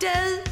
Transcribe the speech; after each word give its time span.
du. 0.00 0.42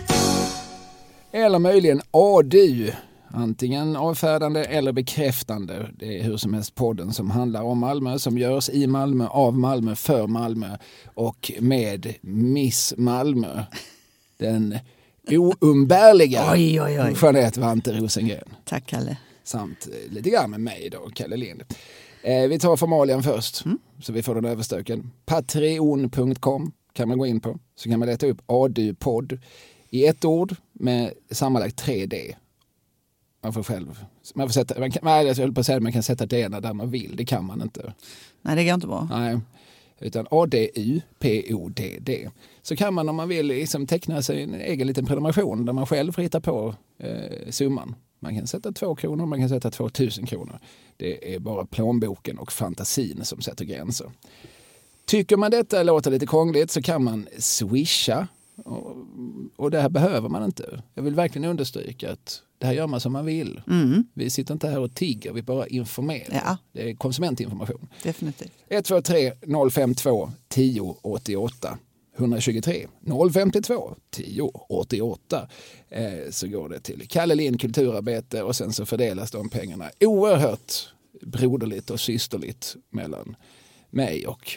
Eller 1.39 1.59
möjligen 1.59 2.01
ADU. 2.11 2.91
Antingen 3.31 3.97
avfärdande 3.97 4.65
eller 4.65 4.93
bekräftande. 4.93 5.91
Det 5.99 6.19
är 6.19 6.23
hur 6.23 6.37
som 6.37 6.55
helst 6.55 6.75
podden 6.75 7.13
som 7.13 7.31
handlar 7.31 7.63
om 7.63 7.79
Malmö, 7.79 8.19
som 8.19 8.39
görs 8.39 8.69
i 8.69 8.87
Malmö, 8.87 9.27
av 9.27 9.59
Malmö, 9.59 9.95
för 9.95 10.27
Malmö 10.27 10.77
och 11.15 11.53
med 11.61 12.15
Miss 12.21 12.95
Malmö. 12.97 13.63
Den 14.39 14.79
oumbärliga 15.61 16.53
Oj, 16.53 16.81
oj, 16.83 17.01
oj. 17.01 17.17
Jeanette 17.23 17.61
Vante 17.61 17.93
Rosengren. 17.93 18.49
Tack 18.65 18.87
Kalle. 18.87 19.17
Samt 19.45 19.87
eh, 19.87 20.13
lite 20.13 20.31
grann 20.31 20.51
med 20.51 20.61
mig 20.61 20.91
då, 20.93 21.11
Kalle 21.15 21.37
Lind. 21.37 21.63
Eh, 22.23 22.49
vi 22.49 22.59
tar 22.59 22.77
formalian 22.77 23.23
först, 23.23 23.65
så 24.03 24.13
vi 24.13 24.23
får 24.23 24.35
den 24.35 24.45
överstöken. 24.45 25.11
Patreon.com 25.27 26.73
kan 26.99 27.09
man 27.09 27.19
gå 27.19 27.27
in 27.27 27.41
på. 27.41 27.59
Så 27.75 27.89
kan 27.89 27.99
man 27.99 28.09
leta 28.09 28.27
upp 28.27 28.43
ADU-podd 28.47 29.39
i 29.91 30.07
ett 30.07 30.25
ord 30.25 30.57
med 30.73 31.13
sammanlagt 31.31 31.83
3D. 31.83 32.35
Man 33.43 33.53
får 33.53 33.63
själv, 33.63 34.05
man 34.35 34.49
får 34.49 34.53
sätta, 34.53 34.81
man 34.81 34.91
kan, 34.91 35.01
nej, 35.05 35.27
jag 35.27 35.35
höll 35.35 35.53
på 35.53 35.61
att 35.61 35.67
säga 35.67 35.77
att 35.77 35.83
man 35.83 35.93
kan 35.93 36.03
sätta 36.03 36.27
D 36.27 36.49
där 36.49 36.73
man 36.73 36.91
vill, 36.91 37.17
det 37.17 37.25
kan 37.25 37.45
man 37.45 37.63
inte. 37.63 37.93
Nej, 38.43 38.57
det 38.57 38.65
går 38.65 38.75
inte 38.75 38.87
bra. 38.87 39.09
Nej, 39.11 39.41
utan 39.99 40.27
ADU, 40.31 41.01
PODD. 41.19 42.11
Så 42.63 42.77
kan 42.77 42.95
man 42.95 43.09
om 43.09 43.17
man 43.17 43.29
vill 43.29 43.47
liksom 43.47 43.87
teckna 43.87 44.23
sig 44.23 44.43
en 44.43 44.55
egen 44.55 44.87
liten 44.87 45.07
prenumeration 45.07 45.65
där 45.65 45.73
man 45.73 45.87
själv 45.87 46.17
ritar 46.17 46.41
på 46.41 46.75
eh, 46.99 47.51
summan. 47.51 47.95
Man 48.21 48.37
kan 48.37 48.47
sätta 48.47 48.73
två 48.73 48.95
kronor, 48.95 49.27
man 49.27 49.39
kan 49.39 49.49
sätta 49.49 49.71
2000 49.71 50.27
kronor. 50.27 50.59
Det 50.97 51.35
är 51.35 51.39
bara 51.39 51.67
plånboken 51.67 52.39
och 52.39 52.53
fantasin 52.53 53.25
som 53.25 53.41
sätter 53.41 53.65
gränser. 53.65 54.11
Tycker 55.09 55.37
man 55.37 55.51
detta 55.51 55.83
låter 55.83 56.11
lite 56.11 56.27
krångligt 56.27 56.71
så 56.71 56.83
kan 56.83 57.05
man 57.05 57.29
swisha. 57.39 58.29
Och, 58.65 58.97
och 59.57 59.71
det 59.71 59.81
här 59.81 59.89
behöver 59.89 60.29
man 60.29 60.45
inte. 60.45 60.83
Jag 60.95 61.03
vill 61.03 61.15
verkligen 61.15 61.51
understryka 61.51 62.13
att 62.13 62.43
det 62.59 62.67
här 62.67 62.73
gör 62.73 62.87
man 62.87 63.01
som 63.01 63.13
man 63.13 63.25
vill. 63.25 63.61
Vi 64.15 64.31
sitter 64.31 64.55
inte 64.55 64.69
här 64.69 64.81
och 64.81 64.95
tigger, 64.95 65.33
vi 65.33 65.43
bara 65.43 65.67
informerar. 65.67 66.43
Ja. 66.45 66.57
Det 66.73 66.91
är 66.91 66.95
konsumentinformation. 66.95 67.89
Definitivt. 68.03 68.53
123 68.69 69.33
052 69.71 70.31
10 70.49 70.81
88 71.03 71.79
123 72.17 72.87
052 73.33 73.95
10 74.11 74.43
88 74.69 75.49
eh, 75.89 76.31
så 76.31 76.49
går 76.49 76.69
det 76.69 76.81
till 76.81 77.09
Kalle 77.09 77.35
Lind 77.35 77.61
kulturarbete 77.61 78.43
och 78.43 78.57
sen 78.57 78.73
så 78.73 78.87
fördelas 78.87 79.31
de 79.31 79.49
pengarna 79.49 79.91
oerhört 80.01 80.89
broderligt 81.23 81.91
och 81.91 82.01
systerligt 82.01 82.77
mellan 82.91 83.37
mig 83.91 84.27
och 84.27 84.57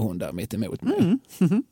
hon 0.00 0.18
där 0.18 0.32
mitt 0.32 0.54
emot 0.54 0.82
mig. 0.82 1.18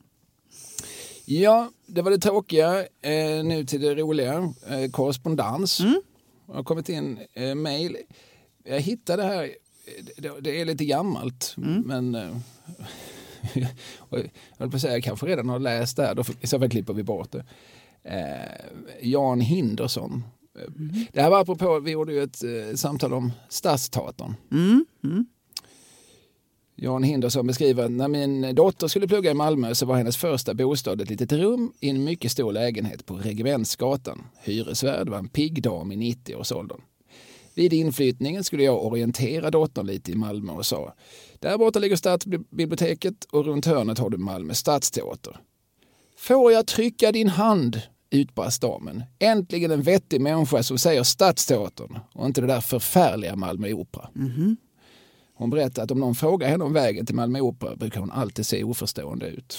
Ja, 1.24 1.70
det 1.86 2.02
var 2.02 2.10
det 2.10 2.18
tråkiga. 2.18 2.80
Eh, 2.80 3.44
nu 3.44 3.64
till 3.66 3.80
det 3.80 3.94
roliga. 3.94 4.52
Eh, 4.68 4.90
korrespondens. 4.90 5.80
Jag 6.46 6.54
har 6.54 6.64
kommit 6.64 6.88
in 6.88 7.18
eh, 7.32 7.54
mejl. 7.54 7.96
Jag 8.64 8.80
hittade 8.80 9.22
här, 9.22 9.42
eh, 9.44 10.04
det, 10.16 10.40
det 10.40 10.60
är 10.60 10.64
lite 10.64 10.84
gammalt, 10.84 11.54
men 11.84 12.14
eh, 12.14 12.36
jag 14.10 14.30
höll 14.58 14.70
på 14.70 14.76
att 14.76 14.80
säga, 14.82 14.92
jag 14.92 15.04
kanske 15.04 15.26
redan 15.26 15.48
har 15.48 15.58
läst 15.58 15.96
det 15.96 16.02
här, 16.06 16.14
då, 16.14 16.24
i 16.40 16.46
så 16.46 16.58
fall 16.58 16.70
klipper 16.70 16.92
vi 16.94 17.02
bort 17.02 17.32
det. 17.32 17.44
Eh, 18.02 18.66
Jan 19.02 19.40
Hindersson. 19.40 20.24
Eh, 20.58 20.70
Det 21.12 21.22
här 21.22 21.30
var 21.30 21.40
apropå, 21.40 21.80
vi 21.80 21.90
gjorde 21.90 22.12
ju 22.12 22.22
ett 22.22 22.44
eh, 22.44 22.74
samtal 22.76 23.12
om 23.12 23.32
Stadsteatern. 23.48 24.34
Jan 26.80 27.02
Hindersson 27.02 27.46
beskriver 27.46 27.84
att 27.84 27.90
när 27.90 28.08
min 28.08 28.54
dotter 28.54 28.88
skulle 28.88 29.08
plugga 29.08 29.30
i 29.30 29.34
Malmö 29.34 29.74
så 29.74 29.86
var 29.86 29.96
hennes 29.96 30.16
första 30.16 30.54
bostad 30.54 31.00
ett 31.00 31.10
litet 31.10 31.32
rum 31.32 31.72
i 31.80 31.90
en 31.90 32.04
mycket 32.04 32.32
stor 32.32 32.52
lägenhet 32.52 33.06
på 33.06 33.14
Regementsgatan. 33.14 34.22
Hyresvärd 34.42 35.08
var 35.08 35.18
en 35.18 35.28
pigg 35.28 35.62
dam 35.62 35.92
i 35.92 35.96
90-årsåldern. 35.96 36.80
Vid 37.54 37.72
inflyttningen 37.72 38.44
skulle 38.44 38.62
jag 38.62 38.86
orientera 38.86 39.50
dottern 39.50 39.86
lite 39.86 40.12
i 40.12 40.14
Malmö 40.14 40.52
och 40.52 40.66
sa 40.66 40.94
där 41.38 41.58
borta 41.58 41.78
ligger 41.78 41.96
stadsbiblioteket 41.96 43.24
och 43.24 43.44
runt 43.44 43.66
hörnet 43.66 43.98
har 43.98 44.10
du 44.10 44.18
Malmö 44.18 44.54
stadsteater. 44.54 45.36
Får 46.18 46.52
jag 46.52 46.66
trycka 46.66 47.12
din 47.12 47.28
hand? 47.28 47.82
utbrast 48.10 48.62
damen. 48.62 49.04
Äntligen 49.18 49.70
en 49.70 49.82
vettig 49.82 50.20
människa 50.20 50.62
som 50.62 50.78
säger 50.78 51.02
Stadsteatern 51.02 51.98
och 52.14 52.26
inte 52.26 52.40
det 52.40 52.46
där 52.46 52.60
förfärliga 52.60 53.36
Malmö 53.36 53.72
Opera. 53.72 54.08
Mhm. 54.14 54.56
Hon 55.38 55.50
berättade 55.50 55.82
att 55.82 55.90
om 55.90 56.00
någon 56.00 56.14
frågar 56.14 56.48
henne 56.48 56.64
om 56.64 56.72
vägen 56.72 57.06
till 57.06 57.14
Malmö 57.14 57.40
Opera 57.40 57.76
brukar 57.76 58.00
hon 58.00 58.10
alltid 58.10 58.46
se 58.46 58.64
oförstående 58.64 59.26
ut 59.26 59.58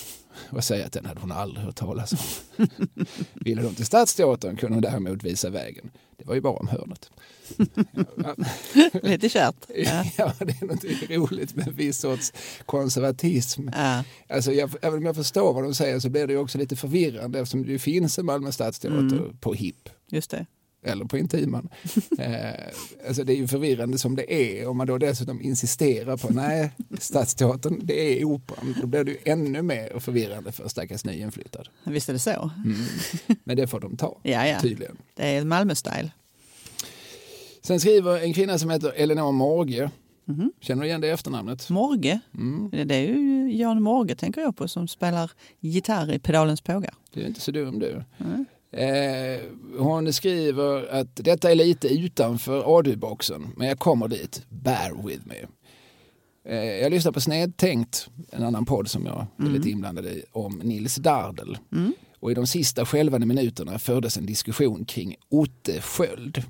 och 0.49 0.63
säga 0.63 0.85
att 0.85 0.93
den 0.93 1.05
hade 1.05 1.21
hon 1.21 1.31
aldrig 1.31 1.65
hört 1.65 1.75
talas 1.75 2.13
om. 2.13 2.67
Ville 3.33 3.61
de 3.61 3.75
till 3.75 3.85
Stadsteatern 3.85 4.55
kunde 4.55 4.75
hon 4.75 4.81
däremot 4.81 5.23
visa 5.23 5.49
vägen. 5.49 5.91
Det 6.17 6.25
var 6.25 6.35
ju 6.35 6.41
bara 6.41 6.53
om 6.53 6.67
hörnet. 6.67 7.09
Lite 9.03 9.29
kärt. 9.29 9.55
Ja. 9.75 10.05
ja, 10.17 10.33
det 10.39 10.61
är 10.61 10.65
något 10.65 11.09
roligt 11.09 11.55
med 11.55 11.67
en 11.67 11.75
viss 11.75 11.99
sorts 11.99 12.33
konservatism. 12.65 13.69
Ja. 13.73 14.03
Alltså 14.29 14.51
jag, 14.51 14.71
även 14.81 14.99
om 14.99 15.05
jag 15.05 15.15
förstår 15.15 15.53
vad 15.53 15.63
de 15.63 15.75
säger 15.75 15.99
så 15.99 16.09
blir 16.09 16.27
det 16.27 16.33
ju 16.33 16.39
också 16.39 16.57
lite 16.57 16.75
förvirrande 16.75 17.39
eftersom 17.39 17.65
det 17.65 17.79
finns 17.79 18.19
en 18.19 18.25
Malmö 18.25 18.51
Stadsteater 18.51 19.33
på 19.39 19.53
HIP 19.53 19.89
Just 20.11 20.31
det. 20.31 20.45
Eller 20.83 21.05
på 21.05 21.17
Intiman. 21.17 21.69
eh, 22.19 22.51
alltså 23.07 23.23
det 23.23 23.33
är 23.33 23.37
ju 23.37 23.47
förvirrande 23.47 23.97
som 23.97 24.15
det 24.15 24.33
är 24.33 24.67
om 24.67 24.77
man 24.77 24.87
då 24.87 24.97
dessutom 24.97 25.41
insisterar 25.41 26.17
på 26.17 26.33
nej, 26.33 26.71
Stadsteatern 26.99 27.79
det 27.83 28.21
är 28.21 28.25
operan. 28.25 28.75
Då 28.81 28.87
blir 28.87 29.03
det 29.03 29.11
ju 29.11 29.17
ännu 29.25 29.61
mer 29.61 29.99
förvirrande 29.99 30.51
för 30.51 30.67
stackars 30.67 31.05
nyinflyttad. 31.05 31.69
Visst 31.83 32.09
är 32.09 32.13
det 32.13 32.19
så. 32.19 32.51
Men 33.43 33.57
det 33.57 33.67
får 33.67 33.79
de 33.79 33.97
ta, 33.97 34.17
Ja, 34.23 34.47
ja. 34.47 34.59
tydligen. 34.59 34.97
Det 35.15 35.25
är 35.27 35.43
Malmö-style. 35.45 36.09
Sen 37.61 37.79
skriver 37.79 38.23
en 38.23 38.33
kvinna 38.33 38.59
som 38.59 38.69
heter 38.69 38.93
Elinor 38.95 39.31
Morge. 39.31 39.89
Känner 40.61 40.81
du 40.81 40.87
igen 40.87 41.01
det 41.01 41.09
efternamnet? 41.09 41.69
Morge. 41.69 42.19
Mm. 42.35 42.87
Det 42.87 42.95
är 42.95 43.07
ju 43.07 43.51
Jan 43.57 43.81
Morge 43.81 44.15
tänker 44.15 44.41
jag 44.41 44.57
på 44.57 44.67
som 44.67 44.87
spelar 44.87 45.31
gitarr 45.59 46.13
i 46.13 46.19
Pedalens 46.19 46.61
pågar. 46.61 46.93
Du 47.13 47.21
är 47.21 47.27
inte 47.27 47.41
så 47.41 47.51
dum 47.51 47.79
du. 47.79 48.03
Eh, 48.71 49.39
hon 49.77 50.13
skriver 50.13 50.87
att 50.87 51.15
detta 51.15 51.51
är 51.51 51.55
lite 51.55 51.87
utanför 51.87 52.77
ADU-boxen, 52.79 53.47
men 53.57 53.67
jag 53.67 53.79
kommer 53.79 54.07
dit. 54.07 54.45
Bear 54.49 55.07
with 55.07 55.21
me. 55.27 55.35
Eh, 56.45 56.63
jag 56.81 56.91
lyssnar 56.91 57.11
på 57.11 57.21
Snedtänkt, 57.21 58.09
en 58.31 58.43
annan 58.43 58.65
podd 58.65 58.87
som 58.89 59.05
jag 59.05 59.25
är 59.37 59.43
lite 59.51 59.69
inblandad 59.69 60.05
i, 60.05 60.23
om 60.31 60.57
Nils 60.63 60.95
Dardel. 60.95 61.57
Och 62.19 62.31
i 62.31 62.33
de 62.33 62.47
sista 62.47 62.85
skälvande 62.85 63.27
minuterna 63.27 63.79
fördes 63.79 64.17
en 64.17 64.25
diskussion 64.25 64.85
kring 64.85 65.15
Otte 65.29 65.81
Sköld. 65.81 66.43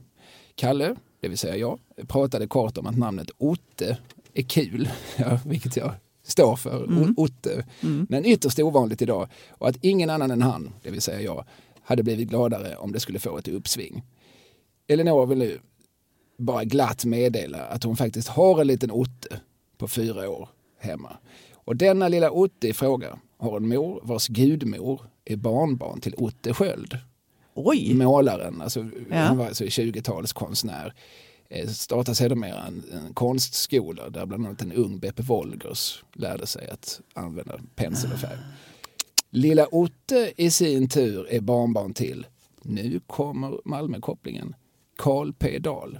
Kalle, 0.56 0.96
det 1.22 1.28
vill 1.29 1.38
säga 1.38 1.56
jag, 1.58 1.79
pratade 2.08 2.47
kort 2.47 2.78
om 2.78 2.88
att 2.88 2.97
namnet 2.97 3.31
Otte 3.38 3.97
är 4.34 4.44
kul, 4.44 4.90
ja, 5.18 5.40
vilket 5.46 5.78
jag 5.78 5.91
står 6.24 6.56
för, 6.56 6.84
O- 6.84 7.13
Otte. 7.18 7.66
Men 8.09 8.25
ytterst 8.25 8.59
ovanligt 8.59 9.02
idag 9.02 9.28
och 9.50 9.68
att 9.69 9.78
ingen 9.81 10.09
annan 10.09 10.31
än 10.31 10.41
han, 10.41 10.74
det 10.84 10.91
vill 10.91 11.02
säga 11.02 11.22
jag, 11.22 11.46
hade 11.90 12.04
blivit 12.04 12.30
gladare 12.30 12.76
om 12.76 12.92
det 12.92 13.00
skulle 13.00 13.20
få 13.20 13.38
ett 13.38 13.48
uppsving. 13.48 14.04
Elinor 14.88 15.26
vill 15.26 15.38
nu 15.38 15.60
bara 16.38 16.64
glatt 16.64 17.06
meddela 17.06 17.66
att 17.66 17.84
hon 17.84 17.98
faktiskt 17.98 18.28
har 18.28 18.62
en 18.62 18.68
liten 18.68 18.92
Otte 18.92 19.40
på 19.78 19.88
fyra 19.88 20.30
år 20.30 20.50
hemma. 20.80 21.18
Och 21.54 21.76
denna 21.76 22.08
lilla 22.08 22.32
Otte 22.32 22.68
i 22.68 22.74
fråga 22.74 23.20
har 23.38 23.58
en 23.58 23.68
mor 23.68 24.00
vars 24.04 24.28
gudmor 24.28 25.02
är 25.26 25.36
barnbarn 25.36 26.02
till 26.02 26.16
Otte 26.18 26.54
Sköld. 26.54 26.98
Oj! 27.54 27.94
Målaren, 27.94 28.62
alltså, 28.62 28.80
Ja. 29.10 29.16
han 29.18 29.38
var 29.38 29.46
alltså 29.48 29.64
20-talskonstnär. 29.64 30.94
Eh, 31.50 31.68
Startade 31.68 32.16
sedermera 32.16 32.64
en, 32.64 32.84
en 32.94 33.14
konstskola 33.14 34.10
där 34.10 34.26
bland 34.26 34.46
annat 34.46 34.62
en 34.62 34.72
ung 34.72 35.00
Beppe 35.00 35.22
Wolgers 35.22 36.04
lärde 36.14 36.48
sig 36.48 36.70
att 36.70 37.02
använda 37.14 37.60
pensel 37.76 38.12
och 38.14 38.20
färg. 38.20 38.38
Lilla 39.31 39.67
Otte 39.72 40.34
i 40.38 40.51
sin 40.51 40.90
tur 40.90 41.28
är 41.29 41.40
barnbarn 41.40 41.93
till, 41.93 42.28
nu 42.61 42.99
kommer 43.08 43.59
Malmökopplingen, 43.66 44.55
Carl 44.97 45.34
P 45.34 45.59
Dahl. 45.59 45.99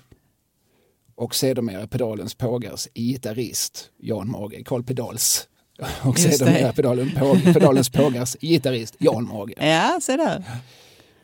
Och 1.16 1.36
sedermera 1.36 1.88
Pedalens 1.88 2.36
Pågars 2.36 2.88
gitarrist 2.94 3.92
Jan 3.98 4.32
Mage, 4.32 4.64
Carl 4.64 4.84
Pedals. 4.84 5.48
Och 6.04 6.20
sedermera 6.20 6.74
Pedalen, 6.74 7.12
Pedalens 7.54 7.90
Pågars 7.90 8.36
gitarrist 8.42 8.96
Jan 9.00 9.28
Mage. 9.28 9.54
Ja, 9.58 10.00
se 10.02 10.18
där. 10.18 10.44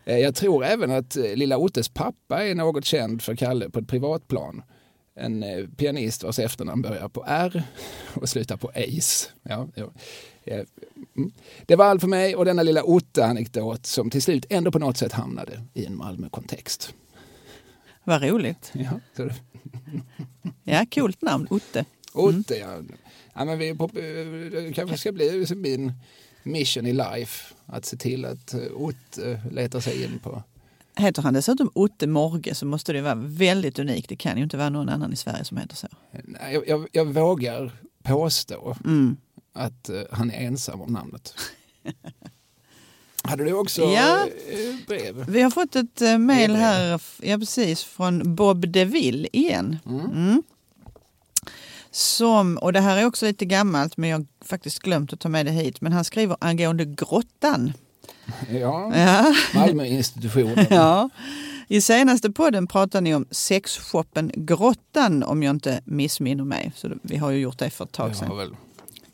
Eh, 0.06 0.18
Jag 0.18 0.36
tror 0.36 0.66
även 0.66 0.92
att 0.92 1.18
eh, 1.18 1.36
lilla 1.36 1.58
Ottes 1.58 1.90
pappa 1.90 2.46
är 2.46 2.56
något 2.56 2.86
känd 2.86 3.22
för 3.22 3.36
Kalle 3.36 3.69
på 3.69 3.80
ett 3.80 3.88
privatplan. 3.88 4.62
En 5.16 5.44
eh, 5.44 5.66
pianist 5.78 6.24
vars 6.24 6.40
efternamn 6.40 6.81
börjar 6.81 7.10
på 7.10 7.24
R 7.28 7.63
och 8.13 8.30
slutar 8.30 8.58
på 8.58 8.69
Ace. 8.75 9.30
Ja, 9.44 9.68
ja. 9.75 9.90
Mm. 11.18 11.32
Det 11.66 11.76
var 11.76 11.86
allt 11.86 12.02
för 12.02 12.08
mig 12.08 12.36
och 12.36 12.46
denna 12.46 12.64
lilla 12.64 12.84
Otte-anekdot 12.84 13.86
som 13.86 14.10
till 14.10 14.22
slut 14.22 14.46
ändå 14.50 14.72
på 14.72 14.80
något 14.80 14.98
sätt 14.98 15.12
hamnade 15.12 15.62
i 15.74 15.86
en 15.86 15.96
Malmö-kontext. 15.98 16.94
Vad 18.04 18.24
roligt. 18.24 18.72
Ja, 18.74 19.00
så 19.18 19.30
Ja, 20.64 20.86
coolt 20.94 21.22
namn. 21.22 21.48
Otte. 21.50 21.86
Otte, 22.14 22.56
ja. 22.56 22.78
ja 23.34 23.46
men 23.46 23.60
vi 23.60 23.76
på, 23.76 23.88
det 23.94 24.74
kanske 24.76 24.98
ska 24.98 25.12
bli 25.12 25.46
min 25.56 25.94
mission 26.44 26.86
i 26.86 26.94
life. 26.94 27.54
att 27.66 27.86
se 27.86 27.98
till 27.98 28.26
att 28.26 28.54
eh, 28.54 28.60
Otte 28.76 29.42
letar 29.52 29.80
sig 29.80 30.04
in 30.04 30.20
på. 30.24 30.44
Heter 30.98 31.22
han 31.22 31.34
dessutom 31.34 31.72
Otte 31.76 32.08
Morge 32.08 32.56
så 32.56 32.66
måste 32.66 32.94
det 32.94 33.02
vara 33.02 33.16
väldigt 33.16 33.80
unikt. 33.80 34.10
Det 34.10 34.16
kan 34.16 34.38
ju 34.38 34.44
inte 34.44 34.58
vara 34.58 34.70
någon 34.70 34.90
annan 34.90 35.14
i 35.14 35.16
Sverige 35.16 35.44
som 35.46 35.58
heter 35.58 35.76
så. 35.76 35.88
Nej, 36.24 36.54
Jag, 36.54 36.68
jag, 36.68 36.88
jag 36.92 37.06
vågar 37.06 37.72
påstå 38.04 38.76
Mm. 38.86 39.18
Att 39.56 39.90
eh, 39.90 40.02
han 40.12 40.31
är 40.31 40.48
ensam 40.48 40.81
om 40.81 40.94
namnet. 40.94 41.34
Hade 43.24 43.44
du 43.44 43.54
också 43.54 43.81
Ja. 43.81 44.22
eh, 44.22 44.75
brev? 44.88 45.25
Vi 45.28 45.42
har 45.42 45.50
fått 45.52 45.75
ett 45.75 46.02
eh, 46.02 46.18
mejl 46.18 46.56
här, 46.56 47.02
ja, 47.22 47.38
precis, 47.38 47.84
från 47.84 48.36
Bob 48.36 48.68
DeVille 48.72 49.28
igen. 49.34 49.78
Mm. 49.86 50.06
Mm. 50.06 50.44
Som, 51.92 52.57
och 52.57 52.74
det 52.74 52.80
här 52.80 52.98
är 52.98 53.06
också 53.06 53.25
lite 53.25 53.46
gammalt 53.46 53.98
men 53.98 54.10
jag 54.10 54.18
har 54.18 54.25
faktiskt 54.46 54.80
glömt 54.80 55.13
att 55.13 55.19
ta 55.19 55.30
med 55.30 55.46
det 55.46 55.52
hit. 55.52 55.81
Men 55.81 55.92
han 55.92 56.04
skriver 56.04 56.38
angående 56.40 56.86
grottan. 56.86 57.74
Ja, 58.50 58.92
Ja. 58.96 59.36
Malmöinstitutionen. 59.54 60.66
Ja. 60.69 61.10
I 61.68 61.81
senaste 61.81 62.31
podden 62.31 62.68
pratar 62.68 63.01
ni 63.01 63.16
om 63.16 63.25
sexshoppen 63.31 64.31
Grottan 64.36 65.24
om 65.24 65.44
jag 65.44 65.56
inte 65.56 65.81
missminner 65.86 66.44
mig. 66.44 66.72
Så 66.75 66.90
vi 67.01 67.18
har 67.18 67.31
ju 67.31 67.40
gjort 67.40 67.60
det 67.60 67.69
för 67.69 67.84
ett 67.86 67.92
tag 67.92 68.16
sedan. 68.16 68.56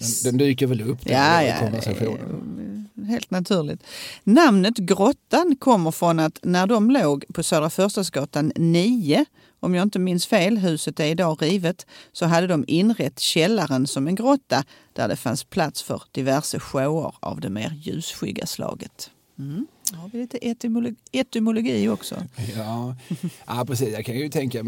Den, 0.01 0.31
den 0.31 0.37
dyker 0.37 0.67
väl 0.67 0.81
upp 0.81 1.05
där 1.05 1.13
Ja, 1.13 1.43
i 1.43 1.47
ja, 1.47 1.55
konversationen. 1.59 2.89
helt 3.07 3.31
naturligt. 3.31 3.83
Namnet 4.23 4.77
Grottan 4.77 5.55
kommer 5.59 5.91
från 5.91 6.19
att 6.19 6.39
när 6.43 6.67
de 6.67 6.91
låg 6.91 7.25
på 7.33 7.43
Södra 7.43 7.69
Förstadsgatan 7.69 8.51
9, 8.55 9.25
om 9.59 9.75
jag 9.75 9.83
inte 9.83 9.99
minns 9.99 10.25
fel, 10.27 10.57
huset 10.57 10.99
är 10.99 11.05
idag 11.05 11.37
rivet, 11.41 11.85
så 12.11 12.25
hade 12.25 12.47
de 12.47 12.63
inrett 12.67 13.19
källaren 13.19 13.87
som 13.87 14.07
en 14.07 14.15
grotta 14.15 14.63
där 14.93 15.07
det 15.07 15.15
fanns 15.15 15.43
plats 15.43 15.83
för 15.83 16.03
diverse 16.11 16.59
shower 16.59 17.13
av 17.19 17.39
det 17.41 17.49
mer 17.49 17.73
ljusskygga 17.83 18.45
slaget. 18.45 19.09
Mm. 19.39 19.67
Har 19.93 20.09
vi 20.13 20.17
lite 20.17 20.37
etymologi, 20.47 20.95
etymologi 21.11 21.89
också. 21.89 22.15
Ja. 22.55 22.95
ja, 23.47 23.65
precis. 23.67 23.93
Jag 23.93 24.05
kan 24.05 24.15
ju 24.15 24.29
tänka 24.29 24.63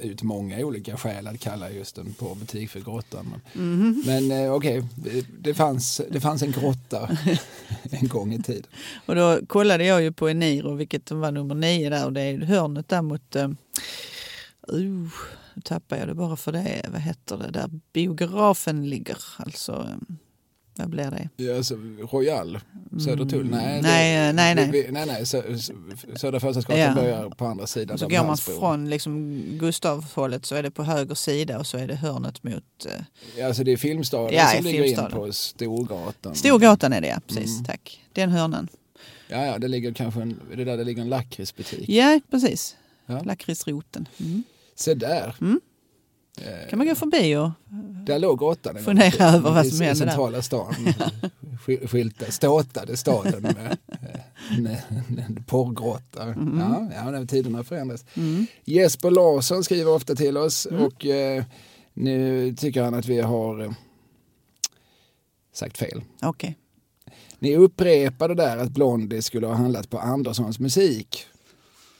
ut 0.00 0.22
många 0.22 0.58
olika 0.58 0.96
skäl 0.96 1.26
att 1.26 1.40
kalla 1.40 1.70
just 1.70 1.98
en 1.98 2.14
porrbutik 2.14 2.70
för 2.70 2.80
grottan. 2.80 3.26
Men, 3.52 3.62
Mhm. 3.78 4.02
men 4.06 4.30
eh, 4.30 4.52
okej, 4.52 4.84
det, 4.96 5.26
det, 5.40 5.54
fanns, 5.54 6.00
det 6.10 6.20
fanns 6.20 6.42
en 6.42 6.52
grotta 6.52 7.10
en 7.90 8.08
gång 8.08 8.32
i 8.34 8.42
tiden. 8.42 8.66
Och 9.06 9.14
då 9.14 9.40
kollade 9.46 9.84
jag 9.84 10.02
ju 10.02 10.12
på 10.12 10.28
Eniro, 10.28 10.74
vilket 10.74 11.10
var 11.10 11.30
nummer 11.32 11.54
nio 11.54 11.90
där 11.90 12.06
och 12.06 12.12
det 12.12 12.20
är 12.20 12.38
hörnet 12.38 12.88
där 12.88 13.02
mot... 13.02 13.36
Uh, 13.36 13.42
uh, 14.72 15.08
nu 15.54 15.62
tappar 15.64 15.96
jag 15.96 16.08
det 16.08 16.14
bara 16.14 16.36
för 16.36 16.52
det. 16.52 16.86
Vad 16.92 17.00
heter 17.00 17.36
det? 17.38 17.50
Där 17.50 17.70
biografen 17.92 18.90
ligger. 18.90 19.16
Alltså, 19.36 19.72
eh, 19.72 20.14
vad 20.78 20.90
blir 20.90 21.10
det? 21.10 21.28
Ja, 21.44 21.56
alltså, 21.56 21.74
Royal, 22.12 22.58
Södertull? 23.04 23.50
Nej, 23.50 23.78
Mm. 23.78 23.82
Nej, 23.82 24.26
det, 24.26 24.32
nej, 24.32 24.54
nej. 24.54 24.70
Vi, 24.70 24.86
nej, 24.92 25.06
nej 25.06 25.26
Sö, 25.26 25.42
Sö- 25.42 26.16
Södra 26.16 26.40
Förstadsgatan 26.40 26.80
Ja. 26.80 26.94
börjar 26.94 27.30
på 27.30 27.46
andra 27.46 27.66
sidan. 27.66 27.98
Så 27.98 28.08
går 28.08 28.24
man 28.26 28.36
från 28.36 28.90
liksom 28.90 29.42
Gustavshållet 29.58 30.46
så 30.46 30.54
är 30.54 30.62
det 30.62 30.70
på 30.70 30.82
höger 30.82 31.14
sida 31.14 31.58
och 31.58 31.66
så 31.66 31.78
är 31.78 31.86
det 31.86 31.94
hörnet 31.94 32.42
mot... 32.42 32.54
Uh, 32.86 32.92
Ja, 33.36 33.46
alltså 33.46 33.64
det 33.64 33.72
är 33.72 33.76
Filmstaden 33.76 34.34
Ja, 34.34 34.46
som 34.56 34.64
ligger 34.64 34.82
Filmstaden. 34.82 35.12
in 35.12 35.18
på 35.26 35.32
Storgatan. 35.32 36.34
Storgatan 36.34 36.92
är 36.92 37.00
det 37.00 37.08
ja, 37.08 37.20
precis. 37.26 37.52
Mm. 37.52 37.64
Tack. 37.64 38.04
Den 38.12 38.30
hörnan. 38.30 38.68
Ja, 39.28 39.46
ja, 39.46 39.58
det 39.58 39.68
ligger 39.68 39.92
kanske 39.94 40.20
en, 40.22 40.40
det 40.56 40.62
är 40.62 40.66
där 40.66 40.76
det 40.76 40.84
ligger 40.84 41.02
en 41.02 41.08
lakritsbutik. 41.08 41.88
Ja, 41.88 42.20
precis. 42.30 42.76
Ja. 43.06 43.22
Lakritsroten. 43.22 44.08
Mm. 44.20 44.42
Se 44.74 44.94
där. 44.94 45.34
Mm. 45.40 45.60
Eh, 46.40 46.68
kan 46.70 46.78
man 46.78 46.88
gå 46.88 46.94
förbi 46.94 47.36
och... 47.36 47.50
Där 48.08 48.18
låg 48.18 48.38
grottan. 48.38 48.78
Fundera 48.78 49.24
över 49.24 49.50
vad 49.50 49.66
som 49.66 49.80
hände 49.80 49.96
centrala 49.96 50.42
stan. 50.42 50.74
Sk- 51.66 51.86
Skyltar, 51.86 52.30
ståtade 52.30 52.96
staden 52.96 53.42
med 53.42 53.76
eh, 53.88 54.58
en, 54.58 54.66
en, 54.66 55.18
en 55.28 55.44
porrgrotta. 55.46 56.22
Mm. 56.22 56.58
Ja, 56.60 56.88
ja, 56.94 57.10
när 57.10 57.26
tiderna 57.26 57.64
förändras. 57.64 58.04
Mm. 58.14 58.46
Jesper 58.64 59.10
Larsson 59.10 59.64
skriver 59.64 59.92
ofta 59.94 60.14
till 60.14 60.36
oss 60.36 60.66
och 60.66 61.06
eh, 61.06 61.44
nu 61.94 62.54
tycker 62.54 62.82
han 62.82 62.94
att 62.94 63.06
vi 63.06 63.20
har 63.20 63.60
eh, 63.64 63.70
sagt 65.52 65.78
fel. 65.78 66.02
Okej. 66.22 66.56
Ni 67.38 67.56
upprepade 67.56 68.34
där 68.34 68.56
att 68.58 68.70
Blondie 68.70 69.22
skulle 69.22 69.46
ha 69.46 69.54
handlat 69.54 69.90
på 69.90 69.98
Anderssons 69.98 70.58
musik. 70.58 71.26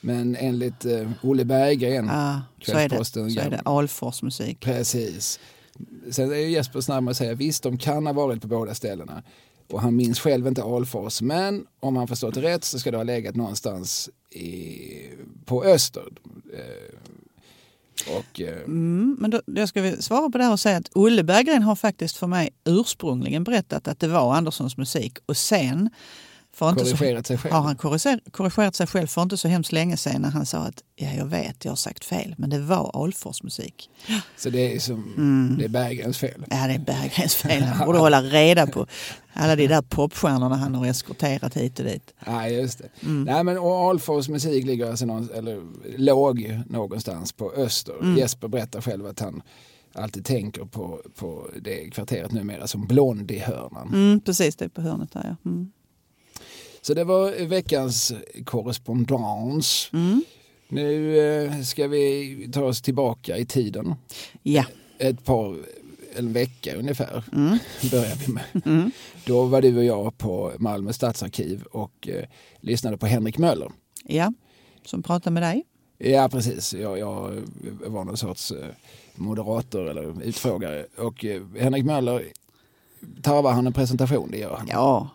Men 0.00 0.36
enligt 0.36 0.84
eh, 0.84 1.10
Olle 1.22 1.44
Berggren, 1.44 2.10
Ah, 2.10 2.40
så 2.62 2.70
är 2.72 2.74
det. 2.74 2.80
Kvällsposten, 2.88 3.30
Så 3.30 3.40
är 3.40 3.50
det. 3.50 3.60
Alfors 3.64 4.22
musik. 4.22 4.60
precis. 4.60 5.40
Sen 6.10 6.32
är 6.32 6.36
ju 6.36 6.50
Jesper 6.50 6.80
snabb 6.80 7.04
med 7.04 7.10
att 7.10 7.16
säga 7.16 7.34
visst, 7.34 7.62
de 7.62 7.78
kan 7.78 8.06
ha 8.06 8.12
varit 8.12 8.42
på 8.42 8.48
båda 8.48 8.74
ställena. 8.74 9.22
Och 9.70 9.80
han 9.80 9.96
minns 9.96 10.20
själv 10.20 10.46
inte 10.46 10.62
Alfors, 10.62 11.20
men 11.22 11.66
om 11.80 11.96
han 11.96 12.08
förstått 12.08 12.34
det 12.34 12.42
rätt 12.42 12.64
så 12.64 12.78
ska 12.78 12.90
det 12.90 12.96
ha 12.96 13.04
legat 13.04 13.36
någonstans 13.36 14.10
i, 14.30 15.10
på 15.44 15.64
Öster. 15.64 16.08
Eh, 16.52 16.98
och, 18.18 18.40
eh, 18.40 18.56
Mm, 18.56 19.16
men 19.20 19.30
då, 19.30 19.42
då 19.46 19.66
ska 19.66 19.82
vi 19.82 20.02
svara 20.02 20.30
på 20.30 20.38
det 20.38 20.44
här 20.44 20.52
och 20.52 20.60
säga 20.60 20.76
att 20.76 20.90
Olle 20.94 21.22
Berggren 21.22 21.62
har 21.62 21.76
faktiskt 21.76 22.16
för 22.16 22.26
mig 22.26 22.50
ursprungligen 22.64 23.44
berättat 23.44 23.88
att 23.88 24.00
det 24.00 24.08
var 24.08 24.34
Anderssons 24.34 24.76
musik 24.76 25.18
och 25.26 25.36
sen 25.36 25.90
för 26.54 26.70
inte 26.70 26.84
så, 26.84 26.96
korrigerat 26.96 27.26
sig 27.26 27.38
själv. 27.38 27.54
har 27.54 27.60
han 27.62 27.76
korriger, 27.76 28.20
korrigerat 28.30 28.74
sig 28.74 28.86
själv 28.86 29.06
för 29.06 29.22
inte 29.22 29.36
så 29.36 29.48
hemskt 29.48 29.72
länge 29.72 29.96
sedan 29.96 30.22
när 30.22 30.30
han 30.30 30.46
sa 30.46 30.58
att 30.58 30.82
ja, 30.96 31.08
jag 31.16 31.24
vet, 31.26 31.64
jag 31.64 31.72
har 31.72 31.76
sagt 31.76 32.04
fel, 32.04 32.34
men 32.38 32.50
det 32.50 32.58
var 32.58 33.04
Alfors 33.04 33.42
musik. 33.42 33.90
Så 34.36 34.50
det 34.50 34.74
är, 34.76 34.78
som, 34.80 35.14
Mm. 35.16 35.56
det 35.58 35.64
är 35.64 35.68
Berggrens 35.68 36.18
fel. 36.18 36.44
Ja, 36.50 36.66
det 36.66 36.74
är 36.74 36.78
Berggrens 36.78 37.34
fel. 37.42 37.62
Han 37.62 37.86
borde 37.86 37.98
hålla 37.98 38.22
reda 38.22 38.66
på 38.66 38.86
alla 39.32 39.56
de 39.56 39.66
där 39.66 39.82
popstjärnorna 39.82 40.56
han 40.56 40.74
har 40.74 40.86
eskorterat 40.86 41.56
hit 41.56 41.78
och 41.78 41.84
dit. 41.84 42.14
Nej, 42.26 42.54
just 42.54 42.78
det. 42.78 42.88
Mm. 43.02 43.22
Nej, 43.22 43.44
men 43.44 43.58
Alfors 43.58 44.28
musik 44.28 44.66
ligger 44.66 44.90
alltså 44.90 45.06
någon, 45.06 45.28
eller 45.34 45.62
låg 45.98 46.60
någonstans 46.66 47.32
på 47.32 47.52
Öster. 47.52 47.94
Mm. 48.00 48.16
Jesper 48.16 48.48
berättar 48.48 48.80
själv 48.80 49.06
att 49.06 49.20
han 49.20 49.42
alltid 49.94 50.24
tänker 50.24 50.64
på, 50.64 51.00
på 51.14 51.48
det 51.62 51.90
kvarteret 51.90 52.32
numera 52.32 52.66
som 52.66 52.86
Blondie-hörnan. 52.86 53.88
Mm, 53.88 54.20
precis, 54.20 54.56
det 54.56 54.64
är 54.64 54.68
på 54.68 54.80
hörnet 54.82 55.12
där 55.12 55.36
ja. 55.42 55.50
Mm. 55.50 55.72
Så 56.88 56.94
det 56.94 57.04
var 57.04 57.46
veckans 57.46 58.12
korrespondens. 58.44 59.90
Mm. 59.92 60.24
Nu 60.68 61.18
eh, 61.18 61.60
ska 61.60 61.88
vi 61.88 62.50
ta 62.52 62.62
oss 62.62 62.82
tillbaka 62.82 63.36
i 63.36 63.46
tiden. 63.46 63.94
Ja. 64.42 64.64
Ett 64.98 65.24
par, 65.24 65.56
en 66.16 66.32
vecka 66.32 66.76
ungefär 66.76 67.24
Mm. 67.32 67.58
börjar 67.90 68.16
vi 68.26 68.32
med. 68.32 68.44
Mm. 68.64 68.90
Då 69.26 69.44
var 69.44 69.62
du 69.62 69.76
och 69.76 69.84
jag 69.84 70.18
på 70.18 70.52
Malmö 70.58 70.92
stadsarkiv 70.92 71.62
och 71.62 72.08
eh, 72.08 72.24
lyssnade 72.60 72.98
på 72.98 73.06
Henrik 73.06 73.38
Möller. 73.38 73.70
ja, 74.04 74.32
som 74.84 75.02
pratar 75.02 75.30
med 75.30 75.42
dig. 75.42 75.64
Ja 75.98 76.28
precis, 76.28 76.74
jag, 76.74 76.98
jag 76.98 77.42
var 77.86 78.04
någon 78.04 78.16
sorts 78.16 78.50
eh, 78.50 78.66
moderator 79.14 79.88
eller 79.88 80.22
utfrågare 80.22 80.86
och 80.96 81.24
eh, 81.24 81.42
Henrik 81.58 81.84
Möller 81.84 82.24
tarvar 83.22 83.52
han 83.52 83.66
en 83.66 83.72
presentation, 83.72 84.30
det 84.30 84.38
gör 84.38 84.56
han. 84.56 84.68
Ja, 84.70 85.08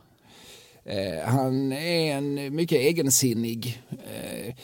Eh, 0.86 1.26
han 1.26 1.72
är 1.72 2.16
en 2.18 2.56
mycket 2.56 2.78
egensinnig 2.78 3.82
eh, 3.92 4.56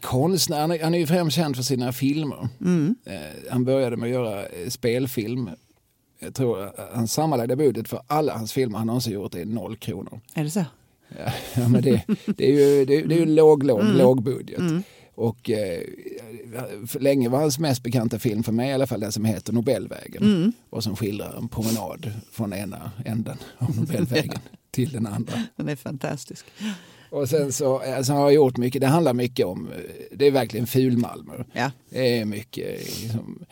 konstnär. 0.00 0.78
Han 0.82 0.94
är, 0.94 0.98
ju 0.98 1.06
främst 1.06 1.36
känd 1.36 1.56
för 1.56 1.62
sina 1.62 1.92
filmer. 1.92 2.48
mm. 2.60 2.94
Eh, 3.04 3.20
han 3.50 3.64
började 3.64 3.96
med 3.96 4.06
att 4.06 4.12
göra 4.12 4.46
eh, 4.46 4.68
spelfilm. 4.68 5.50
Jag 6.18 6.34
tror 6.34 6.62
att 6.62 6.90
hans 6.92 7.12
sammanlagda 7.12 7.56
budget 7.56 7.88
för 7.88 8.00
alla 8.06 8.36
hans 8.36 8.52
filmer 8.52 8.78
han 8.78 8.86
någonsin 8.86 9.12
gjort 9.12 9.34
är 9.34 9.44
noll 9.44 9.76
kronor. 9.76 10.20
är 10.34 10.44
det 10.44 10.50
så? 10.50 10.64
Ja, 11.18 11.32
ja, 11.54 11.68
men 11.68 11.82
det, 11.82 12.02
det 12.36 12.46
är 12.50 12.52
ju, 12.52 12.84
det, 12.84 13.02
det 13.02 13.14
är 13.14 13.18
ju 13.18 13.26
låg, 13.26 13.62
låg, 13.62 13.80
Mm. 13.80 13.96
låg 13.96 14.22
budget. 14.22 14.58
Mm. 14.58 14.82
Och 15.14 15.50
eh, 15.50 15.82
länge 17.00 17.28
var 17.28 17.38
hans 17.40 17.58
mest 17.58 17.82
bekanta 17.82 18.18
film 18.18 18.42
för 18.42 18.52
mig 18.52 18.70
i 18.70 18.72
alla 18.72 18.86
fall 18.86 19.00
den 19.00 19.12
som 19.12 19.24
heter 19.24 19.52
Nobelvägen. 19.52 20.22
Mm. 20.22 20.52
Och 20.70 20.84
som 20.84 20.96
skildrar 20.96 21.36
en 21.38 21.48
promenad 21.48 22.12
från 22.32 22.52
ena 22.52 22.90
änden 23.04 23.36
av 23.58 23.76
Nobelvägen 23.76 24.38
till 24.74 24.92
den 24.92 25.06
andra. 25.06 25.42
Den 25.56 25.68
är 25.68 25.76
fantastisk. 25.76 26.46
Och 27.10 27.28
sen 27.28 27.52
så 27.52 27.78
alltså, 27.78 28.12
har 28.12 28.20
jag 28.20 28.34
gjort 28.34 28.56
mycket, 28.56 28.80
det 28.80 28.86
handlar 28.86 29.14
mycket 29.14 29.46
om, 29.46 29.68
eh, 29.72 29.78
det 30.12 30.26
är 30.26 30.30
verkligen 30.30 30.66
ful-Malmö. 30.66 31.44
Ja. 31.52 31.70
Det 31.90 32.18
är 32.18 32.24
mycket 32.24 32.78
liksom, 33.02 33.44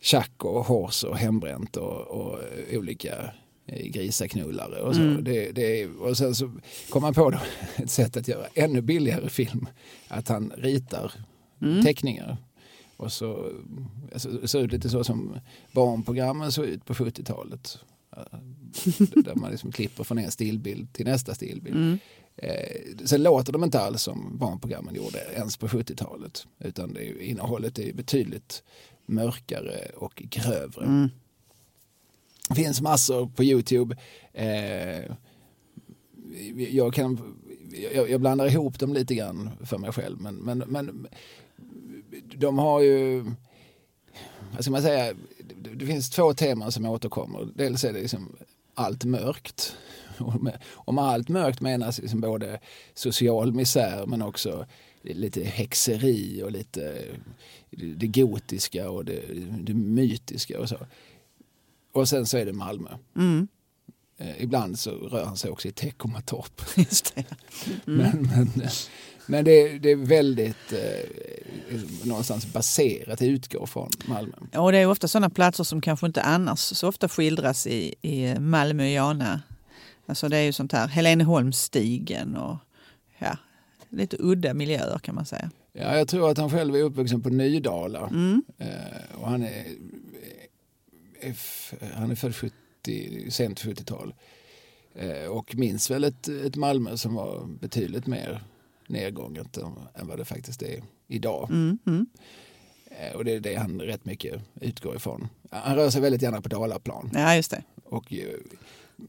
tjack 0.00 0.44
och 0.44 0.64
hårs 0.66 1.04
och 1.04 1.16
hembränt 1.16 1.76
och, 1.76 2.00
och 2.00 2.38
olika 2.72 3.14
eh, 3.66 3.86
grisaknullare 3.86 4.80
och 4.80 4.94
så. 4.94 5.00
Mm. 5.00 5.24
Det, 5.24 5.52
det, 5.52 5.86
och 5.86 6.16
sen 6.16 6.34
så 6.34 6.52
kom 6.90 7.02
han 7.04 7.14
på 7.14 7.30
då 7.30 7.38
ett 7.82 7.90
sätt 7.90 8.16
att 8.16 8.28
göra 8.28 8.46
ännu 8.54 8.80
billigare 8.80 9.28
film. 9.28 9.66
Att 10.08 10.28
han 10.28 10.52
ritar 10.56 11.12
Mm. 11.62 11.84
teckningar. 11.84 12.36
Och 12.96 13.12
så 13.12 13.52
alltså, 14.12 14.46
ser 14.48 14.58
ut 14.60 14.72
lite 14.72 14.90
så 14.90 15.04
som 15.04 15.36
barnprogrammen 15.72 16.52
såg 16.52 16.64
ut 16.64 16.84
på 16.84 16.94
70-talet. 16.94 17.78
Eh, 18.32 18.38
Där 19.22 19.34
man 19.34 19.50
liksom 19.50 19.72
klipper 19.72 20.04
från 20.04 20.18
en 20.18 20.30
stillbild 20.30 20.92
till 20.92 21.06
nästa 21.06 21.34
stillbild. 21.34 21.76
Mm. 21.76 21.98
Eh, 22.36 22.96
sen 23.04 23.22
låter 23.22 23.52
de 23.52 23.64
inte 23.64 23.80
alls 23.80 24.02
som 24.02 24.38
barnprogrammen 24.38 24.94
gjorde 24.94 25.18
ens 25.34 25.56
på 25.56 25.68
70-talet. 25.68 26.46
Utan 26.58 26.94
det 26.94 27.08
är, 27.08 27.20
innehållet 27.20 27.78
är 27.78 27.92
betydligt 27.92 28.62
mörkare 29.06 29.90
och 29.96 30.22
grövre. 30.30 30.84
Mm. 30.84 31.08
Det 32.48 32.54
finns 32.54 32.80
massor 32.80 33.26
på 33.26 33.44
Youtube. 33.44 33.96
Eh, 34.32 35.12
jag, 36.56 36.94
kan, 36.94 37.34
jag, 37.94 38.10
jag 38.10 38.20
blandar 38.20 38.46
ihop 38.46 38.78
dem 38.78 38.94
lite 38.94 39.14
grann 39.14 39.50
för 39.64 39.78
mig 39.78 39.92
själv. 39.92 40.20
Men, 40.20 40.36
men, 40.36 40.58
men 40.58 41.08
de 42.36 42.58
har 42.58 42.80
ju, 42.80 43.24
vad 44.52 44.62
ska 44.62 44.70
man 44.70 44.82
säga, 44.82 45.14
det, 45.58 45.86
finns 45.86 46.10
två 46.10 46.34
teman 46.34 46.72
som 46.72 46.86
återkommer. 46.86 47.48
Dels 47.54 47.84
är 47.84 47.92
det 47.92 48.00
liksom 48.00 48.36
allt 48.74 49.04
mörkt. 49.04 49.76
Och 50.70 50.94
med 50.94 51.04
allt 51.04 51.28
mörkt 51.28 51.60
menas 51.60 51.98
liksom 51.98 52.20
både 52.20 52.60
social 52.94 53.52
misär 53.52 54.06
men 54.06 54.22
också 54.22 54.66
lite 55.02 55.44
häxeri 55.44 56.42
och 56.42 56.52
lite 56.52 57.04
det 57.70 58.06
gotiska 58.06 58.90
och 58.90 59.04
det, 59.04 59.22
det 59.60 59.74
mytiska 59.74 60.60
och 60.60 60.68
så. 60.68 60.78
Och 61.92 62.08
sen 62.08 62.26
så 62.26 62.38
är 62.38 62.46
det 62.46 62.52
Malmö. 62.52 62.90
Mm. 63.16 63.48
Eh, 64.16 64.42
ibland 64.42 64.78
så 64.78 64.90
rör 64.90 65.24
han 65.24 65.36
sig 65.36 65.50
också 65.50 65.68
i 65.68 65.72
Teckomatorp. 65.72 66.62
Just. 66.76 67.14
Mm. 67.16 67.26
Men, 67.96 68.22
men, 68.54 68.68
men 69.28 69.44
det, 69.44 69.78
det 69.78 69.90
är 69.90 69.96
väldigt 69.96 70.72
eh, 70.72 71.80
någonstans 72.04 72.52
baserat, 72.52 73.22
utgår 73.22 73.66
från 73.66 73.90
Malmö. 74.06 74.32
Och 74.56 74.72
det 74.72 74.78
är 74.78 74.86
ofta 74.86 75.08
sådana 75.08 75.30
platser 75.30 75.64
som 75.64 75.80
kanske 75.80 76.06
inte 76.06 76.22
annars 76.22 76.58
så 76.58 76.88
ofta 76.88 77.08
skildras 77.08 77.66
i, 77.66 77.94
i 78.02 78.34
Malmöiana. 78.40 79.42
Alltså 80.06 80.28
det 80.28 80.36
är 80.36 80.42
ju 80.42 80.52
sånt 80.52 80.72
här 80.72 80.88
Heleneholmsstigen 80.88 82.36
och 82.36 82.56
ja, 83.18 83.36
lite 83.88 84.16
udda 84.20 84.54
miljöer 84.54 84.98
kan 84.98 85.14
man 85.14 85.26
säga. 85.26 85.50
Ja, 85.72 85.96
jag 85.96 86.08
tror 86.08 86.30
att 86.30 86.38
han 86.38 86.50
själv 86.50 86.76
är 86.76 86.82
uppvuxen 86.82 87.22
på 87.22 87.28
Nydala. 87.28 88.06
Mm. 88.06 88.42
Eh, 88.58 89.20
och 89.20 89.30
han 89.30 89.42
är, 89.42 89.64
är, 91.20 91.34
han 91.94 92.10
är 92.10 92.14
född 92.14 92.36
70, 92.36 93.30
sent 93.30 93.60
70-tal. 93.64 94.14
Eh, 94.94 95.30
och 95.30 95.54
minns 95.56 95.90
väl 95.90 96.04
ett, 96.04 96.28
ett 96.28 96.56
Malmö 96.56 96.96
som 96.96 97.14
var 97.14 97.46
betydligt 97.60 98.06
mer 98.06 98.42
nedgånget 98.88 99.56
än, 99.56 100.06
vad 100.08 100.18
det 100.18 100.24
faktiskt 100.24 100.62
är 100.62 100.82
idag. 101.06 101.48
Mm, 101.50 101.78
mm. 101.86 102.06
Eh, 102.90 103.16
och 103.16 103.24
det 103.24 103.32
är 103.32 103.40
det 103.40 103.54
han 103.54 103.80
rätt 103.80 104.04
mycket 104.04 104.42
utgår 104.60 104.96
ifrån. 104.96 105.28
Han 105.50 105.76
rör 105.76 105.90
sig 105.90 106.00
väldigt 106.00 106.22
gärna 106.22 106.40
på 106.40 106.48
Dalaplan. 106.48 107.10
Ja, 107.14 107.36
just 107.36 107.50
det. 107.50 107.62
Och 107.84 108.12
eh, 108.12 108.28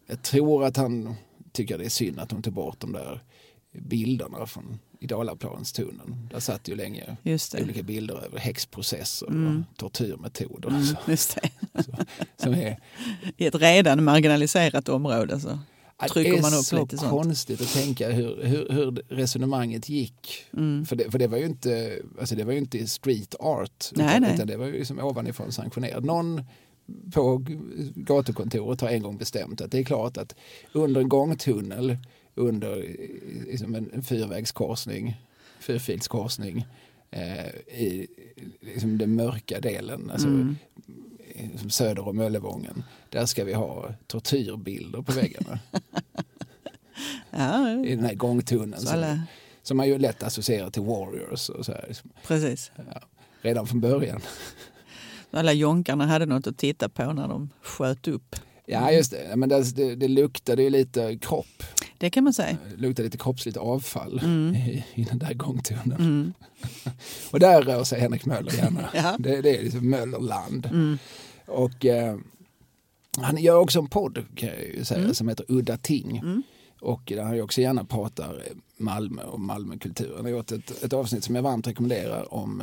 jag 0.08 0.22
tror 0.22 0.66
att 0.66 0.78
han 0.78 1.16
tycker 1.52 1.78
det 1.78 1.86
är 1.86 1.90
synd 1.90 2.20
att 2.20 2.30
de 2.30 2.42
tog 2.42 2.54
bort 2.54 2.80
de 2.80 2.92
där 2.92 3.24
bilderna 3.72 4.46
från 4.46 4.80
i 5.00 5.08
Dalaplanstunneln. 5.08 6.30
Där 6.32 6.40
satt 6.40 6.68
ju 6.68 6.76
länge 6.76 7.18
olika 7.62 7.84
bilder 7.84 8.26
över 8.26 8.40
häxprocesser 8.40 9.28
mm. 9.28 9.66
och 9.72 9.78
tortyrmetoder. 9.78 10.70
Mm, 10.70 10.86
just 11.08 11.36
det. 11.42 11.50
Så, 11.84 11.92
som 12.38 12.54
är, 12.54 12.80
I 13.38 13.46
ett 13.46 13.56
redan 13.56 14.04
marginaliserat 14.04 14.90
område 14.90 15.40
så 15.40 15.60
trycker 16.08 16.42
man 16.42 16.54
upp 16.54 16.58
lite 16.58 16.64
sånt. 16.64 16.90
Det 16.90 16.96
är 16.96 16.98
så 16.98 17.10
konstigt 17.10 17.62
att 17.62 17.74
tänka 17.74 18.12
hur, 18.12 18.44
hur, 18.44 18.70
hur 18.70 18.92
resonemanget 19.10 19.90
gick. 19.90 20.46
Mm. 20.54 20.86
För, 20.86 20.96
det, 20.96 21.12
för 21.12 21.20
det 21.20 21.28
var 21.28 21.38
ju 21.38 21.46
inte, 21.46 22.00
alltså 22.20 22.36
det 22.36 22.44
var 22.44 22.52
ju 22.52 22.60
inte 22.60 22.88
street 22.88 23.36
art. 23.40 23.86
Nej, 23.92 24.08
utan, 24.08 24.22
nej. 24.22 24.34
utan 24.34 24.48
det 24.48 24.58
var 24.58 24.66
ju 24.66 24.72
liksom 24.72 25.00
ovanifrån 25.00 25.52
sanktionerat. 25.52 26.04
Någon 26.04 26.44
på 27.14 27.46
gatukontoret 27.96 28.82
har 28.82 28.90
en 28.90 29.04
gång 29.04 29.18
bestämt 29.18 29.62
att 29.62 29.72
det 29.72 29.80
är 29.80 29.84
klart 29.84 30.18
att 30.18 30.36
under 30.74 31.02
en 31.02 31.10
gångtunnel 31.10 31.98
under 32.36 32.96
liksom 33.48 33.76
en 33.76 34.04
fyrvägskorsning, 34.04 35.18
fyrfilskorsning 35.60 36.66
eh, 37.12 37.48
i 37.80 38.08
liksom 38.62 38.98
den 38.98 39.16
mörka 39.16 39.60
delen, 39.60 40.10
alltså 40.12 40.28
Mm. 40.28 40.56
Söder 41.70 42.08
om 42.08 42.18
Möllevången. 42.18 42.84
Där 43.10 43.26
ska 43.26 43.44
vi 43.44 43.54
ha 43.54 43.94
tortyrbilder 44.08 45.02
på 45.02 45.12
väggarna 45.12 45.60
Ja, 47.32 47.86
i 47.86 47.96
den 47.96 48.06
här 48.06 48.14
gångtunneln. 48.14 48.82
så 48.82 48.88
Som, 48.88 48.96
alla, 48.96 49.22
som 49.64 49.78
man 49.78 49.88
ju 49.88 49.98
lätt 49.98 50.24
associerar 50.24 50.70
till 50.70 50.82
Warriors 50.82 51.50
och 51.50 51.66
så 51.66 51.72
här, 51.72 51.98
precis. 52.28 52.72
ja, 52.76 53.02
redan 53.42 53.68
från 53.68 53.82
början. 53.82 54.22
Alla 55.32 55.54
jonkarna 55.54 56.06
hade 56.06 56.26
något 56.26 56.48
att 56.48 56.58
titta 56.58 56.90
på 56.90 57.14
när 57.14 57.28
de 57.28 57.50
sköt 57.62 58.08
upp. 58.08 58.36
Ja 58.66 58.92
just 58.92 59.12
det, 59.12 59.36
men 59.36 59.50
det, 59.50 59.76
det, 59.76 59.96
det 59.96 60.08
luktade 60.08 60.64
ju 60.64 60.70
lite 60.70 61.18
kropp. 61.18 61.64
Det 61.98 62.10
kan 62.10 62.24
man 62.24 62.34
säga. 62.34 62.58
Det 62.72 62.82
luktade 62.82 63.06
lite 63.08 63.18
kroppsligt 63.18 63.58
avfall 63.58 64.20
Mm. 64.24 64.56
i, 64.70 64.86
i 64.94 65.04
den 65.04 65.20
där 65.20 65.34
gångtunneln. 65.34 66.02
Mm. 66.02 66.34
Och 67.32 67.40
där 67.40 67.62
rör 67.62 67.84
sig 67.84 68.00
Henrik 68.00 68.26
Möller 68.26 68.52
gärna. 68.54 68.90
Ja. 68.94 69.16
det, 69.20 69.42
det 69.42 69.58
är 69.58 69.64
liksom 69.64 69.90
Möllerland. 69.90 70.66
Mm. 70.66 70.98
Och 71.50 71.86
eh, 71.86 72.18
han 73.18 73.38
gör 73.38 73.56
också 73.60 73.80
en 73.80 73.88
podd 73.88 74.26
kan 74.36 74.50
jag 74.50 74.64
ju 74.64 74.86
säga, 74.86 75.00
Mm. 75.02 75.14
som 75.14 75.28
heter 75.30 75.46
Udda 75.50 75.78
Ting. 75.78 76.18
Mm. 76.18 76.44
Och 76.82 77.02
där 77.06 77.24
han 77.24 77.42
också 77.42 77.62
gärna 77.62 77.86
pratar 77.86 78.44
Malmö 78.78 79.24
och 79.24 79.40
Malmökulturen. 79.40 80.16
Han 80.16 80.26
har 80.26 80.32
gjort 80.32 80.52
ett, 80.52 80.84
ett 80.84 80.94
avsnitt 80.94 81.24
som 81.24 81.36
jag 81.36 81.42
varmt 81.42 81.68
rekommenderar 81.68 82.34
om 82.34 82.62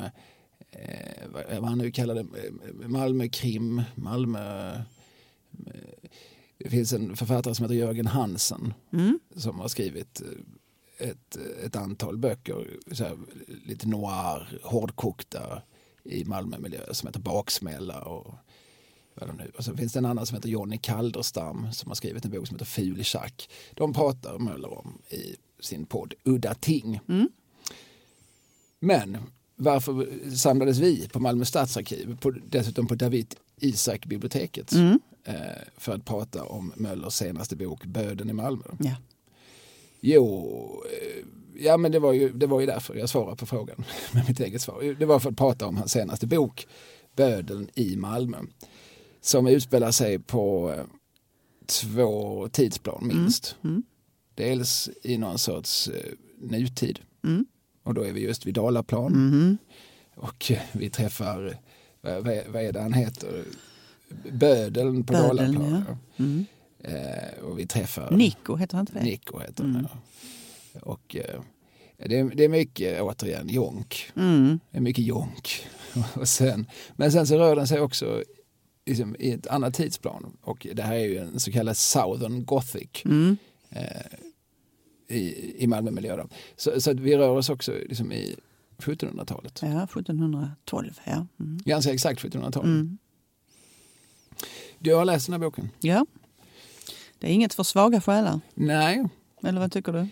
eh, 0.71 1.29
vad, 1.33 1.45
vad 1.61 1.69
han 1.69 1.79
nu 1.79 1.91
kallar 1.91 2.15
det, 2.15 2.21
eh, 2.21 2.89
Malmökrim, 2.89 3.83
Malmö... 3.95 4.73
eh, 4.75 4.81
Det 6.59 6.71
finns 6.71 6.93
en 6.93 7.17
författare 7.17 7.55
som 7.55 7.65
heter 7.65 7.75
Jörgen 7.75 8.07
Hansen 8.07 8.75
Mm. 8.93 9.19
som 9.37 9.61
har 9.61 9.69
skrivit 9.69 10.21
eh, 10.99 11.09
ett, 11.09 11.37
ett 11.65 11.77
antal 11.77 12.17
böcker, 12.19 12.67
här, 12.99 13.17
lite 13.65 13.89
noir, 13.89 14.59
hårdkokta 14.63 15.63
i 16.05 16.25
Malmömiljö 16.25 16.81
som 16.95 17.07
heter 17.07 17.21
Baksmälla 17.21 18.01
och 18.03 18.35
vad 19.17 19.29
de 19.29 19.37
nu. 19.37 19.51
Och 19.57 19.65
så 19.65 19.77
finns 19.77 19.93
det 19.93 19.99
en 19.99 20.05
annan 20.07 20.27
som 20.27 20.35
heter 20.35 20.49
Jonny 20.49 20.79
Kalderstam 20.79 21.73
som 21.73 21.89
har 21.91 21.95
skrivit 21.95 22.25
en 22.25 22.31
bok 22.31 22.47
som 22.47 22.55
heter 22.57 22.65
Ful 22.67 23.01
i 23.01 23.05
schack. 23.05 23.51
De 23.75 23.93
pratar 23.93 24.39
Möller 24.39 24.79
om 24.79 24.99
i 25.11 25.37
sin 25.61 25.87
podd 25.87 26.15
Udda 26.25 26.55
ting. 26.55 27.01
Mm. 27.09 27.29
Men 28.81 29.19
varför 29.57 30.09
samlades 30.37 30.79
vi 30.79 31.09
på 31.09 31.21
Malmö 31.21 31.45
stadsarkiv, 31.45 32.17
på, 32.21 32.31
dessutom 32.31 32.87
på 32.87 32.95
David 32.95 33.35
Isak-biblioteket 33.61 34.73
Mm. 34.73 35.01
eh, 35.25 35.35
för 35.77 35.95
att 35.95 36.05
prata 36.05 36.45
om 36.45 36.73
Möllers 36.77 37.15
senaste 37.15 37.57
bok 37.57 37.85
Böden 37.85 38.31
i 38.31 38.33
Malmö? 38.33 38.65
Ja. 38.81 38.95
Jo, 40.01 40.83
eh, 40.85 41.25
ja 41.65 41.77
men 41.77 41.93
det 41.93 41.99
var, 41.99 42.13
ju, 42.13 42.33
det 42.33 42.47
var 42.47 42.61
ju 42.61 42.67
därför 42.67 42.95
jag 42.95 43.09
svarade 43.09 43.37
på 43.37 43.47
frågan 43.47 43.85
med 44.13 44.29
mitt 44.29 44.41
eget 44.41 44.63
svar. 44.63 44.97
Det 44.99 45.07
var 45.07 45.19
för 45.19 45.31
att 45.31 45.37
prata 45.37 45.67
om 45.67 45.77
hans 45.77 45.93
senaste 45.93 46.27
bok 46.27 46.67
Bödeln 47.17 47.69
i 47.75 47.97
Malmö. 47.97 48.39
Som 49.27 49.47
utspelar 49.47 49.91
sig 49.91 50.19
på 50.19 50.73
eh, 50.77 50.85
två 51.67 52.49
tidsplan 52.49 53.07
minst. 53.07 53.57
Mm. 53.65 53.83
Dels 54.35 54.91
i 55.03 55.19
någon 55.19 55.39
sorts 55.39 55.89
eh, 55.89 56.13
nutid. 56.41 56.99
Mm. 57.25 57.47
Och 57.83 57.95
då 57.95 58.03
är 58.03 58.13
vi 58.13 58.21
just 58.21 58.47
vid 58.47 58.55
Dalaplan. 58.55 59.13
Mhm. 59.13 59.59
Och 60.15 60.51
eh, 60.51 60.59
vi 60.73 60.91
träffar, 60.91 61.47
eh, 62.03 62.15
vad, 62.15 62.25
vad 62.49 62.63
är- 62.63 62.73
det 62.73 62.81
han 62.81 62.93
heter? 62.93 63.45
Bödeln 64.33 65.05
på 65.05 65.13
Bödeln, 65.13 65.37
Dalaplan. 65.55 65.85
ja. 65.89 66.25
Mm. 66.25 66.45
Eh, 66.81 67.45
och 67.45 67.59
vi 67.59 67.67
träffar 67.67 68.11
Nico 68.11 68.57
heter 68.57 68.77
han 68.77 68.83
inte 68.83 68.93
det? 68.99 69.05
Nico 69.05 69.39
heter 69.39 69.65
Mm. 69.65 69.75
han. 69.77 69.89
ja. 70.73 70.81
Och 70.81 71.17
eh, 71.17 71.41
det, 72.09 72.19
är, 72.19 72.25
det 72.35 72.45
är 72.45 72.49
mycket, 72.49 73.01
återigen, 73.03 73.49
jonk. 73.49 74.11
Mm. 74.17 74.61
Det 74.71 74.77
är 74.79 74.83
mycket 74.83 75.05
jonk. 75.05 75.67
Och 76.15 76.29
sen, 76.29 76.67
men 76.97 77.13
sen 77.13 77.27
så 77.27 77.39
rör 77.39 77.57
den 77.57 77.67
sig 77.69 77.81
också 77.81 78.25
liksom, 78.87 79.17
i 79.19 79.31
ett 79.31 79.47
annat 79.47 79.75
tidsplan. 79.75 80.37
Och 80.43 80.67
det 80.75 80.83
här 80.83 80.95
är 80.95 81.05
ju 81.07 81.19
en 81.19 81.41
så 81.41 81.53
kallad 81.53 81.77
Southern 81.77 82.45
Gothic 82.45 82.89
Mm. 83.05 83.37
eh, 83.71 84.07
i, 85.09 85.55
i 85.63 85.67
Malmömiljö. 85.67 86.25
Så, 86.57 86.81
så 86.81 86.93
vi 86.95 87.17
rör 87.17 87.29
oss 87.37 87.49
också 87.51 87.73
liksom, 87.73 88.13
i 88.13 88.37
1700-talet. 88.79 89.59
Ja, 89.63 89.85
1712. 89.85 91.01
Ja. 91.05 91.27
Mm. 91.41 91.59
Ganska 91.65 91.93
exakt 91.93 92.21
1700-talet. 92.23 92.65
Mm. 92.67 92.99
Du 94.79 94.95
har 94.95 95.05
läst 95.05 95.27
den 95.27 95.33
här 95.33 95.41
boken? 95.41 95.71
ja. 95.81 96.07
Det 97.19 97.27
är 97.27 97.31
inget 97.33 97.55
för 97.55 97.63
svaga 97.63 98.01
själar. 98.01 98.41
Nej. 98.55 99.05
Eller 99.43 99.61
vad 99.61 99.73
tycker 99.73 99.93
du? 99.93 100.09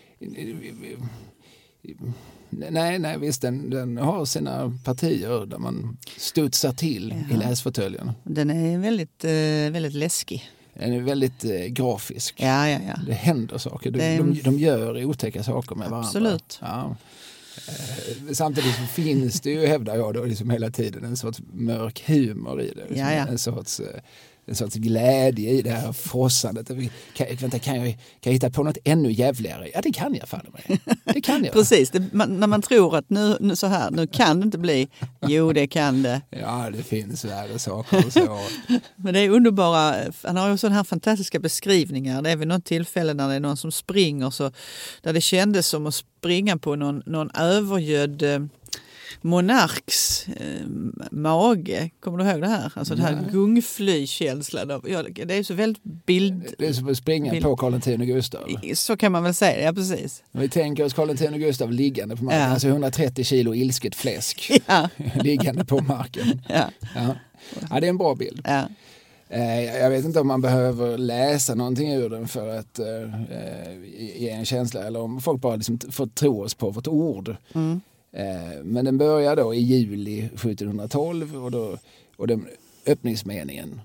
Nej, 2.70 2.99
nej 2.99 3.18
visst 3.18 3.42
den, 3.42 3.70
den 3.70 3.96
har 3.96 4.25
sina 4.25 4.78
partier 4.84 5.46
där 5.46 5.58
man 5.58 5.96
studsar 6.16 6.73
till 6.73 7.12
i 7.12 7.25
Ja. 7.30 7.37
läsfåtöljen. 7.37 8.12
Den 8.23 8.50
är 8.50 8.78
väldigt, 8.78 9.25
eh, 9.25 9.73
väldigt 9.73 9.94
läskig. 9.94 10.50
Den 10.75 10.92
är 10.92 11.00
väldigt 11.00 11.44
eh, 11.44 11.50
grafisk. 11.66 12.34
Ja, 12.38 12.68
ja, 12.68 12.78
ja. 12.88 12.94
Det 13.06 13.12
händer 13.14 13.58
saker. 13.58 13.90
De, 13.90 14.00
är- 14.00 14.18
de, 14.18 14.40
de 14.44 14.58
gör 14.58 15.04
otäcka 15.04 15.42
saker 15.42 15.75
med 15.76 15.90
varandra. 15.90 16.08
Absolut. 16.08 16.58
Ja. 16.62 16.96
Eh, 17.68 18.32
Samtidigt 18.32 18.75
så 18.76 18.82
finns 18.82 19.40
det 19.40 19.50
ju, 19.50 19.66
hävdar 19.66 19.96
jag, 19.96 20.14
då, 20.14 20.25
liksom 20.25 20.50
hela 20.50 20.70
tiden 20.70 21.04
en 21.04 21.16
sorts 21.16 21.40
mörk 21.52 22.02
humor 22.06 22.61
i 22.62 22.66
det. 22.68 22.75
Liksom 22.88 22.96
Ja, 22.99 23.12
ja. 23.12 23.26
En 23.26 23.38
sorts, 23.38 23.80
en 24.47 24.55
sorts 24.55 24.75
glädje 24.75 25.51
i 25.51 25.63
det 25.63 25.71
här 25.71 25.93
frossandet. 25.93 26.69
Kan, 27.15 27.27
vänta, 27.41 27.59
kan, 27.59 27.77
jag, 27.77 27.85
kan 27.85 27.99
jag 28.21 28.33
hitta 28.33 28.51
på 28.51 28.63
något 28.63 28.79
ännu 28.85 29.13
jävligare? 29.13 29.71
Ja, 29.75 29.81
det 29.81 29.93
kan 29.93 30.15
jag 30.15 30.29
fan 30.29 30.47
mig. 30.53 30.81
Det 31.05 31.21
kan 31.21 31.45
jag. 31.45 31.53
Precis, 31.53 31.91
det, 31.91 32.13
man, 32.13 32.41
när 32.41 32.47
man 32.47 32.63
tror 32.63 32.97
att 32.97 33.11
nu, 33.11 33.37
nu 33.41 33.57
så 33.57 33.67
här, 33.67 33.91
nu 33.91 34.07
kan 34.07 34.41
det 34.41 34.45
inte 34.45 34.59
bli. 34.59 34.89
Jo, 35.27 35.53
det 35.53 35.67
kan 35.67 36.03
det. 36.03 36.21
Ja, 36.31 36.71
det 36.73 36.83
finns 36.83 37.25
värre 37.25 37.59
saker 37.59 38.07
och 38.07 38.13
så. 38.13 38.39
Men 38.97 39.15
det 39.15 39.21
är 39.21 39.31
underbara, 39.31 39.95
han 40.23 40.37
har 40.37 40.51
ju 40.51 40.59
sådana 40.59 40.77
här 40.77 40.85
fantastiska 40.85 41.39
beskrivningar. 41.39 42.23
Det 42.23 42.31
är 42.31 42.37
vid 42.37 42.49
något 42.49 42.65
tillfälle 42.65 43.15
när 43.15 43.29
det 43.29 43.35
är 43.35 43.41
någon 43.41 43.57
som 43.57 43.73
springer 43.73 44.31
så 44.31 44.53
där 45.03 45.13
det 45.13 45.21
kändes 45.21 45.67
som 45.67 45.87
att 45.87 45.95
springa 45.95 46.59
på 46.59 46.77
någon, 46.77 47.03
någon 47.07 47.31
övergödd 47.31 48.23
eh, 48.23 48.41
monarks 49.20 50.28
eh, 50.28 50.66
mage. 51.11 51.90
Kommer 52.00 52.18
du 52.18 52.30
ihåg 52.30 52.40
det 52.40 52.49
här? 52.49 52.73
Alltså 52.76 52.94
den 52.94 53.04
här 53.04 53.12
Nej. 53.12 53.25
gungflykänslan. 53.32 54.70
Av, 54.70 54.90
ja, 54.90 55.02
det 55.26 55.34
är 55.38 55.42
så 55.42 55.54
väldigt 55.54 55.82
bild... 55.84 56.54
Det 56.58 56.66
är 56.66 56.73
som 56.73 56.88
att 56.88 56.96
springa 56.96 57.32
Vill- 57.32 57.42
på 57.42 57.56
Karl 57.56 57.75
X 57.75 57.87
Gustav. 57.87 58.49
Så 58.75 58.96
kan 58.96 59.12
man 59.12 59.23
väl 59.23 59.34
säga, 59.34 59.64
ja 59.64 59.73
precis. 59.73 60.23
Vi 60.32 60.49
tänker 60.49 60.84
oss 60.84 60.92
Karl 60.94 61.11
X 61.11 61.23
Gustav 61.34 61.73
liggande 61.73 62.16
på 62.16 62.25
marken, 62.25 62.40
Ja. 62.40 62.46
alltså 62.46 62.68
130 62.68 63.25
kilo 63.25 63.54
ilsket 63.54 63.94
fläsk 63.94 64.50
Ja, 64.66 64.88
liggande 65.23 65.64
på 65.64 65.80
marken. 65.80 66.42
ja, 66.49 66.70
Ja. 66.94 67.14
ja, 67.70 67.80
det 67.80 67.87
är 67.87 67.90
en 67.90 67.99
bra 67.99 68.14
bild. 68.14 68.40
ja. 68.44 68.68
Eh, 69.28 69.64
Jag 69.64 69.90
vet 69.90 70.04
inte 70.04 70.20
om 70.20 70.26
man 70.26 70.40
behöver 70.40 70.99
läsa 70.99 71.54
någonting 71.54 71.92
ur 71.92 72.11
den 72.11 72.28
för 72.28 72.58
att 72.58 72.78
eh, 72.78 72.87
eh, 73.12 73.78
ge 74.18 74.30
en 74.30 74.44
känsla 74.44 74.84
eller 74.84 75.00
om 75.00 75.20
folk 75.20 75.40
bara 75.40 75.56
liksom 75.56 75.78
får 75.90 76.06
tro 76.06 76.42
oss 76.42 76.54
på 76.54 76.70
vårt 76.70 76.87
ord. 76.88 77.37
Mm. 77.54 77.80
Eh, 78.16 78.62
Men 78.64 78.85
den 78.85 78.99
börjar 78.99 79.37
då 79.37 79.54
i 79.54 79.61
juli 79.61 80.18
1712 80.25 81.44
och, 81.44 81.50
då, 81.50 81.78
och 82.16 82.26
den 82.26 82.49
öppningsmeningen 82.87 83.80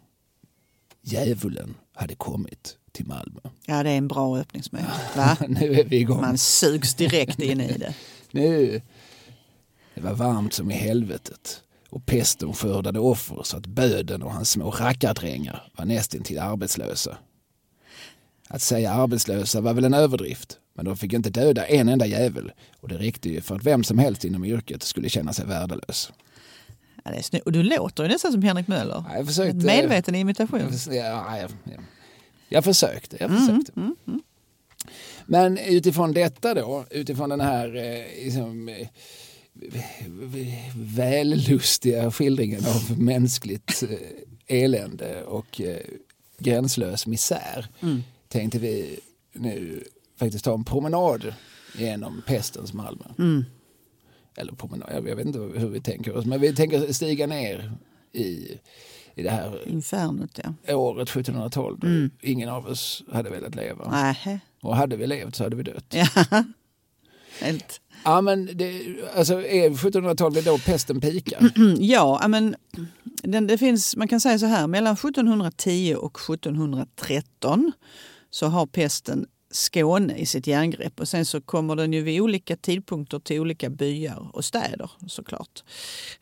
Djävulen 1.02 1.76
hade 1.94 2.16
kommit 2.16 2.78
till 2.92 3.06
Malmö. 3.08 3.40
ja 3.66 3.84
det 3.84 3.90
är 3.90 3.98
en 3.98 4.08
bra 4.08 4.38
öppningsmening. 4.38 4.90
Va? 5.16 5.38
nu 5.48 5.74
är 5.80 5.84
vi 5.84 5.98
igång. 5.98 6.22
Man 6.22 6.38
sugs 6.38 6.96
direkt 6.96 7.40
in 7.40 7.62
i 7.62 7.78
det. 7.78 7.96
Nu. 8.32 8.82
Det 9.96 10.02
var 10.02 10.14
varmt 10.14 10.54
som 10.54 10.72
i 10.72 10.74
helvetet 10.74 11.64
och 11.90 12.06
pesten 12.06 12.54
skördade 12.54 13.00
offer 13.00 13.42
så 13.44 13.58
att 13.58 13.66
böden 13.66 14.24
och 14.24 14.34
hans 14.34 14.50
små 14.52 14.72
rackardrängar 14.72 15.72
var 15.78 15.86
nästintill 15.86 16.40
arbetslösa. 16.40 17.18
Att 18.48 18.62
säga 18.62 18.92
arbetslösa 18.92 19.62
var 19.62 19.74
väl 19.74 19.84
en 19.86 19.94
överdrift, 19.94 20.58
men 20.80 20.86
de 20.86 20.98
fick 20.98 21.14
inte 21.14 21.30
döda 21.30 21.66
en 21.66 21.90
enda 21.90 22.06
jävel 22.06 22.52
och 22.80 22.88
det 22.90 22.98
räckte 22.98 23.30
ju 23.30 23.42
för 23.42 23.56
att 23.56 23.64
vem 23.64 23.84
som 23.84 23.98
helst 24.00 24.26
inom 24.26 24.46
yrket 24.46 24.84
skulle 24.84 25.10
känna 25.10 25.34
sig 25.34 25.46
värdelös. 25.46 26.12
Ja, 27.04 27.12
det 27.12 27.18
är 27.18 27.22
snyggt. 27.22 27.46
Och 27.46 27.52
du 27.52 27.64
låter 27.64 28.04
ju 28.04 28.10
nästan 28.10 28.32
som 28.32 28.42
Henrik 28.42 28.68
Möller. 28.68 29.04
Ja, 29.10 29.18
Jag 29.18 29.28
försökte... 29.28 29.58
En 29.58 29.66
medveten 29.66 30.16
imitation. 30.16 30.60
Jag, 30.60 30.70
förs- 30.72 30.88
ja, 30.96 31.38
jag, 31.38 31.52
jag, 31.64 31.82
jag 32.50 32.64
försökte. 32.64 33.18
Jag 33.20 33.32
Mm, 33.32 33.42
försökte. 33.48 33.94
Men 35.26 35.58
utifrån 35.58 36.14
detta 36.14 36.54
då, 36.54 36.86
utifrån 36.90 37.30
den 37.30 37.42
här 37.42 37.76
eh, 37.76 38.24
liksom, 38.24 38.70
eh, 38.70 38.88
vällustiga 40.76 42.12
skildringen 42.12 42.66
av 42.66 43.00
mänskligt 43.02 43.84
eh, 43.84 44.58
elände 44.64 45.24
och 45.24 45.62
eh, 45.62 45.78
gränslös 46.38 47.08
misär 47.08 47.68
Mm. 47.82 48.04
tänkte 48.28 48.60
vi 48.60 49.00
nu 49.34 49.84
faktiskt 50.20 50.46
ta 50.46 50.54
en 50.54 50.64
promenad 50.64 51.34
genom 51.78 52.22
pestens 52.28 52.74
Malmö. 52.74 53.06
Mm. 53.18 53.46
Eller 54.38 54.54
promenad, 54.54 54.90
jag 55.08 55.16
vet 55.16 55.26
inte 55.26 55.40
hur 55.40 55.70
vi 55.70 55.82
tänker 55.82 56.18
oss, 56.18 56.26
men 56.26 56.42
vi 56.42 56.56
tänker 56.56 56.94
stiga 56.94 57.28
ner 57.28 57.72
i, 58.12 58.58
i 59.16 59.24
det 59.24 59.30
här 59.30 59.68
Infernot, 59.70 60.40
ja. 60.66 60.76
året 60.76 61.10
1712 61.10 61.80
då 61.80 61.88
Mm. 61.88 62.10
ingen 62.22 62.50
av 62.50 62.68
oss 62.68 63.04
hade 63.12 63.30
velat 63.30 63.56
leva. 63.56 63.92
Nej. 63.92 64.40
Och 64.62 64.76
hade 64.76 64.96
vi 64.98 65.08
levt 65.08 65.36
så 65.36 65.44
hade 65.44 65.56
vi 65.56 65.64
dött. 65.64 65.86
Ja. 65.94 66.08
Helt. 67.42 67.82
Ja, 68.04 68.22
men 68.22 68.50
det, 68.58 68.96
alltså, 69.16 69.34
är 69.34 69.66
1712 69.72 70.34
det 70.34 70.40
är 70.40 70.44
då 70.46 70.58
pesten 70.58 71.02
pikar? 71.02 71.52
Ja, 71.80 72.28
men 72.28 72.56
den, 73.24 73.48
det 73.48 73.58
finns, 73.58 73.96
man 73.96 74.08
kan 74.08 74.20
säga 74.20 74.40
så 74.40 74.46
här, 74.46 74.68
mellan 74.68 74.94
1710 74.94 75.96
och 76.00 76.20
1713 76.20 77.72
så 78.30 78.48
har 78.48 78.66
pesten 78.66 79.26
Skåne 79.52 80.18
i 80.18 80.26
sitt 80.26 80.48
järngrepp 80.48 81.00
och 81.00 81.08
sen 81.08 81.26
så 81.26 81.42
kommer 81.42 81.76
den 81.76 81.94
ju 81.94 82.02
vid 82.02 82.22
olika 82.22 82.58
tidpunkter 82.58 83.20
till 83.20 83.40
olika 83.40 83.70
byar 83.70 84.30
och 84.34 84.46
städer 84.46 84.92
såklart. 85.08 85.64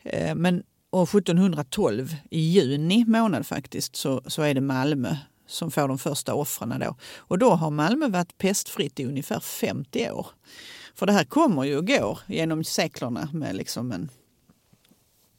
Eh, 0.02 0.34
men 0.34 0.62
och 0.90 1.08
1712 1.08 2.16
i 2.30 2.40
juni 2.40 3.04
månad 3.04 3.46
faktiskt 3.46 3.96
så, 3.96 4.22
så 4.26 4.42
är 4.42 4.54
det 4.54 4.60
Malmö 4.60 5.16
som 5.46 5.70
får 5.70 5.88
de 5.88 5.98
första 5.98 6.34
offren 6.34 6.74
då. 6.80 6.96
Och 7.16 7.38
då 7.38 7.50
har 7.50 7.70
Malmö 7.70 8.08
varit 8.08 8.38
pestfritt 8.38 9.00
i 9.00 9.04
ungefär 9.04 9.40
50 9.40 10.10
år. 10.10 10.26
För 10.94 11.06
det 11.06 11.12
här 11.12 11.24
kommer 11.24 11.64
ju 11.64 11.76
och 11.76 11.86
går 11.86 12.18
genom 12.26 12.64
seklerna 12.64 13.28
med 13.32 13.56
liksom 13.56 13.92
en 13.92 14.10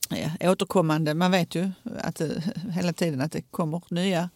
ja, 0.10 0.52
återkommande, 0.52 1.14
man 1.14 1.32
vet 1.32 1.56
ju 1.56 1.72
att 2.00 2.16
det, 2.16 2.44
hela 2.72 2.94
tiden 2.94 3.22
att 3.22 3.32
det 3.32 3.42
kommer 3.42 3.82
nya 3.90 4.30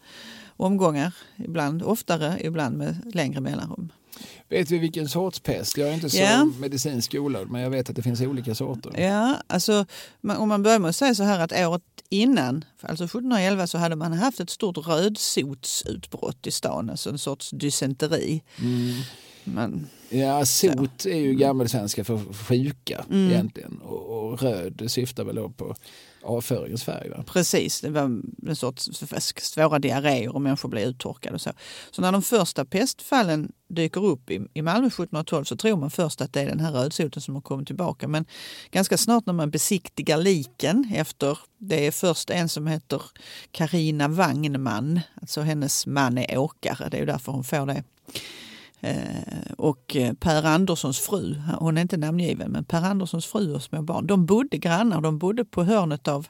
omgångar. 0.56 1.12
Ibland 1.36 1.82
oftare, 1.82 2.38
ibland 2.44 2.76
med 2.78 3.12
längre 3.14 3.40
mellanrum. 3.40 3.92
Vet 4.48 4.70
vi 4.70 4.78
vilken 4.78 5.08
sorts 5.08 5.40
pest? 5.40 5.76
Jag 5.76 5.88
är 5.88 5.94
inte 5.94 6.10
så 6.10 6.18
Ja. 6.18 6.44
medicinskt 6.60 7.12
skolad 7.12 7.50
men 7.50 7.60
jag 7.60 7.70
vet 7.70 7.90
att 7.90 7.96
det 7.96 8.02
finns 8.02 8.20
olika 8.20 8.54
sorter. 8.54 9.00
Ja, 9.00 9.36
alltså, 9.46 9.86
man- 10.20 10.36
om 10.36 10.48
man 10.48 10.62
börjar 10.62 10.78
med 10.78 10.88
att 10.88 10.96
säga 10.96 11.14
så 11.14 11.22
här 11.22 11.40
att 11.40 11.52
året 11.52 11.82
innan, 12.08 12.64
alltså 12.80 13.04
1711, 13.04 13.66
så 13.66 13.78
hade 13.78 13.96
man 13.96 14.12
haft 14.12 14.40
ett 14.40 14.50
stort 14.50 14.76
rödsotsutbrott 14.86 16.46
i 16.46 16.50
stan, 16.50 16.90
alltså 16.90 17.10
en 17.10 17.18
sorts 17.18 17.50
dysenteri. 17.50 18.42
Mm. 18.62 18.94
Man, 19.44 19.86
Ja, 20.08 20.44
sot 20.46 21.06
är 21.06 21.18
ju 21.18 21.34
gammelsvenska 21.34 22.04
för 22.04 22.32
sjuka 22.34 23.04
Mm. 23.10 23.30
egentligen. 23.30 23.78
Och, 23.82 24.30
och 24.32 24.42
röd 24.42 24.82
syftar 24.88 25.24
väl 25.24 25.36
då 25.36 25.48
på 25.48 25.74
avföringens 26.24 26.84
färg. 26.84 27.10
Va? 27.10 27.24
Precis, 27.26 27.80
det 27.80 27.90
var 27.90 28.20
en 28.46 28.56
sorts 28.56 28.90
svåra 29.40 29.78
diarréer 29.78 30.34
och 30.34 30.42
människor 30.42 30.68
blev 30.68 30.88
uttorkade. 30.88 31.34
Och 31.34 31.40
så. 31.40 31.50
så 31.90 32.02
när 32.02 32.12
de 32.12 32.22
första 32.22 32.64
pestfallen 32.64 33.52
dyker 33.68 34.04
upp 34.04 34.30
i, 34.30 34.34
i 34.54 34.62
Malmö 34.62 34.86
1712 34.86 35.44
så 35.44 35.56
tror 35.56 35.76
man 35.76 35.90
först 35.90 36.20
att 36.20 36.32
det 36.32 36.40
är 36.40 36.46
den 36.46 36.60
här 36.60 36.72
rödsoten 36.72 37.22
som 37.22 37.34
har 37.34 37.42
kommit 37.42 37.66
tillbaka. 37.66 38.08
Men 38.08 38.24
ganska 38.70 38.96
snart 38.96 39.26
när 39.26 39.32
man 39.32 39.50
besiktigar 39.50 40.18
liken 40.18 40.92
efter, 40.94 41.38
det 41.58 41.86
är 41.86 41.90
först 41.90 42.30
en 42.30 42.48
som 42.48 42.66
heter 42.66 43.02
Karina 43.50 44.08
Wagnman, 44.08 45.00
alltså 45.20 45.40
hennes 45.40 45.86
man 45.86 46.18
är 46.18 46.38
åkare, 46.38 46.88
det 46.88 46.96
är 46.96 47.00
ju 47.00 47.06
därför 47.06 47.32
hon 47.32 47.44
får 47.44 47.66
det. 47.66 47.84
Eh, 48.84 49.52
och 49.58 49.96
eh, 49.96 50.12
Per 50.14 50.42
Anderssons 50.46 50.98
fru, 50.98 51.34
hon 51.58 51.78
är 51.78 51.82
inte 51.82 51.96
namngiven, 51.96 52.50
men 52.52 52.64
Per 52.64 52.82
Anderssons 52.82 53.26
fru 53.26 53.54
och 53.54 53.62
små 53.62 53.82
barn, 53.82 54.06
de 54.06 54.26
bodde 54.26 54.58
grannar. 54.58 55.00
De 55.00 55.18
bodde 55.18 55.44
på 55.44 55.64
hörnet 55.64 56.08
av 56.08 56.26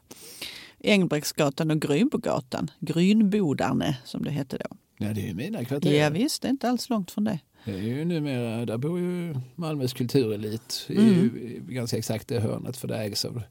Engelbrektsgatan 0.81 1.71
och 1.71 1.81
Grynbogatan. 1.81 2.71
Grynbodarne 2.81 3.99
som 4.05 4.25
det 4.25 4.31
hette 4.31 4.57
då. 4.59 4.77
Ja, 4.99 5.13
det 5.13 5.21
är 5.23 5.27
ju 5.27 5.35
mina 5.35 5.65
kvarter. 5.65 5.93
Ja, 5.93 6.11
visst, 6.11 6.43
det 6.43 6.49
är 6.49 6.51
inte 6.51 6.69
alls 6.71 6.91
långt 6.91 7.11
från 7.11 7.25
det. 7.25 7.39
Det 7.65 7.73
är 7.73 7.79
ju 7.83 8.05
numera, 8.05 8.67
där 8.67 8.79
bor 8.79 8.99
ju 8.99 9.35
Malmös 9.55 9.93
kulturelit 9.93 10.87
i, 10.89 10.97
Mm. 10.97 11.37
i 11.69 11.75
ganska 11.75 11.99
exakt 11.99 12.29
det 12.29 12.41
hörnet 12.41 12.77
för 12.77 12.89
det 12.89 12.97
ägs 12.97 13.25
av 13.25 13.43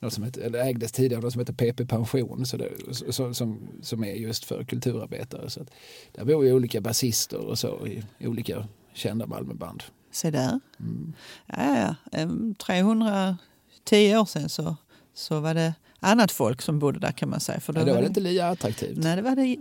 något 0.00 0.12
som 0.12 0.24
heter, 0.24 0.40
eller 0.40 0.58
ägdes 0.58 0.92
tidigare 0.92 1.16
av 1.18 1.24
något 1.24 1.32
som 1.32 1.40
heter 1.40 1.52
PP 1.52 1.88
Pension 1.88 2.46
så 2.46 2.56
det, 2.56 2.70
så, 3.12 3.34
som, 3.34 3.68
som 3.82 4.04
är 4.04 4.12
just 4.12 4.44
för 4.44 4.64
kulturarbetare. 4.64 5.50
Så 5.50 5.60
att 5.60 5.70
där 6.12 6.24
bor 6.24 6.44
ju 6.44 6.52
olika 6.52 6.80
basister 6.80 7.38
och 7.38 7.58
så 7.58 7.86
i, 7.86 8.02
i 8.18 8.26
olika 8.26 8.68
kända 8.92 9.26
Malmöband. 9.26 9.82
Se 10.10 10.30
där. 10.30 10.60
Mm. 10.80 11.12
Ja, 11.46 11.78
ja. 11.78 12.18
Em, 12.18 12.54
310 12.54 14.16
år 14.16 14.24
sedan 14.24 14.48
så, 14.48 14.76
så 15.14 15.40
var 15.40 15.54
det 15.54 15.74
annat 16.00 16.32
folk 16.32 16.62
som 16.62 16.78
bodde 16.78 16.98
där 16.98 17.12
kan 17.12 17.30
man 17.30 17.40
säga. 17.40 17.60
För 17.60 17.74
Ja, 17.74 17.84
då 17.84 17.94
var 17.94 18.00
det 18.00 18.06
inte 18.06 18.20
lika 18.20 18.46
attraktivt. 18.46 18.96
Nej, 18.96 19.16
det 19.16 19.22
var 19.22 19.36
det 19.36 19.56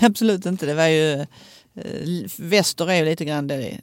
absolut 0.06 0.46
inte. 0.46 0.66
Det 0.66 0.74
var 0.74 0.86
ju, 0.86 1.26
väster 2.38 2.90
är 2.90 2.94
ju 2.94 3.04
lite 3.04 3.24
grann 3.24 3.46
det, 3.46 3.80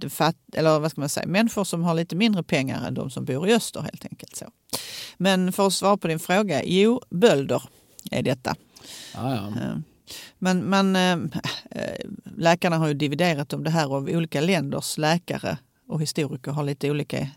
det 0.00 0.10
fatt, 0.10 0.36
eller 0.52 0.78
vad 0.78 0.90
ska 0.90 1.00
man 1.00 1.08
säga, 1.08 1.26
människor 1.26 1.64
som 1.64 1.82
har 1.82 1.94
lite 1.94 2.16
mindre 2.16 2.42
pengar 2.42 2.86
än 2.86 2.94
de 2.94 3.10
som 3.10 3.24
bor 3.24 3.48
i 3.48 3.54
öster 3.54 3.80
helt 3.80 4.04
enkelt. 4.04 4.36
Så. 4.36 4.46
Men 5.16 5.52
för 5.52 5.66
att 5.66 5.72
svara 5.72 5.96
på 5.96 6.08
din 6.08 6.18
fråga, 6.18 6.64
jo, 6.64 7.00
bölder 7.10 7.62
är 8.10 8.22
detta. 8.22 8.54
Ja, 9.14 9.34
ja. 9.34 9.62
Eh, 9.62 9.78
Men 10.38 10.96
eh, 10.96 11.12
eh, 11.70 12.06
läkarna 12.36 12.76
har 12.76 12.88
ju 12.88 12.94
dividerat 12.94 13.52
om 13.52 13.64
det 13.64 13.70
här 13.70 13.92
och 13.92 14.02
olika 14.02 14.40
länders 14.40 14.98
läkare 14.98 15.58
och 15.88 16.02
historiker 16.02 16.50
har 16.50 16.64
lite 16.64 16.90
olika 16.90 17.28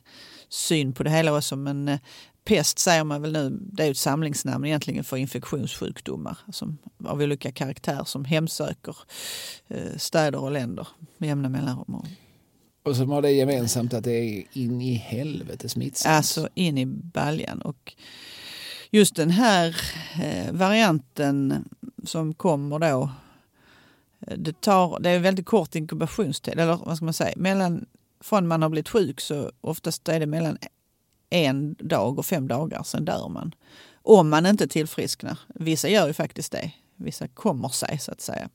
syn 0.50 0.94
på 0.94 1.04
det 1.04 1.10
hela 1.10 1.38
också. 1.38 1.56
Men 1.56 1.88
eh, 1.88 2.00
pest 2.44 2.80
säger 2.80 3.04
man 3.04 3.22
väl 3.22 3.32
nu, 3.32 3.58
det 3.62 3.84
är 3.86 3.92
ett 3.92 3.98
samlingsnamn 3.98 4.66
egentligen 4.66 5.04
för 5.04 5.18
infektionssjukdomar 5.18 6.38
som, 6.52 6.78
av 7.06 7.22
olika 7.22 7.52
karaktär 7.52 8.04
som 8.06 8.26
hemsöker 8.26 8.96
eh, 9.68 9.98
städer 9.98 10.40
och 10.40 10.52
länder 10.52 10.88
med 11.18 11.28
jämna 11.28 11.50
mellanrum. 11.50 11.96
Och- 11.96 12.08
så 12.96 13.06
har 13.06 13.22
det 13.22 13.32
gemensamt 13.32 13.94
att 13.94 14.04
det 14.04 14.12
är 14.12 14.44
in 14.54 14.82
i 14.82 14.94
helvete 14.94 15.70
smittsamt. 15.70 16.16
Alltså 16.16 16.50
in 16.54 16.78
i 16.78 16.86
baljan. 16.86 17.62
Och 17.62 17.96
just 18.92 19.16
den 19.16 19.30
här 19.30 19.78
eh, 20.24 20.52
varianten 20.54 21.66
som 22.04 22.34
kommer 22.34 22.80
då. 22.80 23.12
Det, 24.38 24.62
tar, 24.62 25.00
det 25.00 25.10
är 25.10 25.20
väldigt 25.20 25.46
kort 25.46 25.76
inkubationstid, 25.76 26.54
eller 26.54 26.66
vad 26.86 26.96
ska 26.96 27.06
man 27.06 27.14
säga, 27.14 27.34
mellan, 27.38 27.86
från 28.22 28.48
man 28.48 28.62
har 28.62 28.70
blivit 28.70 28.90
sjuk 28.90 29.22
så 29.22 29.52
oftast 29.62 30.10
är 30.10 30.20
det 30.20 30.26
mellan 30.26 30.58
en 31.30 31.76
dag 31.80 32.20
och 32.20 32.26
fem 32.26 32.48
dagar, 32.48 32.84
sen 32.84 33.06
dör 33.06 33.30
man. 33.30 33.56
Om 34.02 34.30
man 34.30 34.46
inte 34.46 34.68
tillfrisknar. 34.68 35.40
Vissa 35.48 35.90
gör 35.90 36.08
ju 36.08 36.14
faktiskt 36.14 36.52
det. 36.52 36.72
Vissa 36.96 37.28
kommer 37.28 37.70
sig 37.70 38.00
så 38.00 38.12
att 38.12 38.22
säga. 38.22 38.50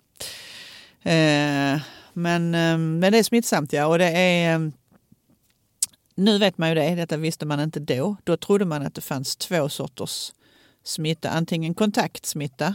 Eh, 1.03 1.81
men, 2.13 2.55
eh, 2.55 2.79
men 2.79 3.13
det 3.13 3.19
är 3.19 3.23
smittsamt 3.23 3.73
ja 3.73 3.87
och 3.87 3.99
det 3.99 4.11
är 4.11 4.55
eh, 4.55 4.69
nu 6.15 6.39
vet 6.39 6.59
man 6.59 6.69
ju 6.69 6.75
det, 6.75 6.95
detta 6.95 7.17
visste 7.17 7.47
man 7.47 7.61
inte 7.61 7.81
då. 7.81 8.17
Då 8.25 8.37
trodde 8.37 8.65
man 8.65 8.83
att 8.83 8.95
det 8.95 9.01
fanns 9.01 9.37
två 9.37 9.69
sorters 9.69 10.33
smitta. 10.85 11.31
Antingen 11.31 11.75
kontaktsmitta 11.75 12.75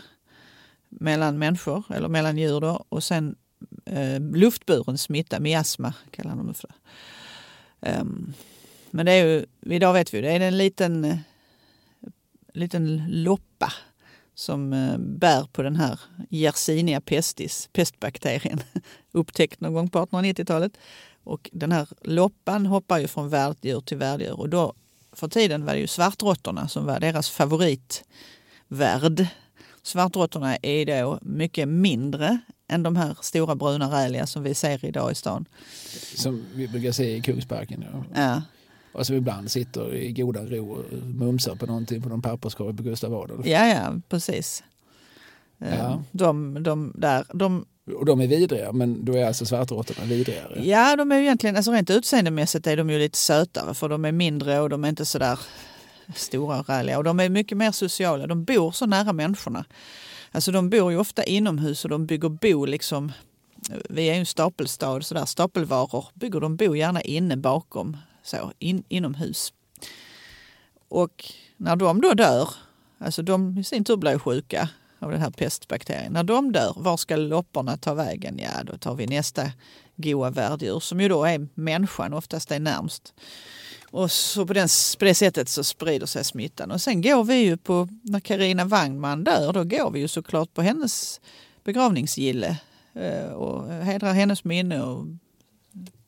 mellan 0.89 1.39
människor 1.39 1.84
eller 1.89 2.08
mellan 2.08 2.38
djur 2.38 2.62
då, 2.62 2.86
och 2.89 3.04
sen 3.04 3.36
eh, 3.85 4.19
luftburen 4.19 4.97
smitta, 4.97 5.39
miasma 5.39 5.93
kallar 6.11 6.35
de 6.35 6.47
det 6.47 6.53
för. 6.53 6.71
Um, 7.79 8.33
men 8.91 9.05
det 9.05 9.11
är 9.11 9.25
ju, 9.25 9.45
idag 9.61 9.93
vet 9.93 10.13
vi 10.13 10.21
det 10.21 10.31
är 10.31 10.39
en 10.39 10.57
liten, 10.57 11.05
eh, 11.05 11.17
liten 12.53 13.05
loppa 13.07 13.73
som 14.35 14.73
eh, 14.73 14.97
bär 14.97 15.47
på 15.51 15.61
den 15.61 15.75
här 15.75 15.99
Yersinia 16.29 17.01
pestis, 17.01 17.69
pestbakterien, 17.73 18.59
upptäckt 19.11 19.61
någon 19.61 19.73
gång 19.73 19.89
på 19.89 19.99
1890-talet. 19.99 20.77
Och 21.23 21.49
den 21.53 21.71
här 21.71 21.87
loppan 22.01 22.65
hoppar 22.65 22.99
ju 22.99 23.07
från 23.07 23.29
värddjur 23.29 23.81
till 23.81 23.97
värddjur 23.97 24.39
och 24.39 24.49
då 24.49 24.73
för 25.11 25.27
tiden 25.27 25.65
var 25.65 25.73
det 25.73 25.79
ju 25.79 25.87
svartråttorna 25.87 26.67
som 26.67 26.85
var 26.85 26.99
deras 26.99 27.29
favoritvärd. 27.29 29.27
Svartråttorna 29.83 30.55
är 30.55 30.85
då 30.85 31.19
mycket 31.21 31.67
mindre 31.67 32.39
än 32.69 32.84
de 32.84 32.95
här 32.95 33.17
stora 33.21 33.55
bruna 33.55 34.01
räliga 34.03 34.27
som 34.27 34.43
vi 34.43 34.53
ser 34.53 34.86
idag 34.86 35.12
i 35.12 35.15
stan. 35.15 35.45
Som 36.15 36.45
vi 36.55 36.67
brukar 36.67 36.91
se 36.91 37.15
i 37.15 37.21
Kungsparken. 37.21 37.86
Ja. 37.93 38.03
Ja. 38.21 38.41
Och 38.91 39.05
som 39.05 39.15
ibland 39.15 39.51
sitter 39.51 39.95
i 39.95 40.12
goda 40.12 40.45
ro 40.45 40.71
och 40.71 40.84
mumsar 41.08 41.55
på 41.55 41.65
någonting 41.65 42.01
på 42.01 42.10
någon 42.10 42.21
papperskorg 42.21 42.77
på 42.77 42.84
Gustav 42.84 43.13
Adolf. 43.13 43.45
Ja, 43.45 43.67
ja, 43.67 43.93
precis. 44.10 44.63
Eh, 45.62 45.77
Ja. 45.77 46.03
De, 46.12 46.63
de, 46.63 46.93
där, 46.97 47.25
de, 47.34 47.65
Och 47.95 48.05
de 48.05 48.21
är 48.21 48.27
vidriga, 48.27 48.71
men 48.71 49.05
då 49.05 49.13
är 49.13 49.25
alltså 49.25 49.45
svartråttorna 49.45 50.05
vidrigare. 50.08 50.62
ja, 50.65 50.95
de 50.95 51.12
är 51.12 51.15
ju 51.15 51.21
egentligen, 51.23 51.55
alltså 51.55 51.71
rent 51.71 51.89
utseendemässigt 51.89 52.67
är 52.67 52.77
de 52.77 52.89
ju 52.89 52.99
lite 52.99 53.17
sötare 53.17 53.73
för 53.73 53.89
de 53.89 54.05
är 54.05 54.12
mindre 54.12 54.60
och 54.60 54.69
de 54.69 54.84
är 54.84 54.89
inte 54.89 55.05
så 55.05 55.19
där 55.19 55.39
stora 56.15 56.60
och 56.60 56.69
räliga. 56.69 56.97
Och 56.97 57.03
de 57.03 57.19
är 57.19 57.29
mycket 57.29 57.58
mer 57.58 57.71
sociala. 57.71 58.27
De 58.27 58.43
bor 58.43 58.71
så 58.71 58.86
nära 58.86 59.13
människorna. 59.13 59.65
Alltså 60.31 60.51
de 60.51 60.69
bor 60.69 60.91
ju 60.91 60.97
ofta 60.97 61.23
inomhus 61.23 61.83
och 61.83 61.89
de 61.89 62.05
bygger 62.05 62.29
bo 62.29 62.65
liksom 62.65 63.11
vi 63.89 64.09
är 64.09 64.13
ju 64.13 64.19
en 64.19 64.25
stapelstad, 64.25 65.01
så 65.01 65.13
där 65.13 65.25
stapelvaror 65.25 66.05
bygger 66.13 66.39
de 66.39 66.55
bo 66.55 66.75
gärna 66.75 67.01
inne 67.01 67.37
bakom, 67.37 67.97
så 68.23 68.51
in, 68.59 68.83
inomhus. 68.87 69.53
Och 70.89 71.33
när 71.57 71.75
de 71.75 72.01
då 72.01 72.13
dör, 72.13 72.49
alltså 72.97 73.21
de 73.21 73.57
i 73.57 73.63
sin 73.63 73.83
tur 73.83 73.97
blir 73.97 74.19
sjuka 74.19 74.69
av 74.99 75.11
den 75.11 75.21
här 75.21 75.29
pestbakterien. 75.29 76.13
När 76.13 76.23
de 76.23 76.51
dör, 76.51 76.73
var 76.77 76.97
ska 76.97 77.15
lopporna 77.15 77.77
ta 77.77 77.93
vägen? 77.93 78.39
Ja, 78.39 78.63
då 78.63 78.77
tar 78.77 78.95
vi 78.95 79.07
nästa 79.07 79.51
goa 79.95 80.29
värddjur 80.29 80.79
som 80.79 81.01
ju 81.01 81.09
då 81.09 81.23
är 81.23 81.47
människan, 81.53 82.13
oftast 82.13 82.51
är 82.51 82.59
närmst. 82.59 83.13
Och 83.91 84.12
så 84.12 84.45
på, 84.45 84.54
den, 84.54 84.67
på 84.99 85.06
det 85.06 85.15
sättet 85.15 85.49
så 85.49 85.63
sprider 85.63 86.06
sig 86.06 86.23
smittan. 86.23 86.71
Och 86.71 86.82
sen 86.82 87.02
går 87.02 87.23
vi 87.23 87.36
ju 87.36 87.58
på, 87.58 87.88
när 88.02 88.19
Karina 88.19 88.65
Wangman 88.65 89.23
dör, 89.23 89.54
då 89.54 89.63
går 89.63 89.91
vi 89.91 89.99
ju 89.99 90.08
såklart 90.08 90.54
på 90.54 90.62
hennes 90.62 91.21
begravningsgille 91.63 92.58
eh, 92.93 93.32
och 93.32 93.73
hedrar 93.73 94.13
hennes 94.13 94.43
minne 94.43 94.82
och 94.82 95.06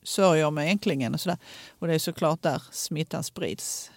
sörjer 0.02 0.50
med 0.50 0.70
änklingen 0.70 1.14
och 1.14 1.20
sådär. 1.20 1.38
Och 1.78 1.86
det 1.86 1.94
är 1.94 1.98
såklart 1.98 2.42
där 2.42 2.62
smittan 2.70 3.24
sprids. 3.24 3.90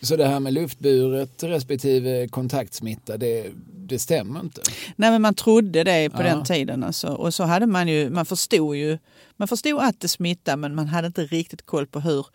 Så 0.00 0.16
det 0.16 0.26
här 0.26 0.40
med 0.40 0.52
luftburet 0.52 1.42
respektive 1.42 2.28
kontaktsmitta, 2.28 3.16
det, 3.16 3.52
det 3.88 3.98
stämmer 3.98 4.40
inte. 4.40 4.62
Nej 4.96 5.10
men 5.10 5.22
man 5.22 5.34
trodde 5.34 5.84
det 5.84 6.10
på 6.10 6.22
Ja. 6.22 6.26
den 6.26 6.44
tiden 6.44 6.84
alltså. 6.84 7.08
Och 7.08 7.34
så 7.34 7.44
hade 7.44 7.66
man 7.66 7.88
ju, 7.88 8.10
man 8.10 8.26
förstod 8.26 8.76
ju, 8.76 8.98
man 9.36 9.48
förstod 9.48 9.80
att 9.80 10.00
det 10.00 10.08
smittade 10.08 10.56
men 10.56 10.74
man 10.74 10.86
hade 10.86 11.06
inte 11.06 11.24
riktigt 11.24 11.66
koll 11.66 11.86
på 11.86 12.00
hur. 12.00 12.26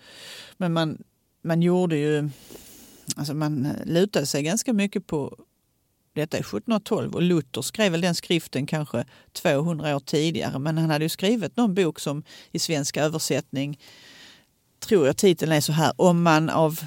Men 0.57 0.73
man, 0.73 0.97
man 1.43 1.61
gjorde 1.61 1.97
ju, 1.97 2.29
alltså 3.15 3.33
man 3.33 3.67
lutade 3.85 4.25
sig 4.25 4.43
ganska 4.43 4.73
mycket 4.73 5.07
på 5.07 5.37
detta 6.13 6.37
är 6.37 6.41
1712 6.41 7.15
och 7.15 7.21
Luther 7.21 7.61
skrev 7.61 7.91
väl 7.91 8.01
den 8.01 8.15
skriften 8.15 8.65
kanske 8.65 9.05
200 9.33 9.95
år 9.95 9.99
tidigare 9.99 10.59
men 10.59 10.77
han 10.77 10.89
hade 10.89 11.05
ju 11.05 11.09
skrivit 11.09 11.57
någon 11.57 11.73
bok 11.73 11.99
som 11.99 12.23
i 12.51 12.59
svensk 12.59 12.97
översättning 12.97 13.79
tror 14.79 15.07
jag 15.07 15.17
titeln 15.17 15.51
är 15.51 15.61
så 15.61 15.71
här 15.71 15.93
om 15.95 16.23
man 16.23 16.49
av 16.49 16.79
eh, 16.81 16.85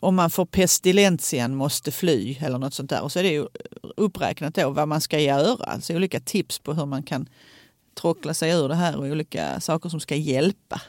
om 0.00 0.14
man 0.14 0.30
får 0.30 0.46
pestilentian 0.46 1.54
måste 1.54 1.92
fly 1.92 2.36
eller 2.40 2.58
något 2.58 2.74
sånt 2.74 2.90
där. 2.90 3.02
Och 3.02 3.12
så 3.12 3.18
är 3.18 3.22
det 3.22 3.32
ju 3.32 3.46
uppräknat 3.96 4.54
då 4.54 4.70
vad 4.70 4.88
man 4.88 5.00
ska 5.00 5.20
göra. 5.20 5.64
Alltså 5.64 5.94
olika 5.94 6.20
tips 6.20 6.58
på 6.58 6.72
hur 6.74 6.86
man 6.86 7.02
kan 7.02 7.28
tråckla 8.00 8.34
sig 8.34 8.50
ur 8.52 8.68
det 8.68 8.74
här 8.74 8.96
och 8.96 9.04
olika 9.04 9.60
saker 9.60 9.88
som 9.88 10.00
ska 10.00 10.14
hjälpa. 10.16 10.82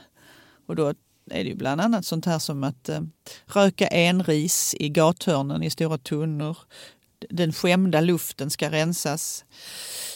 Och 0.67 0.75
då 0.75 0.87
är 1.31 1.43
det 1.43 1.49
ju 1.49 1.55
bland 1.55 1.81
annat 1.81 2.05
sånt 2.05 2.25
här 2.25 2.39
som 2.39 2.63
att 2.63 2.89
eh, 2.89 3.01
röka 3.45 3.87
enris 3.87 4.75
i 4.79 4.89
gathörnen 4.89 5.63
i 5.63 5.69
stora 5.69 5.97
tunnor. 5.97 6.57
Den 7.29 7.53
skämda 7.53 8.01
luften 8.01 8.49
ska 8.49 8.71
rensas. 8.71 9.45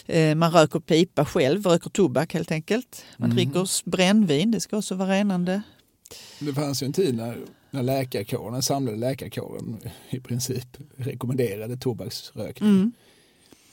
Eh, 0.06 0.34
man 0.34 0.52
röker 0.52 0.80
pipa 0.80 1.24
själv, 1.24 1.66
röker 1.66 1.90
tobak 1.90 2.34
helt 2.34 2.50
enkelt. 2.50 3.04
Man 3.16 3.30
Mm. 3.30 3.36
dricker 3.52 3.90
brännvin, 3.90 4.50
det 4.50 4.60
ska 4.60 4.76
också 4.76 4.94
vara 4.94 5.10
renande. 5.10 5.62
Det 6.38 6.54
fanns 6.54 6.82
ju 6.82 6.84
en 6.84 6.92
tid 6.92 7.14
när, 7.14 7.38
när 7.74 7.82
läkarkåren, 7.82 8.52
den 8.52 8.62
samlade 8.62 8.96
läkarkåren 8.98 9.78
i 10.10 10.20
princip 10.20 10.76
rekommenderade 10.96 11.76
tobaksrökning. 11.76 12.70
Mm. 12.70 12.92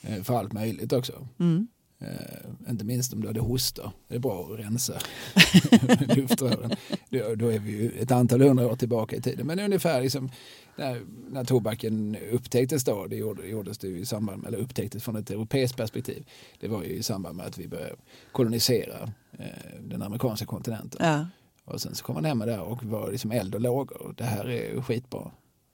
eh, 0.01 0.23
För 0.23 0.37
allt 0.37 0.53
möjligt 0.53 0.93
också. 0.93 1.27
Mm. 1.39 1.67
Eh, 1.99 2.69
inte 2.69 2.85
minst 2.85 3.13
om 3.13 3.21
du 3.21 3.27
hade 3.27 3.39
hosta. 3.39 3.91
Det 4.07 4.15
är 4.15 4.19
bra 4.19 4.49
att 4.53 4.59
rensa 4.59 4.93
luftrören. 6.15 6.71
Då, 7.09 7.35
då 7.35 7.47
är 7.47 7.59
vi 7.59 7.71
ju 7.71 7.91
ett 7.91 8.11
antal 8.11 8.41
hundra 8.41 8.67
år 8.67 8.75
tillbaka 8.75 9.15
i 9.15 9.21
tiden. 9.21 9.47
Men 9.47 9.59
ungefär 9.59 10.01
liksom, 10.01 10.31
när, 10.75 11.01
när 11.29 11.43
tobaken 11.43 12.17
upptäcktes 12.31 12.83
då, 12.83 13.07
det 13.07 13.15
gjorde, 13.15 13.47
gjordes 13.47 13.77
det 13.77 13.87
ju 13.87 13.99
i 13.99 14.05
samband 14.05 14.41
med, 14.41 14.47
eller 14.47 14.57
upptäcktes 14.57 15.03
från 15.03 15.15
ett 15.15 15.31
europeiskt 15.31 15.77
perspektiv. 15.77 16.25
Det 16.59 16.67
var 16.67 16.83
ju 16.83 16.89
i 16.89 17.03
samband 17.03 17.37
med 17.37 17.45
att 17.45 17.57
vi 17.57 17.67
började 17.67 17.95
kolonisera 18.31 19.11
eh, 19.39 19.45
den 19.81 20.01
amerikanska 20.01 20.45
kontinenten. 20.45 20.99
Ja. 21.05 21.25
Och 21.65 21.82
sen 21.82 21.95
så 21.95 22.04
kom 22.04 22.15
man 22.15 22.26
hem 22.26 22.38
med 22.38 22.47
det 22.47 22.60
och 22.60 22.84
var 22.84 23.12
liksom 23.12 23.32
eld 23.32 23.56
och 23.56 23.62
lågor. 23.62 24.13
Det 24.17 24.24
här 24.24 24.50
är 24.50 24.82
skitbra. 24.82 25.32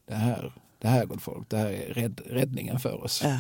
Det 0.07 0.15
här, 0.15 0.53
det 0.79 0.87
här 0.87 1.05
gott 1.05 1.21
folk, 1.21 1.49
det 1.49 1.57
här 1.57 1.69
är 1.69 1.93
rädd, 1.93 2.21
räddningen 2.25 2.79
för 2.79 3.03
oss. 3.03 3.21
Ja. 3.23 3.37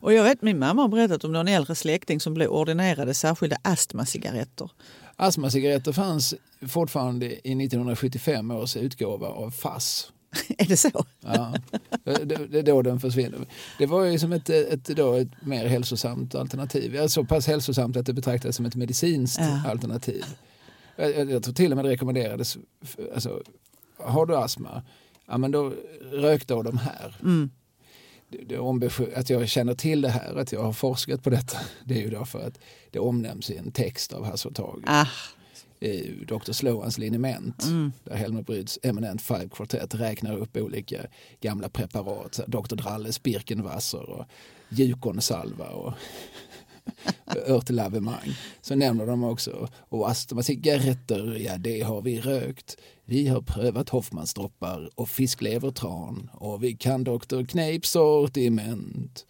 Och 0.00 0.12
jag 0.12 0.24
vet 0.24 0.42
min 0.42 0.58
mamma 0.58 0.82
har 0.82 0.88
berättat 0.88 1.24
om 1.24 1.32
någon 1.32 1.48
äldre 1.48 1.74
släkting 1.74 2.20
som 2.20 2.34
blev 2.34 2.48
ordinerade 2.50 3.14
särskilda 3.14 3.56
astmacigaretter. 3.62 4.70
Astmacigaretter 5.16 5.92
fanns 5.92 6.34
fortfarande 6.68 7.26
i 7.26 7.52
1975 7.64 8.50
års 8.50 8.76
utgåva 8.76 9.26
av 9.26 9.50
FASS. 9.50 10.12
Är 10.58 10.64
det 10.66 10.76
så? 10.76 11.04
Ja, 11.20 11.54
det, 12.04 12.46
det 12.46 12.58
är 12.58 12.62
då 12.62 12.82
den 12.82 13.00
försvinner. 13.00 13.38
Det 13.78 13.86
var 13.86 14.04
ju 14.04 14.18
som 14.18 14.32
ett, 14.32 14.50
ett, 14.50 14.84
då 14.84 15.12
ett 15.12 15.28
mer 15.42 15.66
hälsosamt 15.66 16.34
alternativ. 16.34 16.94
Ja, 16.94 17.08
så 17.08 17.24
pass 17.24 17.46
hälsosamt 17.46 17.96
att 17.96 18.06
det 18.06 18.12
betraktades 18.12 18.56
som 18.56 18.66
ett 18.66 18.74
medicinskt 18.76 19.40
Ja. 19.40 19.70
alternativ. 19.70 20.24
Jag, 20.96 21.30
jag, 21.30 21.42
tror 21.42 21.54
till 21.54 21.72
och 21.72 21.76
med 21.76 21.84
det 21.84 21.90
rekommenderades. 21.90 22.58
Alltså, 23.14 23.42
har 23.96 24.26
du 24.26 24.36
astma, 24.36 24.82
ja, 25.26 25.38
men 25.38 25.50
då 25.50 25.72
rök 26.00 26.46
då 26.46 26.62
de 26.62 26.78
här. 26.78 27.16
Mm. 27.22 27.50
Att 29.14 29.30
jag 29.30 29.48
känner 29.48 29.74
till 29.74 30.00
det 30.00 30.08
här, 30.08 30.36
att 30.36 30.52
jag 30.52 30.62
har 30.62 30.72
forskat 30.72 31.22
på 31.22 31.30
detta, 31.30 31.58
det 31.84 31.94
är 31.94 32.02
ju 32.02 32.10
därför 32.10 32.46
att 32.46 32.58
det 32.90 32.98
omnämns 32.98 33.50
i 33.50 33.56
en 33.56 33.72
text 33.72 34.12
av 34.12 34.24
Hasse 34.24 34.50
Ah, 34.86 35.06
i 35.80 36.24
Dr. 36.26 36.52
Slowans 36.52 36.98
liniment 36.98 37.64
mm. 37.64 37.92
där 38.04 38.16
Helmut 38.16 38.46
Bryds 38.46 38.78
Eminent 38.82 39.22
Five 39.22 39.48
Quartet 39.48 39.94
räknar 39.94 40.36
upp 40.36 40.56
olika 40.56 41.06
gamla 41.40 41.68
preparat. 41.68 42.40
Dr. 42.46 42.74
Dralles 42.76 43.22
Birkenwasser 43.22 44.10
och 44.10 44.24
Jukonsalva 44.68 45.68
och 45.68 45.92
örtlavemang. 47.46 48.36
Så 48.60 48.74
nämner 48.74 49.06
de 49.06 49.24
också 49.24 49.68
och 49.88 50.10
astmacigaretter, 50.10 51.36
ja 51.40 51.58
det 51.58 51.80
har 51.80 52.02
vi 52.02 52.20
rökt. 52.20 52.76
Vi 53.04 53.28
har 53.28 53.42
prövat 53.42 53.88
Hoffmansdroppar 53.88 54.90
och 54.94 55.08
fisklevertran 55.08 56.30
och 56.32 56.64
vi 56.64 56.76
kan 56.76 57.04
Dr. 57.04 57.44
Kneips 57.44 57.90
sortiment. 57.90 59.26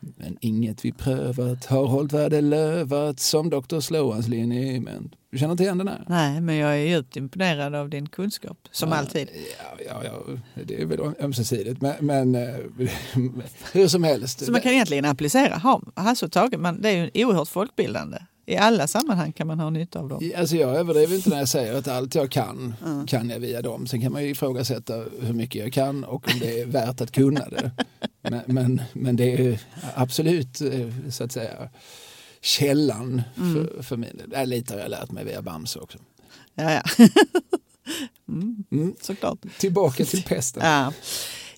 Men 0.00 0.36
inget 0.40 0.84
vi 0.84 0.92
prövat 0.92 1.64
har 1.66 1.86
hållit 1.86 2.12
vad 2.12 2.30
det 2.30 2.40
lövat 2.40 3.20
som 3.20 3.50
Dr. 3.50 3.80
Slowans 3.80 4.28
liniment. 4.28 5.14
Du 5.30 5.38
känner 5.38 5.52
inte 5.52 5.62
igen 5.62 5.78
den 5.78 5.88
här? 5.88 6.04
Nej, 6.08 6.40
men 6.40 6.56
jag 6.56 6.72
är 6.72 6.96
djupt 6.96 7.16
imponerad 7.16 7.74
av 7.74 7.88
din 7.90 8.08
kunskap, 8.08 8.68
som 8.70 8.88
ja, 8.88 8.96
alltid. 8.96 9.28
Ja, 9.58 9.84
ja, 9.86 10.02
ja, 10.04 10.62
det 10.64 10.82
är 10.82 10.86
väl 10.86 11.00
ömsesidigt. 11.20 11.80
Men, 11.80 11.94
men 12.00 12.34
eh, 12.34 12.56
hur 13.72 13.88
som 13.88 14.04
helst. 14.04 14.44
Så 14.44 14.52
man 14.52 14.60
kan 14.60 14.72
egentligen 14.72 15.04
applicera 15.04 15.80
Hasse 15.94 16.26
och 16.26 16.32
Tage, 16.32 16.58
men 16.58 16.82
det 16.82 16.88
är 16.88 17.10
ju 17.14 17.24
oerhört 17.26 17.48
folkbildande. 17.48 18.18
I 18.50 18.56
alla 18.56 18.86
sammanhang 18.86 19.32
kan 19.32 19.46
man 19.46 19.60
ha 19.60 19.70
nytta 19.70 19.98
av 19.98 20.08
dem. 20.08 20.32
Alltså 20.36 20.56
jag 20.56 20.76
överdriver 20.76 21.16
inte 21.16 21.30
när 21.30 21.38
jag 21.38 21.48
säger 21.48 21.74
att 21.74 21.88
allt 21.88 22.14
jag 22.14 22.30
kan, 22.30 22.74
mm. 22.86 23.06
kan 23.06 23.30
jag 23.30 23.40
via 23.40 23.62
dem. 23.62 23.86
Sen 23.86 24.00
kan 24.00 24.12
man 24.12 24.22
ju 24.22 24.30
ifrågasätta 24.30 24.94
hur 25.20 25.32
mycket 25.32 25.62
jag 25.62 25.72
kan 25.72 26.04
och 26.04 26.28
om 26.32 26.38
det 26.40 26.60
är 26.60 26.66
värt 26.66 27.00
att 27.00 27.12
kunna 27.12 27.48
det. 27.48 27.70
Men, 28.22 28.42
men, 28.46 28.82
men 28.92 29.16
det 29.16 29.32
är 29.32 29.60
absolut 29.94 30.60
eh, 30.60 31.10
så 31.10 31.24
att 31.24 31.32
säga 31.32 31.68
källan 32.40 33.22
mm. 33.36 33.54
för, 33.54 33.82
för 33.82 33.96
min 33.96 34.20
del. 34.28 34.48
Lite 34.48 34.74
har 34.74 34.80
jag 34.80 34.90
lärt 34.90 35.10
mig 35.10 35.24
via 35.24 35.42
Bamse 35.42 35.78
också. 35.78 35.98
Ja, 36.54 36.72
ja. 36.72 36.82
mm, 38.28 38.64
mm. 38.70 38.94
Såklart. 39.00 39.38
Tillbaka 39.58 40.04
till 40.04 40.22
pesten. 40.22 40.62
Ja. 40.66 40.92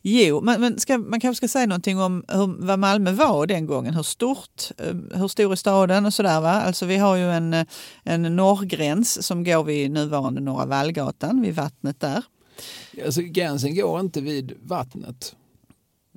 Jo, 0.02 0.40
men, 0.40 0.60
men 0.60 0.78
ska, 0.78 0.98
man 0.98 1.20
kanske 1.20 1.36
ska 1.36 1.48
säga 1.48 1.66
någonting 1.66 2.00
om 2.00 2.24
hur, 2.28 2.66
vad 2.66 2.78
Malmö 2.78 3.12
var 3.12 3.46
den 3.46 3.66
gången. 3.66 3.94
Hur 3.94 4.02
stort, 4.02 4.70
eh, 4.78 5.18
hur 5.20 5.28
stor 5.28 5.52
är 5.52 5.56
staden 5.56 6.06
och 6.06 6.14
sådär. 6.14 6.40
Va? 6.40 6.52
Alltså 6.52 6.86
vi 6.86 6.96
har 6.96 7.16
ju 7.16 7.30
en, 7.30 7.54
eh, 7.54 7.66
en 8.04 8.36
norrgräns 8.36 9.26
som 9.26 9.44
går 9.44 9.64
vid 9.64 9.90
nuvarande 9.90 10.40
Norra 10.40 10.66
Vallgatan, 10.66 11.42
vid 11.42 11.54
vattnet 11.54 12.00
där. 12.00 12.24
Alltså, 13.04 13.22
gränsen 13.22 13.74
går 13.74 14.00
inte 14.00 14.20
vid 14.20 14.52
vattnet. 14.62 15.36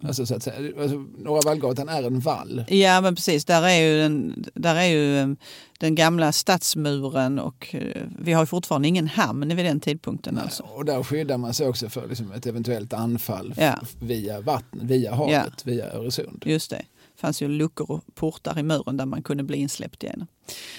Alltså, 0.03 0.25
så 0.25 0.35
att 0.35 0.43
säga. 0.43 0.81
Alltså, 0.81 1.05
Norra 1.17 1.41
Vallgatan 1.45 1.89
är 1.89 2.03
en 2.03 2.19
vall. 2.19 2.65
Ja 2.67 3.01
men 3.01 3.15
precis, 3.15 3.45
där 3.45 3.63
är 3.63 3.81
ju 3.81 3.97
den, 3.97 4.45
där 4.53 4.75
är 4.75 4.85
ju 4.85 5.19
um, 5.19 5.37
den 5.79 5.95
gamla 5.95 6.31
stadsmuren 6.31 7.39
och 7.39 7.75
uh, 7.75 8.01
vi 8.19 8.33
har 8.33 8.45
fortfarande 8.45 8.87
ingen 8.87 9.07
hamn 9.07 9.55
vid 9.55 9.65
den 9.65 9.79
tidpunkten. 9.79 10.33
Nej, 10.33 10.43
alltså. 10.43 10.63
Och 10.63 10.85
där 10.85 11.03
skyddar 11.03 11.37
man 11.37 11.53
sig 11.53 11.67
också 11.67 11.89
för 11.89 12.07
liksom, 12.07 12.31
ett 12.31 12.45
eventuellt 12.45 12.93
anfall 12.93 13.53
ja. 13.57 13.79
via 13.99 14.41
vatten, 14.41 14.87
via 14.87 15.15
havet, 15.15 15.53
ja. 15.57 15.71
via 15.71 15.93
Öresund. 15.93 16.43
Just 16.45 16.69
det. 16.69 16.85
Det 17.15 17.21
fanns 17.21 17.41
ju 17.41 17.47
luckor 17.47 17.91
och 17.91 18.15
portar 18.15 18.59
i 18.59 18.63
muren 18.63 18.97
där 18.97 19.05
man 19.05 19.23
kunde 19.23 19.43
bli 19.43 19.57
insläppt 19.57 20.03
igenom. 20.03 20.27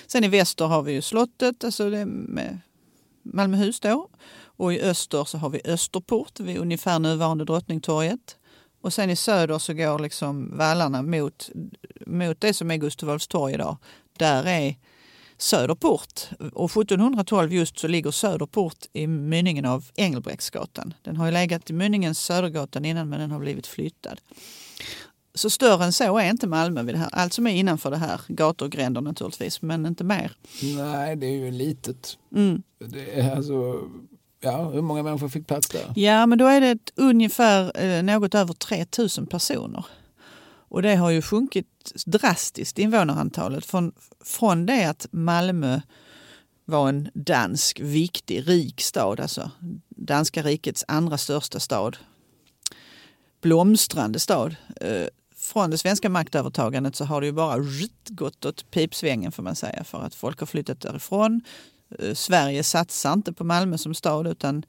Sen 0.06 0.24
i 0.24 0.28
väster 0.28 0.64
har 0.64 0.82
vi 0.82 0.92
ju 0.92 1.02
slottet, 1.02 1.64
alltså 1.64 1.90
det 1.90 2.06
med 2.06 2.58
Malmöhus 3.22 3.80
då. 3.80 4.08
Och 4.58 4.72
i 4.72 4.80
öster 4.80 5.24
så 5.24 5.38
har 5.38 5.50
vi 5.50 5.60
Österport 5.64 6.40
vid 6.40 6.58
ungefär 6.58 6.98
nuvarande 6.98 7.44
Drottningtorget. 7.44 8.36
Och 8.86 8.92
sen 8.92 9.10
i 9.10 9.16
söder 9.16 9.58
så 9.58 9.74
går 9.74 9.98
liksom 9.98 10.56
vallarna 10.56 11.02
mot, 11.02 11.50
mot 12.06 12.40
det 12.40 12.54
som 12.54 12.70
är 12.70 12.76
Gustav 12.76 13.08
Adolfs 13.08 13.26
torg 13.26 13.54
idag. 13.54 13.76
Där 14.18 14.46
är 14.46 14.76
Söderport. 15.38 16.20
Och 16.52 16.70
1712 16.70 17.52
just 17.52 17.78
så 17.78 17.88
ligger 17.88 18.10
Söderport 18.10 18.86
i 18.92 19.06
mynningen 19.06 19.64
av 19.64 19.84
Engelbrektsgatan. 19.96 20.94
Den 21.02 21.16
har 21.16 21.26
ju 21.26 21.32
legat 21.32 21.70
i 21.70 21.72
mynningen 21.72 22.14
Södergatan 22.14 22.84
innan 22.84 23.08
men 23.08 23.20
den 23.20 23.30
har 23.30 23.38
blivit 23.38 23.66
flyttad. 23.66 24.20
Så 25.34 25.50
större 25.50 25.84
än 25.84 25.92
så 25.92 26.18
är 26.18 26.30
inte 26.30 26.46
Malmö 26.46 26.82
vid 26.82 26.94
det 26.94 26.98
här. 26.98 27.10
Allt 27.12 27.32
som 27.32 27.46
är 27.46 27.54
innanför 27.54 27.90
det 27.90 27.96
här, 27.96 28.20
gator 28.28 28.66
och 28.66 28.72
gränder 28.72 29.00
naturligtvis, 29.00 29.62
men 29.62 29.86
inte 29.86 30.04
mer. 30.04 30.32
Nej, 30.76 31.16
det 31.16 31.26
är 31.26 31.44
ju 31.44 31.50
litet. 31.50 32.18
Mm. 32.34 32.62
Det 32.78 33.20
är 33.20 33.36
alltså 33.36 33.80
Ja, 34.40 34.70
hur 34.70 34.82
många 34.82 35.02
människor 35.02 35.28
fick 35.28 35.46
plats 35.46 35.68
där? 35.68 35.92
Ja, 35.96 36.26
men 36.26 36.38
då 36.38 36.46
är 36.46 36.60
det 36.60 36.78
ungefär 36.94 37.80
eh, 37.84 38.02
något 38.02 38.34
över 38.34 38.54
3000 38.54 39.26
personer. 39.26 39.86
Och 40.68 40.82
det 40.82 40.96
har 40.96 41.10
ju 41.10 41.22
sjunkit 41.22 41.66
drastiskt, 42.06 42.78
invånarantalet. 42.78 43.66
Från, 43.66 43.92
från 44.24 44.66
det 44.66 44.84
att 44.84 45.06
Malmö 45.10 45.80
var 46.64 46.88
en 46.88 47.08
dansk, 47.14 47.80
viktig, 47.80 48.48
rik 48.48 48.80
stad, 48.80 49.20
alltså 49.20 49.50
danska 49.88 50.42
rikets 50.42 50.84
andra 50.88 51.18
största 51.18 51.60
stad. 51.60 51.96
Blomstrande 53.42 54.18
stad. 54.18 54.56
Eh, 54.80 55.06
från 55.36 55.70
det 55.70 55.78
svenska 55.78 56.08
maktövertagandet 56.08 56.96
så 56.96 57.04
har 57.04 57.20
det 57.20 57.26
ju 57.26 57.32
bara 57.32 57.58
gått 58.08 58.44
åt 58.44 58.70
pipsvängen 58.70 59.32
får 59.32 59.42
man 59.42 59.56
säga 59.56 59.84
för 59.84 60.02
att 60.02 60.14
folk 60.14 60.40
har 60.40 60.46
flyttat 60.46 60.80
därifrån. 60.80 61.40
Eh, 61.98 62.14
Sverige 62.14 62.62
satsar 62.62 63.12
inte 63.12 63.32
på 63.32 63.44
Malmö 63.44 63.78
som 63.78 63.94
stad 63.94 64.26
utan 64.26 64.64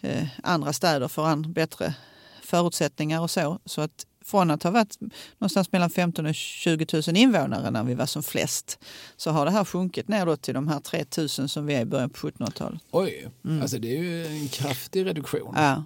eh, 0.00 0.26
andra 0.42 0.72
städer 0.72 1.08
får 1.08 1.26
an 1.26 1.52
bättre 1.52 1.94
förutsättningar 2.42 3.20
och 3.20 3.30
så. 3.30 3.58
Så 3.64 3.80
att 3.80 4.06
från 4.24 4.50
att 4.50 4.62
ha 4.62 4.70
varit 4.70 4.96
någonstans 5.38 5.72
mellan 5.72 5.90
15 5.90 6.26
och 6.26 6.34
20 6.34 6.86
000 6.92 7.16
invånare 7.16 7.70
när 7.70 7.84
vi 7.84 7.94
var 7.94 8.06
som 8.06 8.22
flest 8.22 8.78
så 9.16 9.30
har 9.30 9.44
det 9.44 9.50
här 9.50 9.64
sjunkit 9.64 10.08
ner 10.08 10.36
till 10.36 10.54
de 10.54 10.68
här 10.68 10.80
3 10.80 11.04
000 11.18 11.28
som 11.28 11.66
vi 11.66 11.74
är 11.74 11.80
i 11.80 11.84
början 11.84 12.10
på 12.10 12.28
1700-talet. 12.28 12.80
Oj, 12.90 13.28
mm. 13.44 13.62
alltså 13.62 13.78
det 13.78 13.96
är 13.96 14.02
ju 14.02 14.26
en 14.26 14.48
kraftig 14.48 15.06
reduktion. 15.06 15.54
Ja. 15.56 15.84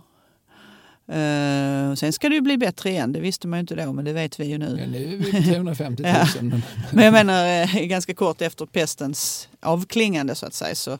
Uh, 1.12 1.94
sen 1.94 2.12
ska 2.12 2.28
det 2.28 2.34
ju 2.34 2.40
bli 2.40 2.58
bättre 2.58 2.90
igen, 2.90 3.12
det 3.12 3.20
visste 3.20 3.48
man 3.48 3.58
ju 3.58 3.60
inte 3.60 3.74
då 3.74 3.92
men 3.92 4.04
det 4.04 4.12
vet 4.12 4.40
vi 4.40 4.44
ju 4.46 4.58
nu. 4.58 4.76
Ja, 4.80 4.86
nu 4.86 5.04
är 5.04 5.16
vi 5.16 5.32
på 5.32 5.42
350 5.42 6.02
000. 6.02 6.12
ja. 6.42 6.60
Men 6.92 7.04
jag 7.04 7.12
menar 7.12 7.62
uh, 7.62 7.86
ganska 7.86 8.14
kort 8.14 8.42
efter 8.42 8.66
pestens 8.66 9.48
avklingande 9.60 10.34
så 10.34 10.46
att 10.46 10.54
säga 10.54 10.74
så, 10.74 10.98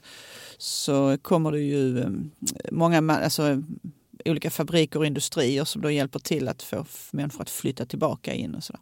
så 0.58 1.18
kommer 1.22 1.52
det 1.52 1.60
ju 1.60 1.98
um, 1.98 2.30
många 2.70 3.12
alltså, 3.12 3.62
olika 4.24 4.50
fabriker 4.50 4.98
och 4.98 5.06
industrier 5.06 5.64
som 5.64 5.82
då 5.82 5.90
hjälper 5.90 6.18
till 6.18 6.48
att 6.48 6.62
få 6.62 6.84
människor 7.10 7.42
att 7.42 7.50
flytta 7.50 7.86
tillbaka 7.86 8.34
in 8.34 8.54
och 8.54 8.64
sådär. 8.64 8.80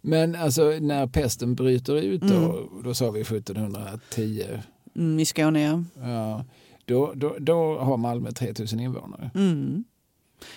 Men 0.00 0.34
alltså 0.34 0.62
när 0.80 1.06
pesten 1.06 1.54
bryter 1.54 1.96
ut 1.96 2.20
då, 2.20 2.34
mm. 2.34 2.82
då 2.84 2.94
sa 2.94 3.10
vi 3.10 3.20
1710. 3.20 4.44
Mm, 4.96 5.18
I 5.18 5.24
Skåne 5.24 5.62
ja. 5.62 5.84
ja 6.02 6.44
då, 6.84 7.12
då, 7.14 7.36
då 7.40 7.78
har 7.78 7.96
Malmö 7.96 8.30
3000 8.30 8.80
invånare. 8.80 9.30
Mm. 9.34 9.84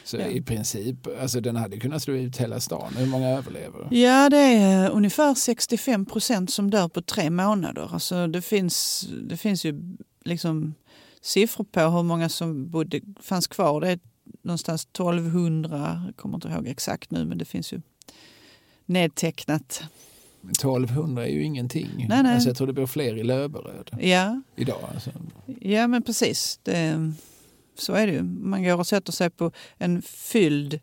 Så 0.04 0.18
ja. 0.18 0.26
i 0.28 0.42
princip, 0.42 1.08
alltså 1.22 1.42
den 1.42 1.56
hade 1.56 1.78
kunnat 1.78 2.04
slå 2.04 2.14
ut 2.14 2.38
hela 2.38 2.60
stan. 2.60 2.94
Hur 2.98 3.06
många 3.06 3.30
överlever? 3.30 3.88
Ja, 3.92 4.30
det 4.30 4.38
är 4.38 4.90
ungefär 4.90 5.34
65 5.34 6.06
procent 6.06 6.50
som 6.50 6.70
dör 6.70 6.88
på 6.88 7.02
tre 7.02 7.30
månader. 7.30 7.90
Alltså 7.94 8.28
det, 8.28 8.42
finns, 8.42 9.08
det 9.24 9.38
finns 9.38 9.66
ju 9.66 9.98
liksom 10.26 10.74
siffror 11.22 11.64
på 11.64 11.80
hur 11.80 12.04
många 12.04 12.30
som 12.30 12.70
bodde, 12.70 13.02
fanns 13.22 13.48
kvar. 13.48 13.82
Det 13.82 13.90
är 13.90 14.00
någonstans 14.42 14.84
1200, 14.84 16.04
jag 16.06 16.16
kommer 16.16 16.36
inte 16.36 16.48
ihåg 16.48 16.68
exakt 16.68 17.12
nu, 17.12 17.26
men 17.26 17.38
det 17.38 17.46
finns 17.46 17.74
ju 17.74 17.82
nedtecknat. 18.86 19.84
1200 20.52 21.26
är 21.26 21.32
ju 21.32 21.44
ingenting. 21.44 22.06
Nej, 22.10 22.24
nej. 22.24 22.34
Alltså 22.34 22.50
jag 22.50 22.58
tror 22.58 22.68
det 22.68 22.74
bor 22.74 22.88
fler 22.88 23.18
i 23.18 23.24
Löberöd 23.24 23.90
ja. 24.00 24.42
idag. 24.56 24.90
Alltså. 24.94 25.12
Ja, 25.60 25.88
men 25.88 26.02
precis. 26.04 26.60
Det, 26.64 27.12
så 27.76 27.94
är 27.94 28.08
det 28.08 28.14
ju. 28.14 28.24
Man 28.24 28.64
går 28.64 28.78
och 28.80 28.88
sätter 28.88 29.12
sig 29.12 29.30
på 29.30 29.52
en 29.78 30.02
fylld 30.02 30.80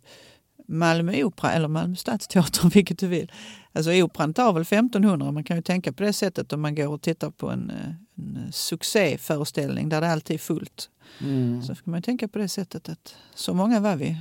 Malmö 0.67 1.23
Opera 1.23 1.53
eller 1.53 1.69
Malmö 1.69 1.97
Stadsteater, 1.97 2.71
vilket 2.75 2.99
du 2.99 3.07
vill. 3.07 3.33
Alltså 3.73 3.93
operan 3.93 4.35
tar 4.35 4.53
väl 4.53 4.63
1500, 4.63 5.33
man 5.33 5.45
kan 5.45 5.57
ju 5.57 5.63
tänka 5.63 5.93
på 5.93 6.03
det 6.03 6.13
sättet 6.13 6.53
om 6.53 6.61
man 6.61 6.75
går 6.75 6.89
och 6.89 7.03
tittar 7.03 7.31
på 7.31 7.51
en, 7.51 7.73
en 8.17 8.53
succéföreställning 8.53 9.89
där 9.89 10.01
det 10.01 10.09
alltid 10.09 10.35
är 10.35 10.39
fullt. 10.39 10.91
Mm. 11.21 11.63
Så 11.63 11.75
kan 11.75 11.91
man 11.91 12.03
tänka 12.03 12.29
på 12.29 12.39
det 12.39 12.49
sättet 12.49 12.89
att 12.89 13.15
så 13.35 13.55
många 13.55 13.81
var 13.81 13.97
vi. 13.97 14.17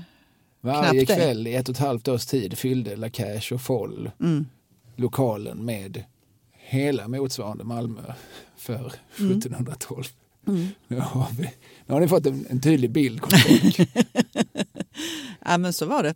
Varje 0.61 1.05
kväll 1.05 1.47
i 1.47 1.55
ett 1.55 1.69
och 1.69 1.75
ett 1.75 1.81
halvt 1.81 2.07
års 2.07 2.25
tid 2.25 2.57
fyllde 2.57 2.95
La 2.95 3.09
Cache 3.09 3.55
och 3.55 3.61
Foll 3.61 4.11
mm. 4.19 4.47
lokalen 4.95 5.65
med 5.65 6.03
hela 6.51 7.07
motsvarande 7.07 7.63
Malmö 7.63 8.13
för 8.57 8.93
1712. 9.15 10.03
Mm. 10.47 10.67
Nu, 10.87 10.99
har 10.99 11.27
vi, 11.37 11.53
nu 11.85 11.93
har 11.93 11.99
ni 11.99 12.07
fått 12.07 12.25
en, 12.25 12.45
en 12.49 12.61
tydlig 12.61 12.91
bild. 12.91 13.21
ja 15.45 15.57
men 15.57 15.73
så 15.73 15.85
var 15.85 16.03
det. 16.03 16.15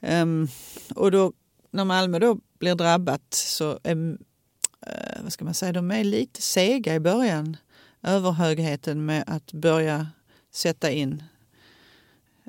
Um, 0.00 0.48
och 0.94 1.10
då, 1.10 1.32
när 1.70 1.84
Malmö 1.84 2.18
då 2.18 2.38
blir 2.58 2.74
drabbat 2.74 3.34
så 3.34 3.78
är, 3.82 3.96
uh, 3.96 5.22
vad 5.22 5.32
ska 5.32 5.44
man 5.44 5.54
säga, 5.54 5.72
de 5.72 5.90
är 5.90 6.04
lite 6.04 6.42
sega 6.42 6.94
i 6.94 7.00
början. 7.00 7.56
Överhögheten 8.02 9.06
med 9.06 9.24
att 9.26 9.52
börja 9.52 10.06
sätta 10.52 10.90
in 10.90 11.22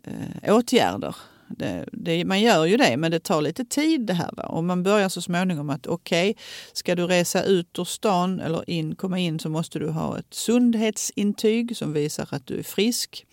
uh, 0.08 0.54
åtgärder 0.54 1.16
det, 1.50 1.86
det, 1.92 2.26
man 2.26 2.42
gör 2.42 2.66
ju 2.66 2.78
det, 2.78 2.98
men 2.98 3.12
det 3.12 3.20
tar 3.20 3.42
lite 3.42 3.66
tid 3.66 4.02
det 4.02 4.14
här. 4.14 4.30
Va? 4.38 4.44
Och 4.44 4.64
man 4.64 4.84
börjar 4.84 5.10
så 5.10 5.22
småningom 5.22 5.70
att 5.70 5.88
okej, 5.88 6.32
okay, 6.32 6.44
ska 6.74 6.96
du 6.96 7.08
resa 7.08 7.44
ut 7.44 7.80
ur 7.80 7.84
stan 7.84 8.40
eller 8.40 8.70
in, 8.70 8.96
komma 8.96 9.20
in 9.20 9.40
så 9.40 9.50
måste 9.50 9.80
du 9.80 9.90
ha 9.90 10.20
ett 10.20 10.34
sundhetsintyg 10.34 11.78
som 11.78 11.94
visar 11.94 12.28
att 12.32 12.48
du 12.48 12.60
är 12.60 12.64
frisk. 12.64 13.26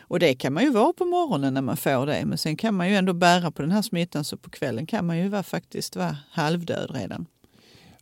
Och 0.00 0.18
det 0.18 0.34
kan 0.34 0.52
man 0.52 0.62
ju 0.62 0.70
vara 0.70 0.92
på 0.92 1.04
morgonen 1.04 1.54
när 1.54 1.62
man 1.62 1.76
får 1.76 2.06
det, 2.06 2.24
men 2.24 2.38
sen 2.38 2.56
kan 2.56 2.74
man 2.74 2.88
ju 2.88 2.96
ändå 2.96 3.12
bära 3.12 3.50
på 3.50 3.62
den 3.62 3.70
här 3.70 3.82
smittan 3.82 4.24
så 4.24 4.36
på 4.36 4.50
kvällen 4.50 4.86
kan 4.86 5.06
man 5.06 5.18
ju 5.18 5.28
vara, 5.28 5.42
faktiskt 5.42 5.96
vara 5.96 6.16
halvdöd 6.30 6.90
redan. 6.94 7.26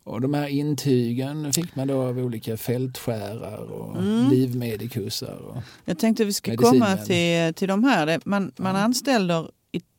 Och 0.09 0.21
de 0.21 0.35
här 0.35 0.47
intygen 0.47 1.53
fick 1.53 1.77
man 1.77 1.89
då 1.89 2.03
av 2.03 2.19
olika 2.19 2.57
fältskärare 2.57 3.59
och 3.59 3.97
mm. 3.97 4.31
livmedikusar. 4.31 5.37
Och 5.37 5.57
Jag 5.85 5.99
tänkte 5.99 6.25
vi 6.25 6.33
ska 6.33 6.57
komma 6.57 6.97
till, 6.97 7.55
till 7.55 7.69
de 7.69 7.85
här. 7.85 8.21
Man, 8.25 8.53
man 8.57 8.75
ja. 8.75 8.81
anställer 8.81 9.51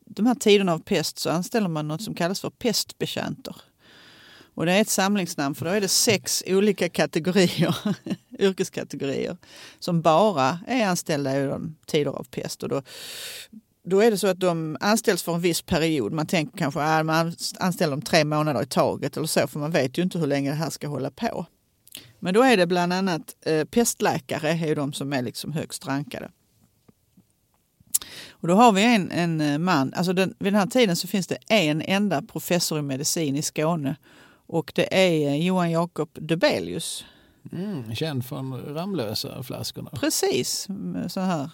de 0.05 0.25
här 0.25 0.35
tiderna 0.35 0.73
av 0.73 0.79
pest 0.79 1.19
så 1.19 1.29
anställer 1.29 1.67
man 1.67 1.87
något 1.87 2.01
som 2.01 2.15
kallas 2.15 2.41
för 2.41 2.49
pestbetjänter. 2.49 3.55
Och 4.53 4.65
det 4.65 4.71
är 4.71 4.81
ett 4.81 4.89
samlingsnamn 4.89 5.55
för 5.55 5.65
då 5.65 5.71
är 5.71 5.81
det 5.81 5.87
sex 5.87 6.43
olika 6.47 6.89
kategorier, 6.89 7.75
yrkeskategorier 8.39 9.37
som 9.79 10.01
bara 10.01 10.59
är 10.67 10.87
anställda 10.87 11.39
i 11.39 11.45
de 11.45 11.75
tider 11.85 12.11
av 12.11 12.23
pest. 12.23 12.63
Och 12.63 12.69
då, 12.69 12.81
då 13.89 13.99
är 13.99 14.11
det 14.11 14.17
så 14.17 14.27
att 14.27 14.39
de 14.39 14.77
anställs 14.79 15.23
för 15.23 15.33
en 15.33 15.41
viss 15.41 15.61
period. 15.61 16.13
Man 16.13 16.27
tänker 16.27 16.57
kanske 16.57 16.81
att 16.81 17.05
man 17.05 17.33
anställer 17.59 17.91
dem 17.91 18.01
tre 18.01 18.23
månader 18.23 18.61
i 18.61 18.65
taget 18.65 19.17
eller 19.17 19.27
så 19.27 19.47
för 19.47 19.59
man 19.59 19.71
vet 19.71 19.97
ju 19.97 20.01
inte 20.01 20.19
hur 20.19 20.27
länge 20.27 20.49
det 20.49 20.55
här 20.55 20.69
ska 20.69 20.87
hålla 20.87 21.11
på. 21.11 21.45
Men 22.19 22.33
då 22.33 22.43
är 22.43 22.57
det 22.57 22.67
bland 22.67 22.93
annat 22.93 23.35
eh, 23.45 23.65
pestläkare 23.65 24.49
är 24.49 24.75
de 24.75 24.93
som 24.93 25.13
är 25.13 25.21
liksom 25.21 25.51
högst 25.51 25.87
rankade. 25.87 26.31
Och 28.29 28.47
då 28.47 28.53
har 28.53 28.71
vi 28.71 28.95
en, 28.95 29.11
en 29.11 29.41
eh, 29.41 29.57
man, 29.57 29.93
alltså 29.93 30.13
den, 30.13 30.35
vid 30.39 30.53
den 30.53 30.59
här 30.59 30.67
tiden 30.67 30.95
så 30.95 31.07
finns 31.07 31.27
det 31.27 31.37
en 31.47 31.81
enda 31.81 32.21
professor 32.21 32.79
i 32.79 32.81
medicin 32.81 33.35
i 33.35 33.41
Skåne 33.41 33.95
och 34.47 34.71
det 34.75 34.93
är 34.93 35.27
eh, 35.27 35.45
Johan 35.45 35.71
Jakob 35.71 36.09
Dubelius. 36.13 37.05
Mm, 37.51 37.95
känd 37.95 38.25
från 38.25 38.75
Ramlösa 38.75 39.43
flaskorna. 39.43 39.89
Precis, 39.89 40.67
så 41.07 41.19
här 41.19 41.49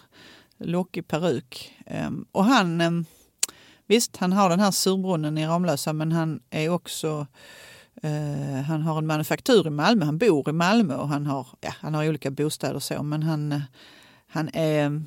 lockig 0.58 1.08
peruk. 1.08 1.74
Um, 1.86 2.26
och 2.32 2.44
han, 2.44 2.80
um, 2.80 3.04
visst 3.86 4.16
han 4.16 4.32
har 4.32 4.50
den 4.50 4.60
här 4.60 4.70
surbrunnen 4.70 5.38
i 5.38 5.46
Ramlösa 5.46 5.92
men 5.92 6.12
han 6.12 6.40
är 6.50 6.68
också 6.68 7.26
uh, 8.04 8.62
han 8.62 8.82
har 8.82 8.98
en 8.98 9.06
manufaktur 9.06 9.66
i 9.66 9.70
Malmö, 9.70 10.04
han 10.04 10.18
bor 10.18 10.48
i 10.48 10.52
Malmö 10.52 10.94
och 10.94 11.08
han 11.08 11.26
har, 11.26 11.46
ja, 11.60 11.74
han 11.80 11.94
har 11.94 12.08
olika 12.08 12.30
bostäder 12.30 12.74
och 12.74 12.82
så 12.82 13.02
men 13.02 13.22
han, 13.22 13.52
uh, 13.52 13.60
han 14.26 14.48
är 14.52 15.02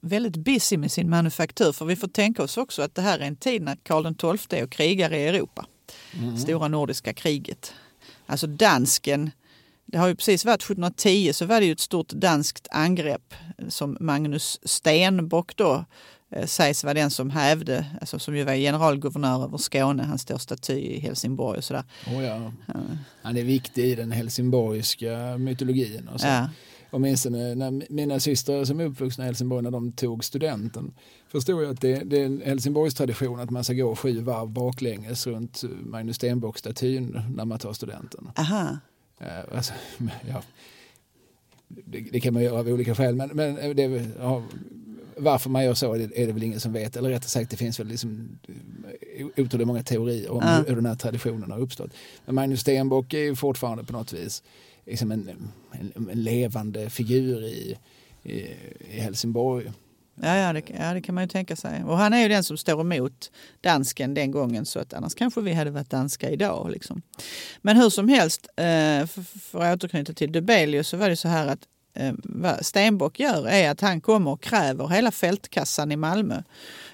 väldigt 0.00 0.36
busy 0.36 0.76
med 0.76 0.92
sin 0.92 1.10
manufaktur. 1.10 1.72
För 1.72 1.84
vi 1.84 1.96
får 1.96 2.08
tänka 2.08 2.42
oss 2.42 2.56
också 2.56 2.82
att 2.82 2.94
det 2.94 3.02
här 3.02 3.18
är 3.18 3.24
en 3.24 3.36
tid 3.36 3.62
när 3.62 3.76
Karl 3.82 4.36
XII 4.36 4.58
är 4.58 4.64
och 4.64 4.70
krigar 4.70 5.12
i 5.12 5.26
Europa. 5.26 5.66
Mm. 6.12 6.36
Stora 6.36 6.68
nordiska 6.68 7.12
kriget. 7.12 7.74
Alltså 8.26 8.46
dansken, 8.46 9.30
det 9.92 9.98
har 9.98 10.08
ju 10.08 10.14
precis 10.14 10.44
varit 10.44 10.62
1710 10.62 11.32
så 11.32 11.46
var 11.46 11.60
det 11.60 11.66
ju 11.66 11.72
ett 11.72 11.80
stort 11.80 12.08
danskt 12.08 12.68
angrepp 12.70 13.34
som 13.68 13.96
Magnus 14.00 14.60
Stenbock 14.62 15.56
då 15.56 15.84
eh, 16.30 16.46
sägs 16.46 16.84
vara 16.84 16.94
den 16.94 17.10
som 17.10 17.30
hävde, 17.30 17.86
alltså 18.00 18.18
som 18.18 18.36
ju 18.36 18.44
var 18.44 18.54
generalguvernör 18.54 19.44
över 19.44 19.58
Skåne, 19.58 20.02
han 20.02 20.18
står 20.18 20.38
staty 20.38 20.72
i 20.72 21.00
Helsingborg 21.00 21.58
och 21.58 21.64
sådär. 21.64 21.84
Oh 22.06 22.24
ja. 22.24 22.52
Han 23.22 23.36
är 23.36 23.44
viktig 23.44 23.84
i 23.84 23.94
den 23.94 24.12
helsingborgska 24.12 25.38
mytologin. 25.38 26.08
Och 26.08 26.20
så. 26.20 26.26
Ja 26.26 26.48
åtminstone 26.90 27.54
när 27.54 27.92
mina 27.92 28.20
systrar 28.20 28.64
som 28.64 28.80
är 28.80 28.84
uppvuxna 28.84 29.24
i 29.24 29.26
Helsingborg 29.26 29.62
när 29.62 29.70
de 29.70 29.92
tog 29.92 30.24
studenten 30.24 30.92
förstod 31.28 31.62
jag 31.62 31.70
att 31.70 31.80
det, 31.80 32.04
det 32.04 32.20
är 32.20 32.26
en 32.26 32.42
Helsingborgs 32.44 32.94
tradition 32.94 33.40
att 33.40 33.50
man 33.50 33.64
ska 33.64 33.72
gå 33.72 33.96
sju 33.96 34.20
varv 34.20 34.48
baklänges 34.48 35.26
runt 35.26 35.62
Magnus 35.84 36.16
Stenbock-statyn 36.16 37.22
när 37.36 37.44
man 37.44 37.58
tar 37.58 37.72
studenten. 37.72 38.30
Aha. 38.36 38.78
Uh, 39.22 39.56
alltså, 39.56 39.72
ja. 40.28 40.42
Det, 41.68 42.00
det, 42.00 42.20
kan 42.20 42.34
man 42.34 42.42
göra 42.42 42.58
av 42.58 42.68
olika 42.68 42.94
skäl 42.94 43.14
men, 43.14 43.28
men 43.28 43.76
det, 43.76 44.06
ja, 44.18 44.42
varför 45.16 45.50
man 45.50 45.64
gör 45.64 45.74
så 45.74 45.94
är 45.94 46.26
det, 46.26 46.32
väl 46.32 46.42
ingen 46.42 46.60
som 46.60 46.72
vet. 46.72 46.96
Eller 46.96 47.10
rättare 47.10 47.28
sagt 47.28 47.50
det 47.50 47.56
finns 47.56 47.80
väl 47.80 47.86
liksom 47.86 48.38
otroligt 49.36 49.66
många 49.66 49.82
teorier 49.82 50.30
om 50.30 50.42
uh. 50.42 50.66
hur 50.68 50.76
den 50.76 50.86
här 50.86 50.94
traditionen 50.94 51.50
har 51.50 51.58
uppstått. 51.58 51.90
Men 52.24 52.34
Magnus 52.34 52.60
Stenbock 52.60 53.14
är 53.14 53.34
fortfarande 53.34 53.84
på 53.84 53.92
något 53.92 54.12
vis 54.12 54.42
liksom 54.86 55.12
en, 55.12 55.30
en, 55.72 56.08
en 56.10 56.22
levande 56.22 56.90
figur 56.90 57.44
i, 57.44 57.76
i, 58.22 58.32
i 58.90 59.00
Helsingborg. 59.00 59.72
Ja, 60.22 60.36
ja 60.36 60.52
det, 60.52 60.62
ja, 60.78 60.94
det 60.94 61.00
kan 61.00 61.14
man 61.14 61.24
ju 61.24 61.28
tänka 61.28 61.56
sig. 61.56 61.84
Och 61.84 61.98
han 61.98 62.12
är 62.12 62.22
ju 62.22 62.28
den 62.28 62.44
som 62.44 62.56
står 62.56 62.80
emot 62.80 63.30
dansken 63.60 64.14
den 64.14 64.30
gången 64.30 64.66
så 64.66 64.78
att 64.78 64.94
annars 64.94 65.14
kanske 65.14 65.40
vi 65.40 65.52
hade 65.52 65.70
varit 65.70 65.90
danska 65.90 66.30
idag. 66.30 66.70
Liksom. 66.70 67.02
Men 67.62 67.76
hur 67.76 67.90
som 67.90 68.08
helst, 68.08 68.46
eh, 68.56 69.06
för 69.50 69.62
att 69.62 69.74
återknyta 69.74 70.12
till 70.12 70.32
Dubelius 70.32 70.88
så 70.88 70.96
var 70.96 71.08
det 71.08 71.16
så 71.16 71.28
här 71.28 71.46
att 71.46 71.60
eh, 71.94 72.12
vad 72.24 72.66
Stenbock 72.66 73.20
gör 73.20 73.48
är 73.48 73.70
att 73.70 73.80
han 73.80 74.00
kommer 74.00 74.30
och 74.30 74.42
kräver 74.42 74.88
hela 74.88 75.10
fältkassan 75.10 75.92
i 75.92 75.96
Malmö. 75.96 76.42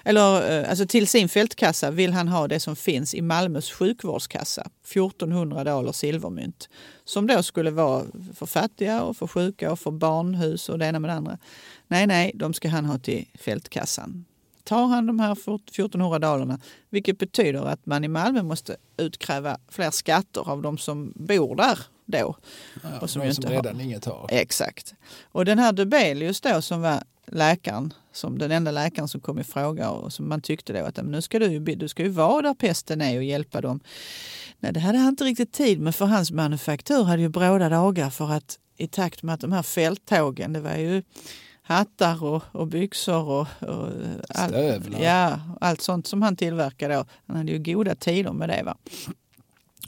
Eller 0.07 0.59
eh, 0.59 0.69
alltså 0.69 0.85
till 0.85 1.07
sin 1.07 1.29
fältkassa 1.29 1.91
vill 1.91 2.13
han 2.13 2.27
ha 2.27 2.47
det 2.47 2.59
som 2.59 2.75
finns 2.75 3.15
i 3.15 3.21
Malmös 3.21 3.71
sjukvårdskassa. 3.71 4.69
1400 4.91 5.63
dollar 5.63 5.91
silvermynt. 5.91 6.69
Som 7.05 7.27
då 7.27 7.43
skulle 7.43 7.71
vara 7.71 8.03
för 8.35 8.45
fattiga 8.45 9.03
och 9.03 9.17
för 9.17 9.27
sjuka 9.27 9.71
och 9.71 9.79
för 9.79 9.91
barnhus 9.91 10.69
och 10.69 10.79
det 10.79 10.85
ena 10.85 10.99
med 10.99 11.09
det 11.09 11.13
andra. 11.13 11.37
Nej, 11.87 12.07
nej, 12.07 12.31
de 12.35 12.53
ska 12.53 12.69
han 12.69 12.85
ha 12.85 12.97
till 12.97 13.25
fältkassan. 13.33 14.25
Tar 14.63 14.85
han 14.85 15.05
de 15.05 15.19
här 15.19 15.31
1400 15.31 16.19
dollarna, 16.19 16.59
vilket 16.89 17.17
betyder 17.17 17.65
att 17.65 17.85
man 17.85 18.03
i 18.03 18.07
Malmö 18.07 18.43
måste 18.43 18.75
utkräva 18.97 19.57
fler 19.69 19.91
skatter 19.91 20.49
av 20.49 20.61
de 20.61 20.77
som 20.77 21.13
bor 21.15 21.55
där 21.55 21.79
då. 22.05 22.35
Ja, 22.83 22.99
och 23.01 23.09
som, 23.09 23.21
de 23.21 23.33
som 23.33 23.43
inte 23.43 23.53
redan 23.53 23.75
har. 23.75 23.83
inget 23.83 24.05
har. 24.05 24.27
Exakt. 24.31 24.93
Och 25.23 25.45
den 25.45 25.59
här 25.59 25.71
Dubelius 25.71 26.41
då 26.41 26.61
som 26.61 26.81
var 26.81 27.03
läkaren, 27.25 27.93
som 28.17 28.37
den 28.37 28.51
enda 28.51 28.71
läkaren 28.71 29.07
som 29.07 29.21
kom 29.21 29.39
i 29.39 29.43
fråga 29.43 29.89
och 29.89 30.13
som 30.13 30.29
man 30.29 30.41
tyckte 30.41 30.73
då 30.73 30.85
att 30.85 31.05
nu 31.05 31.21
ska 31.21 31.39
du, 31.39 31.59
du 31.59 31.87
ska 31.87 32.03
ju 32.03 32.09
vara 32.09 32.41
där 32.41 32.53
pesten 32.53 33.01
är 33.01 33.17
och 33.17 33.23
hjälpa 33.23 33.61
dem. 33.61 33.79
Nej, 34.59 34.73
det 34.73 34.79
hade 34.79 34.97
han 34.97 35.09
inte 35.09 35.23
riktigt 35.23 35.51
tid 35.51 35.79
med 35.79 35.95
för 35.95 36.05
hans 36.05 36.31
manufaktur 36.31 37.03
hade 37.03 37.21
ju 37.21 37.29
bråda 37.29 37.69
dagar 37.69 38.09
för 38.09 38.31
att 38.31 38.59
i 38.77 38.87
takt 38.87 39.23
med 39.23 39.33
att 39.33 39.41
de 39.41 39.51
här 39.51 39.63
fälttågen, 39.63 40.53
det 40.53 40.59
var 40.59 40.75
ju 40.75 41.03
hattar 41.61 42.23
och, 42.23 42.43
och 42.51 42.67
byxor 42.67 43.29
och, 43.29 43.47
och 43.59 43.89
allt, 44.29 44.55
ja, 45.01 45.39
allt 45.61 45.81
sånt 45.81 46.07
som 46.07 46.21
han 46.21 46.35
tillverkade. 46.35 47.05
Han 47.27 47.37
hade 47.37 47.51
ju 47.51 47.59
goda 47.59 47.95
tider 47.95 48.33
med 48.33 48.49
det. 48.49 48.63
Va? 48.63 48.77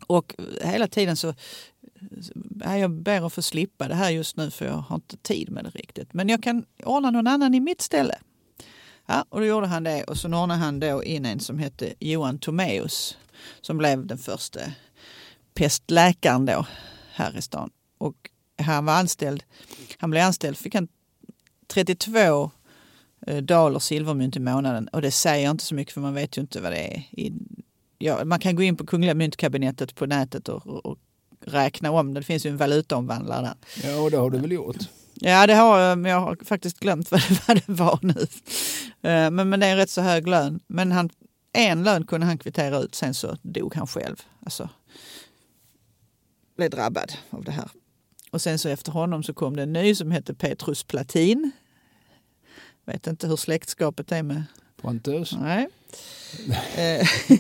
Och 0.08 0.36
hela 0.62 0.88
tiden 0.88 1.18
så 1.18 1.34
jag 2.64 2.92
ber 2.92 3.26
att 3.26 3.34
få 3.34 3.42
slippa 3.42 3.88
det 3.88 3.96
här 3.96 4.10
just 4.10 4.38
nu 4.38 4.52
för 4.52 4.66
jag 4.66 4.74
har 4.74 4.96
inte 4.96 5.18
tid 5.18 5.52
med 5.52 5.64
det 5.64 5.70
riktigt. 5.70 6.14
Men 6.14 6.30
jag 6.30 6.44
kan 6.44 6.66
ordna 6.84 7.12
någon 7.12 7.28
annan 7.28 7.54
i 7.54 7.60
mitt 7.60 7.82
ställe. 7.82 8.16
Ja, 9.06 9.26
och 9.30 9.40
då 9.40 9.46
gjorde 9.46 9.68
han 9.68 9.84
det 9.84 10.04
och 10.04 10.18
så 10.18 10.28
ordnade 10.28 10.60
han 10.60 10.80
då 10.80 11.04
in 11.04 11.26
en 11.26 11.40
som 11.40 11.60
hette 11.60 11.94
Johan 12.00 12.40
Tomeus 12.40 13.18
som 13.62 13.78
blev 13.78 14.08
den 14.08 14.18
första 14.18 14.60
pestläkaren 15.54 16.46
då 16.46 16.66
här 17.12 17.38
i 17.38 17.42
stan. 17.42 17.70
Och 17.98 18.30
han 18.58 18.86
var 18.86 18.94
anställd, 18.94 19.44
han 19.98 20.12
blev 20.12 20.24
anställd, 20.24 20.58
fick 20.58 20.76
han 20.76 20.88
32 21.68 22.52
eh, 23.28 23.38
daler 23.38 23.80
silvermynt 23.80 24.36
i 24.36 24.40
månaden 24.40 24.88
och 24.88 25.02
det 25.02 25.12
säger 25.12 25.52
inte 25.52 25.64
så 25.64 25.76
mycket 25.76 25.94
för 25.94 26.02
man 26.02 26.14
vet 26.14 26.38
ju 26.38 26.42
inte 26.42 26.62
vad 26.62 26.72
det 26.72 26.94
är. 26.94 27.04
I, 27.12 27.34
ja, 27.98 28.26
man 28.26 28.40
kan 28.40 28.56
gå 28.56 28.64
in 28.64 28.78
på 28.78 28.86
Kungliga 28.86 29.14
myntkabinettet 29.14 29.96
på 29.96 30.06
nätet 30.06 30.50
och, 30.50 30.68
och, 30.68 31.00
räkna 31.46 31.92
om 31.92 32.14
det. 32.14 32.20
Det 32.20 32.24
finns 32.24 32.46
ju 32.46 32.50
en 32.50 32.58
valutaomvandlare 32.58 33.42
där. 33.42 33.90
Ja, 33.90 34.02
och 34.02 34.12
det 34.12 34.18
har 34.18 34.30
du 34.30 34.38
väl 34.38 34.52
gjort? 34.52 34.78
Ja, 35.14 35.48
det 35.48 35.54
har 35.54 35.80
jag, 35.80 35.98
men 35.98 36.12
jag 36.12 36.20
har 36.20 36.38
faktiskt 36.46 36.80
glömt 36.80 37.12
vad 37.12 37.22
det, 37.22 37.48
vad 37.48 37.58
det 37.58 37.70
var 37.74 38.00
nu. 38.02 38.22
Eh, 39.10 39.32
men, 39.32 39.50
men 39.50 39.60
det 39.60 39.66
är 39.66 39.72
en 39.72 39.78
rätt 39.78 39.90
så 39.90 40.02
hög 40.02 40.28
lön. 40.28 40.60
Men 40.68 40.92
han, 40.92 41.10
en 41.54 41.84
lön 41.84 42.06
kunde 42.06 42.28
han 42.28 42.38
kvittera 42.38 42.78
ut, 42.78 42.96
sen 42.96 43.14
så 43.14 43.38
dog 43.42 43.76
han 43.76 43.88
själv. 43.88 44.16
Alltså, 44.44 44.70
blev 46.58 46.70
drabbad 46.70 47.12
av 47.30 47.44
det 47.44 47.52
här. 47.52 47.70
Och 48.32 48.42
sen 48.42 48.60
så 48.60 48.70
efter 48.70 48.92
honom 48.92 49.24
så 49.24 49.34
kom 49.34 49.56
det 49.56 49.64
en 49.64 49.74
ny 49.74 49.96
som 49.96 50.12
hette 50.12 50.34
Petrus 50.34 50.84
Platin. 50.84 51.52
Vet 52.86 53.08
inte 53.08 53.28
hur 53.28 53.36
släktskapet 53.36 54.12
är 54.12 54.24
med 54.24 54.44
Pontus? 54.82 55.36
Nej. 55.42 55.68
Eh, 56.76 57.08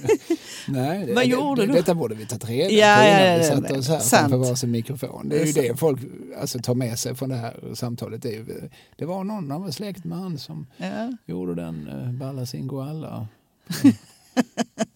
Nej, 0.67 1.05
det, 1.05 1.13
Vad 1.13 1.25
gjorde 1.25 1.61
det, 1.61 1.67
du? 1.67 1.73
Detta 1.73 1.95
borde 1.95 2.15
vi 2.15 2.25
tagit 2.25 2.49
reda 2.49 2.69
ja, 2.69 2.95
på 2.97 3.03
innan 3.03 3.31
ja, 3.31 3.37
vi 3.37 3.43
satte 3.43 3.77
oss 3.77 3.87
här 3.87 3.99
sant. 3.99 4.31
framför 4.31 4.49
varsin 4.49 4.71
mikrofon. 4.71 5.29
Det 5.29 5.35
är, 5.35 5.39
det 5.39 5.59
är 5.59 5.63
ju 5.63 5.69
det 5.69 5.77
folk 5.77 6.01
alltså, 6.39 6.59
tar 6.59 6.75
med 6.75 6.99
sig 6.99 7.15
från 7.15 7.29
det 7.29 7.35
här 7.35 7.73
samtalet. 7.73 8.21
Det, 8.21 8.35
är, 8.35 8.69
det 8.95 9.05
var 9.05 9.23
någon 9.23 9.51
av 9.51 9.71
släkt 9.71 10.05
med 10.05 10.17
han 10.17 10.37
som 10.37 10.67
ja. 10.77 11.13
gjorde 11.25 11.55
den 11.55 11.87
uh, 11.87 12.11
Balla 12.11 12.45
Singoalla. 12.45 13.27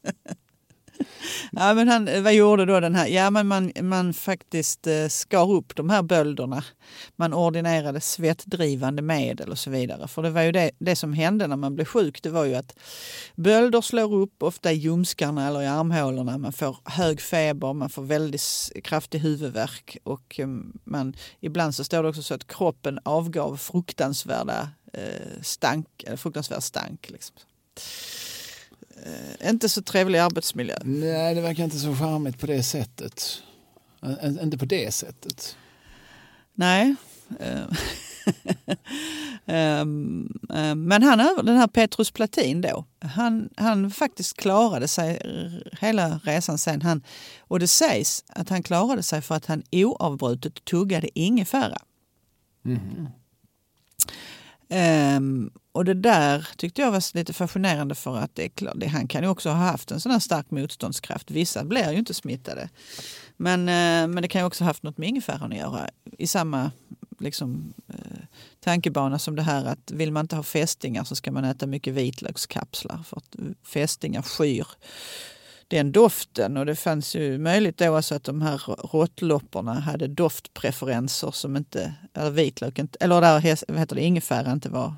Ja, 1.51 1.73
men 1.73 1.87
han, 1.87 2.07
eh, 2.07 2.21
vad 2.21 2.33
gjorde 2.33 2.65
då 2.65 2.79
den 2.79 2.95
här? 2.95 3.07
Ja, 3.07 3.29
men 3.29 3.47
man, 3.47 3.71
man 3.81 4.13
faktiskt 4.13 4.87
eh, 4.87 5.07
skar 5.07 5.51
upp 5.51 5.75
de 5.75 5.89
här 5.89 6.03
bölderna. 6.03 6.63
Man 7.15 7.33
ordinerade 7.33 8.01
svettdrivande 8.01 9.01
medel 9.01 9.49
och 9.49 9.59
så 9.59 9.69
vidare. 9.69 10.07
För 10.07 10.21
det 10.21 10.29
var 10.29 10.41
ju 10.41 10.51
det, 10.51 10.71
det 10.79 10.95
som 10.95 11.13
hände 11.13 11.47
när 11.47 11.55
man 11.55 11.75
blev 11.75 11.85
sjuk. 11.85 12.23
Det 12.23 12.29
var 12.29 12.45
ju 12.45 12.55
att 12.55 12.75
bölder 13.35 13.81
slår 13.81 14.13
upp, 14.13 14.43
ofta 14.43 14.71
i 14.71 14.75
ljumskarna 14.75 15.47
eller 15.47 15.61
i 15.61 15.67
armhålorna. 15.67 16.37
Man 16.37 16.53
får 16.53 16.77
hög 16.85 17.21
feber, 17.21 17.73
man 17.73 17.89
får 17.89 18.03
väldigt 18.03 18.71
kraftig 18.83 19.19
huvudvärk 19.19 19.97
och 20.03 20.39
eh, 20.39 20.47
man, 20.83 21.15
ibland 21.39 21.75
så 21.75 21.83
står 21.83 22.03
det 22.03 22.09
också 22.09 22.23
så 22.23 22.33
att 22.33 22.47
kroppen 22.47 22.99
avgav 23.03 23.57
fruktansvärda 23.57 24.69
eh, 24.93 25.41
stank, 25.41 25.87
eller 26.03 26.17
fruktansvärd 26.17 26.63
stank. 26.63 27.09
Liksom. 27.09 27.35
Eh, 29.05 29.49
inte 29.49 29.69
så 29.69 29.81
trevlig 29.81 30.19
arbetsmiljö. 30.19 30.75
Nej, 30.83 31.35
det 31.35 31.41
verkar 31.41 31.63
inte 31.63 31.79
så 31.79 31.95
charmigt 31.95 32.39
på 32.39 32.47
det 32.47 32.63
sättet. 32.63 33.43
Inte 34.41 34.57
på 34.57 34.65
det 34.65 34.93
sättet. 34.93 35.57
Nej. 36.53 36.95
Eh, 37.39 37.65
Ehm, 39.45 40.29
ehm, 40.53 40.83
men 40.83 41.03
han, 41.03 41.45
den 41.45 41.57
här 41.57 41.67
Petrus 41.67 42.11
Platin 42.11 42.61
då, 42.61 42.85
han, 42.99 43.49
han 43.57 43.91
faktiskt 43.91 44.37
klarade 44.37 44.87
sig 44.87 45.21
hela 45.79 46.19
resan 46.23 46.57
sen. 46.57 46.81
Han, 46.81 47.03
och 47.39 47.59
det 47.59 47.67
sägs 47.67 48.23
att 48.27 48.49
han 48.49 48.63
klarade 48.63 49.03
sig 49.03 49.21
för 49.21 49.35
att 49.35 49.45
han 49.45 49.63
oavbrutet 49.71 50.65
tuggade 50.65 51.19
ingefära. 51.19 51.77
Mhm. 52.61 53.07
Um, 54.73 55.51
och 55.71 55.85
det 55.85 55.93
där 55.93 56.47
tyckte 56.57 56.81
jag 56.81 56.91
var 56.91 57.15
lite 57.17 57.33
fascinerande 57.33 57.95
för 57.95 58.17
att 58.17 58.35
det 58.35 58.45
är 58.45 58.49
klart, 58.49 58.73
det, 58.75 58.87
han 58.87 59.07
kan 59.07 59.23
ju 59.23 59.29
också 59.29 59.49
ha 59.49 59.55
haft 59.55 59.91
en 59.91 59.99
sån 59.99 60.11
här 60.11 60.19
stark 60.19 60.51
motståndskraft. 60.51 61.31
Vissa 61.31 61.63
blir 61.63 61.91
ju 61.91 61.97
inte 61.97 62.13
smittade. 62.13 62.69
Men, 63.37 63.59
uh, 63.59 64.13
men 64.13 64.21
det 64.21 64.27
kan 64.27 64.41
ju 64.41 64.47
också 64.47 64.63
ha 64.63 64.69
haft 64.69 64.83
något 64.83 64.97
med 64.97 65.09
ingefäran 65.09 65.51
att 65.51 65.57
göra. 65.57 65.89
I 66.17 66.27
samma 66.27 66.71
liksom, 67.19 67.73
uh, 67.89 68.23
tankebana 68.59 69.19
som 69.19 69.35
det 69.35 69.41
här 69.41 69.65
att 69.65 69.91
vill 69.91 70.11
man 70.11 70.25
inte 70.25 70.35
ha 70.35 70.43
fästingar 70.43 71.03
så 71.03 71.15
ska 71.15 71.31
man 71.31 71.45
äta 71.45 71.67
mycket 71.67 71.93
vitlökskapslar. 71.93 73.03
För 73.03 73.17
att 73.17 73.35
fästingar 73.63 74.21
skyr 74.21 74.67
den 75.77 75.91
doften. 75.91 76.57
Och 76.57 76.65
det 76.65 76.75
fanns 76.75 77.15
ju 77.15 77.37
möjligt 77.37 77.77
då 77.77 77.95
alltså 77.95 78.15
att 78.15 78.23
de 78.23 78.41
här 78.41 78.57
råttlopporna 78.93 79.73
hade 79.79 80.07
doftpreferenser 80.07 81.31
som 81.31 81.57
inte, 81.57 81.93
eller 82.13 82.31
vitlök, 82.31 82.79
inte- 82.79 82.97
eller 83.01 83.21
där 83.21 83.33
vad 83.67 83.77
heter 83.79 83.95
det, 83.95 84.01
ingefära 84.01 84.51
inte 84.51 84.69
var 84.69 84.93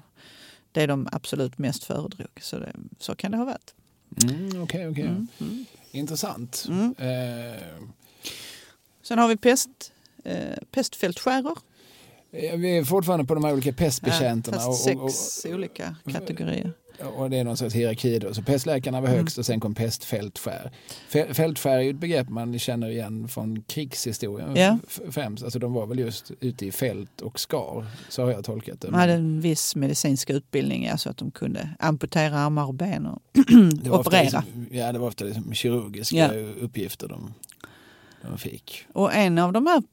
det 0.72 0.86
de 0.86 1.08
absolut 1.12 1.58
mest 1.58 1.84
föredrog. 1.84 2.28
Så, 2.42 2.60
det, 2.60 2.72
så 3.00 3.16
kan 3.16 3.32
det 3.32 3.38
ha 3.38 3.46
varit. 3.46 3.74
Mm, 4.24 4.64
Okej, 4.64 4.88
okej. 4.90 5.04
Mm, 5.04 5.28
mm. 5.42 5.66
Intressant. 5.92 6.66
Mm. 6.70 6.96
Eh, 6.98 7.62
Sen 9.04 9.20
har 9.20 9.28
vi 9.28 9.38
pest, 9.38 9.70
eh, 10.24 10.36
pestfältskäror. 10.72 11.58
eh, 12.32 12.56
vi 12.58 12.78
är 12.78 12.84
fortfarande 12.84 13.26
på 13.26 13.34
de 13.36 13.44
här 13.44 13.54
olika 13.54 13.74
pestbekämparna. 13.74 14.58
fast 14.58 14.68
och, 14.68 14.76
sex 15.12 15.46
och, 15.46 15.52
olika 15.52 15.96
kategorier. 16.12 16.74
Och, 17.04 17.30
det 17.30 17.38
är 17.38 17.44
någon 17.44 17.58
sorts 17.58 17.76
hierarki 17.76 18.20
då. 18.20 18.34
Så 18.34 18.42
pestläkarna 18.42 19.02
var 19.02 19.08
Mm. 19.08 19.20
högst 19.20 19.38
och 19.38 19.46
sen 19.46 19.60
kom 19.60 19.76
pestfältskär. 19.76 20.72
Fä- 21.12 21.34
Fältskär 21.34 21.78
är 21.78 21.82
ju 21.82 21.90
ett 21.90 22.00
begrepp 22.00 22.30
man 22.30 22.60
känner 22.60 22.90
igen 22.90 23.28
från 23.28 23.62
krigshistorien 23.62 24.80
f- 24.88 25.00
främst. 25.10 25.44
Alltså 25.44 25.60
de 25.60 25.74
var 25.74 25.86
väl 25.88 26.00
just 26.00 26.32
ute 26.40 26.66
i 26.66 26.72
fält 26.72 27.22
och 27.22 27.40
skar. 27.40 27.86
Så 28.10 28.24
har 28.24 28.32
jag 28.32 28.44
tolkat 28.46 28.82
det. 28.82 28.88
De 28.88 28.94
hade 28.94 29.14
en 29.14 29.42
viss 29.42 29.76
medicinsk 29.76 30.30
utbildning, 30.30 30.88
alltså 30.88 31.10
att 31.10 31.18
de 31.18 31.32
kunde 31.32 31.70
amputera 31.80 32.40
armar 32.40 32.66
och 32.66 32.74
ben 32.74 33.06
och 33.06 33.22
operera. 34.00 34.22
Liksom, 34.22 34.68
ja, 34.72 34.92
det 34.92 35.00
var 35.00 35.08
ofta 35.08 35.26
liksom 35.26 35.54
kirurgiska 35.54 36.16
Ja. 36.16 36.34
uppgifter 36.62 37.08
de, 37.08 37.34
de 38.22 38.38
fick. 38.38 38.86
Och 38.94 39.14
en 39.14 39.38
av 39.38 39.54
de 39.54 39.68
här, 39.68 39.84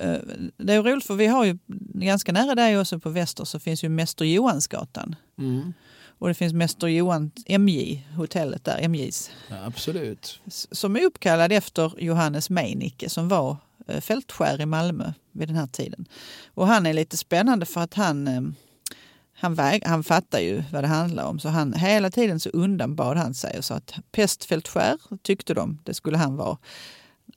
eh, 0.00 0.20
det 0.56 0.72
är 0.72 0.82
roligt 0.82 1.04
för 1.04 1.14
vi 1.14 1.26
har 1.26 1.44
ju 1.44 1.58
ganska 1.94 2.32
nära 2.32 2.54
dig 2.54 2.78
också 2.80 3.00
på 3.00 3.10
Väster 3.10 3.44
så 3.44 3.58
finns 3.60 3.84
ju 3.84 3.88
Mäster 3.88 4.24
Johansgatan. 4.24 5.14
Mm. 5.38 5.72
Och 6.20 6.28
det 6.28 6.34
finns 6.34 6.52
Mäster 6.52 6.86
Johan, 6.86 7.30
MJ, 7.46 8.04
hotellet 8.16 8.64
där, 8.64 8.88
MJs. 8.88 9.30
Ja, 9.48 9.56
absolut. 9.64 10.40
Som 10.70 10.96
är 10.96 11.04
uppkallad 11.04 11.52
efter 11.52 11.92
Johannes 11.98 12.50
Meinicke 12.50 13.08
som 13.08 13.28
var 13.28 13.56
eh, 13.86 14.00
fältskär 14.00 14.60
i 14.60 14.66
Malmö 14.66 15.12
vid 15.32 15.48
den 15.48 15.56
här 15.56 15.66
tiden. 15.66 16.08
Och 16.54 16.66
han 16.66 16.86
är 16.86 16.92
lite 16.92 17.16
spännande 17.16 17.66
för 17.66 17.80
att 17.80 17.94
han, 17.94 18.28
eh, 18.28 18.40
han, 19.32 19.54
väg, 19.54 19.82
han 19.86 20.04
fattar 20.04 20.40
ju 20.40 20.62
vad 20.72 20.84
det 20.84 20.88
handlar 20.88 21.24
om. 21.24 21.38
Så 21.38 21.48
han, 21.48 21.72
hela 21.72 22.10
tiden 22.10 22.40
så 22.40 22.48
undanbad 22.48 23.16
han 23.16 23.34
sig 23.34 23.58
och 23.58 23.64
sa 23.64 23.74
att 23.74 23.94
pestfältskär 24.12 24.98
tyckte 25.22 25.54
de, 25.54 25.78
det 25.84 25.94
skulle 25.94 26.18
han 26.18 26.36
vara. 26.36 26.58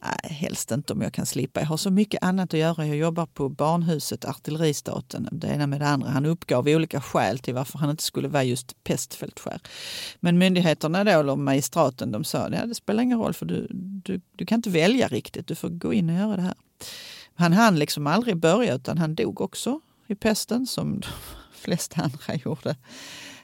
Nej, 0.05 0.33
helst 0.33 0.71
inte 0.71 0.93
om 0.93 1.01
jag 1.01 1.13
kan 1.13 1.25
slippa. 1.25 1.59
Jag 1.59 1.67
har 1.67 1.77
så 1.77 1.91
mycket 1.91 2.23
annat 2.23 2.53
att 2.53 2.59
göra. 2.59 2.87
Jag 2.87 2.97
jobbar 2.97 3.25
på 3.25 3.49
barnhuset, 3.49 4.25
artilleristaten, 4.25 5.29
det 5.31 5.47
ena 5.47 5.67
med 5.67 5.81
det 5.81 5.87
andra. 5.87 6.09
Han 6.09 6.25
uppgav 6.25 6.67
olika 6.67 7.01
skäl 7.01 7.39
till 7.39 7.53
varför 7.53 7.79
han 7.79 7.89
inte 7.89 8.03
skulle 8.03 8.27
vara 8.27 8.43
just 8.43 8.83
pestfältskär. 8.83 9.59
Men 10.19 10.37
myndigheterna 10.37 11.03
då, 11.03 11.11
eller 11.11 11.35
magistraten, 11.35 12.11
de 12.11 12.23
sa 12.23 12.39
att 12.39 12.69
det 12.69 12.75
spelar 12.75 13.03
ingen 13.03 13.19
roll 13.19 13.33
för 13.33 13.45
du, 13.45 13.67
du, 14.05 14.21
du 14.35 14.45
kan 14.45 14.55
inte 14.55 14.69
välja 14.69 15.07
riktigt. 15.07 15.47
Du 15.47 15.55
får 15.55 15.69
gå 15.69 15.93
in 15.93 16.09
och 16.09 16.15
göra 16.15 16.35
det 16.35 16.41
här. 16.41 16.55
Han 17.35 17.53
hann 17.53 17.79
liksom 17.79 18.07
aldrig 18.07 18.37
börja 18.37 18.75
utan 18.75 18.97
han 18.97 19.15
dog 19.15 19.41
också 19.41 19.79
i 20.07 20.15
pesten 20.15 20.67
som 20.67 20.99
de 20.99 21.07
flesta 21.53 22.01
andra 22.01 22.35
gjorde. 22.45 22.69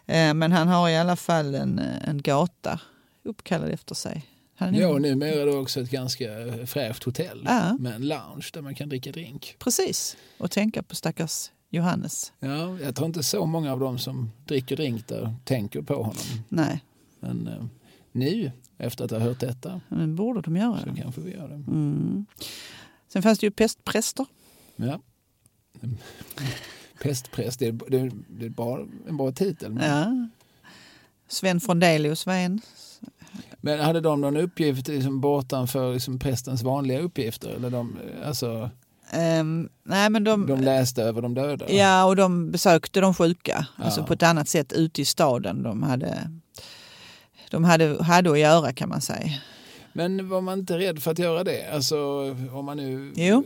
Eh, 0.06 0.34
men 0.34 0.52
han 0.52 0.68
har 0.68 0.90
i 0.90 0.98
alla 0.98 1.16
fall 1.16 1.56
en, 1.56 1.80
eh, 1.80 2.10
en 2.10 2.22
gata 2.22 2.80
uppkallad 3.24 3.70
efter 3.70 3.96
sig. 3.96 4.26
Ja, 4.60 4.88
och 4.88 5.02
numera 5.02 5.42
är 5.42 5.46
det 5.46 5.56
också 5.58 5.82
ett 5.82 5.90
ganska 5.90 6.28
fräscht 6.66 7.04
hotell 7.04 7.42
Ja. 7.46 7.78
med 7.80 7.96
en 7.96 8.08
lounge 8.08 8.50
där 8.54 8.62
man 8.62 8.76
kan 8.76 8.90
dricka 8.90 9.12
drink. 9.12 9.56
Precis, 9.60 10.18
och 10.38 10.52
tänka 10.52 10.84
på 10.84 10.96
stackars 10.96 11.52
Johannes. 11.70 12.34
Ja, 12.40 12.80
jag 12.80 12.96
tror 12.96 13.06
inte 13.08 13.24
så 13.24 13.46
många 13.46 13.72
av 13.74 13.80
dem 13.80 13.98
som 14.00 14.32
dricker 14.46 14.76
drink 14.76 15.08
där 15.08 15.36
tänker 15.46 15.82
på 15.82 15.94
honom. 15.96 16.24
Nej, 16.50 16.84
Men 17.20 17.48
eh, 17.48 17.66
nu, 18.12 18.52
efter 18.78 19.06
att 19.06 19.12
ha 19.12 19.20
hört 19.20 19.40
detta, 19.40 19.82
men 19.90 20.16
borde 20.16 20.42
de 20.42 20.56
göra 20.56 20.80
så 20.80 20.86
det. 20.90 21.02
kanske 21.02 21.22
vi 21.22 21.32
gör 21.34 21.48
det. 21.48 21.54
Mm. 21.56 22.26
Sen 23.08 23.22
fanns 23.24 23.40
det 23.40 23.46
ju 23.48 23.52
pestpräster. 23.52 24.26
Ja. 24.76 25.02
Pestpräst, 27.04 27.60
det 27.60 27.68
är, 27.68 27.72
det 27.90 28.00
är, 28.00 28.12
det 28.28 28.46
är 28.46 28.50
bara, 28.50 28.88
en 29.08 29.18
bra 29.18 29.32
titel. 29.32 29.72
Men, 29.72 29.90
Ja. 29.90 30.28
Sven 31.28 31.60
Frondelius 31.60 32.26
var 32.26 32.34
en. 32.34 32.62
Men 33.62 33.80
hade 33.80 34.02
de 34.02 34.22
någon 34.22 34.38
uppgift 34.38 34.88
liksom, 34.88 35.22
bortanför 35.22 35.94
liksom, 35.94 36.20
prästens 36.20 36.64
vanliga 36.64 37.00
uppgifter? 37.00 37.50
Eller 37.50 37.70
de, 37.70 37.98
alltså, 38.26 38.70
Ehm, 39.12 39.70
nej, 39.84 40.10
men 40.10 40.24
de, 40.24 40.48
de 40.48 40.62
läste 40.62 41.04
över 41.04 41.22
de 41.22 41.34
döda? 41.34 41.72
Ja, 41.72 42.06
och 42.06 42.16
de 42.16 42.52
besökte 42.52 43.02
de 43.02 43.14
sjuka. 43.14 43.68
Alltså 43.76 44.00
Ja. 44.02 44.06
på 44.06 44.14
ett 44.14 44.24
annat 44.24 44.48
sätt 44.48 44.74
ute 44.74 45.02
i 45.02 45.06
staden. 45.06 45.64
De 45.64 45.84
hade, 45.84 46.32
de 47.52 47.64
hade, 47.64 48.04
hade 48.04 48.32
att 48.32 48.40
göra 48.40 48.74
kan 48.74 48.90
man 48.90 49.02
säga. 49.02 49.32
Men 49.94 50.30
var 50.30 50.42
man 50.42 50.60
inte 50.60 50.78
rädd 50.78 51.00
för 51.04 51.12
att 51.12 51.20
göra 51.20 51.44
det? 51.44 51.72
Alltså 51.74 51.98
om 52.54 52.66
man 52.66 52.78
nu 52.78 53.14
Jo. 53.16 53.44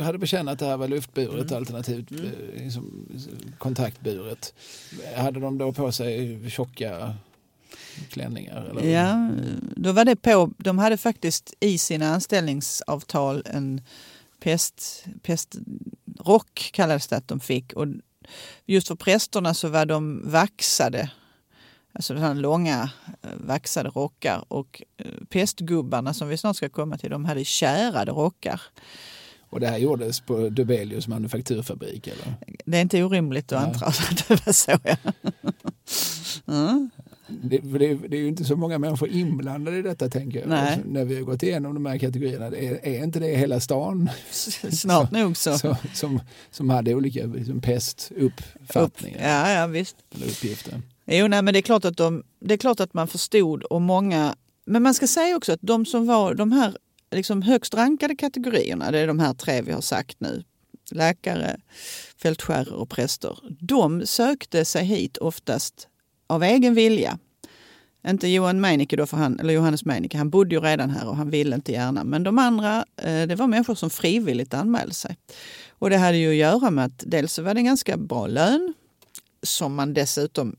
hade 0.00 0.18
bekänt 0.18 0.48
att 0.50 0.58
det 0.58 0.66
här 0.66 0.76
var 0.76 0.88
luftburet 0.88 1.50
Mm. 1.50 1.56
alternativt 1.56 2.12
eh, 2.12 2.18
liksom, 2.62 3.06
kontaktburet. 3.58 4.54
Hade 5.16 5.40
de 5.40 5.58
då 5.58 5.72
på 5.72 5.92
sig 5.92 6.50
tjocka 6.50 7.14
klänningar? 8.10 8.64
Eller? 8.70 8.90
Ja, 8.90 9.30
då 9.76 9.92
var 9.92 10.04
det 10.04 10.16
på, 10.16 10.52
de 10.58 10.78
hade 10.78 10.96
faktiskt 10.96 11.54
i 11.60 11.78
sina 11.78 12.14
anställningsavtal 12.14 13.42
en 13.46 13.80
pest, 14.40 15.04
pestrock 15.22 16.70
kallades 16.72 17.08
det 17.08 17.16
att 17.16 17.28
de 17.28 17.40
fick. 17.40 17.72
Och 17.72 17.86
just 18.66 18.88
för 18.88 18.94
prästerna 18.94 19.54
så 19.54 19.68
var 19.68 19.86
de 19.86 20.30
vaxade, 20.30 21.10
alltså 21.92 22.14
här 22.14 22.34
långa 22.34 22.90
eh, 23.22 23.30
vaxade 23.34 23.88
rockar. 23.88 24.44
Och 24.48 24.82
eh, 24.96 25.06
pestgubbarna 25.28 26.14
som 26.14 26.28
vi 26.28 26.36
snart 26.36 26.56
ska 26.56 26.68
komma 26.68 26.98
till, 26.98 27.10
de 27.10 27.24
hade 27.24 27.44
kärade 27.44 28.12
rockar. 28.12 28.60
Och 29.50 29.60
det 29.60 29.68
här 29.68 29.78
gjordes 29.78 30.20
på 30.20 30.48
Dubelius 30.48 31.08
manufakturfabrik? 31.08 32.06
Eller? 32.06 32.34
Det 32.64 32.76
är 32.76 32.82
inte 32.82 33.02
orimligt 33.02 33.52
att 33.52 33.64
anta 33.64 33.86
att 33.86 34.28
det 34.28 34.46
var 34.46 34.52
så. 34.52 34.78
Ja. 34.84 34.96
Mm. 36.46 36.90
Det, 37.42 37.58
det, 37.58 37.94
det 37.94 38.16
är 38.16 38.20
ju 38.20 38.28
inte 38.28 38.44
så 38.44 38.56
många 38.56 38.78
människor 38.78 39.08
inblandade 39.08 39.78
i 39.78 39.82
detta 39.82 40.08
tänker 40.08 40.40
jag. 40.40 40.52
Alltså, 40.52 40.80
när 40.88 41.04
vi 41.04 41.14
har 41.14 41.22
gått 41.22 41.42
igenom 41.42 41.74
de 41.74 41.86
här 41.86 41.98
kategorierna, 41.98 42.46
är, 42.46 42.86
är 42.86 43.04
inte 43.04 43.20
det 43.20 43.36
hela 43.36 43.60
stan 43.60 44.10
Snart 44.70 45.10
nog 45.10 45.36
så. 45.36 45.58
så, 45.58 45.76
som, 45.94 46.20
som 46.50 46.70
hade 46.70 46.94
olika 46.94 47.26
liksom, 47.26 47.60
pestuppfattningar 47.60 49.28
Ja, 49.28 49.52
ja, 49.52 49.66
visst. 49.66 49.96
eller 50.14 50.26
uppgifter? 50.26 50.80
Jo, 51.06 51.28
nej, 51.28 51.42
men 51.42 51.54
det 51.54 51.60
är, 51.60 51.62
klart 51.62 51.84
att 51.84 51.96
de, 51.96 52.22
det 52.40 52.54
är 52.54 52.58
klart 52.58 52.80
att 52.80 52.94
man 52.94 53.08
förstod 53.08 53.62
och 53.62 53.82
många... 53.82 54.34
Men 54.64 54.82
man 54.82 54.94
ska 54.94 55.06
säga 55.06 55.36
också 55.36 55.52
att 55.52 55.60
de 55.62 55.86
som 55.86 56.06
var 56.06 56.34
de 56.34 56.52
här 56.52 56.76
liksom 57.10 57.42
högst 57.42 57.74
rankade 57.74 58.16
kategorierna, 58.16 58.90
det 58.90 58.98
är 58.98 59.06
de 59.06 59.18
här 59.18 59.34
tre 59.34 59.62
vi 59.62 59.72
har 59.72 59.80
sagt 59.80 60.20
nu, 60.20 60.44
läkare, 60.90 61.60
fältskärare 62.22 62.74
och 62.74 62.90
präster, 62.90 63.38
de 63.60 64.06
sökte 64.06 64.64
sig 64.64 64.84
hit 64.84 65.16
oftast 65.16 65.88
av 66.32 66.42
egen 66.42 66.74
vilja. 66.74 67.18
Inte 68.08 68.28
Johan 68.28 68.60
Meinicke 68.60 68.96
då, 68.96 69.06
för 69.06 69.16
han, 69.16 69.40
eller 69.40 69.54
Johannes 69.54 69.84
Meinicke, 69.84 70.14
han 70.14 70.30
bodde 70.30 70.54
ju 70.54 70.60
redan 70.60 70.90
här 70.90 71.08
och 71.08 71.16
han 71.16 71.30
ville 71.30 71.54
inte 71.54 71.72
gärna. 71.72 72.04
Men 72.04 72.22
de 72.22 72.38
andra, 72.38 72.84
eh, 72.96 73.22
det 73.26 73.34
var 73.34 73.46
människor 73.46 73.74
som 73.74 73.90
frivilligt 73.90 74.54
anmälde 74.54 74.94
sig. 74.94 75.16
Och 75.70 75.90
det 75.90 75.96
hade 75.96 76.16
ju 76.16 76.30
att 76.30 76.36
göra 76.36 76.70
med 76.70 76.84
att 76.84 77.02
dels 77.06 77.32
så 77.32 77.42
var 77.42 77.54
det 77.54 77.60
en 77.60 77.64
ganska 77.64 77.96
bra 77.96 78.26
lön 78.26 78.74
som 79.42 79.74
man 79.74 79.94
dessutom 79.94 80.56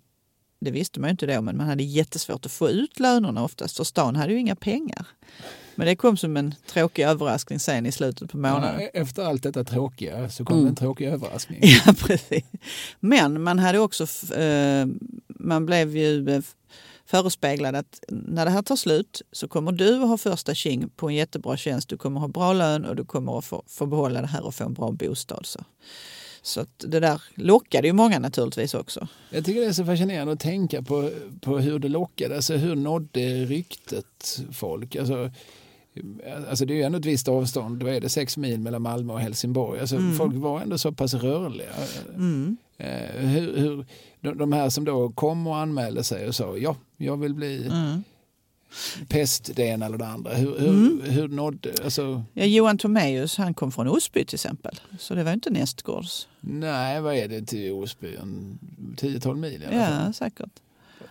det 0.64 0.72
visste 0.72 1.00
man 1.00 1.08
ju 1.08 1.12
inte 1.12 1.26
då, 1.26 1.42
men 1.42 1.58
man 1.58 1.68
hade 1.68 1.84
jättesvårt 1.84 2.46
att 2.46 2.52
få 2.52 2.70
ut 2.70 3.00
lönerna 3.00 3.44
oftast. 3.44 3.78
För 3.78 3.84
stan 3.84 4.16
hade 4.16 4.34
ju 4.34 4.40
inga 4.40 4.56
pengar. 4.56 5.08
Men 5.76 5.88
det 5.88 5.96
kom 5.96 6.18
som 6.18 6.38
en 6.38 6.56
tråkig 6.68 7.04
överraskning 7.04 7.60
sen 7.60 7.86
i 7.86 7.92
slutet 7.92 8.32
på 8.32 8.38
månaden. 8.38 8.82
Ja, 8.82 8.88
efter 9.02 9.24
allt 9.24 9.44
detta 9.44 9.64
tråkiga 9.64 10.30
så 10.30 10.46
kom 10.46 10.58
Mm. 10.58 10.68
en 10.70 10.76
tråkig 10.76 11.06
överraskning. 11.08 11.60
Ja, 11.86 11.94
precis. 12.00 12.44
Men 13.00 13.44
man 13.44 13.60
hade 13.60 13.80
också, 13.80 14.34
eh, 14.36 14.86
man 15.28 15.66
blev 15.66 15.98
ju 15.98 16.30
eh, 16.30 16.42
förespeglad 17.06 17.76
att 17.76 18.04
när 18.10 18.46
det 18.46 18.52
här 18.52 18.62
tar 18.62 18.76
slut 18.76 19.22
så 19.32 19.48
kommer 19.48 19.72
du 19.72 20.02
att 20.02 20.08
ha 20.08 20.18
första 20.18 20.54
tjing 20.56 20.90
på 20.90 21.10
en 21.10 21.16
jättebra 21.16 21.58
tjänst. 21.58 21.90
Du 21.90 21.98
kommer 21.98 22.18
att 22.20 22.22
ha 22.22 22.28
bra 22.28 22.54
lön 22.54 22.86
och 22.86 22.96
du 22.96 23.06
kommer 23.06 23.38
att 23.38 23.46
få, 23.46 23.64
få 23.68 23.86
behålla 23.86 24.22
det 24.22 24.28
här 24.28 24.46
och 24.46 24.56
få 24.56 24.64
en 24.64 24.74
bra 24.74 24.92
bostad. 24.92 25.46
Så, 25.46 25.60
Så 26.42 26.66
det 26.78 27.00
där 27.00 27.22
lockade 27.36 27.88
ju 27.88 27.94
många 27.94 28.20
naturligtvis 28.20 28.74
också. 28.74 29.08
Jag 29.30 29.46
tycker 29.46 29.62
det 29.62 29.68
är 29.68 29.74
så 29.74 29.86
fascinerande 29.86 30.34
att 30.34 30.40
tänka 30.40 30.82
på, 30.82 31.10
på 31.42 31.58
hur 31.60 31.80
det 31.80 31.88
lockade, 31.90 32.36
alltså 32.36 32.56
hur 32.56 32.76
nådde 32.76 33.46
ryktet 33.46 34.42
folk? 34.52 34.96
Alltså, 34.96 35.32
Alltså 36.50 36.66
det 36.66 36.74
är 36.74 36.76
ju 36.76 36.84
ändå 36.84 36.98
ett 36.98 37.06
visst 37.06 37.28
avstånd, 37.28 37.80
då 37.80 37.88
är 37.88 38.02
det 38.02 38.10
sex 38.10 38.38
mil 38.38 38.60
mellan 38.60 38.82
Malmö 38.82 39.14
och 39.14 39.20
Helsingborg. 39.20 39.80
Alltså 39.80 39.96
mm. 39.96 40.16
Folk 40.16 40.36
var 40.36 40.62
ändå 40.62 40.78
så 40.78 40.92
pass 40.92 41.14
rörliga. 41.14 41.70
Mm. 42.16 42.58
Eh, 42.78 43.28
hur, 43.28 43.58
hur, 43.58 43.86
de 44.34 44.54
här 44.54 44.70
som 44.70 44.86
då 44.86 45.10
kom 45.10 45.48
och 45.48 45.58
anmälde 45.58 46.04
sig 46.04 46.28
och 46.28 46.36
sa 46.36 46.58
ja, 46.58 46.76
jag 46.98 47.18
vill 47.18 47.34
bli 47.34 47.68
mm. 47.68 48.04
pest 49.08 49.56
det 49.56 49.64
ena 49.64 49.86
eller 49.86 49.98
det 49.98 50.08
andra. 50.08 50.34
Hur, 50.34 50.60
hur, 50.60 50.70
mm. 50.70 51.02
hur 51.02 51.28
nådde, 51.28 51.74
alltså... 51.84 52.24
ja, 52.34 52.46
Johan 52.46 52.78
Tomeus 52.78 53.38
han 53.38 53.54
kom 53.54 53.72
från 53.72 53.88
Osby 53.88 54.26
till 54.26 54.36
exempel, 54.36 54.80
så 55.00 55.16
det 55.16 55.24
var 55.24 55.34
inte 55.34 55.50
nästgårds. 55.50 56.28
Nej, 56.40 57.02
vad 57.02 57.16
är 57.16 57.28
det 57.28 57.42
till 57.42 57.72
Osby? 57.72 58.18
10-12 58.98 59.36
mil 59.36 59.64
i 59.64 59.66
alla 59.66 59.86
fall. 59.86 60.06
Ja, 60.06 60.14
säkert. 60.14 60.60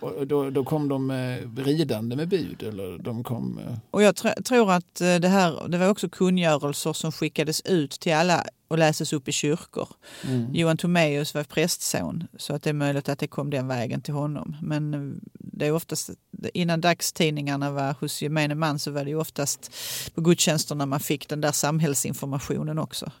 Och 0.03 0.27
då, 0.27 0.49
då 0.49 0.63
kom 0.63 0.89
de 0.89 1.11
eh, 1.11 1.37
ridande 1.57 2.15
med 2.15 2.27
bud? 2.27 2.63
Eller 2.63 2.97
de 2.97 3.23
kom, 3.23 3.59
eh... 3.59 3.77
och 3.91 4.03
jag 4.03 4.15
tr 4.15 4.27
tror 4.41 4.71
att 4.71 5.01
eh, 5.01 5.15
det, 5.15 5.27
här, 5.27 5.67
det 5.67 5.77
var 5.77 5.89
också 5.89 6.09
kungörelser 6.09 6.93
som 6.93 7.11
skickades 7.11 7.61
ut 7.61 7.91
till 7.91 8.13
alla 8.13 8.43
och 8.67 8.77
läses 8.77 9.13
upp 9.13 9.27
i 9.27 9.31
kyrkor. 9.31 9.87
Mm. 10.27 10.53
Johan 10.53 10.77
Tomeus 10.77 11.33
var 11.33 11.43
prästson 11.43 12.23
så 12.37 12.55
att 12.55 12.63
det 12.63 12.69
är 12.69 12.73
möjligt 12.73 13.09
att 13.09 13.19
det 13.19 13.27
kom 13.27 13.49
den 13.49 13.67
vägen 13.67 14.01
till 14.01 14.13
honom. 14.13 14.55
Men 14.61 15.19
det 15.33 15.67
är 15.67 15.71
oftast, 15.71 16.09
innan 16.53 16.81
dagstidningarna 16.81 17.71
var 17.71 17.95
hos 17.99 18.21
gemene 18.21 18.55
man 18.55 18.79
så 18.79 18.91
var 18.91 19.05
det 19.05 19.15
oftast 19.15 19.71
på 20.15 20.21
gudstjänsterna 20.21 20.85
man 20.85 20.99
fick 20.99 21.29
den 21.29 21.41
där 21.41 21.51
samhällsinformationen 21.51 22.79
också. 22.79 23.11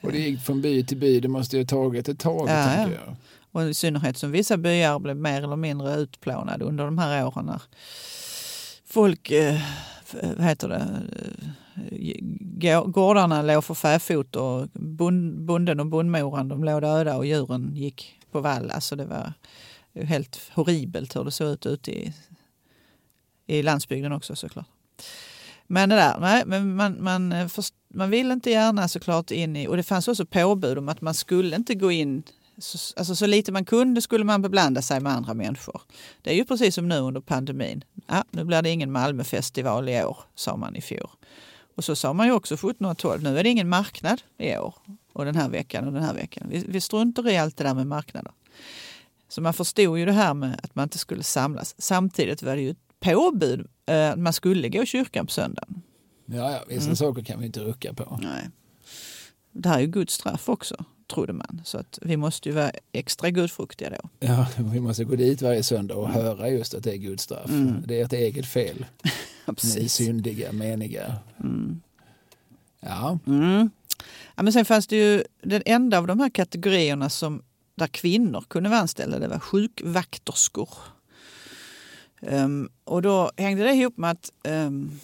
Och 0.00 0.12
det 0.12 0.18
gick 0.18 0.40
från 0.40 0.60
by 0.60 0.84
till 0.84 0.96
by, 0.96 1.20
det 1.20 1.28
måste 1.28 1.56
ju 1.56 1.62
ha 1.62 1.66
tagit 1.66 2.08
ett 2.08 2.18
tag. 2.18 2.48
Ja, 2.48 2.64
tänker 2.64 3.00
jag. 3.06 3.16
Och 3.52 3.62
i 3.62 3.74
synnerhet 3.74 4.16
som 4.16 4.30
vissa 4.30 4.56
byar 4.56 4.98
blev 4.98 5.16
mer 5.16 5.42
eller 5.42 5.56
mindre 5.56 5.96
utplånade 5.96 6.64
under 6.64 6.84
de 6.84 6.98
här 6.98 7.26
åren 7.26 7.46
när 7.46 7.62
folk, 8.84 9.30
eh, 9.30 9.60
vad 10.36 10.46
heter 10.46 10.68
det, 10.68 11.02
eh, 12.60 12.82
gårdarna 12.84 13.42
låg 13.42 13.64
för 13.64 13.74
fäfot 13.74 14.36
och 14.36 14.68
bonden 14.74 15.80
och 15.80 15.86
bondmoran 15.86 16.48
de 16.48 16.64
låg 16.64 16.82
döda 16.82 17.16
och 17.16 17.26
djuren 17.26 17.76
gick 17.76 18.18
på 18.30 18.40
vall. 18.40 18.70
Alltså 18.70 18.96
det 18.96 19.04
var 19.04 19.32
helt 19.94 20.50
horribelt 20.52 21.16
hur 21.16 21.24
det 21.24 21.30
såg 21.30 21.48
ut 21.48 21.66
ute 21.66 21.90
i, 21.90 22.12
i 23.46 23.62
landsbygden 23.62 24.12
också 24.12 24.36
såklart. 24.36 24.66
Men 25.66 25.88
det 25.88 25.96
där, 25.96 26.20
nej, 26.20 26.42
men 26.46 26.76
man, 26.76 27.02
man, 27.02 27.32
eh, 27.32 27.48
man 27.94 28.10
vill 28.10 28.30
inte 28.30 28.50
gärna 28.50 28.88
såklart 28.88 29.30
in 29.30 29.56
i, 29.56 29.68
och 29.68 29.76
det 29.76 29.82
fanns 29.82 30.08
också 30.08 30.26
påbud 30.26 30.78
om 30.78 30.88
att 30.88 31.00
man 31.00 31.14
skulle 31.14 31.56
inte 31.56 31.74
gå 31.74 31.92
in 31.92 32.22
så, 32.62 32.94
alltså 32.96 33.14
så 33.14 33.26
lite 33.26 33.52
man 33.52 33.64
kunde 33.64 34.02
skulle 34.02 34.24
man 34.24 34.42
beblanda 34.42 34.82
sig 34.82 35.00
med 35.00 35.12
andra 35.12 35.34
människor. 35.34 35.82
Det 36.22 36.30
är 36.30 36.34
ju 36.34 36.44
precis 36.44 36.74
som 36.74 36.88
nu 36.88 36.98
under 36.98 37.20
pandemin. 37.20 37.84
Ah, 38.06 38.24
nu 38.30 38.44
blir 38.44 38.62
det 38.62 38.70
ingen 38.70 38.92
Malmöfestival 38.92 39.88
i 39.88 40.04
år, 40.04 40.18
sa 40.34 40.56
man 40.56 40.76
i 40.76 40.80
fjol. 40.80 41.10
Och 41.76 41.84
så 41.84 41.96
sa 41.96 42.12
man 42.12 42.26
ju 42.26 42.32
också 42.32 42.54
1712, 42.54 43.22
nu 43.22 43.38
är 43.38 43.42
det 43.42 43.48
ingen 43.50 43.68
marknad 43.68 44.22
i 44.38 44.56
år 44.56 44.74
och 45.12 45.24
den 45.24 45.36
här 45.36 45.48
veckan 45.48 45.86
och 45.86 45.92
den 45.92 46.02
här 46.02 46.14
veckan. 46.14 46.46
Vi, 46.50 46.64
vi 46.68 46.80
struntar 46.80 47.28
i 47.28 47.36
allt 47.36 47.56
det 47.56 47.64
där 47.64 47.74
med 47.74 47.86
marknader. 47.86 48.32
Så 49.28 49.40
man 49.40 49.54
förstod 49.54 49.98
ju 49.98 50.06
det 50.06 50.12
här 50.12 50.34
med 50.34 50.60
att 50.62 50.74
man 50.74 50.82
inte 50.82 50.98
skulle 50.98 51.22
samlas. 51.22 51.74
Samtidigt 51.78 52.42
var 52.42 52.56
det 52.56 52.62
ju 52.62 52.70
ett 52.70 53.00
påbud 53.00 53.66
eh, 53.86 54.10
att 54.10 54.18
man 54.18 54.32
skulle 54.32 54.68
gå 54.68 54.82
i 54.82 54.86
kyrkan 54.86 55.26
på 55.26 55.32
söndagen. 55.32 55.82
Ja, 56.26 56.52
ja 56.52 56.64
vissa 56.68 56.84
mm. 56.84 56.96
saker 56.96 57.22
kan 57.22 57.40
vi 57.40 57.46
inte 57.46 57.60
rucka 57.60 57.94
på. 57.94 58.18
Nej. 58.22 58.50
Det 59.52 59.68
här 59.68 59.76
är 59.76 59.80
ju 59.80 59.86
Guds 59.86 60.14
straff 60.14 60.48
också 60.48 60.84
trodde 61.12 61.32
man. 61.32 61.60
Så 61.64 61.78
att 61.78 61.98
vi 62.02 62.16
måste 62.16 62.48
ju 62.48 62.54
vara 62.54 62.72
extra 62.92 63.30
gudfruktiga 63.30 63.90
då. 63.90 64.08
Ja, 64.20 64.46
vi 64.56 64.80
måste 64.80 65.04
gå 65.04 65.16
dit 65.16 65.42
varje 65.42 65.62
söndag 65.62 65.94
och 65.94 66.08
mm. 66.08 66.22
höra 66.22 66.48
just 66.48 66.74
att 66.74 66.84
det 66.84 66.92
är 66.92 66.96
Guds 66.96 67.22
straff. 67.22 67.50
Mm. 67.50 67.82
Det 67.86 68.00
är 68.00 68.04
ett 68.04 68.12
eget 68.12 68.46
fel. 68.46 68.86
Ni 69.76 69.88
syndiga, 69.88 70.52
meniga. 70.52 71.14
Mm. 71.40 71.80
Ja. 72.80 73.18
Mm. 73.26 73.70
ja. 74.36 74.42
Men 74.42 74.52
sen 74.52 74.64
fanns 74.64 74.86
det 74.86 74.96
ju 74.96 75.24
den 75.42 75.62
enda 75.66 75.98
av 75.98 76.06
de 76.06 76.20
här 76.20 76.30
kategorierna 76.30 77.10
som 77.10 77.42
där 77.74 77.86
kvinnor 77.86 78.44
kunde 78.48 78.68
vara 78.70 78.80
anställda, 78.80 79.18
det 79.18 79.28
var 79.28 79.38
sjukvakterskor. 79.38 80.68
Um, 82.20 82.70
och 82.84 83.02
då 83.02 83.30
hängde 83.36 83.64
det 83.64 83.72
ihop 83.72 83.96
med 83.96 84.10
att 84.10 84.32
um, 84.44 85.00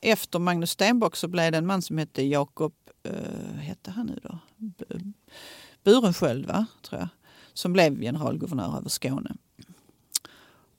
efter 0.00 0.38
Magnus 0.38 0.70
Stenbock 0.70 1.16
så 1.16 1.28
blev 1.28 1.52
det 1.52 1.58
en 1.58 1.66
man 1.66 1.82
som 1.82 1.98
hette 1.98 2.22
Jakob, 2.22 2.72
uh, 3.06 3.54
hette 3.58 3.90
han 3.90 4.06
nu 4.06 4.20
då? 4.22 4.38
Burenskiöld, 5.84 6.46
va? 6.46 6.66
tror 6.82 7.00
jag, 7.00 7.08
som 7.52 7.72
blev 7.72 8.00
generalguvernör 8.00 8.76
över 8.76 8.88
Skåne. 8.88 9.36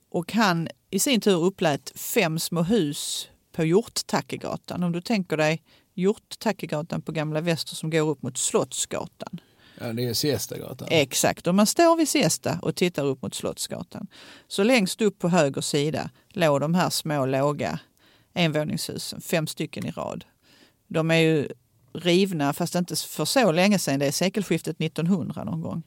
Och 0.08 0.32
han 0.32 0.68
i 0.90 0.98
sin 0.98 1.20
tur 1.20 1.44
upplät 1.44 1.92
fem 1.94 2.38
små 2.38 2.62
hus 2.62 3.28
på 3.52 3.64
Hjorttackegatan. 3.64 4.82
Om 4.82 4.92
du 4.92 5.00
tänker 5.00 5.36
dig 5.36 5.62
Hjorttackegatan 5.94 7.02
på 7.02 7.12
Gamla 7.12 7.40
Väster 7.40 7.74
som 7.74 7.90
går 7.90 8.08
upp 8.08 8.22
mot 8.22 8.38
Slottsgatan. 8.38 9.40
Ja, 9.80 9.92
det 9.92 10.04
är 10.04 10.14
Siestagatan. 10.14 10.88
Exakt. 10.90 11.46
Om 11.46 11.56
man 11.56 11.66
står 11.66 11.96
vid 11.96 12.08
Siesta 12.08 12.58
och 12.62 12.76
tittar 12.76 13.04
upp 13.04 13.22
mot 13.22 13.34
Slottsgatan 13.34 14.06
så 14.48 14.62
längst 14.62 15.00
upp 15.00 15.18
på 15.18 15.28
höger 15.28 15.60
sida 15.60 16.10
låg 16.28 16.60
de 16.60 16.74
här 16.74 16.90
små 16.90 17.26
låga 17.26 17.80
envåningshusen, 18.34 19.20
fem 19.20 19.46
stycken 19.46 19.86
i 19.86 19.90
rad. 19.90 20.24
De 20.88 21.10
är 21.10 21.18
ju 21.18 21.48
rivna, 21.92 22.52
fast 22.52 22.74
inte 22.74 22.96
för 22.96 23.24
så 23.24 23.52
länge 23.52 23.78
sedan. 23.78 23.98
Det 23.98 24.06
är 24.06 24.12
sekelskiftet 24.12 24.80
1900 24.80 25.44
någon 25.44 25.60
gång. 25.60 25.82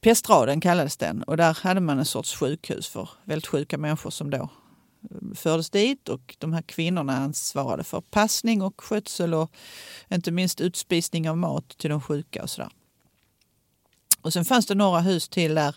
Pestraden 0.00 0.60
kallades 0.60 0.96
den 0.96 1.22
och 1.22 1.36
där 1.36 1.58
hade 1.62 1.80
man 1.80 1.98
en 1.98 2.04
sorts 2.04 2.36
sjukhus 2.36 2.88
för 2.88 3.08
väldigt 3.24 3.46
sjuka 3.46 3.78
människor 3.78 4.10
som 4.10 4.30
då 4.30 4.36
eh, 5.10 5.34
fördes 5.34 5.70
dit 5.70 6.08
och 6.08 6.36
de 6.38 6.52
här 6.52 6.62
kvinnorna 6.62 7.16
ansvarade 7.16 7.84
för 7.84 8.00
passning 8.00 8.62
och 8.62 8.80
skötsel 8.84 9.34
och 9.34 9.52
inte 10.08 10.30
minst 10.30 10.60
utspisning 10.60 11.30
av 11.30 11.38
mat 11.38 11.68
till 11.68 11.90
de 11.90 12.00
sjuka 12.00 12.42
och 12.42 12.50
sådär. 12.50 12.70
Och 14.22 14.32
sen 14.32 14.44
fanns 14.44 14.66
det 14.66 14.74
några 14.74 15.00
hus 15.00 15.28
till 15.28 15.54
där 15.54 15.76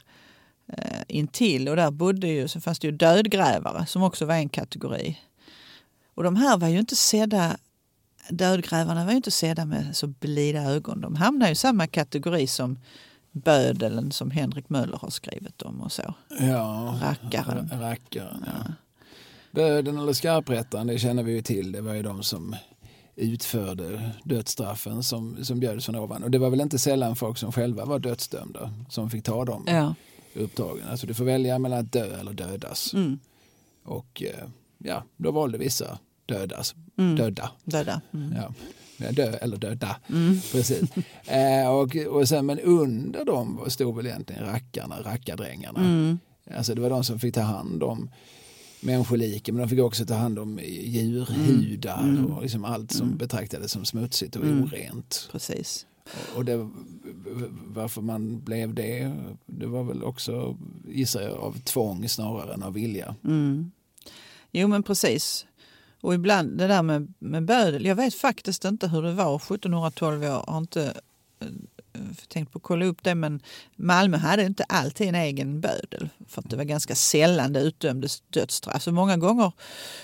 eh, 0.68 1.02
intill 1.08 1.70
och 1.70 1.76
där 1.76 1.92
bodde 1.92 2.28
ju, 2.28 2.48
sen 2.48 2.62
fanns 2.62 2.80
det 2.80 2.88
ju 2.88 2.92
dödgrävare 2.92 3.86
som 3.86 4.04
också 4.04 4.26
var 4.26 4.36
en 4.36 4.50
kategori. 4.50 5.20
Och 6.16 6.24
de 6.24 6.36
här 6.36 6.58
var 6.58 6.68
ju 6.68 6.80
inte 6.80 6.96
sedda 6.96 7.58
dödgrävarna 8.30 9.06
var 9.06 9.12
ju 9.12 9.18
inte 9.18 9.32
sedda 9.32 9.66
med 9.66 9.96
så 9.96 10.08
blida 10.08 10.64
ögon. 10.64 11.02
De 11.02 11.16
hamnar 11.16 11.52
i 11.52 11.56
samma 11.56 11.88
kategori 11.88 12.48
som 12.48 12.80
bödeln 13.32 14.12
som 14.12 14.32
Henrik 14.32 14.70
Möller 14.70 14.98
har 14.98 15.10
skrivit 15.10 15.62
om 15.62 15.82
och 15.82 15.92
så. 15.92 16.14
Ja, 16.40 17.00
rackaren. 17.02 17.70
rackaren 17.74 18.46
ja. 18.46 18.74
Böden 19.52 19.98
eller 19.98 20.14
skarprättaren, 20.14 20.88
det 20.88 21.00
känner 21.00 21.24
vi 21.24 21.32
ju 21.32 21.42
till. 21.42 21.72
Det 21.72 21.82
var 21.82 21.94
ju 21.94 22.04
de 22.04 22.24
som 22.24 22.56
utförde 23.16 24.12
dödsstraffen 24.24 25.04
som, 25.04 25.46
som 25.46 25.60
bjöds 25.60 25.86
från 25.86 25.96
ovan. 25.96 26.24
Och 26.24 26.32
det 26.32 26.38
var 26.38 26.50
väl 26.50 26.62
inte 26.62 26.80
sällan 26.80 27.16
folk 27.16 27.38
som 27.38 27.52
själva 27.52 27.86
var 27.86 28.00
dödsdömda 28.00 28.74
som 28.90 29.10
fick 29.10 29.24
ta 29.24 29.46
de 29.46 29.64
ja. 29.68 29.96
uppdragen. 30.36 30.88
Alltså 30.90 31.08
du 31.08 31.14
får 31.14 31.26
välja 31.26 31.60
mellan 31.60 31.80
att 31.80 31.92
dö 31.92 32.20
eller 32.20 32.34
dödas. 32.34 32.94
Mm. 32.94 33.20
Och 33.84 34.24
eh, 34.24 34.48
ja, 34.78 35.04
då 35.18 35.32
valde 35.32 35.58
vissa 35.58 35.98
dödas. 36.26 36.76
Mm. 36.98 37.16
Döda. 37.16 37.52
Döda. 37.64 38.02
Mm. 38.14 38.36
Ja. 38.36 38.54
Dö, 39.12 39.38
eller 39.42 39.58
döda. 39.58 39.96
Mm. 40.10 40.40
Precis. 40.52 40.82
eh, 41.26 41.70
och, 41.70 41.96
och 41.96 42.30
sen, 42.30 42.46
men 42.46 42.60
under 42.60 43.26
dem 43.26 43.66
stod 43.68 43.96
väl 43.96 44.06
egentligen 44.06 44.46
rackarna, 44.46 45.02
rackardrängarna. 45.02 45.80
Mm. 45.80 46.20
Alltså 46.58 46.76
det 46.76 46.82
var 46.82 46.90
de 46.90 47.04
som 47.04 47.20
fick 47.20 47.34
ta 47.34 47.42
hand 47.42 47.84
om 47.84 48.10
människoliken 48.82 49.56
men 49.56 49.62
de 49.62 49.70
fick 49.70 49.80
också 49.80 50.06
ta 50.06 50.14
hand 50.14 50.40
om 50.40 50.60
djurhudar 50.64 52.04
mm. 52.04 52.18
mm. 52.18 52.32
och 52.32 52.42
liksom 52.42 52.66
allt 52.66 52.92
som 52.92 53.08
mm. 53.08 53.18
betraktades 53.18 53.72
som 53.72 53.86
smutsigt 53.86 54.36
och 54.36 54.44
mm. 54.44 54.64
orent. 54.64 55.30
Precis. 55.32 55.86
Och 56.36 56.46
det, 56.46 56.70
varför 57.66 58.02
man 58.02 58.42
blev 58.42 58.74
det, 58.74 59.12
det 59.46 59.66
var 59.66 59.84
väl 59.84 60.04
också, 60.04 60.58
gissar 60.88 61.22
jag, 61.22 61.34
av 61.34 61.60
tvång 61.60 62.10
snarare 62.10 62.54
än 62.54 62.64
av 62.64 62.74
vilja. 62.74 63.16
Mm. 63.24 63.72
Jo 64.52 64.68
men 64.68 64.84
precis. 64.84 65.46
Och 66.04 66.14
ibland 66.14 66.58
det 66.58 66.68
där 66.68 66.84
med, 66.84 67.14
med 67.20 67.46
bödel, 67.46 67.86
jag 67.86 67.96
vet 67.96 68.16
faktiskt 68.16 68.66
inte 68.66 68.88
hur 68.88 69.02
det 69.02 69.12
var 69.12 69.36
1712, 69.36 70.24
jag 70.24 70.44
har 70.48 70.58
inte 70.58 70.94
äh, 71.40 71.48
tänkt 72.28 72.52
på 72.52 72.58
att 72.58 72.64
kolla 72.64 72.86
upp 72.86 73.04
det 73.04 73.16
men 73.16 73.42
Malmö 73.76 74.18
hade 74.18 74.44
inte 74.44 74.64
alltid 74.64 75.08
en 75.08 75.16
egen 75.16 75.62
bödel 75.62 76.10
för 76.28 76.42
att 76.42 76.50
det 76.50 76.56
var 76.56 76.64
ganska 76.64 76.96
sällan 76.96 77.54
det 77.54 77.62
utdömdes 77.62 78.22
dödsstraff. 78.22 78.84
Så 78.84 78.92
många 78.92 79.18
gånger, 79.18 79.52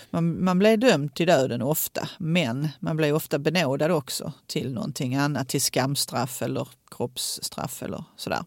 man, 0.09 0.43
man 0.43 0.59
blev 0.59 0.79
dömd 0.79 1.15
till 1.15 1.27
döden 1.27 1.61
ofta 1.61 2.09
men 2.17 2.67
man 2.79 2.97
blev 2.97 3.15
ofta 3.15 3.39
benådad 3.39 3.91
också 3.91 4.33
till 4.47 4.73
någonting 4.73 5.15
annat, 5.15 5.49
till 5.49 5.61
skamstraff 5.61 6.41
eller 6.41 6.67
kroppsstraff 6.91 7.83
eller 7.83 8.03
sådär. 8.15 8.43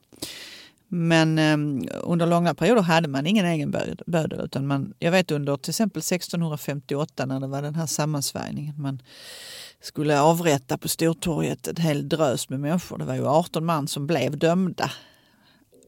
Men 0.95 1.39
eh, 1.39 1.89
under 2.03 2.27
långa 2.27 2.55
perioder 2.55 2.83
hade 2.83 3.09
man 3.09 3.27
ingen 3.27 3.47
egen 3.47 3.71
böd- 3.71 4.03
bödel. 4.07 4.41
Utan 4.41 4.67
man, 4.67 4.95
jag 4.99 5.11
vet 5.13 5.31
under 5.31 5.57
till 5.57 5.71
exempel 5.71 6.01
1658 6.01 7.27
när 7.27 7.41
det 7.41 7.47
var 7.47 7.63
den 7.63 7.75
här 7.75 7.87
sammansvärjningen. 7.87 8.75
Man 8.83 9.03
skulle 9.83 10.21
avrätta 10.21 10.79
på 10.79 10.89
Stortorget 10.89 11.67
ett 11.67 11.79
hel 11.79 12.09
drös 12.09 12.49
med 12.49 12.61
människor. 12.61 12.99
Det 12.99 13.05
var 13.05 13.15
ju 13.15 13.27
18 13.27 13.65
man 13.65 13.89
som 13.89 14.07
blev 14.07 14.39
dömda. 14.39 14.91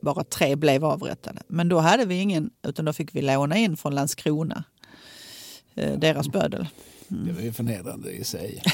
Bara 0.03 0.25
tre 0.25 0.57
blev 0.57 0.85
avrättade. 0.85 1.43
Men 1.49 1.69
då 1.69 1.79
hade 1.79 2.05
vi 2.05 2.15
ingen, 2.15 2.51
utan 2.63 2.85
då 2.85 2.93
fick 2.93 3.15
vi 3.15 3.23
låna 3.23 3.57
in 3.57 3.77
från 3.77 3.95
Landskrona. 3.95 4.65
Eh, 5.75 5.99
deras 5.99 6.29
bödel. 6.29 6.67
Det 7.09 7.33
var 7.33 7.43
ju 7.43 7.53
förnedrande 7.53 8.11
i 8.11 8.25
sig. 8.25 8.63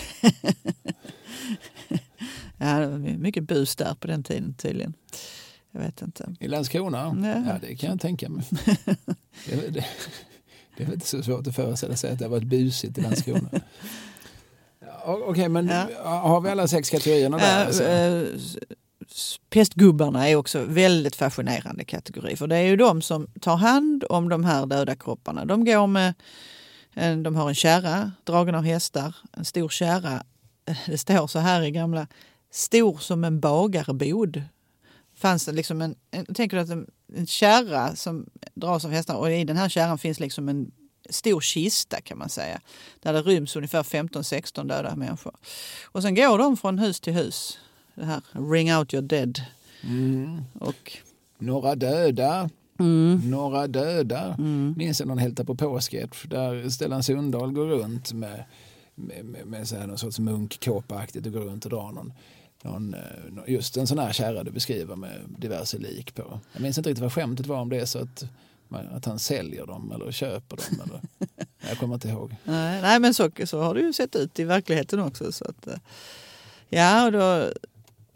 Ja, 2.63 2.79
det 2.79 2.87
var 2.87 2.99
mycket 2.99 3.45
bus 3.45 3.77
där 3.77 3.95
på 3.95 4.07
den 4.07 4.23
tiden 4.23 4.55
tydligen. 4.55 4.95
Jag 5.73 5.81
vet 5.81 6.03
inte. 6.03 6.35
I 6.41 6.49
Landskrona? 6.49 7.17
Ja. 7.23 7.53
Ja, 7.53 7.59
det 7.69 7.77
kan 7.77 7.91
jag 7.91 8.01
tänka 8.01 8.29
mig. 8.29 8.45
Det, 9.47 9.53
är- 9.53 9.71
det, 9.71 9.85
det 10.77 10.83
är 10.83 10.85
väl 10.85 10.95
inte 10.95 11.07
så 11.07 11.23
svårt 11.23 11.47
att 11.47 11.55
föreställa 11.57 11.97
sig 11.97 12.13
att 12.13 12.19
det 12.19 12.25
har 12.25 12.31
varit 12.31 12.45
busigt 12.45 12.99
i 12.99 13.01
Landskrona. 13.01 13.49
Okej, 15.05 15.49
men 15.49 15.69
Ja. 15.69 15.89
har 16.05 16.41
vi 16.41 16.51
alla 16.51 16.69
sex 16.69 16.91
kategorierna 16.91 17.39
där? 17.39 17.61
Äh, 17.61 17.67
alltså? 17.67 17.85
äh, 17.85 18.27
s- 19.11 19.37
Pestgubbarna 19.51 20.29
är 20.29 20.37
också 20.37 20.65
väldigt 20.65 21.17
fascinerande 21.17 21.85
kategori. 21.85 22.37
För 22.37 22.47
det 22.47 22.57
är 22.57 22.63
ju 22.63 22.77
de 22.77 23.03
som 23.03 23.27
tar 23.41 23.57
hand 23.57 24.05
om 24.11 24.29
de 24.29 24.45
här 24.45 24.67
döda 24.67 24.97
kropparna. 24.97 25.45
De 25.45 25.65
går 25.65 25.87
med, 25.87 26.15
de 27.25 27.37
har 27.37 27.49
en 27.49 27.55
kärra 27.55 28.13
dragen 28.25 28.55
av 28.55 28.63
hästar, 28.65 29.17
en 29.33 29.45
stor 29.45 29.69
kärra. 29.69 30.23
Det 30.87 30.99
står 30.99 31.27
så 31.27 31.39
här 31.39 31.63
i 31.63 31.71
gamla, 31.71 32.07
stor 32.53 32.99
som 32.99 33.25
en 33.25 33.41
bagarbod. 33.41 34.43
Fanns 35.21 35.45
det 35.45 35.53
liksom 35.53 35.83
en, 35.83 35.95
en, 36.11 36.35
tänker 36.35 36.57
du 36.57 36.63
att 36.63 36.69
en, 36.71 36.91
en 37.17 37.27
kärra 37.27 37.97
som 37.97 38.27
dras 38.55 38.85
av 38.85 38.91
hästar 38.91 39.15
och 39.15 39.31
i 39.31 39.45
den 39.45 39.57
här 39.57 39.69
kärran 39.69 39.99
finns 39.99 40.21
liksom 40.21 40.49
en 40.49 40.71
stor 41.11 41.41
kista 41.41 42.01
kan 42.01 42.19
man 42.19 42.29
säga. 42.29 42.61
Där 43.01 43.13
det 43.13 43.23
ryms 43.23 43.57
ungefär 43.57 43.83
15-16 43.83 44.69
döda 44.69 44.97
människor. 44.97 45.35
Och 45.85 46.03
sen 46.03 46.15
går 46.15 46.39
de 46.39 46.57
från 46.57 46.79
hus 46.79 47.01
till 47.01 47.13
hus. 47.13 47.59
Det 47.95 48.05
här 48.05 48.23
ring 48.53 48.75
out 48.75 48.95
your 48.95 49.03
dead. 49.03 49.45
Mm. 49.83 50.43
Och, 50.61 50.93
Några 51.39 51.75
döda, 51.75 52.51
mm, 52.79 53.31
några 53.31 53.67
döda. 53.67 54.35
mm, 54.39 54.75
Minns 54.77 55.01
jag 55.01 55.07
någon 55.09 55.19
Hälta 55.19 55.45
på 55.45 55.55
påsketch 55.55 56.25
där 56.25 56.69
Stellan 56.69 57.03
Sundahl 57.03 57.53
går 57.53 57.67
runt 57.67 58.13
med, 58.13 58.45
med, 58.95 59.25
med, 59.25 59.47
med 59.47 59.69
så 59.69 59.77
här 59.77 59.87
någon 59.87 59.99
sorts 59.99 60.19
munkkåpaaktigt 60.19 61.27
och 61.27 61.33
går 61.33 61.41
runt 61.41 61.65
och 61.65 61.71
drar 61.71 61.93
någon, 61.93 62.13
någon, 62.65 62.95
eh, 62.95 63.01
just 63.47 63.77
en 63.77 63.87
sån 63.87 63.99
här 63.99 64.13
kärra 64.13 64.45
du 64.45 64.51
beskriver 64.51 64.97
med 64.97 65.21
diverse 65.39 65.79
lik 65.79 66.15
på. 66.15 66.41
Jag 66.53 66.63
minns 66.63 66.79
inte 66.79 66.91
riktigt 66.91 67.03
vad 67.03 67.13
skämtet 67.13 67.47
var 67.47 67.61
om 67.61 67.69
det 67.69 67.81
är 67.81 67.87
så 67.87 67.99
att, 67.99 68.25
att 68.71 69.05
han 69.05 69.19
säljer 69.19 69.67
dem 69.67 69.93
eller 69.93 70.13
köper 70.13 70.57
dem. 70.57 70.81
Eller, 70.87 71.01
jag 71.69 71.79
kommer 71.79 71.95
inte 71.95 72.09
ihåg. 72.09 72.37
nej, 72.45 72.83
nej 72.83 73.01
men 73.01 73.15
så, 73.15 73.31
så 73.45 73.61
har 73.63 73.75
det 73.75 73.81
ju 73.81 73.93
sett 73.93 74.17
ut 74.17 74.39
i 74.39 74.45
verkligheten 74.45 75.01
också. 75.01 75.33
Så 75.33 75.45
att, 75.45 75.67
eh, 75.67 75.79
ja, 76.69 77.07
och 77.07 77.13
då, 77.13 77.53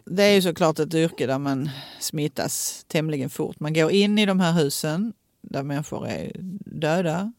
det 0.04 0.22
är 0.22 0.34
ju 0.34 0.42
såklart 0.42 0.78
ett 0.78 0.94
yrke 0.94 1.26
där 1.26 1.38
man 1.38 1.70
smittas 2.00 2.84
tämligen 2.88 3.30
fort. 3.30 3.60
Man 3.60 3.74
går 3.74 3.90
in 3.90 4.18
i 4.18 4.26
de 4.26 4.40
här 4.40 4.52
husen 4.52 5.12
där 5.40 5.62
människor 5.62 6.08
är 6.08 6.32
döda. 6.64 7.32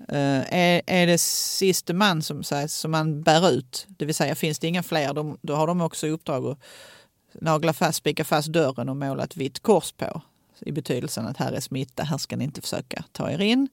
Uh, 0.00 0.54
är, 0.54 0.82
är 0.86 1.06
det 1.06 1.18
siste 1.18 1.94
man 1.94 2.22
som, 2.22 2.42
här, 2.50 2.66
som 2.66 2.90
man 2.90 3.22
bär 3.22 3.50
ut, 3.50 3.86
det 3.88 4.04
vill 4.04 4.14
säga 4.14 4.34
finns 4.34 4.58
det 4.58 4.66
inga 4.66 4.82
fler, 4.82 5.14
de, 5.14 5.38
då 5.42 5.54
har 5.54 5.66
de 5.66 5.80
också 5.80 6.06
i 6.06 6.10
uppdrag 6.10 6.46
att 6.46 6.58
nagla 7.40 7.72
fast, 7.72 7.98
spika 7.98 8.24
fast 8.24 8.48
dörren 8.48 8.88
och 8.88 8.96
måla 8.96 9.24
ett 9.24 9.36
vitt 9.36 9.60
kors 9.60 9.92
på. 9.92 10.22
I 10.60 10.72
betydelsen 10.72 11.26
att 11.26 11.36
här 11.36 11.52
är 11.52 11.60
smitta, 11.60 12.02
här 12.02 12.18
ska 12.18 12.36
ni 12.36 12.44
inte 12.44 12.60
försöka 12.60 13.04
ta 13.12 13.30
er 13.30 13.40
in. 13.40 13.68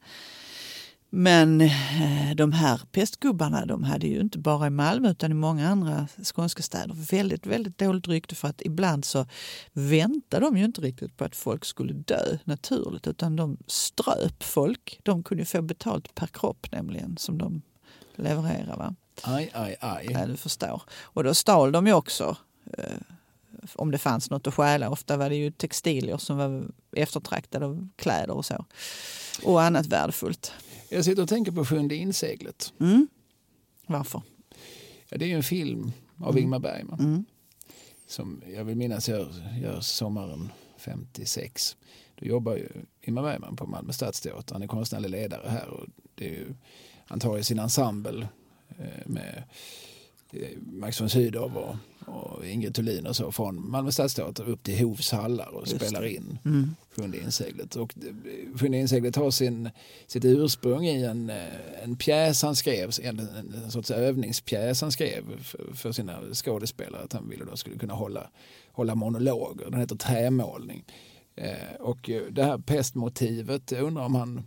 Men 1.14 1.62
eh, 1.62 2.36
de 2.36 2.52
här 2.52 2.82
pestgubbarna 2.92 3.66
de 3.66 3.84
hade 3.84 4.08
ju 4.08 4.20
inte 4.20 4.40
bara 4.40 4.68
i 4.68 4.70
Malmö 4.70 5.10
utan 5.10 5.32
i 5.32 5.34
många 5.34 5.70
andra 5.70 6.08
skånska 6.24 6.64
städer 6.64 6.94
väldigt, 7.12 7.46
väldigt 7.46 7.78
dåligt 7.78 8.08
rykte 8.08 8.36
för 8.36 8.48
att 8.48 8.62
ibland 8.62 9.06
så 9.06 9.26
väntade 9.74 10.46
de 10.46 10.58
ju 10.58 10.66
inte 10.66 10.82
riktigt 10.82 11.18
på 11.18 11.24
att 11.24 11.36
folk 11.36 11.66
skulle 11.66 11.94
dö 11.94 12.38
naturligt 12.44 13.08
utan 13.08 13.36
de 13.36 13.58
ströp 13.68 14.44
folk. 14.44 15.00
De 15.04 15.24
kunde 15.24 15.42
ju 15.42 15.46
få 15.46 15.62
betalt 15.62 16.16
per 16.16 16.28
kropp 16.28 16.68
nämligen 16.72 17.18
som 17.18 17.38
de 17.38 17.62
levererar. 18.16 18.78
Va? 18.78 18.96
Aj, 19.22 19.52
aj, 19.54 19.76
aj. 19.80 20.08
Ja, 20.12 20.26
du 20.26 20.38
förstår. 20.38 20.82
Och 21.02 21.24
då 21.24 21.34
stal 21.34 21.72
de 21.72 21.88
ju 21.88 21.94
också 21.94 22.38
eh, 22.78 22.98
om 23.76 23.92
det 23.92 23.98
fanns 23.98 24.30
något 24.30 24.48
att 24.48 24.54
stjäla. 24.54 24.90
Ofta 24.90 25.18
var 25.18 25.30
det 25.30 25.36
ju 25.36 25.52
textilier 25.52 26.18
som 26.18 26.38
var 26.38 26.64
eftertraktade 26.96 27.66
och 27.66 27.78
kläder 27.96 28.34
och 28.34 28.46
så. 28.46 28.66
Och 29.44 29.62
annat 29.62 29.86
värdefullt. 29.86 30.54
Jag 30.94 31.06
sitter 31.06 31.24
och 31.24 31.30
tänker 31.30 31.52
på 31.52 31.66
Sjunde 31.66 31.96
inseglet. 31.96 32.74
Mm. 32.80 33.08
Varför? 33.88 34.22
Ja, 35.10 35.18
det 35.18 35.26
är 35.26 35.30
ju 35.30 35.36
en 35.36 35.44
film 35.44 35.92
av 36.18 36.40
Ingmar 36.40 36.60
Bergman. 36.60 37.00
Mm. 37.00 37.26
som 38.08 38.42
jag 38.56 38.64
vill 38.64 38.76
minnas 38.76 39.10
gör, 39.10 39.34
gör 39.62 39.80
sommaren 39.82 40.52
56. 40.78 41.78
Då 42.16 42.26
jobbar 42.26 42.56
ju 42.56 42.70
Ingmar 43.02 43.24
Bergman 43.24 43.56
på 43.56 43.66
Malmö 43.66 43.94
stadsteater. 43.94 44.56
Han 44.56 44.64
är 44.64 44.68
konstnärlig 44.68 45.10
ledare 45.10 45.50
här. 45.50 45.68
Och 45.68 45.86
det 46.16 46.26
är 46.26 46.32
ju, 46.32 46.54
han 47.06 47.20
tar 47.20 47.38
ju 47.38 47.44
sin 47.44 47.60
ensemble 47.60 48.28
eh, 48.70 49.06
med 49.06 49.44
eh, 50.32 50.58
Max 50.60 51.02
von 51.02 51.10
Sydow 51.10 51.58
och, 51.58 51.76
och 52.06 52.46
Ingrid 52.46 52.76
Thulin 52.76 53.08
och 53.08 53.16
så 53.16 53.32
från 53.32 53.72
Malmö 53.72 53.92
stadsteater 53.92 54.50
upp 54.50 54.64
till 54.64 54.80
Hovs 54.86 55.12
hallar 55.12 55.56
och 55.56 55.68
Just 55.68 55.76
spelar 55.86 56.06
in 56.06 56.40
Mm. 56.46 56.76
Sjunde 56.96 57.18
inseglet. 57.18 57.76
Och 57.76 57.96
Sjunde 58.60 58.78
inseglet 58.78 59.16
har 59.16 59.32
sin, 59.32 59.70
sitt 60.08 60.26
ursprung 60.26 60.86
i 60.86 61.04
en, 61.04 61.30
eh, 61.30 61.84
en 61.84 61.96
pjäs 61.96 62.42
han 62.42 62.56
skrev, 62.56 62.92
en, 63.02 63.20
en, 63.20 63.72
sorts 63.72 63.92
övningspjäs 63.92 64.82
han 64.82 64.92
skrev 64.92 65.44
för, 65.44 65.74
för 65.74 65.92
sina 65.92 66.20
skådespelare. 66.34 67.04
Att 67.04 67.14
han 67.14 67.30
ville 67.30 67.46
då 67.46 67.58
skulle 67.58 67.78
kunna 67.78 67.94
hålla, 67.94 68.30
hålla 68.72 68.96
monologer. 68.96 69.70
Den 69.72 69.80
heter 69.80 69.96
Trämålning. 69.96 70.86
Eh, 71.36 71.76
och 71.80 72.10
eh, 72.10 72.22
det 72.32 72.44
här 72.44 72.58
pestmotivet, 72.58 73.72
jag 73.72 73.84
undrar 73.84 74.06
om 74.06 74.16
han 74.16 74.44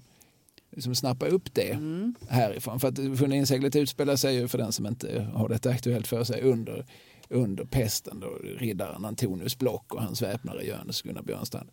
liksom 0.70 0.94
snappar 0.94 1.26
upp 1.26 1.55
det 1.55 1.70
Mm. 1.70 2.14
härifrån. 2.28 2.80
För 2.80 2.88
att 2.88 2.96
Sjunde 2.96 3.36
inseglet 3.36 3.76
utspelar 3.76 4.16
sig 4.16 4.34
ju 4.34 4.48
för 4.48 4.59
den 4.59 4.72
som 4.72 4.86
inte 4.86 5.26
har 5.34 5.48
detta 5.48 5.70
aktuellt 5.70 6.07
för 6.07 6.24
sig 6.24 6.42
under, 6.42 6.86
under 7.35 7.64
pesten. 7.64 8.20
Då 8.20 8.39
riddaren 8.59 9.05
Antonius 9.05 9.59
Block 9.59 9.95
och 9.95 10.03
hans 10.03 10.22
väpnare 10.22 10.64
Jöns 10.64 11.03
Gunnar 11.03 11.22
Björnstrand 11.22 11.70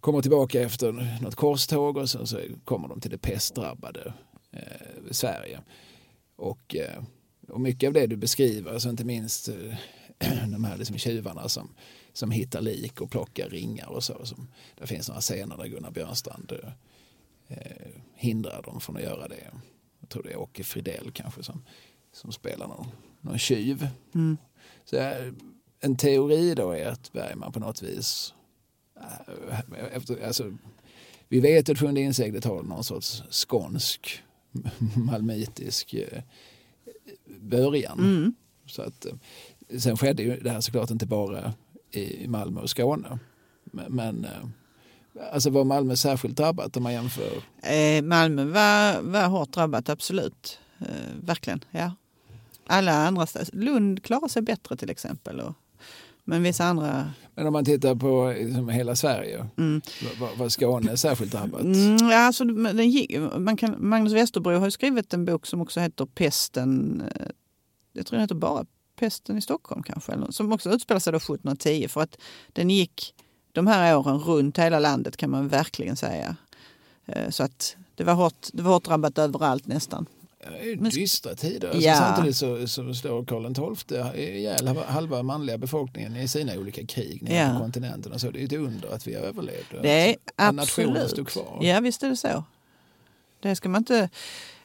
kommer 0.00 0.22
tillbaka 0.22 0.60
efter 0.60 1.18
något 1.22 1.34
korståg 1.34 1.96
och 1.96 2.10
sen 2.10 2.26
så 2.26 2.40
kommer 2.64 2.88
de 2.88 3.00
till 3.00 3.10
det 3.10 3.18
pestdrabbade 3.18 4.12
eh, 4.50 5.10
Sverige. 5.10 5.60
Och, 6.36 6.76
eh, 6.76 7.02
och 7.48 7.60
mycket 7.60 7.86
av 7.86 7.92
det 7.92 8.06
du 8.06 8.16
beskriver, 8.16 8.72
alltså 8.72 8.88
inte 8.88 9.04
minst 9.04 9.48
eh, 9.48 9.54
de 10.52 10.64
här 10.64 10.76
liksom 10.76 10.98
tjuvarna 10.98 11.48
som, 11.48 11.74
som 12.12 12.30
hittar 12.30 12.60
lik 12.60 13.00
och 13.00 13.10
plockar 13.10 13.48
ringar 13.48 13.86
och 13.86 14.04
så. 14.04 14.26
Som, 14.26 14.48
det 14.78 14.86
finns 14.86 15.08
några 15.08 15.20
scener 15.20 15.56
där 15.56 15.66
Gunnar 15.66 15.90
Björnstrand 15.90 16.52
eh, 16.62 16.72
eh, 17.48 17.90
hindrar 18.14 18.62
dem 18.62 18.80
från 18.80 18.96
att 18.96 19.02
göra 19.02 19.28
det. 19.28 19.50
Jag 20.00 20.08
tror 20.08 20.22
det 20.22 20.32
är 20.32 20.40
Åke 20.40 20.64
Fridell 20.64 21.10
kanske 21.12 21.42
som, 21.42 21.64
som 22.12 22.32
spelar 22.32 22.68
någon, 22.68 22.86
någon 23.20 23.38
tjuv. 23.38 23.88
Mm. 24.14 24.36
Så 24.84 24.96
eh, 24.96 25.32
en 25.80 25.96
teori 25.96 26.54
då 26.54 26.70
är 26.70 26.86
att 26.86 27.12
Bergman 27.12 27.52
på 27.52 27.60
något 27.60 27.82
vis 27.82 28.34
eh, 28.96 29.96
efter, 29.96 30.26
alltså, 30.26 30.52
vi 31.28 31.40
vet 31.40 31.68
att 31.68 31.78
Sjunde 31.78 32.00
inseglet 32.00 32.44
har 32.44 32.62
någon 32.62 32.84
sorts 32.84 33.22
skånsk 33.30 34.22
malmitisk 34.96 35.94
eh, 35.94 36.22
början. 37.40 37.98
Mm. 37.98 38.34
Så 38.66 38.82
att, 38.82 39.06
sen 39.78 39.96
skedde 39.96 40.22
ju 40.22 40.40
det 40.40 40.50
här 40.50 40.60
såklart 40.60 40.90
inte 40.90 41.06
bara 41.06 41.52
i 41.90 42.28
Malmö 42.28 42.60
och 42.60 42.70
Skåne. 42.70 43.18
Men, 43.88 44.26
alltså 45.32 45.50
var 45.50 45.64
Malmö 45.64 45.96
särskilt 45.96 46.36
drabbat 46.36 46.76
om 46.76 46.82
man 46.82 46.92
jämför? 46.92 47.42
Eh, 47.62 48.02
Malmö 48.02 48.44
var, 48.44 49.02
var 49.02 49.28
hårt 49.28 49.52
drabbat, 49.52 49.88
absolut. 49.88 50.58
Eh, 50.80 50.86
verkligen, 51.20 51.64
ja. 51.70 51.92
Alla 52.66 52.92
andra 53.06 53.26
städer. 53.26 53.48
Lund 53.52 54.02
klarar 54.04 54.28
sig 54.28 54.42
bättre 54.42 54.76
till 54.76 54.90
exempel. 54.90 55.40
Och, 55.40 55.54
men 56.24 56.42
vissa 56.42 56.64
andra... 56.64 57.10
Men 57.34 57.46
om 57.46 57.52
man 57.52 57.64
tittar 57.64 57.94
på 57.94 58.34
liksom, 58.38 58.68
hela 58.68 58.96
Sverige, 58.96 59.46
Mm. 59.58 59.80
var, 60.20 60.36
var 60.36 60.48
Skåne 60.48 60.96
särskilt 60.96 61.32
drabbat? 61.32 61.60
Mm, 61.60 61.96
alltså, 62.12 62.44
den 62.44 63.44
man 63.44 63.56
kan, 63.56 63.76
Magnus 63.88 64.12
Westerbro 64.12 64.58
har 64.58 64.70
skrivit 64.70 65.14
en 65.14 65.24
bok 65.24 65.46
som 65.46 65.60
också 65.60 65.80
heter 65.80 66.06
Pesten. 66.06 67.00
eh, 67.16 67.26
Jag 67.92 68.06
tror 68.06 68.16
den 68.16 68.20
heter 68.24 68.34
bara 68.34 68.64
Pesten 68.96 69.38
i 69.38 69.40
Stockholm 69.42 69.82
kanske. 69.82 70.12
Eller, 70.12 70.30
som 70.30 70.52
också 70.52 70.70
utspelar 70.70 71.00
sig 71.00 71.12
då 71.12 71.16
1710. 71.16 71.88
För 71.88 72.00
att 72.00 72.16
den 72.52 72.70
gick 72.70 73.14
de 73.52 73.66
här 73.66 73.96
åren 73.98 74.18
runt 74.18 74.58
hela 74.58 74.78
landet 74.78 75.16
kan 75.16 75.30
man 75.30 75.48
verkligen 75.48 75.96
säga. 75.96 76.36
Eh, 77.06 77.30
Så 77.30 77.42
att 77.42 77.76
det 77.94 78.04
var 78.04 78.14
hårt, 78.14 78.46
det 78.52 78.62
var 78.62 78.72
hårt 78.72 78.84
drabbat 78.84 79.18
överallt 79.18 79.66
nästan. 79.66 80.06
Men, 80.78 80.90
dystra 80.90 81.34
tider. 81.34 81.68
Alltså, 81.68 81.82
Ja. 81.88 81.96
Samtidigt 81.96 82.36
så, 82.36 82.68
så 82.68 82.94
slår 82.94 83.24
Karl 83.24 83.74
XII 84.14 84.22
ihjäl 84.38 84.66
halva 84.86 85.22
manliga 85.22 85.58
befolkningen 85.58 86.16
i 86.16 86.28
sina 86.28 86.54
olika 86.54 86.86
krig 86.86 87.22
nere 87.22 87.34
Ja. 87.34 87.52
på 87.52 87.58
kontinenten. 87.58 88.12
Och 88.12 88.20
så. 88.20 88.30
Det 88.30 88.40
är 88.40 88.44
ett 88.44 88.52
under 88.52 88.94
att 88.94 89.06
vi 89.06 89.14
överlevde. 89.14 89.80
Det 89.82 89.88
är 90.10 90.16
Att 90.36 90.54
nationen 90.54 90.90
absolut. 90.90 91.10
stod 91.10 91.28
kvar. 91.28 91.58
Ja, 91.62 91.80
visst 91.80 92.02
är 92.02 92.08
det 92.08 92.16
så. 92.16 92.44
Det 93.40 93.56
ska 93.56 93.68
man 93.68 93.78
inte 93.80 94.08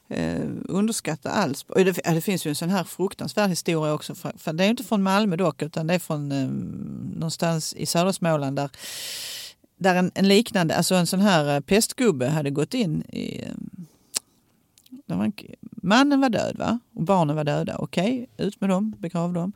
eh, 0.09 0.41
underskatta 0.69 1.31
alls. 1.31 1.65
Och 1.69 1.85
det, 1.85 1.99
ja, 2.05 2.11
det 2.11 2.21
finns 2.21 2.45
ju 2.45 2.49
en 2.49 2.55
sån 2.55 2.69
här 2.69 2.83
fruktansvärd 2.83 3.49
historia 3.49 3.93
också. 3.93 4.15
För, 4.15 4.33
för 4.37 4.53
det 4.53 4.65
är 4.65 4.69
inte 4.69 4.83
från 4.83 5.03
Malmö 5.03 5.35
dock, 5.35 5.61
utan 5.61 5.87
det 5.87 5.93
är 5.93 5.99
från 5.99 6.31
eh, 6.31 6.47
någonstans 7.15 7.73
i 7.73 7.85
södra 7.85 8.13
Småland 8.13 8.55
där, 8.55 8.69
där 9.77 9.95
en, 9.95 10.11
en 10.15 10.27
liknande, 10.27 10.75
alltså 10.75 10.95
en 10.95 11.07
sån 11.07 11.19
här 11.21 11.55
eh, 11.55 11.59
pestgubbe 11.59 12.27
hade 12.27 12.49
gått 12.49 12.73
in 12.73 13.01
i... 13.01 13.41
Eh, 13.41 13.51
det 15.07 15.15
var 15.15 15.23
en, 15.25 15.33
mannen 15.87 16.21
var 16.21 16.29
död 16.29 16.57
va? 16.57 16.79
och 16.93 17.03
barnen 17.03 17.35
var 17.35 17.43
döda. 17.43 17.77
Okej, 17.77 18.29
ut 18.37 18.61
med 18.61 18.69
dem, 18.69 18.95
begrav 18.99 19.33
dem. 19.33 19.53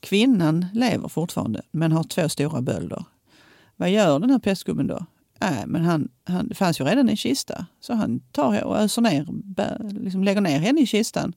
Kvinnan 0.00 0.66
lever 0.74 1.08
fortfarande 1.08 1.62
men 1.70 1.92
har 1.92 2.04
två 2.04 2.28
stora 2.28 2.62
bölder. 2.62 3.04
Vad 3.76 3.90
gör 3.90 4.18
den 4.18 4.30
här 4.30 4.38
pestgubben 4.38 4.86
då? 4.86 5.06
Äh, 5.40 5.66
men 5.66 5.84
han, 5.84 6.08
han, 6.24 6.48
det 6.48 6.54
fanns 6.54 6.80
ju 6.80 6.84
redan 6.84 7.08
en 7.08 7.16
kista. 7.16 7.66
Så 7.80 7.94
han 7.94 8.20
tar 8.20 8.64
och 8.64 8.78
öser 8.78 9.02
ner, 9.02 9.26
liksom 10.02 10.24
lägger 10.24 10.40
ner 10.40 10.58
henne 10.58 10.80
i 10.80 10.86
kistan. 10.86 11.34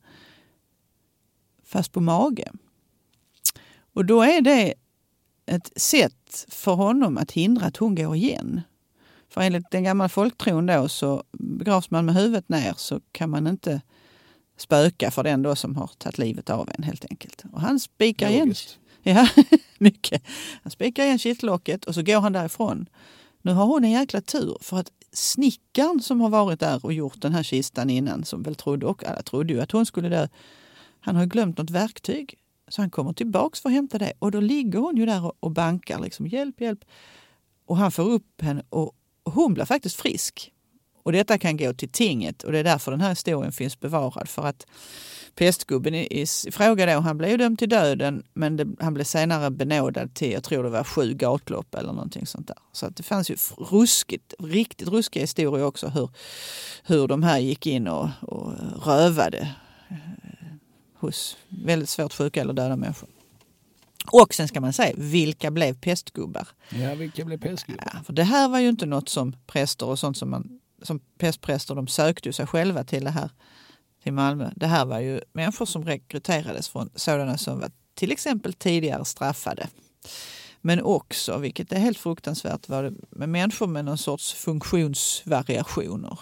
Fast 1.64 1.92
på 1.92 2.02
mage. 2.02 2.52
Och 3.94 4.06
då 4.06 4.22
är 4.22 4.42
det 4.42 4.74
ett 5.46 5.82
sätt 5.82 6.46
för 6.48 6.74
honom 6.74 7.18
att 7.18 7.32
hindra 7.32 7.66
att 7.66 7.78
hon 7.78 7.96
går 7.96 8.16
igen. 8.16 8.62
För 9.30 9.42
enligt 9.42 9.72
den 9.72 9.84
gamla 9.84 10.10
folktron 10.10 10.66
då 10.66 10.90
så 10.90 11.24
begravs 11.32 11.92
man 11.92 12.06
med 12.06 12.16
huvudet 12.16 12.50
ner 12.50 12.74
så 12.78 13.02
kan 13.12 13.30
man 13.30 13.48
inte 13.48 13.82
spöka 14.58 15.12
för 15.12 15.24
den 15.24 15.42
då 15.42 15.56
som 15.56 15.76
har 15.76 15.88
tagit 15.98 16.18
livet 16.18 16.50
av 16.50 16.70
en 16.78 16.84
helt 16.84 17.06
enkelt. 17.10 17.44
Och 17.52 17.62
han 17.62 17.80
spikar 17.80 18.30
igen. 18.30 18.48
Ja, 19.04 19.28
mycket. 19.78 20.24
Han 20.64 20.72
spikar 20.72 21.04
igen 21.04 21.20
kittlocket 21.20 21.86
och 21.86 21.96
så 21.96 22.02
går 22.04 22.20
han 22.20 22.34
därifrån. 22.34 22.90
Nu 23.42 23.52
har 23.52 23.66
hon 23.66 23.84
en 23.84 23.92
jäkla 23.92 24.22
tur 24.22 24.58
för 24.62 24.78
att 24.78 24.92
snickaren 25.12 26.00
som 26.02 26.22
har 26.22 26.30
varit 26.30 26.60
där 26.60 26.86
och 26.86 26.94
gjort 26.94 27.22
den 27.22 27.34
här 27.34 27.44
kistan 27.44 27.90
innan, 27.90 28.26
som 28.26 28.44
väl 28.44 28.56
trodde, 28.56 28.86
och 28.86 29.04
alla 29.06 29.22
trodde 29.22 29.54
ju 29.54 29.62
att 29.62 29.72
hon 29.72 29.86
skulle 29.86 30.10
dö, 30.10 30.28
han 31.00 31.16
har 31.16 31.26
glömt 31.26 31.58
något 31.58 31.70
verktyg. 31.70 32.36
Så 32.68 32.82
han 32.82 32.90
kommer 32.90 33.14
tillbaks 33.14 33.62
för 33.62 33.70
att 33.70 33.76
hämta 33.76 33.98
det 33.98 34.14
och 34.20 34.32
då 34.32 34.40
ligger 34.40 34.80
hon 34.80 34.98
ju 34.98 35.06
där 35.06 35.34
och- 35.44 35.52
bankar 35.52 36.00
liksom 36.00 36.28
hjälp, 36.28 36.62
hjälp. 36.62 36.80
Och 37.66 37.78
han 37.78 37.92
får 37.92 38.04
upp 38.04 38.42
henne 38.42 38.64
och 38.70 38.96
hon 39.24 39.54
blir 39.54 39.66
faktiskt 39.66 39.96
frisk. 39.96 40.52
Och 41.06 41.12
detta 41.12 41.38
kan 41.38 41.58
gå 41.58 41.74
till 41.74 41.90
tinget 41.90 42.44
och 42.44 42.52
det 42.52 42.60
är 42.60 42.64
därför 42.64 42.92
den 42.92 43.02
här 43.02 43.10
historien 43.10 43.52
finns 43.52 43.80
bevarad. 43.80 44.30
För 44.30 44.46
att 44.46 44.66
pestgubben 45.36 45.96
i, 45.96 46.26
fråga 46.52 46.86
då, 46.86 47.00
han 47.00 47.18
blev 47.18 47.38
dömd 47.38 47.60
till 47.60 47.70
döden 47.70 48.24
men 48.34 48.58
det, 48.58 48.68
han 48.80 48.94
blev 48.94 49.04
senare 49.04 49.52
benådad 49.52 50.14
till, 50.14 50.32
jag 50.32 50.44
tror 50.44 50.64
det 50.64 50.70
var 50.70 50.84
sju 50.84 51.14
gatlopp 51.14 51.76
eller 51.76 51.94
någonting 51.94 52.26
sånt 52.26 52.48
där. 52.48 52.58
Så 52.72 52.86
att 52.86 52.96
det 52.96 53.04
fanns 53.04 53.30
ju 53.30 53.36
ruskigt, 53.58 54.34
riktigt 54.40 54.88
ruskiga 54.88 55.24
historier 55.24 55.66
också 55.66 55.88
hur, 55.88 56.10
hur 56.84 57.08
de 57.08 57.24
här 57.24 57.40
gick 57.40 57.68
in 57.68 57.88
och, 57.88 58.10
och 58.22 58.54
rövade 58.86 59.56
eh, 59.90 59.98
hos 60.96 61.38
väldigt 61.50 61.90
svårt 61.90 62.14
sjuka 62.14 62.42
eller 62.42 62.54
döda 62.54 62.76
människor. 62.76 63.10
Och 64.12 64.34
sen 64.34 64.48
ska 64.48 64.62
man 64.62 64.74
säga, 64.74 64.94
vilka 64.98 65.52
blev 65.52 65.74
pestgubbar? 65.74 66.48
Ja, 66.70 66.96
vilka 66.96 67.26
blev 67.26 67.38
pestgubbar? 67.38 67.90
Ja, 67.94 68.00
för 68.06 68.14
det 68.14 68.24
här 68.24 68.50
var 68.50 68.60
ju 68.60 68.70
inte 68.70 68.86
något 68.86 69.10
som 69.10 69.36
präster 69.48 69.86
och 69.86 70.00
sånt 70.00 70.18
som 70.18 70.30
man 70.30 70.60
som 70.86 71.00
pestpräster, 71.00 71.76
de 71.76 71.88
sökte 71.88 72.30
ju 72.30 72.34
sig 72.34 72.48
själva 72.48 72.84
till 72.84 73.04
det 73.04 73.12
här 73.12 73.30
till 74.04 74.14
Malmö. 74.14 74.52
Det 74.56 74.68
här 74.68 74.86
var 74.86 75.00
ju 75.00 75.22
människor 75.34 75.66
som 75.66 75.86
rekryterades 75.86 76.70
från 76.70 76.90
sådana 76.96 77.38
som 77.38 77.60
var 77.60 77.72
till 77.94 78.12
exempel 78.12 78.54
tidigare 78.54 79.06
straffade. 79.06 79.68
Men 80.62 80.82
också, 80.82 81.38
vilket 81.38 81.72
är 81.72 81.80
helt 81.80 81.98
fruktansvärt, 81.98 82.70
var 82.70 82.84
det 82.84 82.94
med 83.10 83.30
människor 83.30 83.68
med 83.68 83.86
någon 83.86 83.98
sorts 83.98 84.34
funktionsvariationer. 84.34 86.20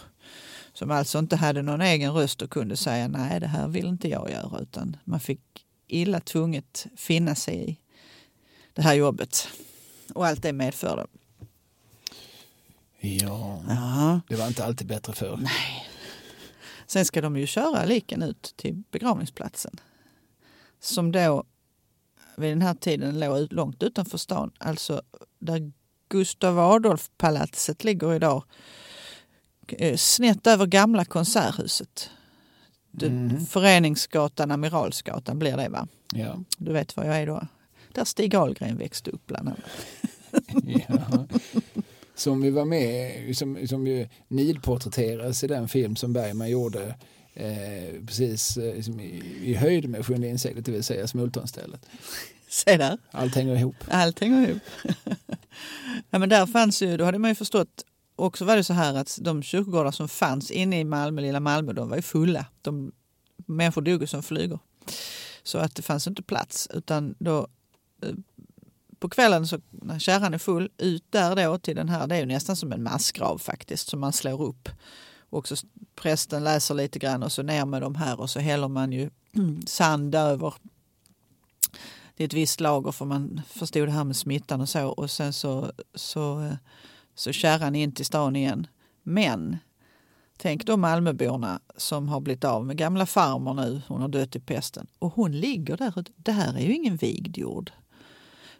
Som 0.73 0.91
alltså 0.91 1.19
inte 1.19 1.35
hade 1.35 1.61
någon 1.61 1.81
egen 1.81 2.13
röst 2.13 2.41
och 2.41 2.49
kunde 2.49 2.77
säga 2.77 3.07
nej 3.07 3.39
det 3.39 3.47
här 3.47 3.67
vill 3.67 3.85
inte 3.85 4.09
jag 4.09 4.31
göra 4.31 4.59
utan 4.59 4.97
man 5.03 5.19
fick 5.19 5.65
illa 5.87 6.19
tvunget 6.19 6.87
finna 6.95 7.35
sig 7.35 7.69
i 7.69 7.77
det 8.73 8.81
här 8.81 8.93
jobbet. 8.93 9.47
Och 10.13 10.25
allt 10.27 10.41
det 10.41 10.53
medförde. 10.53 11.05
Ja, 13.05 13.63
Ja. 13.67 14.21
det 14.27 14.35
var 14.35 14.47
inte 14.47 14.65
alltid 14.65 14.87
bättre 14.87 15.13
förr. 15.13 15.39
Sen 16.87 17.05
ska 17.05 17.21
de 17.21 17.37
ju 17.37 17.47
köra 17.47 17.85
liken 17.85 18.21
ut 18.23 18.53
till 18.55 18.83
begravningsplatsen. 18.91 19.79
Som 20.79 21.11
då 21.11 21.43
vid 22.37 22.51
den 22.51 22.61
här 22.61 22.73
tiden 22.73 23.19
låg 23.19 23.39
ut, 23.39 23.51
långt 23.53 23.83
utanför 23.83 24.17
stan. 24.17 24.51
Alltså 24.57 25.01
där 25.39 25.71
Gustav 26.09 26.59
Adolf-palatset 26.59 27.83
ligger 27.83 28.13
idag. 28.13 28.43
eh, 29.67 29.95
Snett 29.97 30.47
över 30.47 30.65
gamla 30.65 31.05
konserthuset. 31.05 32.09
Mhm. 32.91 33.45
Föreningsgatan, 33.45 34.51
Amiralsgatan 34.51 35.39
blir 35.39 35.57
det 35.57 35.69
va? 35.69 35.87
Ja. 36.13 36.39
Du 36.57 36.73
vet 36.73 36.97
var 36.97 37.03
jag 37.03 37.17
är 37.17 37.27
då? 37.27 37.47
Där 37.91 38.05
Stig 38.05 38.35
Ahlgren 38.35 38.77
växte 38.77 39.11
upp 39.11 39.27
bland 39.27 39.47
annat. 39.49 39.59
Ja. 40.87 41.25
Som 42.15 42.41
vi 42.41 42.49
var 42.49 42.65
med, 42.65 43.37
som, 43.37 43.67
som 43.67 43.87
ju 43.87 44.07
nidporträtteras 44.27 45.43
i 45.43 45.47
den 45.47 45.67
film 45.67 45.95
som 45.95 46.13
Bergman 46.13 46.49
gjorde 46.49 46.95
eh, 47.33 48.05
precis 48.07 48.57
eh, 48.57 48.75
liksom 48.75 48.99
i, 48.99 49.23
i 49.43 49.53
höjd 49.53 49.89
med 49.89 50.05
Sjunde 50.05 50.27
inseglet, 50.27 50.65
det 50.65 50.71
vill 50.71 50.83
säga 50.83 51.07
Smultronstället. 51.07 51.85
Se 52.49 52.77
där. 52.77 52.97
Allt 53.11 53.35
hänger 53.35 53.55
ihop. 53.55 53.75
Allt 53.87 54.19
hänger 54.19 54.49
ihop. 54.49 54.61
ja, 56.09 56.19
men 56.19 56.29
där 56.29 56.45
fanns 56.45 56.81
ju, 56.81 56.97
då 56.97 57.05
hade 57.05 57.19
man 57.19 57.31
ju 57.31 57.35
förstått, 57.35 57.85
också 58.15 58.45
var 58.45 58.55
det 58.55 58.63
så 58.63 58.73
här 58.73 58.93
att 58.93 59.17
de 59.21 59.43
kyrkogårdar 59.43 59.91
som 59.91 60.09
fanns 60.09 60.51
inne 60.51 60.79
i 60.79 60.83
Malmö, 60.83 61.21
lilla 61.21 61.39
Malmö, 61.39 61.73
de 61.73 61.89
var 61.89 61.95
ju 61.95 62.01
fulla. 62.01 62.45
De, 62.61 62.91
människor 63.45 63.81
dog 63.81 64.09
som 64.09 64.23
flugor. 64.23 64.59
Så 65.43 65.57
att 65.57 65.75
det 65.75 65.81
fanns 65.81 66.07
inte 66.07 66.23
plats 66.23 66.67
utan 66.73 67.15
då 67.19 67.47
eh, 68.03 68.09
på 69.03 69.09
kvällen 69.09 69.47
så 69.47 69.59
när 69.69 69.99
kärran 69.99 70.33
är 70.33 70.37
full, 70.37 70.69
ut 70.77 71.03
där 71.09 71.35
då 71.35 71.57
till 71.57 71.75
den 71.75 71.89
här, 71.89 72.07
det 72.07 72.15
är 72.15 72.19
ju 72.19 72.25
nästan 72.25 72.55
som 72.55 72.71
en 72.71 72.83
massgrav 72.83 73.37
faktiskt 73.37 73.87
som 73.87 73.99
man 73.99 74.13
slår 74.13 74.41
upp. 74.41 74.69
Och 75.29 75.47
så 75.47 75.55
prästen 75.95 76.43
läser 76.43 76.75
lite 76.75 76.99
grann 76.99 77.23
och 77.23 77.31
så 77.31 77.43
ner 77.43 77.65
med 77.65 77.81
de 77.81 77.95
här 77.95 78.19
och 78.19 78.29
så 78.29 78.39
häller 78.39 78.67
man 78.67 78.91
ju 78.91 79.09
sand 79.65 80.15
över 80.15 80.53
det 82.15 82.23
är 82.23 82.25
ett 82.25 82.33
visst 82.33 82.59
lager 82.59 82.91
för 82.91 83.05
man 83.05 83.41
förstod 83.47 83.87
det 83.87 83.91
här 83.91 84.03
med 84.03 84.15
smittan 84.15 84.61
och 84.61 84.69
så 84.69 84.87
och 84.87 85.11
sen 85.11 85.33
så, 85.33 85.71
så, 85.95 86.41
eh, 86.41 86.55
så 87.15 87.31
kärran 87.31 87.75
in 87.75 87.91
till 87.91 88.05
stan 88.05 88.35
igen. 88.35 88.67
Men 89.03 89.57
tänk 90.37 90.65
då 90.65 90.77
Malmöborna 90.77 91.59
som 91.77 92.09
har 92.09 92.19
blivit 92.19 92.43
av 92.43 92.65
med 92.65 92.77
gamla 92.77 93.05
farmor 93.05 93.53
nu, 93.53 93.81
hon 93.87 94.01
har 94.01 94.09
dött 94.09 94.35
i 94.35 94.39
pesten 94.39 94.87
och 94.99 95.13
hon 95.13 95.31
ligger 95.31 95.77
där. 95.77 96.05
Det 96.15 96.31
här 96.31 96.53
är 96.57 96.61
ju 96.61 96.73
ingen 96.73 96.95
vigd 96.95 97.37
jord. 97.37 97.71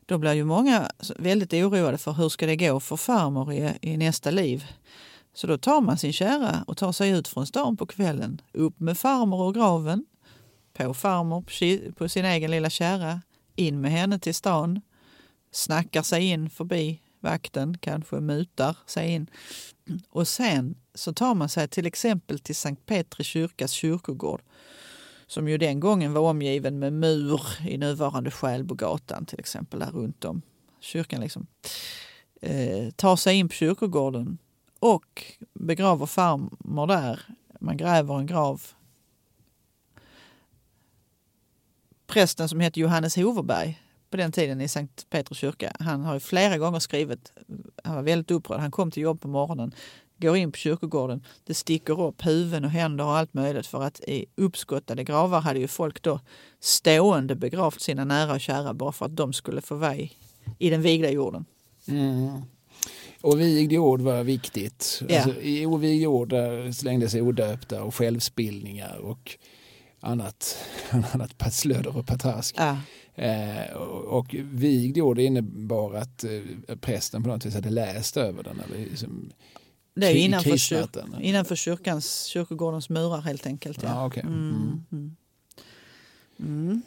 Då 0.06 0.18
blir 0.18 0.34
ju 0.34 0.46
många 0.46 0.92
väldigt 1.18 1.54
oroade 1.54 1.98
för 1.98 2.12
hur 2.12 2.30
ska 2.30 2.46
det 2.46 2.56
gå 2.56 2.80
för 2.80 2.96
farmor 2.96 3.54
i, 3.54 3.74
i 3.82 3.98
nästa 3.98 4.32
liv. 4.32 4.66
Så 5.34 5.48
då 5.48 5.58
tar 5.58 5.82
man 5.82 5.98
sin 5.98 6.14
kära 6.14 6.64
och 6.68 6.78
tar 6.78 6.92
sig 6.92 7.10
ut 7.10 7.28
från 7.28 7.48
stan 7.48 7.78
på 7.78 7.86
kvällen. 7.86 8.42
Upp 8.54 8.80
med 8.80 8.98
farmor 8.98 9.42
och 9.42 9.54
graven. 9.54 10.06
På 10.74 10.94
farmor 10.94 11.42
på 11.42 11.94
på 11.94 12.10
sin 12.10 12.26
egen 12.26 12.52
lilla 12.52 12.70
kärra 12.70 13.22
in 13.56 13.82
med 13.82 13.92
henne 13.92 14.20
till 14.20 14.36
stan, 14.36 14.82
snackar 15.52 16.02
sig 16.02 16.24
in 16.24 16.50
förbi 16.50 17.02
vakten, 17.20 17.78
kanske 17.78 18.16
mutar 18.16 18.78
sig 18.86 19.12
in. 19.12 19.28
Och 20.10 20.28
sen 20.28 20.76
så 20.94 21.14
tar 21.14 21.36
man 21.36 21.50
sig 21.50 21.68
till 21.68 21.86
exempel 21.86 22.40
till 22.40 22.56
Sankt 22.56 22.86
Petri 22.86 23.24
kyrkas 23.24 23.72
kyrkogård 23.72 24.42
som 25.34 25.48
ju 25.48 25.58
den 25.58 25.80
gången 25.80 26.14
var 26.14 26.22
omgiven 26.22 26.80
med 26.80 26.94
mur 26.94 27.42
i 27.68 27.78
nuvarande 27.78 28.32
Skälbogatan 28.32 29.26
till 29.26 29.40
exempel, 29.40 29.80
där 29.80 29.92
runt 29.92 30.26
om 30.26 30.42
kyrkan. 30.80 31.22
Liksom. 31.22 31.48
Eh, 32.42 32.90
tar 32.90 33.16
sig 33.16 33.36
in 33.36 33.48
på 33.48 33.54
kyrkogården 33.54 34.38
och 34.80 35.24
begraver 35.54 36.06
farmor 36.06 36.88
där. 36.88 37.20
Man 37.60 37.78
gräver 37.78 38.20
en 38.20 38.26
grav 38.26 38.62
prästen 42.08 42.50
som 42.50 42.60
hette 42.60 42.80
Johannes 42.80 43.16
Hoverberg 43.16 43.84
på 44.10 44.18
den 44.18 44.32
tiden 44.32 44.62
i 44.62 44.68
Sankt 44.68 45.10
Petrus 45.10 45.38
kyrka, 45.38 45.72
han 45.80 46.02
har 46.02 46.14
ju 46.14 46.20
flera 46.20 46.58
gånger 46.58 46.80
skrivit, 46.80 47.34
han 47.84 47.96
var 47.96 48.04
väldigt 48.04 48.32
upprörd, 48.32 48.60
han 48.60 48.72
kom 48.72 48.92
till 48.92 49.04
jobb 49.04 49.22
på 49.22 49.28
morgonen, 49.28 49.76
går 50.24 50.38
in 50.38 50.52
på 50.52 50.58
kyrkogården, 50.58 51.26
det 51.44 51.54
sticker 51.54 52.02
upp 52.02 52.26
huvuden 52.26 52.66
och 52.66 52.72
händer 52.72 53.06
och 53.06 53.18
allt 53.18 53.34
möjligt 53.34 53.68
för 53.68 53.84
att 53.84 54.00
i 54.00 54.26
uppskottade 54.36 55.04
gravar 55.04 55.42
hade 55.42 55.60
ju 55.60 55.68
folk 55.68 56.02
då 56.02 56.20
stående 56.60 57.36
begravt 57.36 57.82
sina 57.82 58.06
nära 58.06 58.34
och 58.34 58.42
kära 58.42 58.74
bara 58.74 58.92
för 58.92 59.06
att 59.06 59.16
de 59.16 59.34
skulle 59.34 59.62
få 59.62 59.76
vara 59.76 59.96
i, 59.96 60.12
i 60.60 60.70
den 60.70 60.82
vigda 60.82 61.12
jorden. 61.12 61.46
Mm. 61.88 62.42
Ovigd 63.22 63.72
jord 63.72 64.02
var 64.02 64.24
viktigt. 64.24 65.02
Ja. 65.10 65.24
Alltså, 65.24 65.42
I 65.42 65.66
ovigd 65.66 66.02
jord 66.02 66.34
slängdes 66.74 67.16
odöpta 67.16 67.84
och 67.84 67.96
självspillningar 67.96 68.98
och 68.98 69.38
annat, 70.00 70.58
annat 71.14 71.54
slödder 71.54 71.98
och 71.98 72.08
patrask. 72.08 72.56
Ja. 72.58 72.78
Eh, 73.16 73.74
och, 73.76 74.20
och 74.20 74.36
vigd 74.40 74.98
jord 74.98 75.20
innebar 75.20 75.94
att 75.94 76.24
eh, 76.24 76.76
prästen 76.82 77.24
på 77.24 77.30
något 77.30 77.46
vis 77.46 77.56
hade 77.56 77.70
läst 77.70 78.18
över 78.18 78.44
den. 78.44 78.60
Eller 78.60 78.78
liksom, 78.78 79.32
Det 79.96 80.08
är 80.08 80.16
innanför, 80.16 80.58
kyr, 80.58 80.88
innanför 81.22 81.56
kyrkans, 81.56 82.24
kyrkogårdens 82.24 82.90
murar 82.90 83.22
helt 83.22 83.46
enkelt. 83.46 83.84
Ja. 83.84 83.90
Ja, 83.90 84.06
okej. 84.06 84.24
Mm. 84.24 84.34
Mm. 84.42 84.82
Mm. 84.92 85.16
Mm. 86.40 86.82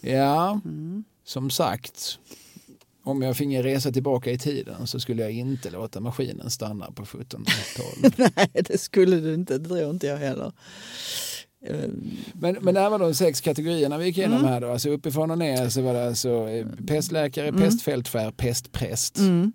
Ja, 0.00 0.60
Mm. 0.64 1.04
som 1.24 1.50
sagt. 1.50 2.18
Om 3.02 3.22
jag 3.22 3.36
finge 3.36 3.62
resa 3.62 3.92
tillbaka 3.92 4.30
i 4.30 4.38
tiden 4.38 4.86
så 4.86 5.00
skulle 5.00 5.22
jag 5.22 5.32
inte 5.32 5.70
låta 5.70 6.00
maskinen 6.00 6.50
stanna 6.50 6.90
på 6.92 7.04
1700-talet. 7.04 8.18
Nej, 8.36 8.62
det 8.68 8.80
skulle 8.80 9.16
du 9.16 9.34
inte. 9.34 9.58
Det 9.58 9.68
tror 9.68 9.90
inte 9.90 10.06
jag 10.06 10.16
heller. 10.16 10.52
Eh, 11.66 11.88
Men, 12.32 12.56
men 12.60 12.74
det 12.74 12.80
här 12.80 12.90
var 12.90 12.98
de 12.98 13.14
sex 13.14 13.40
kategorierna 13.40 13.98
vi 13.98 14.04
gick 14.06 14.18
igenom 14.18 14.38
Mm. 14.38 14.50
här 14.50 14.60
då. 14.60 14.70
Alltså 14.72 14.90
uppifrån 14.90 15.30
och 15.30 15.38
ner 15.38 15.68
så 15.68 15.82
var 15.82 15.94
det 15.94 16.06
alltså 16.06 16.48
eh, 16.48 16.66
pestläkare, 16.86 17.48
Mm. 17.48 17.60
pestfältskär, 17.62 18.30
pestpräst. 18.30 19.18
Mm. 19.18 19.52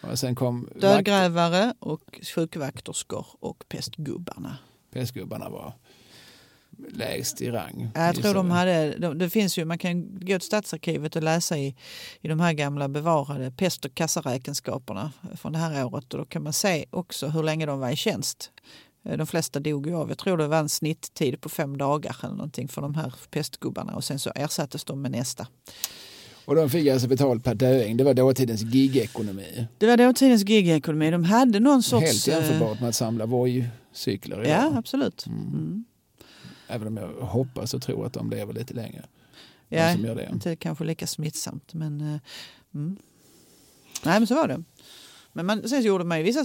Och 0.00 0.18
sen 0.18 0.34
kom 0.34 0.68
Dödgrävare 0.80 1.74
och 1.78 2.20
sjukvakterskor 2.34 3.26
och 3.40 3.64
pestgubbarna. 3.68 4.56
pestgubbarna 4.92 5.48
var 5.48 5.74
lägst 6.88 7.40
i 7.40 7.50
rang. 7.50 7.90
Jag 7.94 8.16
tror 8.16 8.34
de 8.34 8.50
hade, 8.50 8.98
de, 8.98 9.18
det 9.18 9.30
finns 9.30 9.58
ju, 9.58 9.64
man 9.64 9.78
kan 9.78 10.18
gå 10.20 10.38
till 10.38 10.46
Stadsarkivet 10.46 11.16
och 11.16 11.22
läsa 11.22 11.58
i, 11.58 11.76
i 12.20 12.28
de 12.28 12.40
här 12.40 12.52
gamla 12.52 12.88
bevarade 12.88 13.50
pest 13.50 13.84
och 13.84 13.94
kassaräkenskaperna 13.94 15.12
från 15.36 15.52
det 15.52 15.58
här 15.58 15.84
året 15.84 16.14
och 16.14 16.18
då 16.18 16.24
kan 16.24 16.42
man 16.42 16.52
se 16.52 16.84
också 16.90 17.28
hur 17.28 17.42
länge 17.42 17.66
de 17.66 17.78
var 17.80 17.90
i 17.90 17.96
tjänst. 17.96 18.50
Eh, 19.04 19.16
De 19.16 19.26
flesta 19.26 19.60
dog 19.60 19.86
ju 19.86 19.94
av, 19.94 20.08
jag 20.08 20.18
tror 20.18 20.36
det 20.38 20.46
var 20.46 20.58
en 20.58 20.68
snitttid 20.68 21.40
på 21.40 21.48
fem 21.48 21.78
dagar 21.78 22.16
eller 22.22 22.34
någonting 22.34 22.68
för 22.68 22.82
de 22.82 22.94
här 22.94 23.14
pestgubbarna 23.30 23.94
och 23.94 24.04
sen 24.04 24.18
så 24.18 24.32
ersattes 24.34 24.84
de 24.84 25.02
med 25.02 25.10
nästa. 25.10 25.46
Och 26.50 26.56
de 26.56 26.70
fick 26.70 26.88
alltså 26.88 27.08
betalt 27.08 27.44
per 27.44 27.54
döing. 27.54 27.96
Det 27.96 28.04
var 28.04 28.14
dåtidens 28.14 28.62
gigekonomi. 28.62 29.66
Det 29.78 29.86
var 29.86 29.96
dåtidens 29.96 30.48
gigekonomi. 30.48 31.10
De 31.10 31.24
hade 31.24 31.60
någon 31.60 31.82
sorts... 31.82 32.06
Helt 32.06 32.28
eh, 32.28 32.34
jämförbart 32.34 32.80
med 32.80 32.88
att 32.88 32.94
samla 32.94 33.26
Voi-cyklar 33.26 34.44
idag. 34.44 34.56
Ja, 34.56 34.78
absolut. 34.78 35.26
Mm. 35.26 35.40
Mm. 35.40 35.84
Även 36.68 36.86
om 36.88 36.96
jag 36.96 37.08
hoppas 37.26 37.74
och 37.74 37.82
tror 37.82 38.06
att 38.06 38.12
de 38.12 38.30
lever 38.30 38.52
lite 38.54 38.74
längre. 38.74 39.04
Ja, 39.68 39.94
som 39.94 40.04
gör 40.04 40.14
det. 40.14 40.28
inte 40.32 40.56
kanske 40.56 40.84
lika 40.84 41.06
smittsamt 41.06 41.74
men... 41.74 42.00
eh, 42.00 42.20
Mm. 42.74 42.96
Nej 44.04 44.20
men 44.20 44.26
så 44.26 44.34
var 44.34 44.48
det. 44.48 44.62
Men 45.32 45.46
man, 45.46 45.68
sen 45.68 45.82
så 45.82 45.88
gjorde 45.88 46.04
man 46.04 46.18
ju 46.18 46.24
vissa... 46.24 46.44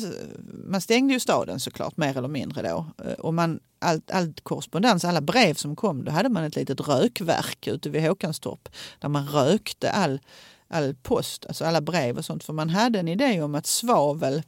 Man 0.53 0.81
stängde 0.81 1.13
ju 1.13 1.19
staden 1.19 1.59
såklart 1.59 1.97
mer 1.97 2.17
eller 2.17 2.27
mindre 2.27 2.69
då. 2.69 2.85
Eh, 3.05 3.13
och 3.13 3.33
man, 3.33 3.59
allt, 3.79 4.11
allt 4.11 4.41
korrespondens, 4.41 5.05
alla 5.05 5.21
brev 5.21 5.53
som 5.53 5.75
kom, 5.75 6.03
då 6.03 6.11
hade 6.11 6.29
man 6.29 6.43
ett 6.43 6.55
litet 6.55 6.87
rökverk 6.87 7.67
ute 7.67 7.89
vid 7.89 8.01
Håkanstorp 8.01 8.69
där 8.99 9.09
man 9.09 9.27
rökte 9.27 9.91
all, 9.91 10.19
all 10.67 10.95
post, 10.95 11.45
alltså 11.45 11.65
alla 11.65 11.81
brev 11.81 12.17
och 12.17 12.25
sånt. 12.25 12.43
För 12.43 12.53
man 12.53 12.69
hade 12.69 12.99
en 12.99 13.07
idé 13.07 13.41
om 13.41 13.55
att 13.55 13.65
svavel 13.65 14.43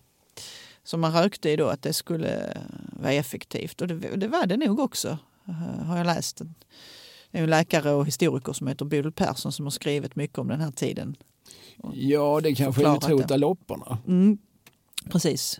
som 0.83 1.01
man 1.01 1.13
rökte 1.13 1.49
i 1.49 1.55
då, 1.55 1.67
att 1.67 1.81
det 1.81 1.93
skulle 1.93 2.57
vara 2.91 3.13
effektivt. 3.13 3.81
Och 3.81 3.88
det, 3.88 4.15
det 4.15 4.27
var 4.27 4.45
det 4.45 4.57
nog 4.57 4.79
också, 4.79 5.17
eh, 5.47 5.85
har 5.85 5.97
jag 5.97 6.05
läst. 6.05 6.41
Det 7.31 7.38
är 7.38 7.43
en 7.43 7.49
läkare 7.49 7.91
och 7.91 8.07
historiker 8.07 8.53
som 8.53 8.67
heter 8.67 8.85
Bodil 8.85 9.11
Persson 9.11 9.51
som 9.51 9.65
har 9.65 9.71
skrivit 9.71 10.15
mycket 10.15 10.38
om 10.38 10.47
den 10.47 10.61
här 10.61 10.71
tiden. 10.71 11.15
Ja, 11.93 12.39
det 12.43 12.55
kanske 12.55 12.82
är 12.82 12.84
Förklarat 12.84 13.01
det. 13.07 13.13
utrotalopperna. 13.13 13.97
Mm, 14.07 14.38
precis. 15.09 15.59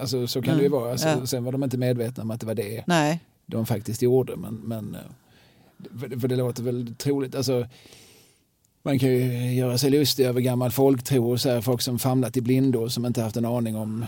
Alltså, 0.00 0.26
så 0.26 0.42
kan 0.42 0.56
det 0.56 0.60
ju 0.62 0.66
Mm, 0.66 0.78
vara. 0.80 0.90
Alltså, 0.92 1.08
ja. 1.08 1.26
Sen 1.26 1.44
var 1.44 1.52
de 1.52 1.64
inte 1.64 1.78
medvetna 1.78 2.22
om 2.22 2.30
att 2.30 2.40
det 2.40 2.46
var 2.46 2.54
det 2.54 2.84
Nej, 2.86 3.20
de 3.46 3.66
faktiskt 3.66 4.02
gjorde. 4.02 4.36
Men, 4.36 4.54
men, 4.54 4.94
eh, 4.94 5.00
för, 6.00 6.20
för 6.20 6.28
det 6.28 6.36
låter 6.36 6.62
väl 6.62 6.94
troligt. 6.98 7.34
Alltså, 7.34 7.66
man 8.88 8.98
kan 8.98 9.08
ju 9.08 9.54
göra 9.54 9.78
sig 9.78 9.90
lustig 9.90 10.24
över 10.26 10.40
gammal 10.40 10.70
folktro 10.70 11.30
och 11.30 11.40
så 11.40 11.50
här, 11.50 11.60
folk 11.60 11.80
som 11.80 11.98
famlat 11.98 12.36
i 12.36 12.40
blindo 12.40 12.88
som 12.88 13.06
inte 13.06 13.22
haft 13.22 13.36
en 13.36 13.44
aning 13.44 13.76
om 13.76 14.04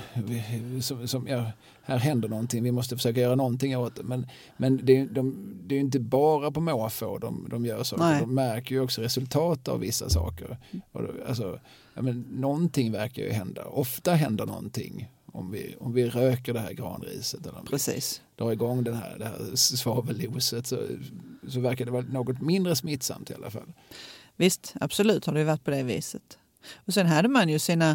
som, 0.81 1.09
som, 1.09 1.29
ja, 1.29 1.53
här 1.83 1.99
händer 1.99 2.29
någonting, 2.29 2.63
vi 2.63 2.73
måste 2.73 2.97
försöka 2.97 3.21
göra 3.21 3.35
någonting 3.35 3.77
åt 3.77 3.97
det. 3.97 4.03
Men, 4.03 4.27
men 4.57 4.81
det, 4.83 4.97
är- 4.97 5.07
de, 5.07 5.55
det 5.67 5.75
är 5.75 5.77
ju 5.77 5.85
inte 5.85 6.01
bara 6.01 6.51
på 6.51 6.61
måfå 6.61 7.19
de, 7.19 7.47
de 7.51 7.67
gör 7.67 7.83
saker, 7.83 8.03
Nej. 8.05 8.21
de 8.21 8.35
märker 8.35 8.75
ju 8.75 8.81
också 8.81 9.03
resultat 9.03 9.69
av 9.69 9.81
vissa 9.81 10.09
saker. 10.09 10.59
Och 10.93 11.03
då, 11.03 11.09
alltså, 11.29 11.61
ja, 11.95 12.03
men, 12.03 12.21
någonting 12.21 12.93
verkar 12.93 13.23
ju 13.23 13.31
hända, 13.31 13.65
ofta 13.65 14.13
händer 14.13 14.47
någonting 14.47 15.09
om 15.33 15.51
vi, 15.51 15.75
om 15.81 15.93
vi 15.93 16.07
röker 16.07 16.53
det 16.55 16.61
här 16.61 16.73
granriset 16.73 17.47
eller 17.47 17.59
om 17.59 17.65
vi 17.65 17.71
precis. 17.71 18.23
drar 18.37 18.53
igång 18.53 18.85
den 18.85 18.95
här, 18.95 19.17
det 19.19 19.25
här 19.25 19.57
svavelloset 19.57 20.67
så, 20.67 20.79
så 21.49 21.61
verkar 21.61 21.85
det 21.85 21.91
vara 21.91 22.05
något 22.09 22.41
mindre 22.41 22.77
smittsamt 22.77 23.31
i 23.31 23.35
alla 23.35 23.51
fall. 23.51 23.73
Visst, 24.41 24.75
absolut 24.81 25.27
har 25.27 25.35
det 25.35 25.45
varit 25.45 25.65
på 25.65 25.71
det 25.71 25.83
viset. 25.83 26.39
Och 26.87 26.95
sen 26.95 27.07
hade 27.07 27.29
man 27.29 27.49
ju 27.49 27.59
sina, 27.59 27.91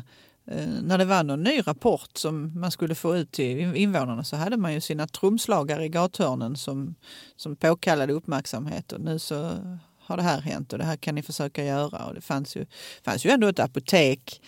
eh, 0.48 0.68
när 0.84 0.98
det 0.98 1.06
var 1.06 1.24
någon 1.24 1.44
ny 1.44 1.62
rapport 1.66 2.18
som 2.18 2.60
man 2.60 2.72
skulle 2.72 2.96
få 2.96 3.18
ut 3.18 3.32
till 3.32 3.76
invånarna 3.76 4.24
så 4.24 4.36
hade 4.36 4.58
man 4.58 4.74
ju 4.74 4.82
sina 4.82 5.08
trumslagare 5.08 5.86
i 5.86 5.90
gathörnen 5.90 6.56
som, 6.56 6.96
som 7.36 7.56
påkallade 7.56 8.14
uppmärksamhet. 8.14 8.92
Och 8.92 9.02
nu 9.02 9.20
så 9.20 9.52
har 10.00 10.18
det 10.18 10.24
här 10.24 10.42
hänt 10.42 10.74
och 10.74 10.80
det 10.80 10.86
här 10.86 10.96
kan 10.96 11.16
ni 11.16 11.22
försöka 11.22 11.64
göra. 11.64 12.06
Och 12.06 12.14
det 12.14 12.22
fanns 12.22 12.56
ju, 12.56 12.66
fanns 13.04 13.26
ju 13.26 13.30
ändå 13.30 13.48
ett 13.48 13.60
apotek 13.60 14.42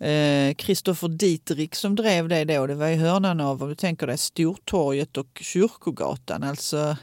eh, 0.00 0.54
Kristoffer 0.54 1.08
Dietrich 1.08 1.74
som 1.74 1.94
drev 1.94 2.28
det 2.28 2.44
då. 2.44 2.66
Det 2.66 2.74
var 2.74 2.88
i 2.88 2.96
hörnan 2.96 3.40
av, 3.40 3.62
om 3.62 3.68
du 3.68 3.74
tänker 3.74 4.06
dig, 4.06 4.18
Stortorget 4.18 5.16
och 5.16 5.38
Kyrkogatan. 5.40 6.42
Alltså 6.42 6.96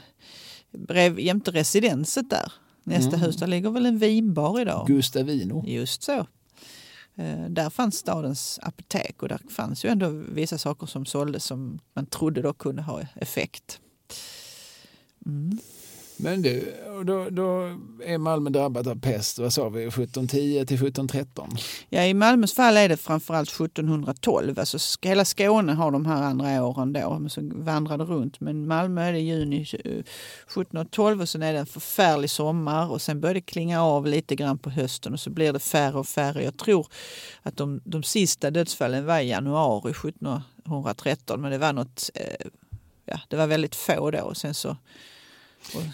brev, 0.72 1.20
jämte 1.20 1.50
residenset 1.50 2.30
där. 2.30 2.52
Nästa 2.88 3.08
Mm. 3.16 3.20
hus, 3.20 3.36
där 3.36 3.46
ligger 3.46 3.70
väl 3.70 3.86
en 3.86 3.98
vinbar 3.98 4.60
idag. 4.60 4.86
Gustavino. 4.86 5.64
Just 5.66 6.02
så. 6.02 6.26
Eh, 7.14 7.44
där 7.48 7.70
fanns 7.70 7.96
stadens 7.98 8.58
apotek 8.62 9.22
och 9.22 9.28
där 9.28 9.40
fanns 9.50 9.84
ju 9.84 9.88
ändå 9.88 10.08
vissa 10.08 10.58
saker 10.58 10.86
som 10.86 11.06
såldes 11.06 11.44
som 11.44 11.78
man 11.94 12.06
trodde 12.06 12.42
då 12.42 12.52
kunde 12.52 12.82
ha 12.82 13.00
effekt. 13.14 13.80
Mm. 15.26 15.58
Men 16.18 16.42
du, 16.42 16.74
då, 17.04 17.30
då 17.30 17.78
är 18.04 18.18
Malmö 18.18 18.50
drabbat 18.50 18.86
av 18.86 19.00
pest, 19.00 19.38
vad 19.38 19.52
sa 19.52 19.68
vi, 19.68 19.82
1710 19.82 20.64
till 20.66 20.76
1713? 20.76 21.50
Ja, 21.88 22.04
I 22.04 22.14
Malmös 22.14 22.54
fall 22.54 22.76
är 22.76 22.88
det 22.88 22.96
framförallt 22.96 23.50
1712. 23.50 24.58
Alltså, 24.58 24.78
hela 25.02 25.24
Skåne 25.24 25.72
har 25.72 25.90
de 25.90 26.06
här 26.06 26.22
andra 26.22 26.64
åren 26.64 26.92
då, 26.92 27.18
men 27.18 27.30
så 27.30 27.40
vandrar 27.54 27.98
det 27.98 28.04
runt. 28.04 28.40
Men 28.40 28.66
Malmö 28.66 29.02
är 29.02 29.12
det 29.12 29.20
juni 29.20 29.62
1712 29.62 31.20
och 31.20 31.28
sen 31.28 31.42
är 31.42 31.52
det 31.52 31.58
en 31.58 31.66
förfärlig 31.66 32.30
sommar 32.30 32.90
och 32.90 33.02
sen 33.02 33.20
börjar 33.20 33.34
det 33.34 33.40
klinga 33.40 33.82
av 33.82 34.06
lite 34.06 34.36
grann 34.36 34.58
på 34.58 34.70
hösten 34.70 35.12
och 35.12 35.20
så 35.20 35.30
blir 35.30 35.52
det 35.52 35.58
färre 35.58 35.98
och 35.98 36.06
färre. 36.06 36.44
Jag 36.44 36.56
tror 36.56 36.86
att 37.42 37.56
de, 37.56 37.80
de 37.84 38.02
sista 38.02 38.50
dödsfallen 38.50 39.06
var 39.06 39.18
i 39.18 39.28
januari 39.28 39.90
1713 39.90 41.40
men 41.40 41.50
det 41.50 41.58
var 41.58 41.72
något, 41.72 42.10
eh, 42.14 42.46
ja 43.04 43.20
det 43.28 43.36
var 43.36 43.46
väldigt 43.46 43.74
få 43.74 44.10
då 44.10 44.20
och 44.20 44.36
sen 44.36 44.54
så 44.54 44.76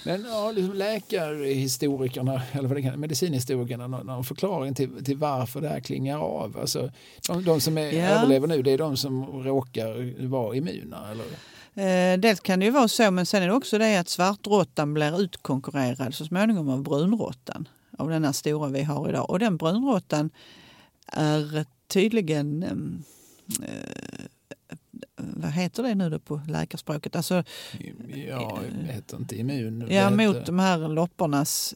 men 0.04 0.24
ja, 0.30 0.52
liksom 0.52 0.74
läkarhistorikerna, 0.74 2.42
eller 2.52 2.68
vad 2.68 2.76
det 2.76 2.82
kan, 2.82 3.00
medicinhistorikerna, 3.00 3.86
någon, 3.86 4.06
någon 4.06 4.24
förklaring 4.24 4.74
till, 4.74 5.04
till 5.04 5.16
varför 5.16 5.60
det 5.60 5.68
här 5.68 5.80
klingar 5.80 6.18
av. 6.18 6.58
Alltså, 6.60 6.90
de, 7.26 7.44
de 7.44 7.60
som 7.60 7.78
är, 7.78 7.92
Ja. 7.92 8.04
överlever 8.04 8.46
nu, 8.46 8.62
det 8.62 8.70
är 8.70 8.78
de 8.78 8.96
som 8.96 9.24
råkar 9.24 10.26
vara 10.26 10.56
immuna. 10.56 10.98
Eller? 11.10 11.24
Eh, 12.14 12.18
dels 12.18 12.40
kan 12.40 12.58
det 12.58 12.64
ju 12.64 12.70
vara 12.70 12.88
så, 12.88 13.10
men 13.10 13.26
sen 13.26 13.42
är 13.42 13.46
det 13.46 13.54
också 13.54 13.78
det 13.78 13.96
att 13.96 14.08
svartråttan 14.08 14.94
blir 14.94 15.20
utkonkurrerad 15.20 16.14
så 16.14 16.24
småningom 16.24 16.68
av 16.68 16.82
brunråttan. 16.82 17.68
Av 17.98 18.08
den 18.08 18.24
här 18.24 18.32
stora 18.32 18.68
vi 18.68 18.82
har 18.82 19.08
idag. 19.08 19.30
Och 19.30 19.38
den 19.38 19.56
brunråttan 19.56 20.30
är 21.06 21.64
tydligen... 21.88 22.62
ehm, 22.62 23.02
Eh, 23.62 24.24
vad 25.36 25.50
heter 25.50 25.82
det 25.82 25.94
nu 25.94 26.10
då 26.10 26.18
på 26.18 26.40
läkarspråket? 26.48 27.16
Alltså, 27.16 27.34
Ja, 28.08 28.60
jag 28.86 28.92
heter 28.92 29.16
inte 29.16 29.36
immun. 29.38 29.80
Ja, 29.80 29.86
heter- 30.08 30.10
mot 30.26 30.46
de 30.46 30.58
här 30.58 30.88
loppornas 30.88 31.74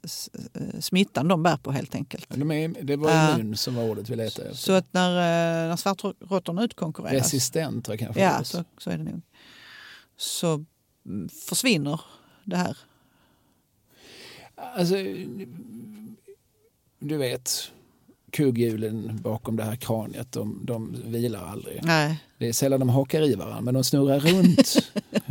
eh, 0.55 0.80
smittan 0.80 1.28
de 1.28 1.42
bär 1.42 1.57
på 1.57 1.72
helt 1.72 1.94
enkelt. 1.94 2.26
de 2.28 2.51
är, 2.51 2.68
det 2.82 2.97
var 2.97 3.34
immun 3.40 3.57
som 3.57 3.74
var 3.74 3.82
ordet 3.84 4.09
vi 4.11 4.16
letade 4.16 4.49
efter. 4.49 4.59
Så 4.62 4.72
att 4.72 4.92
när, 4.92 5.11
eh, 5.11 5.68
när 5.68 5.76
svartråttorna 5.76 6.64
utkonkurreras 6.64 7.12
Resistent 7.22 7.84
tror 7.84 7.92
jag 7.92 8.01
kanske 8.01 8.22
Ja, 8.22 8.44
så, 8.44 8.64
så 8.78 8.90
är 8.90 8.99
det 8.99 9.05
nog. 9.05 9.22
Så 10.16 10.64
mm, 11.07 11.28
försvinner 11.28 12.01
det 12.44 12.57
här. 12.57 12.76
Alltså, 14.55 14.94
du 16.99 17.16
vet, 17.16 17.72
kugghjulen 18.37 19.20
bakom 19.22 19.57
det 19.57 19.62
här 19.64 19.76
kraniet, 19.76 20.32
de, 20.32 20.61
de 20.64 20.97
vilar 21.07 21.47
aldrig. 21.47 21.80
Nej, 21.82 22.18
Det 22.39 22.49
är 22.49 22.53
sällan 22.53 22.80
de 22.80 22.89
hakar 22.89 23.22
i 23.22 23.34
varandra, 23.34 23.61
men 23.61 23.74
de 23.74 23.84
snurrar 23.84 24.20
runt 24.20 24.76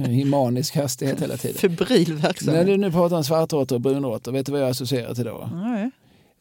i 0.09 0.25
manisk 0.25 0.75
hastighet 0.75 1.21
hela 1.21 1.37
tiden. 1.37 1.57
febril 1.57 2.09
När 2.09 2.21
verksamhet. 2.21 2.65
du 2.65 2.77
nu 2.77 2.91
pratar 2.91 3.17
om 3.17 3.23
svartråttor 3.23 3.75
och 3.75 3.81
brunråttor, 3.81 4.31
vet 4.31 4.45
du 4.45 4.51
vad 4.51 4.61
jag 4.61 4.69
associerar 4.69 5.13
till 5.13 5.25
då? 5.25 5.49
Nej. 5.53 5.91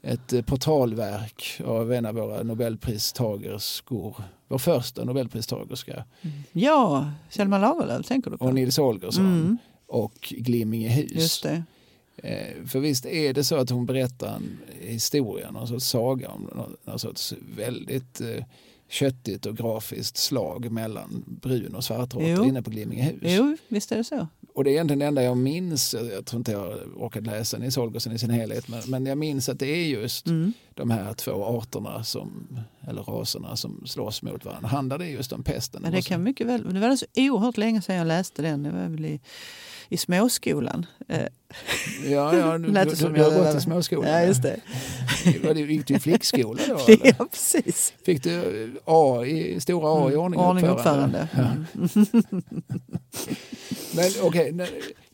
ett 0.03 0.33
eh, 0.33 0.43
portalverk 0.43 1.61
av 1.67 1.93
en 1.93 2.07
av 2.07 2.15
våra 2.15 2.43
nobelpristagerskor. 2.43 4.17
Vår 4.49 4.59
första 4.59 5.05
nobelpristagerska. 5.05 6.05
Ja, 6.53 7.11
Selma 7.31 7.59
Lagerlöf 7.59 8.07
tänker 8.07 8.31
du 8.31 8.37
på? 8.39 8.45
Och 8.45 8.55
Nils 8.55 8.77
Holgersson. 8.77 9.27
Mm. 9.27 9.59
Och 9.87 10.15
Glimmingehus. 10.39 11.13
Just 11.13 11.43
det. 11.43 11.63
Eh, 12.17 12.67
för 12.67 12.81
visst 12.81 13.07
är 13.07 13.33
det 13.33 13.45
så 13.45 13.57
att 13.57 13.71
hon 13.71 13.87
berättar 13.87 14.37
en 14.37 14.59
historia, 14.81 15.51
någon 15.51 15.69
sorts 15.69 15.87
saga 15.87 16.29
om 16.29 16.51
någon, 16.55 16.77
någon 16.85 16.99
sorts 16.99 17.35
väldigt 17.57 18.21
eh, 18.21 18.45
köttigt 18.89 19.47
och 19.47 19.57
grafiskt 19.57 20.17
slag 20.17 20.71
mellan 20.71 21.25
brun 21.27 21.75
och 21.75 21.85
svartråttor 21.85 22.47
inne 22.47 22.63
på 22.63 22.71
Glimmingehus. 22.71 23.19
Jo, 23.23 23.57
visst 23.69 23.93
är 23.93 23.97
det 23.97 24.05
så. 24.05 24.29
Och 24.55 24.65
det 24.65 24.71
är 24.71 24.73
egentligen 24.73 24.99
det 24.99 25.07
enda 25.07 25.23
jag 25.23 25.37
minns, 25.37 25.95
jag 26.15 26.27
tror 26.27 26.41
inte 26.41 26.53
jag 26.53 26.59
har 26.59 26.81
orkat 26.97 27.27
läsa 27.27 27.59
Nils 27.59 27.77
Holgersson 27.77 28.13
i 28.13 28.19
sin 28.19 28.31
helhet, 28.31 28.69
men, 28.69 28.81
men 28.87 29.07
jag 29.07 29.19
minns 29.19 29.49
att 29.49 29.59
det 29.59 29.67
är 29.67 29.87
just 29.87 30.27
Mm. 30.27 30.53
de 30.75 30.91
här 30.91 31.15
två 31.15 31.45
arterna, 31.45 32.05
som, 32.05 32.59
eller 32.89 33.03
raserna, 33.03 33.57
som 33.57 33.87
slåss 33.87 34.23
mot 34.23 34.45
varandra. 34.45 34.69
Handlar 34.69 34.99
det 34.99 35.09
just 35.09 35.33
om 35.33 35.43
pesten? 35.43 35.83
Men 35.83 35.93
det 35.93 36.03
kan 36.03 36.23
mycket 36.23 36.47
väl, 36.47 36.75
det 36.75 36.81
var 36.81 36.97
så 36.97 37.07
oerhört 37.17 37.57
länge 37.57 37.83
sedan 37.83 37.97
jag 37.97 38.07
läste 38.07 38.43
den. 38.43 38.63
Det 38.63 38.71
var 38.71 38.89
väl 38.89 39.05
i, 39.05 39.21
i 39.89 39.97
småskolan. 39.97 40.87
Eh, 41.09 41.21
Ja, 42.05 42.37
ja 42.37 42.59
du, 42.59 42.69
Lät 42.73 42.85
det 42.85 42.91
du, 42.91 42.97
som 42.97 43.13
du 43.13 43.23
har 43.23 43.33
jag- 43.33 43.45
gått 43.47 43.57
i 43.57 43.61
småskolan. 43.61 44.11
Ja, 44.13 44.23
just 44.23 44.43
det. 44.43 44.61
Var 45.45 45.55
det, 45.55 45.61
gick 45.61 45.87
du 45.87 45.95
i 45.95 45.99
flickskola 45.99 46.63
då? 46.69 46.75
eller? 46.93 47.07
ja, 47.19 47.27
precis. 47.31 47.95
Fick 48.05 48.23
du 48.23 48.71
A 48.85 49.25
i, 49.27 49.61
stora 49.61 49.89
A 50.07 50.13
i 50.13 50.17
ordning 50.17 50.41
och 50.41 50.49
Ordning 50.49 50.65
uppförande? 50.67 51.23
uppförande. 51.23 51.67
Mm. 51.75 52.07
Men 53.97 54.05
okej, 54.23 54.53
nej, 54.53 54.69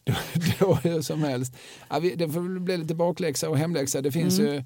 då, 0.05 0.15
då 0.61 0.75
hur 0.75 1.03
som 1.03 1.23
helst. 1.23 1.55
Ja, 1.89 1.99
vi, 1.99 2.15
det 2.15 2.29
får 2.29 2.59
bli 2.61 2.77
lite 2.77 2.95
bakläxa 2.95 3.49
och 3.49 3.59
hemläxa. 3.59 4.01
Det 4.01 4.13
finns 4.13 4.39
Mm. 4.39 4.53
ju, 4.55 4.63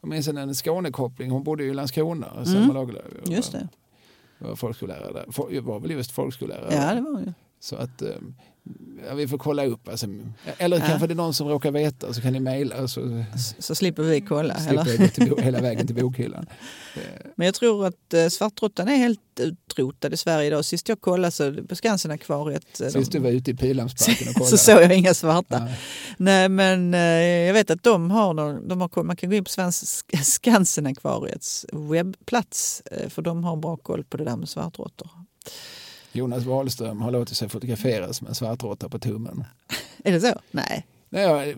jag 0.00 0.08
minns 0.08 0.28
en 0.28 0.54
Skånekoppling, 0.54 1.30
hon 1.30 1.44
bodde 1.44 1.64
ju 1.64 1.70
i 1.70 1.74
Landskrona, 1.74 2.26
Mm. 2.46 2.70
Just 3.28 3.52
det. 3.52 3.68
Var 4.38 4.56
folkskollärare 4.56 5.12
där. 5.12 5.60
Var 5.60 5.80
väl 5.80 5.90
just 5.90 6.10
folkskollärare. 6.10 6.74
Ja, 6.74 6.94
det 6.94 7.00
var 7.00 7.10
hon. 7.12 7.34
Så 7.66 7.76
att 7.76 8.02
eh, 8.02 8.08
ja, 9.08 9.14
vi 9.14 9.28
får 9.28 9.38
kolla 9.38 9.66
upp. 9.66 9.88
Alltså, 9.88 10.06
eller 10.58 10.78
Ja. 10.78 10.86
kanske 10.86 11.06
det 11.06 11.14
är 11.14 11.16
någon 11.16 11.34
som 11.34 11.48
råkar 11.48 11.70
veta 11.70 12.12
så 12.12 12.20
kan 12.20 12.32
ni 12.32 12.40
mejla 12.40 12.88
så 12.88 13.24
Så, 13.58 13.74
slipper 13.74 14.02
vi 14.02 14.20
kolla. 14.20 14.58
slipper 14.60 15.26
gå 15.26 15.40
hela 15.40 15.60
vägen 15.60 15.86
till 15.86 15.96
bokhyllan. 15.96 16.46
Men 17.36 17.44
jag 17.46 17.54
tror 17.54 17.86
att 17.86 18.14
eh, 18.14 18.28
svartråttan 18.28 18.88
är 18.88 18.96
helt 18.96 19.20
utrotad 19.40 20.12
i 20.14 20.16
Sverige 20.16 20.46
idag. 20.46 20.64
Sist 20.64 20.88
jag 20.88 21.00
kollade 21.00 21.30
så 21.30 21.54
på 21.68 21.74
Skansen-akvariet. 21.76 22.80
eh, 22.80 22.88
Sist 22.88 23.12
du 23.12 23.18
var 23.18 23.30
ute 23.30 23.50
i 23.50 23.54
Pildammsparken 23.54 24.28
och 24.28 24.34
kollade. 24.34 24.50
så 24.50 24.56
såg 24.58 24.82
jag 24.82 24.94
inga 24.96 25.14
svarta. 25.14 25.68
Ja. 25.68 25.74
Nej, 26.18 26.48
men 26.48 26.92
jag 27.46 27.54
vet 27.54 27.70
att 27.70 27.82
de 27.82 28.10
har, 28.10 28.34
någon, 28.34 28.68
de 28.68 28.80
har 28.80 29.02
man 29.02 29.16
kan 29.16 29.30
gå 29.30 29.36
in 29.36 29.44
på 29.44 29.50
Svensk, 29.50 30.06
Skansen-akvariets 30.24 31.66
webbplats 31.72 32.82
för 33.08 33.22
de 33.22 33.44
har 33.44 33.56
bra 33.56 33.76
koll 33.76 34.04
på 34.04 34.16
det 34.16 34.24
där 34.24 34.36
med 34.36 34.48
svartråttor. 34.48 35.10
Jonas 36.16 36.44
Wahlström 36.44 37.00
har 37.00 37.10
låtit 37.10 37.36
sig 37.36 37.48
fotograferas 37.48 38.22
med 38.22 38.28
en 38.28 38.34
svartråtta 38.34 38.88
på 38.88 38.98
tummen. 38.98 39.44
Är 40.04 40.12
det 40.12 40.20
så? 40.20 40.32
Nej. 40.50 40.86
När 41.08 41.22
jag 41.22 41.54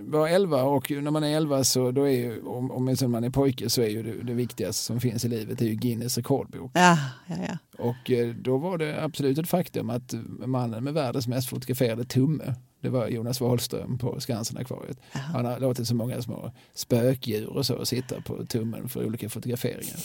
var 0.00 0.28
11 0.28 0.62
och 0.62 0.90
när 0.90 1.10
man 1.10 1.24
är 1.24 1.36
11 1.36 1.64
så 1.64 1.90
då 1.90 2.02
är 2.02 2.12
ju, 2.12 2.42
om, 2.42 2.70
om 2.70 2.84
man 3.08 3.24
är 3.24 3.30
pojke 3.30 3.70
så 3.70 3.82
är 3.82 3.88
ju 3.88 4.02
det, 4.02 4.22
det 4.22 4.34
viktigaste 4.34 4.84
som 4.84 5.00
finns 5.00 5.24
i 5.24 5.28
livet 5.28 5.60
är 5.60 5.66
ju 5.66 5.74
Guinness 5.74 6.16
rekordbok. 6.16 6.70
Ja, 6.74 6.98
ja, 7.26 7.36
ja. 7.48 7.58
Och 7.78 8.10
eh, 8.10 8.28
då 8.28 8.56
var 8.56 8.78
det 8.78 9.04
absolut 9.04 9.38
ett 9.38 9.48
faktum 9.48 9.90
att 9.90 10.14
mannen 10.46 10.84
med 10.84 10.94
världens 10.94 11.26
mest 11.26 11.48
fotograferade 11.48 12.04
tumme 12.04 12.54
det 12.80 12.88
var 12.90 13.08
Jonas 13.08 13.40
Wahlström 13.40 13.98
på 13.98 14.20
Skansen-akvariet. 14.20 14.98
Han 15.10 15.44
har 15.44 15.60
låtit 15.60 15.88
så 15.88 15.94
många 15.94 16.22
små 16.22 16.52
spökdjur 16.74 17.46
och 17.46 17.66
så 17.66 17.84
sitta 17.84 18.20
på 18.20 18.46
tummen 18.46 18.88
för 18.88 19.06
olika 19.06 19.28
fotograferingar. 19.28 19.96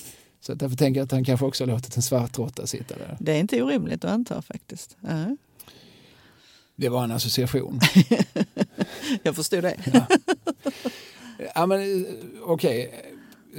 Så 0.42 0.54
därför 0.54 0.76
tänker 0.76 1.00
jag 1.00 1.06
att 1.06 1.12
han 1.12 1.24
kanske 1.26 1.46
också 1.46 1.64
har 1.64 1.68
låtit 1.72 1.96
en 1.96 2.02
svartråtta 2.02 2.68
sitta 2.68 2.96
där. 2.98 3.18
Det 3.20 3.32
är 3.32 3.40
inte 3.40 3.62
orimligt 3.64 4.06
att 4.06 4.12
anta 4.12 4.42
faktiskt. 4.42 4.98
Ja. 5.02 5.38
Det 6.76 6.90
var 6.90 7.04
en 7.04 7.12
association. 7.12 7.80
Jag 9.24 9.36
förstod 9.36 9.64
det. 9.64 9.76
Ja, 11.56 11.66
men 11.66 11.82
eh, 12.06 12.08
okej. 12.44 12.94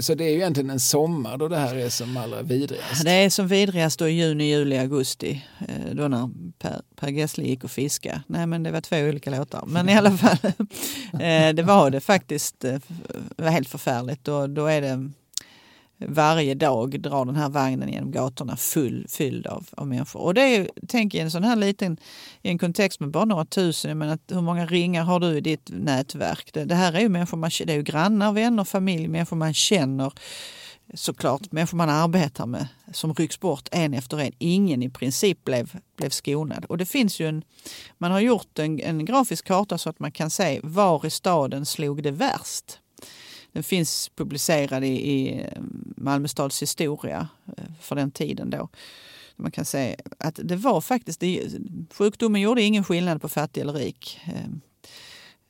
Så 0.00 0.14
det 0.14 0.24
är 0.24 0.28
ju 0.28 0.34
egentligen 0.36 0.70
en 0.70 0.80
sommar 0.80 1.36
då 1.38 1.48
det 1.48 1.56
här 1.56 1.76
är 1.76 1.88
som 1.88 2.16
allra 2.16 2.42
vidrigast. 2.42 3.04
Det 3.04 3.10
är 3.10 3.30
som 3.30 3.48
vidrigast 3.48 3.98
då 3.98 4.08
i 4.08 4.12
juni, 4.12 4.44
juli, 4.50 4.78
augusti. 4.78 5.44
eh, 5.68 5.94
Då 5.94 6.08
när 6.08 6.30
Per, 6.58 6.80
per 6.96 7.08
Gessle 7.08 7.44
gick 7.44 7.64
och 7.64 7.70
fiska. 7.70 8.22
Nej 8.26 8.46
men 8.46 8.62
det 8.62 8.70
var 8.70 8.80
två 8.80 8.96
olika 8.96 9.30
låtar. 9.30 9.64
Men 9.66 9.88
i 9.88 9.94
alla 9.94 10.10
fall. 10.16 10.38
eh, 11.12 11.54
Det 11.54 11.62
var 11.62 11.90
det 11.90 12.00
faktiskt. 12.00 12.60
Det 12.60 12.80
var 13.36 13.50
helt 13.50 13.68
förfärligt. 13.68 14.28
Och 14.28 14.50
då 14.50 14.66
är 14.66 14.80
det 14.80 15.10
varje 16.08 16.54
dag 16.54 17.00
drar 17.00 17.24
den 17.24 17.36
här 17.36 17.48
vagnen 17.48 17.92
genom 17.92 18.10
gatorna 18.10 18.56
full, 18.56 19.06
fylld 19.08 19.46
av, 19.46 19.66
av 19.70 19.86
människor. 19.86 20.20
Och 20.20 20.34
det 20.34 20.56
är 20.56 20.70
tänk 20.88 21.14
i 21.14 21.18
en 21.18 21.30
sån 21.30 21.44
här 21.44 21.56
liten, 21.56 21.96
i 22.42 22.48
en 22.48 22.58
kontext 22.58 23.00
med 23.00 23.10
bara 23.10 23.24
några 23.24 23.44
tusen, 23.44 23.88
jag 23.88 23.98
menar, 23.98 24.18
hur 24.28 24.40
många 24.40 24.66
ringar 24.66 25.04
har 25.04 25.20
du 25.20 25.36
i 25.36 25.40
ditt 25.40 25.70
nätverk? 25.72 26.50
Det, 26.52 26.64
det 26.64 26.74
här 26.74 26.92
är 26.92 27.00
ju 27.00 27.08
människor 27.08 27.36
man, 27.36 27.50
det 27.66 27.72
är 27.72 27.76
ju 27.76 27.82
grannar, 27.82 28.32
vänner, 28.32 28.64
familj, 28.64 29.08
människor 29.08 29.36
man 29.36 29.54
känner 29.54 30.12
såklart 30.94 31.52
människor 31.52 31.76
man 31.76 31.90
arbetar 31.90 32.46
med 32.46 32.66
som 32.92 33.14
rycks 33.14 33.40
bort 33.40 33.68
en 33.72 33.94
efter 33.94 34.20
en. 34.20 34.32
Ingen 34.38 34.82
i 34.82 34.90
princip 34.90 35.44
blev, 35.44 35.72
blev 35.96 36.10
skonad. 36.10 36.64
Och 36.64 36.78
det 36.78 36.86
finns 36.86 37.20
ju 37.20 37.28
en, 37.28 37.44
man 37.98 38.10
har 38.10 38.20
gjort 38.20 38.58
en, 38.58 38.80
en 38.80 39.04
grafisk 39.04 39.46
karta 39.46 39.78
så 39.78 39.90
att 39.90 39.98
man 39.98 40.12
kan 40.12 40.30
se 40.30 40.60
var 40.62 41.06
i 41.06 41.10
staden 41.10 41.66
slog 41.66 42.02
det 42.02 42.10
värst. 42.10 42.78
Den 43.52 43.62
finns 43.62 44.08
publicerad 44.08 44.84
i, 44.84 45.10
i 45.10 45.40
eh, 45.40 45.62
Malmö 45.96 46.28
stads 46.28 46.62
historia 46.62 47.28
eh, 47.56 47.64
för 47.80 47.96
den 47.96 48.10
tiden 48.10 48.50
då. 48.50 48.68
Man 49.36 49.50
kan 49.50 49.64
säga 49.64 49.96
att 50.18 50.40
det 50.42 50.56
var 50.56 50.80
faktiskt, 50.80 51.20
det, 51.20 51.48
sjukdomen 51.92 52.40
gjorde 52.40 52.62
ingen 52.62 52.84
skillnad 52.84 53.22
på 53.22 53.28
fattig 53.28 53.60
eller 53.60 53.72
rik. 53.72 54.20
Ehm, 54.24 54.60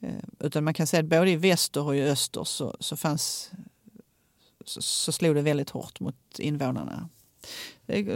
eh, 0.00 0.24
utan 0.46 0.64
man 0.64 0.74
kan 0.74 0.86
säga 0.86 1.00
att 1.00 1.06
både 1.06 1.30
i 1.30 1.36
väster 1.36 1.86
och 1.86 1.96
i 1.96 2.02
öster 2.02 2.44
så, 2.44 2.76
så 2.80 2.96
fanns 2.96 3.50
så, 4.64 4.82
så 4.82 5.12
slog 5.12 5.34
det 5.34 5.42
väldigt 5.42 5.70
hårt 5.70 6.00
mot 6.00 6.38
invånarna. 6.38 7.08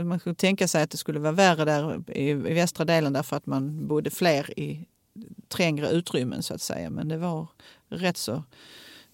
Man 0.05 0.21
skulle 0.21 0.35
tänka 0.35 0.69
sig 0.69 0.83
att 0.83 0.91
det 0.91 0.97
skulle 0.97 1.19
vara 1.19 1.33
värre 1.33 1.65
där 1.65 2.11
i, 2.11 2.29
i 2.29 2.35
västra 2.35 2.85
delen 2.85 3.13
därför 3.13 3.37
att 3.37 3.47
man 3.47 3.87
bodde 3.87 4.11
fler 4.11 4.59
i 4.61 4.87
trängre 5.49 5.91
utrymmen 5.91 6.43
så 6.43 6.55
att 6.55 6.63
säga. 6.63 6.91
Men 6.91 7.09
det 7.09 7.17
var 7.17 7.47
rätt 7.89 8.17
så 8.17 8.43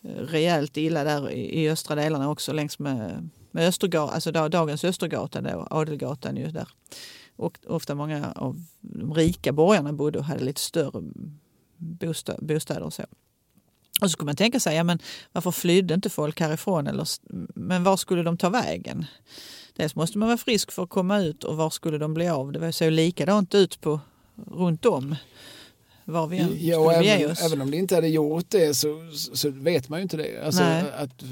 rejält 0.03 0.77
illa 0.77 1.05
där 1.05 1.31
i, 1.31 1.71
östra 1.71 1.95
delarna 1.95 2.31
också 2.31 2.53
längs 2.53 2.79
med, 2.79 3.29
med 3.51 3.69
Östergatan, 3.69 4.15
alltså 4.15 4.33
dagens 4.33 4.85
Östergatan, 4.85 5.45
då, 5.45 5.67
Adelgatan 5.71 6.37
ju 6.37 6.51
där. 6.51 6.69
Och 7.37 7.59
ofta 7.67 7.95
många 7.95 8.33
av 8.33 8.65
de 8.81 9.15
rika 9.15 9.53
borgarna 9.53 9.93
bodde 9.93 10.19
och 10.19 10.25
hade 10.25 10.45
lite 10.45 10.61
större 10.61 11.03
bostad, 11.77 12.47
bostäder 12.47 12.83
och 12.83 12.93
så. 12.93 13.03
Och 14.01 14.09
så 14.09 14.09
skulle 14.09 14.27
man 14.27 14.37
tänka 14.37 14.61
sig, 14.61 14.77
ja, 14.77 14.85
men 14.85 14.99
varför 15.33 15.51
flydde 15.51 15.95
inte 15.95 16.11
folk 16.11 16.41
härifrån? 16.41 16.87
Eller, 16.87 17.07
men 17.55 17.85
var 17.85 17.97
skulle 17.97 18.23
de 18.23 18.37
ta 18.37 18.49
vägen? 18.49 19.07
Dels 19.77 19.95
måste 19.95 20.19
man 20.19 20.29
vara 20.29 20.39
frisk 20.39 20.73
för 20.73 20.83
att 20.83 20.91
komma 20.91 21.19
ut 21.21 21.45
och 21.45 21.57
var 21.57 21.71
skulle 21.71 21.99
de 21.99 22.15
bli 22.15 22.29
av? 22.29 22.53
Det 22.53 22.59
var- 22.59 22.71
såg 22.73 22.93
likadant 22.93 23.55
ut 23.55 23.81
på, 23.81 24.01
runt 24.47 24.87
om. 24.87 25.17
Var 26.05 26.27
vi 26.27 26.39
än 26.39 26.57
Ja, 26.61 26.93
skulle 26.93 27.15
även, 27.15 27.31
oss. 27.31 27.43
även 27.47 27.61
om 27.63 27.71
det 27.71 27.77
inte 27.77 27.95
hade 27.95 28.09
gjort 28.09 28.45
det 28.49 28.75
så, 28.75 29.11
så 29.13 29.51
vet 29.51 29.89
man 29.89 29.99
ju 29.99 30.03
inte 30.03 30.17
det. 30.17 30.45
Alltså, 30.47 30.63
att, 30.63 31.23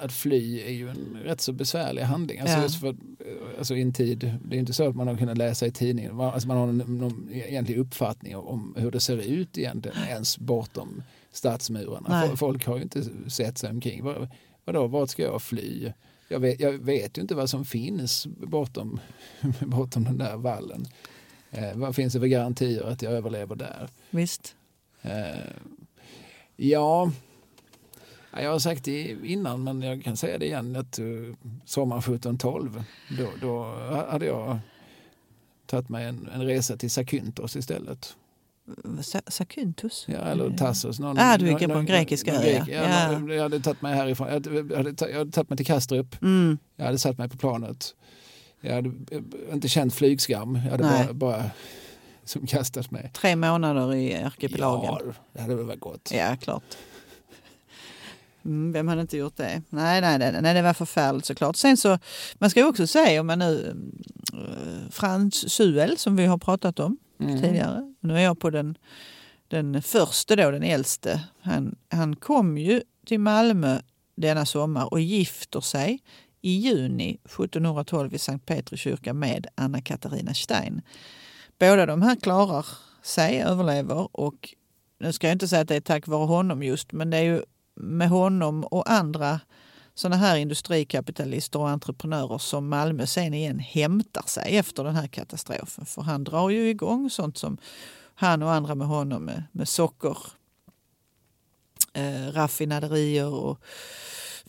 att 0.00 0.12
fly 0.12 0.60
är 0.60 0.70
ju 0.72 0.88
en 0.88 1.16
rätt 1.24 1.40
så 1.40 1.52
besvärlig 1.52 2.02
handling. 2.02 2.38
Alltså, 2.40 2.78
för, 2.80 2.96
alltså, 3.58 3.74
i 3.76 3.82
en 3.82 3.92
tid, 3.92 4.34
det 4.44 4.56
är 4.56 4.60
inte 4.60 4.72
så 4.72 4.88
att 4.88 4.96
man 4.96 5.06
har 5.08 5.16
kunnat 5.16 5.38
läsa 5.38 5.66
i 5.66 5.70
tidningen, 5.70 6.20
alltså, 6.20 6.48
man 6.48 6.56
har 6.56 6.66
någon, 6.66 6.98
någon 6.98 7.28
egentlig 7.32 7.78
uppfattning 7.78 8.36
om 8.36 8.74
hur 8.78 8.90
det 8.90 9.00
ser 9.00 9.16
ut 9.16 9.58
egentligen 9.58 9.96
ens 10.08 10.38
bortom 10.38 11.02
stadsmurarna. 11.32 12.06
Nej. 12.08 12.28
Fol- 12.28 12.36
Folk 12.36 12.66
har 12.66 12.76
ju 12.76 12.82
inte 12.82 13.04
sett 13.28 13.58
sig 13.58 13.70
omkring. 13.70 14.04
Vad, 14.04 14.28
vadå, 14.64 14.86
vart 14.86 15.10
ska 15.10 15.22
jag 15.22 15.42
fly? 15.42 15.92
Jag 16.28 16.40
vet, 16.40 16.60
jag 16.60 16.72
vet 16.72 17.18
ju 17.18 17.22
inte 17.22 17.34
vad 17.34 17.50
som 17.50 17.64
finns 17.64 18.26
bortom, 18.26 19.00
bortom 19.60 20.04
den 20.04 20.18
där 20.18 20.36
vallen. 20.36 20.86
Eh, 21.54 21.74
vad 21.74 21.96
finns 21.96 22.12
det 22.12 22.20
för 22.20 22.26
garantier 22.26 22.82
att 22.82 23.02
jag 23.02 23.12
överlever 23.12 23.56
där? 23.56 23.88
Visst. 24.10 24.56
Eh, 25.02 25.10
ja, 26.56 27.10
Ja, 28.34 28.40
jag 28.42 28.50
har 28.52 28.58
sagt 28.58 28.84
det 28.84 29.16
innan 29.24 29.64
men 29.64 29.82
jag 29.82 30.04
kan 30.04 30.16
säga 30.16 30.38
det 30.38 30.46
igen 30.46 30.76
att 30.76 30.98
uh, 30.98 31.34
sommaren 31.64 31.98
1712 32.00 32.84
då, 33.18 33.28
då 33.40 33.64
hade 34.10 34.26
jag 34.26 34.58
tagit 35.66 35.88
mig 35.88 36.06
en, 36.06 36.28
en 36.34 36.42
resa 36.46 36.76
till 36.76 36.90
Zakynthos 36.90 37.56
istället. 37.56 38.16
Sa- 39.02 39.20
Sakynthos? 39.26 40.04
Ja, 40.08 40.18
eller 40.18 40.50
Tassos. 40.56 40.98
Någon, 41.00 41.16
Ah, 41.18 41.38
du 41.38 41.48
gick 41.50 41.60
någon- 41.60 41.70
på 41.70 41.78
en 41.78 41.86
grekiska 41.86 42.32
någon 42.32 42.42
ö, 42.42 42.46
grek- 42.46 42.68
ja. 42.68 43.12
ja. 43.28 43.34
Jag 43.34 43.42
hade 43.42 43.60
tagit 43.60 43.82
mig 43.82 43.94
härifrån. 43.94 44.26
Jag 44.28 44.34
hade, 44.76 44.94
jag 45.10 45.18
hade 45.18 45.30
tagit 45.32 45.50
mig 45.50 45.56
till 45.56 45.66
Kastrup. 45.66 46.22
Mm. 46.22 46.58
Jag 46.76 46.84
hade 46.84 46.98
satt 46.98 47.18
mig 47.18 47.28
på 47.28 47.36
planet. 47.36 47.94
Jag 48.64 48.74
hade 48.74 48.88
eh, 49.10 49.20
inte 49.52 49.68
känt 49.68 49.94
flygskam. 49.94 50.60
Jag 50.64 50.70
hade 50.70 50.84
Nej. 50.84 51.06
bara, 51.06 51.14
bara 51.14 51.50
som 52.24 52.46
kastat 52.46 52.90
mig. 52.90 53.10
Tre 53.14 53.36
månader 53.36 53.94
i 53.94 54.14
arkipelagen. 54.14 54.84
Ja, 54.84 55.12
det 55.32 55.40
hade 55.40 55.54
väl 55.54 55.66
varit 55.66 55.80
gott. 55.80 56.10
Ja, 56.14 56.36
klart. 56.40 56.76
Mm, 58.44 58.72
vem 58.72 58.88
hade 58.88 59.00
inte 59.00 59.16
gjort 59.16 59.36
det? 59.36 59.62
Nej, 59.68 60.00
nej, 60.00 60.18
nej, 60.18 60.42
nej, 60.42 60.54
det 60.54 60.62
var 60.62 60.74
förfärligt 60.74 61.26
såklart. 61.26 61.56
Sen 61.56 61.76
så, 61.76 61.98
man 62.34 62.50
ska 62.50 62.60
ju 62.60 62.66
också 62.66 62.86
säga 62.86 63.20
om 63.20 63.26
man 63.26 63.38
nu, 63.38 63.76
uh, 64.34 64.90
Frans 64.90 65.52
Suel 65.52 65.98
som 65.98 66.16
vi 66.16 66.26
har 66.26 66.38
pratat 66.38 66.80
om 66.80 66.96
mm. 67.20 67.42
tidigare. 67.42 67.94
Nu 68.00 68.16
är 68.16 68.20
jag 68.20 68.40
på 68.40 68.50
den, 68.50 68.78
den 69.48 69.82
första 69.82 70.36
då, 70.36 70.50
den 70.50 70.62
äldste. 70.62 71.20
Han, 71.40 71.74
han 71.90 72.16
kom 72.16 72.58
ju 72.58 72.82
till 73.06 73.20
Malmö 73.20 73.78
denna 74.14 74.46
sommar 74.46 74.92
och 74.92 75.00
gifter 75.00 75.60
sig 75.60 75.98
i 76.42 76.50
juni 76.50 77.10
1712 77.24 78.14
i 78.14 78.18
Sankt 78.18 78.46
Petri 78.46 78.76
kyrka 78.76 79.14
med 79.14 79.46
Anna 79.54 79.80
Katarina 79.80 80.34
Stein. 80.34 80.82
Båda 81.58 81.86
de 81.86 82.02
här 82.02 82.16
klarar 82.16 82.66
sig, 83.02 83.42
överlever 83.42 84.16
och 84.16 84.54
nu 84.98 85.12
ska 85.12 85.26
jag 85.26 85.34
inte 85.34 85.48
säga 85.48 85.62
att 85.62 85.68
det 85.68 85.76
är 85.76 85.80
tack 85.80 86.06
vare 86.06 86.26
honom 86.26 86.62
just, 86.62 86.92
men 86.92 87.10
det 87.10 87.16
är 87.16 87.22
ju 87.22 87.42
med 87.74 88.08
honom 88.08 88.64
och 88.64 88.90
andra 88.90 89.40
sådana 89.94 90.16
här 90.16 90.36
industrikapitalister 90.36 91.58
och 91.58 91.68
entreprenörer 91.68 92.38
som 92.38 92.68
Malmö 92.68 93.06
sen 93.06 93.34
igen 93.34 93.58
hämtar 93.58 94.24
sig 94.26 94.56
efter 94.56 94.84
den 94.84 94.94
här 94.94 95.06
katastrofen. 95.06 95.86
För 95.86 96.02
han 96.02 96.24
drar 96.24 96.50
ju 96.50 96.68
igång 96.68 97.10
sånt 97.10 97.38
som 97.38 97.58
han 98.14 98.42
och 98.42 98.52
andra 98.52 98.74
med 98.74 98.86
honom 98.86 99.24
med, 99.24 99.44
med 99.52 99.68
socker, 99.68 100.16
eh, 101.92 102.32
raffinaderier 102.32 103.34
och 103.34 103.58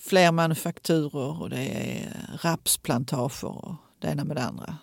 fler 0.04 0.32
manufakturer 0.32 1.42
och 1.42 1.50
det 1.50 1.64
är 1.64 2.14
rapsplantager 2.42 3.46
och 3.46 3.76
det 4.00 4.08
ena 4.08 4.24
med 4.24 4.36
det 4.38 4.44
andra. 4.44 4.78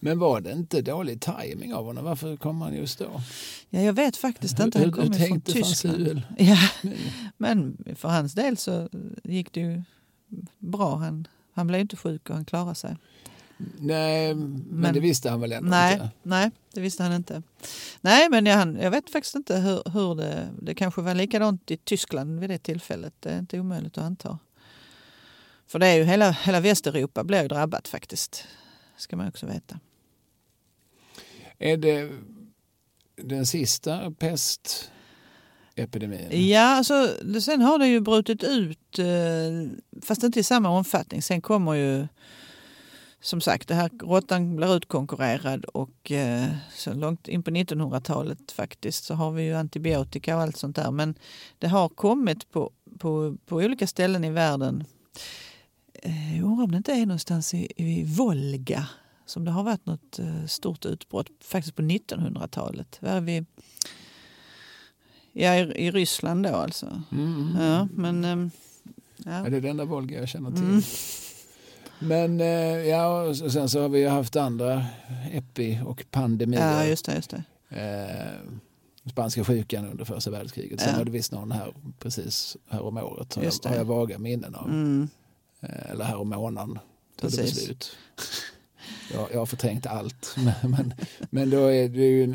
Men 0.00 0.18
var 0.18 0.40
det 0.40 0.52
inte 0.52 0.82
dålig 0.82 1.20
tajming 1.20 1.74
av 1.74 1.84
honom? 1.84 2.04
Varför 2.04 2.36
kom 2.36 2.60
han 2.60 2.74
just 2.74 2.98
då? 2.98 3.22
Ja, 3.70 3.80
jag 3.80 3.92
vet 3.92 4.16
faktiskt 4.16 4.60
inte. 4.60 4.78
Han 4.78 4.92
kom 4.92 5.14
från 5.14 5.40
Tyskland. 5.40 6.22
Ja, 6.38 6.58
men 7.36 7.84
för 7.96 8.08
hans 8.08 8.32
del 8.32 8.56
så 8.56 8.88
gick 9.24 9.52
det 9.52 9.60
ju 9.60 9.82
bra. 10.58 10.96
Han, 10.96 11.28
han 11.52 11.66
blev 11.66 11.80
inte 11.80 11.96
sjuk 11.96 12.30
och 12.30 12.36
han 12.36 12.44
klarade 12.44 12.74
sig. 12.74 12.96
Nej, 13.78 14.34
men, 14.34 14.64
men 14.68 14.94
det 14.94 15.00
visste 15.00 15.30
han 15.30 15.40
väl 15.40 15.52
ändå 15.52 15.70
nej, 15.70 15.92
inte? 15.92 16.10
Nej, 16.22 16.50
det 16.72 16.80
visste 16.80 17.02
han 17.02 17.12
inte. 17.12 17.42
Nej, 18.00 18.28
men 18.30 18.46
jag, 18.46 18.82
jag 18.82 18.90
vet 18.90 19.10
faktiskt 19.10 19.34
inte 19.34 19.56
hur, 19.56 19.90
hur 19.90 20.14
det... 20.14 20.48
Det 20.62 20.74
kanske 20.74 21.00
var 21.00 21.14
likadant 21.14 21.70
i 21.70 21.76
Tyskland 21.76 22.40
vid 22.40 22.50
det 22.50 22.58
tillfället. 22.58 23.14
Det 23.20 23.30
är 23.30 23.38
inte 23.38 23.60
omöjligt 23.60 23.98
att 23.98 24.04
anta. 24.04 24.38
För 25.66 25.78
det 25.78 25.86
är 25.86 25.96
ju 25.96 26.04
hela, 26.04 26.30
hela 26.30 26.60
Västeuropa 26.60 27.24
blir 27.24 27.42
ju 27.42 27.48
drabbat 27.48 27.88
faktiskt. 27.88 28.46
ska 28.96 29.16
man 29.16 29.28
också 29.28 29.46
veta. 29.46 29.80
Är 31.58 31.76
det 31.76 32.12
den 33.16 33.46
sista 33.46 34.10
pestepidemin? 34.10 36.48
Ja, 36.48 36.60
alltså, 36.60 37.14
sen 37.40 37.60
har 37.60 37.78
det 37.78 37.86
ju 37.86 38.00
brutit 38.00 38.44
ut, 38.44 38.98
eh, 38.98 39.06
fast 40.02 40.22
inte 40.22 40.40
i 40.40 40.42
samma 40.42 40.68
omfattning. 40.68 41.22
Sen 41.22 41.40
kommer 41.40 41.74
ju 41.74 42.06
som 43.26 43.40
sagt, 43.40 43.68
det 43.68 43.74
här 43.74 43.90
råttan 43.98 44.56
blir 44.56 44.76
utkonkurrerad 44.76 45.64
och 45.64 46.12
eh, 46.12 46.48
så 46.74 46.94
långt 46.94 47.28
in 47.28 47.42
på 47.42 47.50
1900-talet 47.50 48.52
faktiskt 48.52 49.04
så 49.04 49.14
har 49.14 49.30
vi 49.30 49.42
ju 49.42 49.54
antibiotika 49.54 50.36
och 50.36 50.42
allt 50.42 50.56
sånt 50.56 50.76
där. 50.76 50.90
Men 50.90 51.14
det 51.58 51.68
har 51.68 51.88
kommit 51.88 52.50
på, 52.50 52.70
på, 52.98 53.36
på 53.46 53.56
olika 53.56 53.86
ställen 53.86 54.24
i 54.24 54.30
världen. 54.30 54.84
Eh, 56.02 56.36
jag 56.36 56.44
undrar 56.44 56.64
om 56.64 56.70
det 56.70 56.76
inte 56.76 56.92
är 56.92 57.06
någonstans 57.06 57.54
i, 57.54 57.72
i 57.76 58.04
Volga 58.04 58.88
som 59.24 59.44
det 59.44 59.50
har 59.50 59.62
varit 59.62 59.86
något 59.86 60.18
eh, 60.18 60.46
stort 60.46 60.84
utbrott 60.84 61.30
faktiskt 61.40 61.76
på 61.76 61.82
1900-talet. 61.82 62.98
Var 63.00 63.20
vi 63.20 63.44
Ja, 65.32 65.54
i, 65.54 65.86
i 65.86 65.90
Ryssland 65.90 66.42
då 66.42 66.54
alltså. 66.54 67.02
Mm. 67.12 67.56
Ja, 67.60 67.88
men, 67.94 68.24
ehm, 68.24 68.50
ja. 69.16 69.32
ja. 69.32 69.50
det 69.50 69.56
är 69.56 69.60
den 69.60 69.70
enda 69.70 69.84
Volga 69.84 70.18
jag 70.18 70.28
känner 70.28 70.50
till. 70.50 70.64
Mm. 70.64 70.82
Men 71.98 72.40
eh, 72.40 72.88
ja, 72.88 73.22
och 73.22 73.36
sen 73.36 73.68
så 73.68 73.82
har 73.82 73.88
vi 73.88 74.06
haft 74.06 74.36
andra 74.36 74.86
epi 75.32 75.80
och 75.86 76.04
pandemier. 76.10 76.80
Ja, 76.80 76.86
just 76.86 77.06
det. 77.06 77.14
Just 77.14 77.30
det. 77.30 77.42
Eh, 77.68 79.10
spanska 79.10 79.44
sjukan 79.44 79.86
under 79.86 80.04
första 80.04 80.30
världskriget. 80.30 80.80
Sen 80.80 80.92
ja. 80.92 80.98
var 80.98 81.04
det 81.04 81.10
visst 81.10 81.32
någon 81.32 81.52
här 81.52 81.74
precis 81.98 82.56
här 82.68 82.82
om 82.82 82.96
året. 82.96 83.34
Har, 83.34 83.42
jag, 83.42 83.52
har 83.64 83.76
jag 83.76 83.84
vaga 83.84 84.18
minnen 84.18 84.54
av. 84.54 84.68
Mm. 84.68 85.08
Eh, 85.60 85.90
eller 85.90 86.04
här 86.04 86.16
om 86.16 86.28
månaden. 86.28 86.78
Tog 87.20 87.30
det 87.30 87.46
slut. 87.46 87.96
jag, 89.12 89.28
jag 89.32 89.38
har 89.38 89.46
förträngt 89.46 89.86
allt. 89.86 90.36
Men, 90.62 90.70
men, 90.70 90.94
men 91.30 91.50
då, 91.50 91.66
är 91.66 91.88
det 91.88 92.06
ju, 92.06 92.34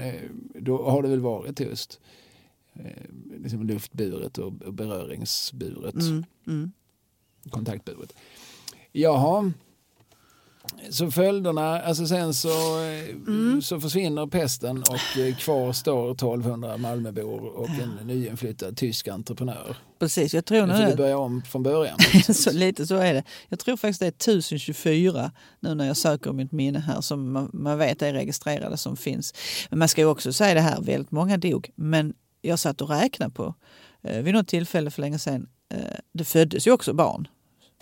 då 0.59 0.89
har 0.89 1.01
det 1.01 1.09
väl 1.09 1.19
varit 1.19 1.59
just 1.59 1.99
liksom 3.43 3.63
luftburet 3.63 4.37
och 4.37 4.53
beröringsburet. 4.53 5.95
Mm. 5.95 6.25
Mm. 6.47 6.71
Kontaktburet. 7.49 8.13
Jaha. 8.91 9.51
Så 10.89 11.11
följderna, 11.11 11.81
alltså 11.81 12.07
sen 12.07 12.33
så, 12.33 12.77
mm. 13.27 13.61
så 13.61 13.79
försvinner 13.79 14.27
pesten 14.27 14.77
och 14.81 15.19
eh, 15.19 15.35
kvar 15.35 15.73
står 15.73 16.11
1200 16.11 16.77
Malmöbor 16.77 17.45
och 17.57 17.69
en 17.69 18.07
nyinflyttad 18.07 18.77
tysk 18.77 19.07
entreprenör. 19.07 19.77
Precis, 19.99 20.33
jag 20.33 20.45
tror 20.45 20.67
nu 20.67 20.73
får 20.73 20.85
du 20.85 20.95
börja 20.95 21.17
om 21.17 21.41
från 21.41 21.63
början. 21.63 21.97
så, 22.33 22.51
lite 22.51 22.87
så 22.87 22.95
är 22.95 23.13
det. 23.13 23.23
Jag 23.49 23.59
tror 23.59 23.77
faktiskt 23.77 23.99
det 23.99 24.05
är 24.05 24.37
1024 24.37 25.31
nu 25.59 25.75
när 25.75 25.87
jag 25.87 25.97
söker 25.97 26.31
mitt 26.31 26.51
minne 26.51 26.79
här 26.79 27.01
som 27.01 27.31
man, 27.31 27.49
man 27.53 27.77
vet 27.77 28.01
är 28.01 28.13
registrerade 28.13 28.77
som 28.77 28.97
finns. 28.97 29.33
Men 29.69 29.79
man 29.79 29.87
ska 29.87 30.01
ju 30.01 30.07
också 30.07 30.33
säga 30.33 30.53
det 30.53 30.61
här, 30.61 30.81
väldigt 30.81 31.11
många 31.11 31.37
dog. 31.37 31.69
Men 31.75 32.13
jag 32.41 32.59
satt 32.59 32.81
och 32.81 32.89
räknade 32.89 33.31
på 33.31 33.55
eh, 34.03 34.21
vid 34.21 34.33
något 34.33 34.47
tillfälle 34.47 34.91
för 34.91 35.01
länge 35.01 35.19
sedan. 35.19 35.49
Eh, 35.73 35.79
det 36.13 36.23
föddes 36.23 36.67
ju 36.67 36.71
också 36.71 36.93
barn 36.93 37.27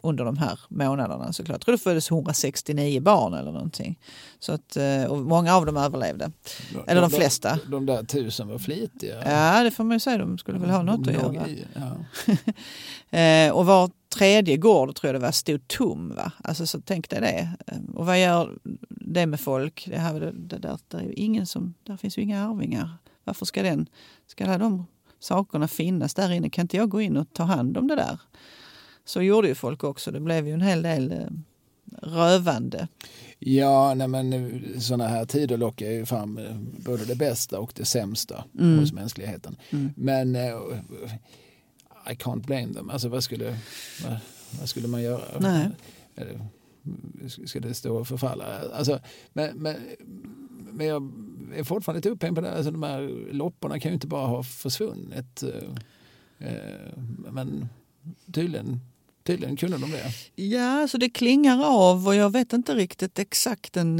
under 0.01 0.25
de 0.25 0.37
här 0.37 0.59
månaderna 0.69 1.33
såklart. 1.33 1.55
Jag 1.55 1.61
tror 1.61 1.71
det 1.73 1.83
föddes 1.83 2.11
169 2.11 3.01
barn 3.01 3.33
eller 3.33 3.51
någonting. 3.51 3.99
Så 4.39 4.51
att, 4.51 4.77
eh, 4.77 5.03
och 5.03 5.17
många 5.17 5.55
av 5.55 5.65
dem 5.65 5.77
överlevde. 5.77 6.31
De, 6.73 6.83
eller 6.87 7.01
de, 7.01 7.11
de 7.11 7.17
flesta. 7.17 7.59
De, 7.63 7.71
de 7.71 7.85
där 7.85 8.03
tusen 8.03 8.47
var 8.47 8.57
flitiga. 8.57 9.15
Ja, 9.25 9.63
det 9.63 9.71
får 9.71 9.83
man 9.83 9.95
ju 9.95 9.99
säga. 9.99 10.17
De 10.17 10.37
skulle 10.37 10.59
väl 10.59 10.69
ha 10.69 10.83
något 10.83 11.07
att 11.07 11.13
göra. 11.13 11.47
I, 11.47 11.65
ja. 11.73 11.95
Eh, 13.11 13.51
och 13.51 13.65
var 13.65 13.91
tredje 14.09 14.57
gård 14.57 14.95
tror 14.95 15.07
jag 15.07 15.21
det 15.21 15.25
var 15.25 15.31
stod 15.31 15.67
tom. 15.67 16.15
Va? 16.15 16.31
Alltså, 16.43 16.67
så 16.67 16.81
tänk 16.81 17.09
dig 17.09 17.21
det. 17.21 17.49
Eh, 17.67 17.95
och 17.95 18.05
vad 18.05 18.21
gör 18.21 18.57
det 18.89 19.25
med 19.25 19.39
folk? 19.39 19.87
Det 19.91 19.97
här, 19.97 20.19
det, 20.19 20.31
det 20.31 20.57
där, 20.57 20.77
det 20.87 20.97
är 20.97 21.01
ju 21.01 21.13
ingen 21.13 21.45
som, 21.45 21.73
där 21.83 21.97
finns 21.97 22.17
ju 22.17 22.21
inga 22.21 22.49
arvingar. 22.49 22.97
Varför 23.23 23.45
ska, 23.45 23.63
den, 23.63 23.89
ska 24.27 24.43
alla 24.43 24.57
de 24.57 24.85
sakerna 25.19 25.67
finnas 25.67 26.13
där 26.13 26.31
inne? 26.31 26.49
Kan 26.49 26.63
inte 26.63 26.77
jag 26.77 26.89
gå 26.89 27.01
in 27.01 27.17
och 27.17 27.33
ta 27.33 27.43
hand 27.43 27.77
om 27.77 27.87
det 27.87 27.95
där? 27.95 28.19
Så 29.09 29.21
gjorde 29.21 29.47
ju 29.47 29.55
folk 29.55 29.83
också. 29.83 30.11
Det 30.11 30.19
blev 30.19 30.47
ju 30.47 30.53
en 30.53 30.61
hel 30.61 30.81
del 30.81 31.11
eh, 31.11 31.27
rövande. 32.01 32.87
Ja, 33.39 33.93
nej 33.93 34.07
men 34.07 34.33
eh, 34.33 34.79
sådana 34.79 35.07
här 35.07 35.25
tider 35.25 35.57
lockar 35.57 35.85
ju 35.85 36.05
fram 36.05 36.37
eh, 36.37 36.55
både 36.59 37.05
det 37.05 37.15
bästa 37.15 37.59
och 37.59 37.71
det 37.75 37.85
sämsta 37.85 38.43
mm. 38.59 38.79
hos 38.79 38.93
mänskligheten. 38.93 39.55
Mm. 39.69 39.93
Men 39.95 40.35
I 40.35 42.15
can't 42.15 42.45
blame 42.45 42.73
them. 42.73 42.89
Alltså 42.89 43.09
vad 43.09 43.23
skulle, 43.23 43.57
vad, 44.03 44.17
vad 44.59 44.69
skulle 44.69 44.87
man 44.87 45.01
göra? 45.01 45.39
Nej. 45.39 45.69
Ska 47.45 47.59
det 47.59 47.73
stå 47.73 47.97
och 47.97 48.07
förfalla? 48.07 48.45
Alltså, 48.73 48.99
men, 49.33 49.57
men, 49.57 49.75
men 50.71 50.87
jag 50.87 51.11
är 51.55 51.63
fortfarande 51.63 51.97
lite 51.97 52.09
upphängd 52.09 52.35
på 52.35 52.41
det. 52.41 52.51
Alltså, 52.51 52.71
de 52.71 52.83
här 52.83 53.27
lopporna 53.31 53.79
kan 53.79 53.91
ju 53.91 53.93
inte 53.93 54.07
bara 54.07 54.27
ha 54.27 54.43
försvunnit. 54.43 55.43
Men 57.31 57.69
tydligen 58.31 58.79
Tydligen 59.29 59.55
kunde 59.55 59.77
de 59.77 59.91
det. 59.91 60.43
Ja, 60.43 60.87
så 60.87 60.97
det 60.97 61.09
klingar 61.09 61.65
av 61.65 62.07
och 62.07 62.15
jag 62.15 62.29
vet 62.29 62.53
inte 62.53 62.75
riktigt 62.75 63.19
exakt 63.19 63.73
den 63.73 63.99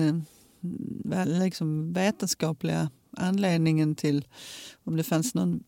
eh, 1.13 1.25
liksom 1.25 1.93
vetenskapliga 1.93 2.89
anledningen 3.17 3.95
till 3.95 4.25
om 4.83 4.97
det 4.97 5.03
fanns 5.03 5.33
någon 5.33 5.63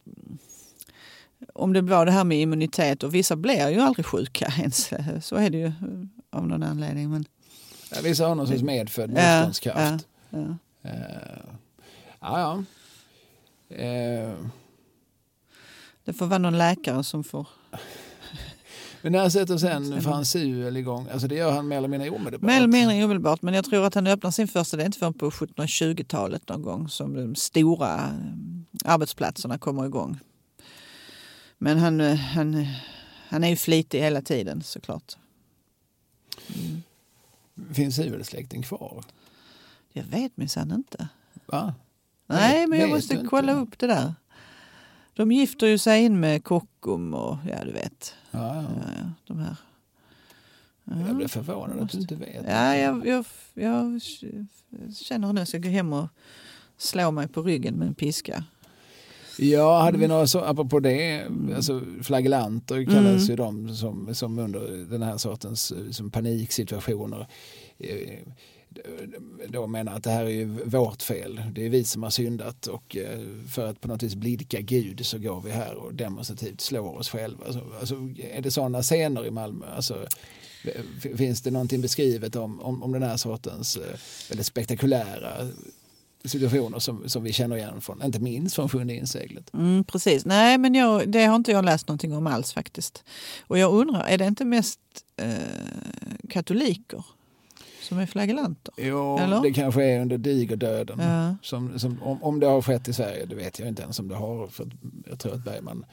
om 1.54 1.74
det 1.74 1.82
var 1.82 2.06
det 2.06 2.12
här 2.12 2.24
med 2.24 2.42
immunitet 2.42 3.04
och 3.04 3.16
vissa 3.16 3.36
blir 3.36 3.70
ju 3.70 3.80
aldrig 3.80 4.06
sjuka 4.06 4.54
ens. 4.60 4.94
Så 5.22 5.36
är 5.36 5.50
det 5.50 5.58
ju 5.58 5.72
av 6.30 6.48
någon 6.48 6.64
anledning. 6.64 7.10
Men... 7.10 7.26
Ja, 7.92 7.98
vissa 8.04 8.28
har 8.28 8.36
någon 8.36 8.48
sorts 8.48 8.62
medfödd 8.62 9.10
motståndskraft. 9.10 10.08
Ja, 10.30 10.40
ja, 10.40 10.58
ja. 10.82 10.90
Uh, 10.90 11.56
ja, 12.20 12.64
ja. 13.70 13.84
Uh. 14.30 14.48
Det 16.06 16.14
får 16.14 16.26
vara 16.26 16.40
någon 16.40 16.58
läkare 16.58 17.04
som 17.04 17.24
får 17.24 17.48
men 19.02 19.12
när 19.12 19.30
sätter 19.30 19.58
sen 19.58 20.02
Frans 20.02 20.32
Suel 20.32 20.78
igång? 20.78 21.08
Alltså 21.12 21.28
det 21.28 21.36
gör 21.36 21.52
han 21.52 21.68
mer 21.68 21.78
eller 21.78 21.88
mindre 21.88 22.10
omedelbart? 22.10 22.48
Mer 22.48 22.58
eller 22.58 22.68
mindre 22.68 23.04
omedelbart, 23.04 23.42
men 23.42 23.54
jag 23.54 23.66
tror 23.66 23.86
att 23.86 23.96
han 23.96 24.08
öppnar 24.08 24.32
sin 24.32 24.48
första, 24.48 24.78
det 24.78 24.84
är 24.84 24.86
inte 24.86 25.00
förrän 25.00 25.14
på 25.14 25.30
1720-talet 25.30 26.50
någon 26.50 26.62
gång 26.62 26.90
som 26.90 27.14
de 27.14 27.36
stora 27.36 27.96
eh, 27.96 28.94
arbetsplatserna 28.94 29.58
kommer 29.58 29.86
igång. 29.86 30.20
Men 31.58 31.78
han, 31.78 32.02
eh, 32.02 32.16
han, 32.16 32.68
han 33.28 33.44
är 33.44 33.50
ju 33.50 33.56
flitig 33.56 34.00
hela 34.00 34.22
tiden 34.22 34.64
såklart. 34.64 35.18
Mm. 36.56 36.82
Finns 37.74 37.96
Suel-släkten 37.96 38.64
kvar? 38.64 39.04
Jag 39.94 40.04
vet 40.04 40.38
minsann 40.38 40.72
inte. 40.72 41.08
Va? 41.46 41.74
Nej, 42.28 42.68
men 42.68 42.80
jag 42.80 42.90
måste 42.90 43.26
kolla 43.30 43.54
upp 43.54 43.80
det 43.80 43.88
där. 43.88 44.14
De 45.14 45.32
gifter 45.32 45.68
ju 45.68 45.78
sig 45.78 46.04
in 46.04 46.20
med 46.20 46.44
Kockum 46.44 47.14
och 47.14 47.38
ja, 47.50 47.66
du 47.66 47.72
vet. 47.72 48.16
Ja, 48.32 48.56
ja. 48.56 48.62
Ja, 48.62 48.92
ja, 48.98 49.12
de 49.28 49.40
här. 49.40 49.56
Jag 51.08 51.16
blev 51.16 51.28
förvånad 51.28 51.80
att 51.80 51.92
du 51.92 51.98
inte 51.98 52.16
vet. 52.16 52.46
Ja, 52.48 52.76
jag, 52.76 53.08
jag, 53.08 53.26
jag 53.54 54.02
känner 54.96 55.28
nu 55.28 55.28
att 55.28 55.38
jag 55.38 55.48
ska 55.48 55.58
gå 55.58 55.70
hem 55.70 55.94
och 55.94 56.08
slå 56.78 57.12
mig 57.12 57.28
på 57.28 57.42
ryggen 57.44 57.76
med 57.76 57.88
en 57.88 57.96
piska. 57.96 58.44
Ja, 59.38 59.82
hade 59.82 59.98
vi 59.98 60.08
några 60.08 60.28
så, 60.28 60.40
apropå 60.40 60.80
det, 60.80 61.28
alltså 61.56 61.82
flagellanter 62.02 62.86
kallas 62.86 63.30
ju 63.30 63.36
de 63.36 63.76
som, 63.76 64.16
som 64.16 64.40
under 64.40 64.90
den 64.90 65.02
här 65.02 65.18
sortens 65.18 65.72
eh, 65.72 65.92
som 65.92 66.12
paniksituationer 66.12 67.28
eh, 67.78 68.20
då 69.48 69.68
menar 69.68 69.96
att 69.96 70.04
det 70.04 70.10
här 70.10 70.26
är 70.26 70.30
ju 70.30 70.46
vårt 70.46 71.02
fel. 71.02 71.42
Det 71.52 71.66
är 71.66 71.70
vi 71.70 71.84
som 71.84 72.04
har 72.04 72.10
syndat 72.10 72.68
och 72.68 72.98
eh, 72.98 73.20
för 73.50 73.68
att 73.68 73.82
på 73.82 73.88
något 73.88 74.04
vis 74.04 74.16
blidka 74.16 74.62
Gud 74.62 75.06
så 75.06 75.18
går 75.18 75.42
vi 75.42 75.52
här 75.52 75.76
och 75.76 75.94
demonstrativt 75.94 76.62
slår 76.62 76.98
oss 76.98 77.10
själva. 77.10 77.46
Alltså, 77.46 77.62
alltså, 77.80 77.96
är 78.34 78.42
det 78.42 78.52
sådana 78.52 78.82
scener 78.82 79.26
i 79.26 79.32
Malmö? 79.32 79.66
Alltså, 79.76 80.08
finns 81.18 81.42
det 81.42 81.52
någonting 81.52 81.82
beskrivet 81.82 82.36
om, 82.36 82.62
om, 82.62 82.84
om 82.84 82.92
den 82.92 83.04
här 83.04 83.18
sortens 83.18 83.78
eh, 83.78 83.98
väldigt 84.30 84.46
spektakulära 84.46 85.48
situationer 86.26 86.80
som, 86.80 87.10
som 87.10 87.24
vi 87.24 87.34
känner 87.34 87.58
igen 87.58 87.82
från, 87.82 88.04
inte 88.04 88.20
minst 88.20 88.56
från 88.56 88.70
Sjunde 88.70 88.94
inseglet? 88.94 89.54
Mm, 89.54 89.84
precis. 89.84 90.26
Nej, 90.26 90.58
men 90.58 90.76
jag, 90.76 91.10
det 91.10 91.26
har 91.26 91.36
inte 91.36 91.52
jag 91.52 91.66
läst 91.66 91.88
någonting 91.88 92.16
om 92.16 92.28
alls 92.28 92.54
faktiskt. 92.54 93.04
Och 93.42 93.58
jag 93.58 93.74
undrar, 93.74 94.04
är 94.04 94.18
det 94.18 94.26
inte 94.26 94.46
mest 94.46 94.80
eh, 95.18 95.34
katoliker 96.30 97.04
som 97.92 98.00
är 98.00 98.06
flagellanter? 98.06 98.74
Jo, 98.78 99.18
Eller? 99.18 99.42
det 99.42 99.54
kanske 99.54 99.84
är 99.84 100.02
under 100.02 100.18
digerdöden. 100.18 101.00
Ja. 101.00 101.36
Som, 101.42 101.80
som, 101.80 102.04
om, 102.04 102.24
om 102.24 102.40
det 102.40 102.48
har 102.48 102.62
skett 102.62 102.88
i 102.88 102.94
Sverige, 102.94 103.26
det 103.26 103.36
vet 103.36 103.60
jag 103.60 103.68
inte 103.68 103.82
ens 103.82 104.00
om 104.00 104.08
det 104.08 104.16
har. 104.16 104.48
För 104.48 104.68
jag 105.10 105.20
tror 105.20 105.34
att 105.34 105.44
Bergman 105.44 105.86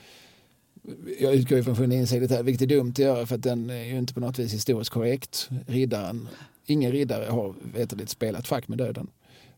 jag 1.20 1.34
utgår 1.34 1.74
Sjunde 1.74 1.96
inseglet 1.96 2.30
här, 2.30 2.42
vilket 2.42 2.62
är 2.62 2.66
dumt 2.66 2.90
att 2.90 2.98
göra 2.98 3.26
för 3.26 3.34
att 3.34 3.42
den 3.42 3.70
är 3.70 3.84
ju 3.84 3.98
inte 3.98 4.14
på 4.14 4.20
något 4.20 4.38
vis 4.38 4.54
historiskt 4.54 4.90
korrekt. 4.90 5.48
Riddaren, 5.66 6.28
ingen 6.66 6.92
riddare 6.92 7.30
har 7.30 7.54
veterligt 7.74 8.10
spelat 8.10 8.46
schack 8.46 8.68
med 8.68 8.78
döden. 8.78 9.10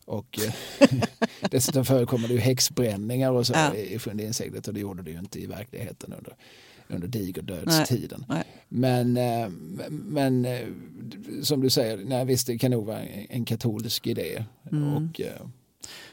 Och 0.05 0.39
eh, 0.81 0.95
dessutom 1.51 1.85
förekommer 1.85 2.29
det 2.29 2.35
ju 2.35 2.41
häxbränningar 2.41 3.33
och 3.33 3.47
så 3.47 3.53
Ja. 3.53 3.75
i 3.75 4.23
inseglet 4.25 4.69
och 4.69 4.75
det 4.75 4.81
gjorde 4.81 5.03
det 5.03 5.11
ju 5.11 5.19
inte 5.19 5.41
i 5.41 5.47
verkligheten 5.47 6.13
under, 6.19 6.35
under 6.91 7.09
digerdödstiden. 7.09 8.25
Nej. 8.29 8.45
Men, 8.69 9.17
eh, 9.17 9.49
men 9.91 10.45
eh, 10.45 10.67
som 11.43 11.61
du 11.61 11.71
säger, 11.71 11.97
nej, 12.05 12.25
visst 12.25 12.47
det 12.47 12.59
kan 12.59 12.71
nog 12.71 12.87
vara 12.87 13.03
en 13.05 13.45
katolsk 13.45 14.07
idé. 14.07 14.45
Mm. 14.73 14.95
Och, 14.95 15.21
eh, 15.21 15.33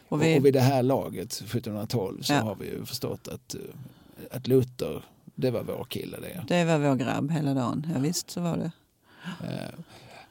Och 0.10 0.22
vi, 0.24 0.40
och 0.40 0.46
vid 0.46 0.54
det 0.54 0.60
här 0.62 0.84
laget, 0.84 1.34
1712, 1.34 2.22
så 2.22 2.34
Ja. 2.34 2.40
har 2.40 2.56
vi 2.56 2.66
ju 2.66 2.86
förstått 2.86 3.28
att, 3.28 3.56
att 4.32 4.48
Luther, 4.48 5.04
det 5.36 5.52
var 5.52 5.64
vår 5.64 5.86
kille 5.90 6.18
det. 6.22 6.44
det 6.48 6.66
var 6.66 6.78
vår 6.80 6.96
grabb 6.96 7.32
hela 7.32 7.54
dagen. 7.54 7.88
Ja, 7.94 8.00
visst 8.00 8.30
så 8.32 8.42
var 8.42 8.58
det. 8.58 8.72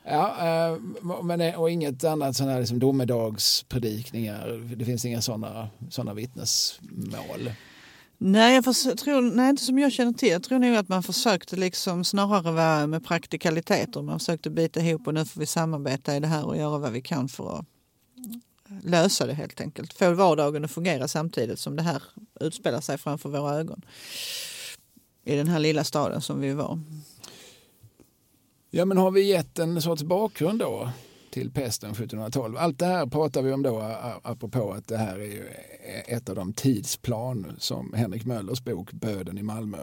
Ja, 0.08 0.78
men, 1.22 1.54
och 1.54 1.70
inget 1.70 2.04
annat 2.04 2.36
sådana 2.36 2.52
här 2.52 2.60
liksom 2.60 2.78
domedagspredikningar. 2.78 4.74
Det 4.76 4.84
finns 4.84 5.04
inga 5.04 5.20
sådana 5.20 5.68
såna 5.90 6.14
vittnesmål. 6.14 7.50
Nej, 8.18 8.54
jag 8.54 8.64
för, 8.64 8.96
tror, 8.96 9.20
nej, 9.20 9.50
inte 9.50 9.62
som 9.62 9.78
jag 9.78 9.92
känner 9.92 10.12
till. 10.12 10.28
Jag 10.28 10.42
tror 10.42 10.58
nog 10.58 10.76
att 10.76 10.88
man 10.88 11.02
försökte 11.02 11.56
liksom 11.56 12.04
snarare 12.04 12.52
vara 12.52 12.86
med 12.86 13.04
praktikaliteter. 13.04 14.02
Man 14.02 14.18
försökte 14.18 14.50
bita 14.50 14.80
ihop 14.80 15.06
och 15.06 15.14
nu 15.14 15.24
får 15.24 15.40
vi 15.40 15.46
samarbeta 15.46 16.16
i 16.16 16.20
det 16.20 16.26
här 16.26 16.46
och 16.46 16.56
göra 16.56 16.78
vad 16.78 16.92
vi 16.92 17.00
kan 17.00 17.28
för 17.28 17.58
att 17.58 17.64
eh, 18.70 18.76
lösa 18.82 19.26
det 19.26 19.34
helt 19.34 19.60
enkelt. 19.60 19.92
Få 19.92 20.14
vardagen 20.14 20.64
att 20.64 20.70
fungera 20.70 21.08
samtidigt 21.08 21.58
som 21.58 21.76
det 21.76 21.82
här 21.82 22.02
utspelar 22.40 22.80
sig 22.80 22.98
framför 22.98 23.28
våra 23.28 23.54
ögon. 23.54 23.82
I 25.24 25.36
den 25.36 25.48
här 25.48 25.58
lilla 25.58 25.84
staden 25.84 26.20
som 26.20 26.40
vi 26.40 26.52
var. 26.52 26.80
Ja, 28.70 28.84
men 28.84 28.98
har 28.98 29.10
vi 29.10 29.22
gett 29.22 29.58
en 29.58 29.82
sorts 29.82 30.02
bakgrund 30.02 30.58
då 30.58 30.90
till 31.36 31.50
pesten 31.50 31.90
1712? 31.90 32.56
Allt 32.56 32.78
det 32.78 32.86
här 32.86 33.06
pratar 33.06 33.42
vi 33.42 33.52
om 33.52 33.62
då 33.62 33.80
apropå 34.22 34.72
att 34.72 34.88
det 34.88 34.96
här 34.96 35.18
är 35.18 35.26
ju 35.26 35.48
ett 36.06 36.28
av 36.28 36.34
de 36.34 36.52
tidsplan 36.52 37.56
som 37.58 37.92
Henrik 37.92 38.24
Möllers 38.24 38.64
bok 38.64 38.92
Böden 38.92 39.38
i 39.38 39.42
Malmö 39.42 39.78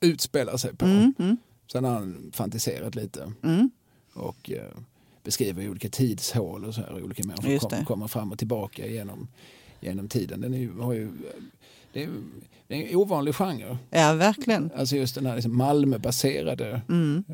utspelar 0.00 0.56
sig 0.56 0.76
på. 0.76 0.84
Mm, 0.84 1.14
mm, 1.18 1.36
Sen 1.72 1.84
har 1.84 1.92
han 1.92 2.30
fantiserat 2.34 2.94
lite 2.94 3.32
mm. 3.42 3.70
och 4.12 4.50
eh, 4.50 4.78
beskriver 5.22 5.68
olika 5.68 5.88
tidshål 5.88 6.64
och 6.64 6.74
så 6.74 6.80
här. 6.80 7.02
Olika 7.02 7.22
människor 7.26 7.68
kom, 7.68 7.84
kommer 7.84 8.08
fram 8.08 8.32
och 8.32 8.38
tillbaka 8.38 8.86
genom, 8.86 9.28
genom 9.80 10.08
tiden. 10.08 10.40
Den 10.40 10.54
är 10.54 10.58
ju, 10.58 10.78
har 10.78 10.92
ju, 10.92 11.10
det, 11.92 12.02
är, 12.02 12.10
det 12.66 12.74
är 12.74 12.88
en 12.88 12.96
ovanlig 12.96 13.34
genre. 13.34 13.78
Ja, 13.90 14.12
verkligen. 14.12 14.70
Alltså 14.76 14.96
just 14.96 15.14
den 15.14 15.26
här 15.26 15.34
liksom 15.34 15.56
Malmöbaserade 15.56 16.82
Mm. 16.88 17.24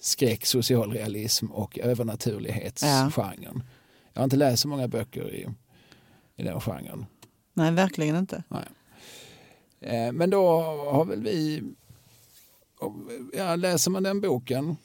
Skräck, 0.00 0.46
social 0.46 0.92
realism 0.92 1.46
och 1.46 1.78
övernaturlighetsgenren. 1.78 3.62
Jag 4.12 4.20
har 4.20 4.24
inte 4.24 4.36
läst 4.36 4.62
så 4.62 4.68
många 4.68 4.88
böcker 4.88 5.34
i, 5.34 5.46
i 6.36 6.42
den 6.42 6.60
genren. 6.60 7.06
Nej, 7.54 7.72
verkligen 7.72 8.16
inte. 8.16 8.42
Eh, 9.80 10.12
Men 10.12 10.30
då 10.30 10.60
har 10.90 11.04
väl 11.04 11.22
vi, 11.22 11.62
ja, 13.36 13.56
läser 13.56 13.90
man 13.90 14.02
den 14.02 14.20
boken 14.20 14.76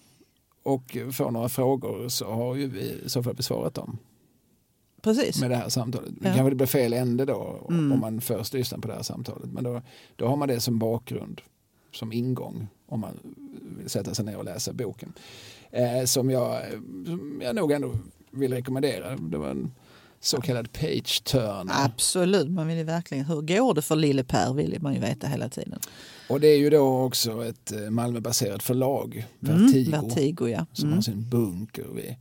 och 0.64 0.98
får 1.12 1.32
några 1.32 1.49
frågor 1.49 2.10
så 2.10 2.32
har 2.32 2.56
ju 2.56 2.68
vi 2.68 2.80
i 3.06 3.10
så 3.10 3.24
fall 3.24 3.36
besvarat 3.36 3.74
dem 3.74 3.98
Precis. 5.02 5.41
med 5.41 5.49
det 5.52 5.56
här 5.56 5.70
samtalet. 5.70 6.12
Ja. 6.22 6.24
Kanske 6.34 6.49
det 6.49 6.56
blir 6.56 6.68
fel 6.68 6.94
ände 6.94 7.26
då 7.26 7.68
Mm. 7.70 7.91
om 7.91 7.99
man 7.99 8.22
först 8.22 8.53
lyssnar 8.53 8.80
på 8.80 8.88
det 8.88 8.94
här 8.94 9.02
samtalet. 9.03 9.49
Men 9.52 9.64
då, 9.64 9.82
då 10.16 10.28
har 10.28 10.36
man 10.36 10.48
det 10.48 10.60
som 10.60 10.80
bakgrund, 10.80 11.41
som 11.91 12.14
ingång 12.14 12.68
om 12.86 12.99
man 12.99 13.20
vill 13.77 13.89
sätta 13.89 14.14
sig 14.15 14.26
ner 14.26 14.38
och 14.38 14.45
läsa 14.45 14.73
boken. 14.73 15.14
Eh, 15.72 16.06
som, 16.06 16.30
jag, 16.30 16.61
som 17.06 17.41
jag 17.43 17.56
nog 17.56 17.72
ändå 17.72 17.95
vill 18.31 18.53
rekommendera. 18.53 19.15
Det 19.15 19.38
var 19.38 19.49
en 19.49 19.72
så 20.19 20.41
kallad 20.41 20.72
page 20.73 21.23
turner. 21.23 21.73
Absolut, 21.85 22.49
man 22.49 22.68
vill 22.68 22.77
ju 22.77 22.84
verkligen. 22.84 23.26
Hur 23.26 23.41
går 23.41 23.73
det 23.73 23.81
för 23.81 23.95
lille 23.95 24.23
Per 24.23 24.53
vill 24.53 24.77
man 24.81 24.93
ju 24.93 24.99
veta 24.99 25.27
hela 25.27 25.49
tiden. 25.49 25.80
Och 26.30 26.39
det 26.39 26.47
är 26.47 26.57
ju 26.57 26.69
då 26.69 27.02
också 27.03 27.45
ett 27.45 27.72
eh, 27.72 27.89
Malmöbaserat 27.89 28.64
förlag, 28.64 29.26
Mm, 29.47 29.65
Vertigo, 29.65 29.91
Vertigo 29.91 30.47
ja. 30.49 30.65
som 30.73 30.85
Mm. 30.85 30.95
har 30.97 31.02
sin 31.02 31.30
bunker 31.30 31.85
vid 31.95 32.15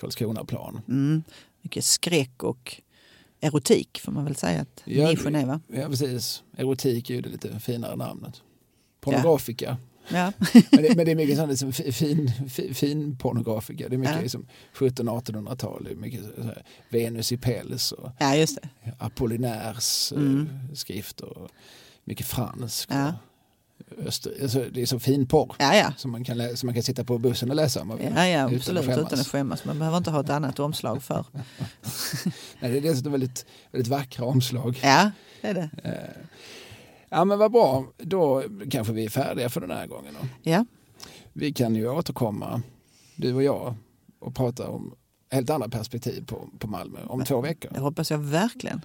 Karlskronaplan. 0.00 0.80
Mm. 0.88 1.22
Mycket 1.62 1.84
skräck 1.84 2.42
och 2.42 2.80
erotik 3.40 4.00
får 4.04 4.12
man 4.12 4.24
väl 4.24 4.36
säga 4.36 4.60
att 4.60 4.82
Ja, 4.84 5.10
nischen 5.10 5.34
är 5.34 5.46
va? 5.46 5.60
Ja, 5.68 5.88
precis. 5.88 6.42
Erotik 6.56 7.10
är 7.10 7.14
ju 7.14 7.20
det 7.20 7.28
lite 7.28 7.60
finare 7.60 7.96
namnet. 7.96 8.42
Pornografika. 9.00 9.76
Ja. 10.12 10.32
Men, 10.70 10.82
det, 10.82 10.96
men 10.96 11.04
det 11.04 11.10
är 11.10 11.14
mycket 11.14 11.36
sån 11.36 11.48
liksom 11.48 11.72
fi- 11.72 11.92
fin, 11.92 12.32
fin, 12.50 12.74
fin 12.74 13.16
pornografika. 13.16 13.88
Det 13.88 13.96
är 13.96 13.98
mycket 13.98 14.14
Ja. 14.16 14.22
liksom 14.22 14.46
1700-1800-tal. 14.78 15.84
Det 15.84 15.90
är 15.90 15.94
mycket 15.96 16.20
så 16.36 16.42
här, 16.42 16.62
Venus 16.88 17.32
i 17.32 17.36
päls 17.36 17.92
och 17.92 18.10
ja, 18.18 18.34
just 18.36 18.58
det. 18.62 18.92
Apollinaires 18.98 20.12
Mm. 20.12 20.40
eh, 20.68 20.74
skrifter. 20.74 21.38
Och 21.38 21.50
mycket 22.04 22.26
fransk. 22.26 22.88
Ja. 22.92 23.14
Öster, 24.06 24.32
alltså, 24.42 24.64
det 24.72 24.82
är 24.82 24.86
så 24.86 24.98
fin 25.00 25.26
porr. 25.26 25.54
Ja, 25.58 25.74
ja. 25.76 25.92
Som 25.96 26.10
man, 26.10 26.24
kan 26.24 26.56
som 26.56 26.66
man 26.66 26.74
kan 26.74 26.82
sitta 26.82 27.04
på 27.04 27.18
bussen 27.18 27.50
och 27.50 27.56
läsa 27.56 27.82
om. 27.82 27.98
Ja, 28.16 28.26
ja 28.26 28.50
utan 28.50 28.54
att 28.54 28.54
absolut. 28.54 28.84
skämmas. 28.86 29.06
Utan 29.12 29.20
att 29.20 29.26
skämmas. 29.28 29.64
Man 29.64 29.78
behöver 29.78 29.98
inte 29.98 30.10
ha 30.10 30.20
ett 30.20 30.30
annat 30.30 30.58
omslag 30.58 31.02
för. 31.02 31.24
Nej, 32.60 32.70
det 32.72 32.76
är 32.78 32.80
dessutom 32.80 33.12
väldigt, 33.12 33.46
väldigt 33.72 33.88
vackra 33.88 34.24
omslag. 34.24 34.80
Ja, 34.82 35.10
det 35.40 35.48
är 35.48 35.54
det. 35.54 35.70
Ja 37.10 37.24
men 37.24 37.38
vad 37.38 37.52
bra, 37.52 37.84
då 37.96 38.42
kanske 38.70 38.92
vi 38.92 39.04
är 39.04 39.08
färdiga 39.10 39.48
för 39.48 39.60
den 39.60 39.70
här 39.70 39.86
gången. 39.86 40.14
Då. 40.20 40.26
Ja, 40.50 40.64
Vi 41.32 41.52
kan 41.52 41.74
ju 41.74 41.88
återkomma, 41.88 42.62
du 43.16 43.34
och 43.34 43.42
jag, 43.42 43.74
och 44.20 44.34
prata 44.34 44.68
om 44.68 44.94
helt 45.30 45.50
andra 45.50 45.68
perspektiv 45.68 46.26
på, 46.26 46.48
på 46.58 46.66
Malmö 46.66 46.98
om 47.06 47.24
två 47.24 47.42
det 47.42 47.48
veckor. 47.48 47.78
hoppas 47.78 48.10
jag 48.10 48.18
verkligen. 48.18 48.80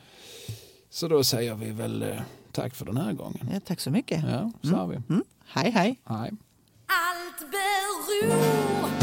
Så 0.89 1.07
då 1.07 1.23
säger 1.23 1.55
vi 1.55 1.71
väl 1.71 2.01
eh, 2.03 2.19
tack 2.51 2.75
för 2.75 2.85
den 2.85 2.97
här 2.97 3.13
gången. 3.13 3.49
Ja, 3.53 3.59
tack 3.65 3.79
så 3.79 3.91
mycket. 3.91 4.23
Ja, 4.31 4.51
så 4.61 4.75
har 4.75 4.87
vi. 4.87 4.95
Mm. 4.95 5.23
Hej, 5.47 5.71
hej. 5.71 5.99
Hej. 6.05 6.31
Allt 6.87 7.39
beror 7.51 9.02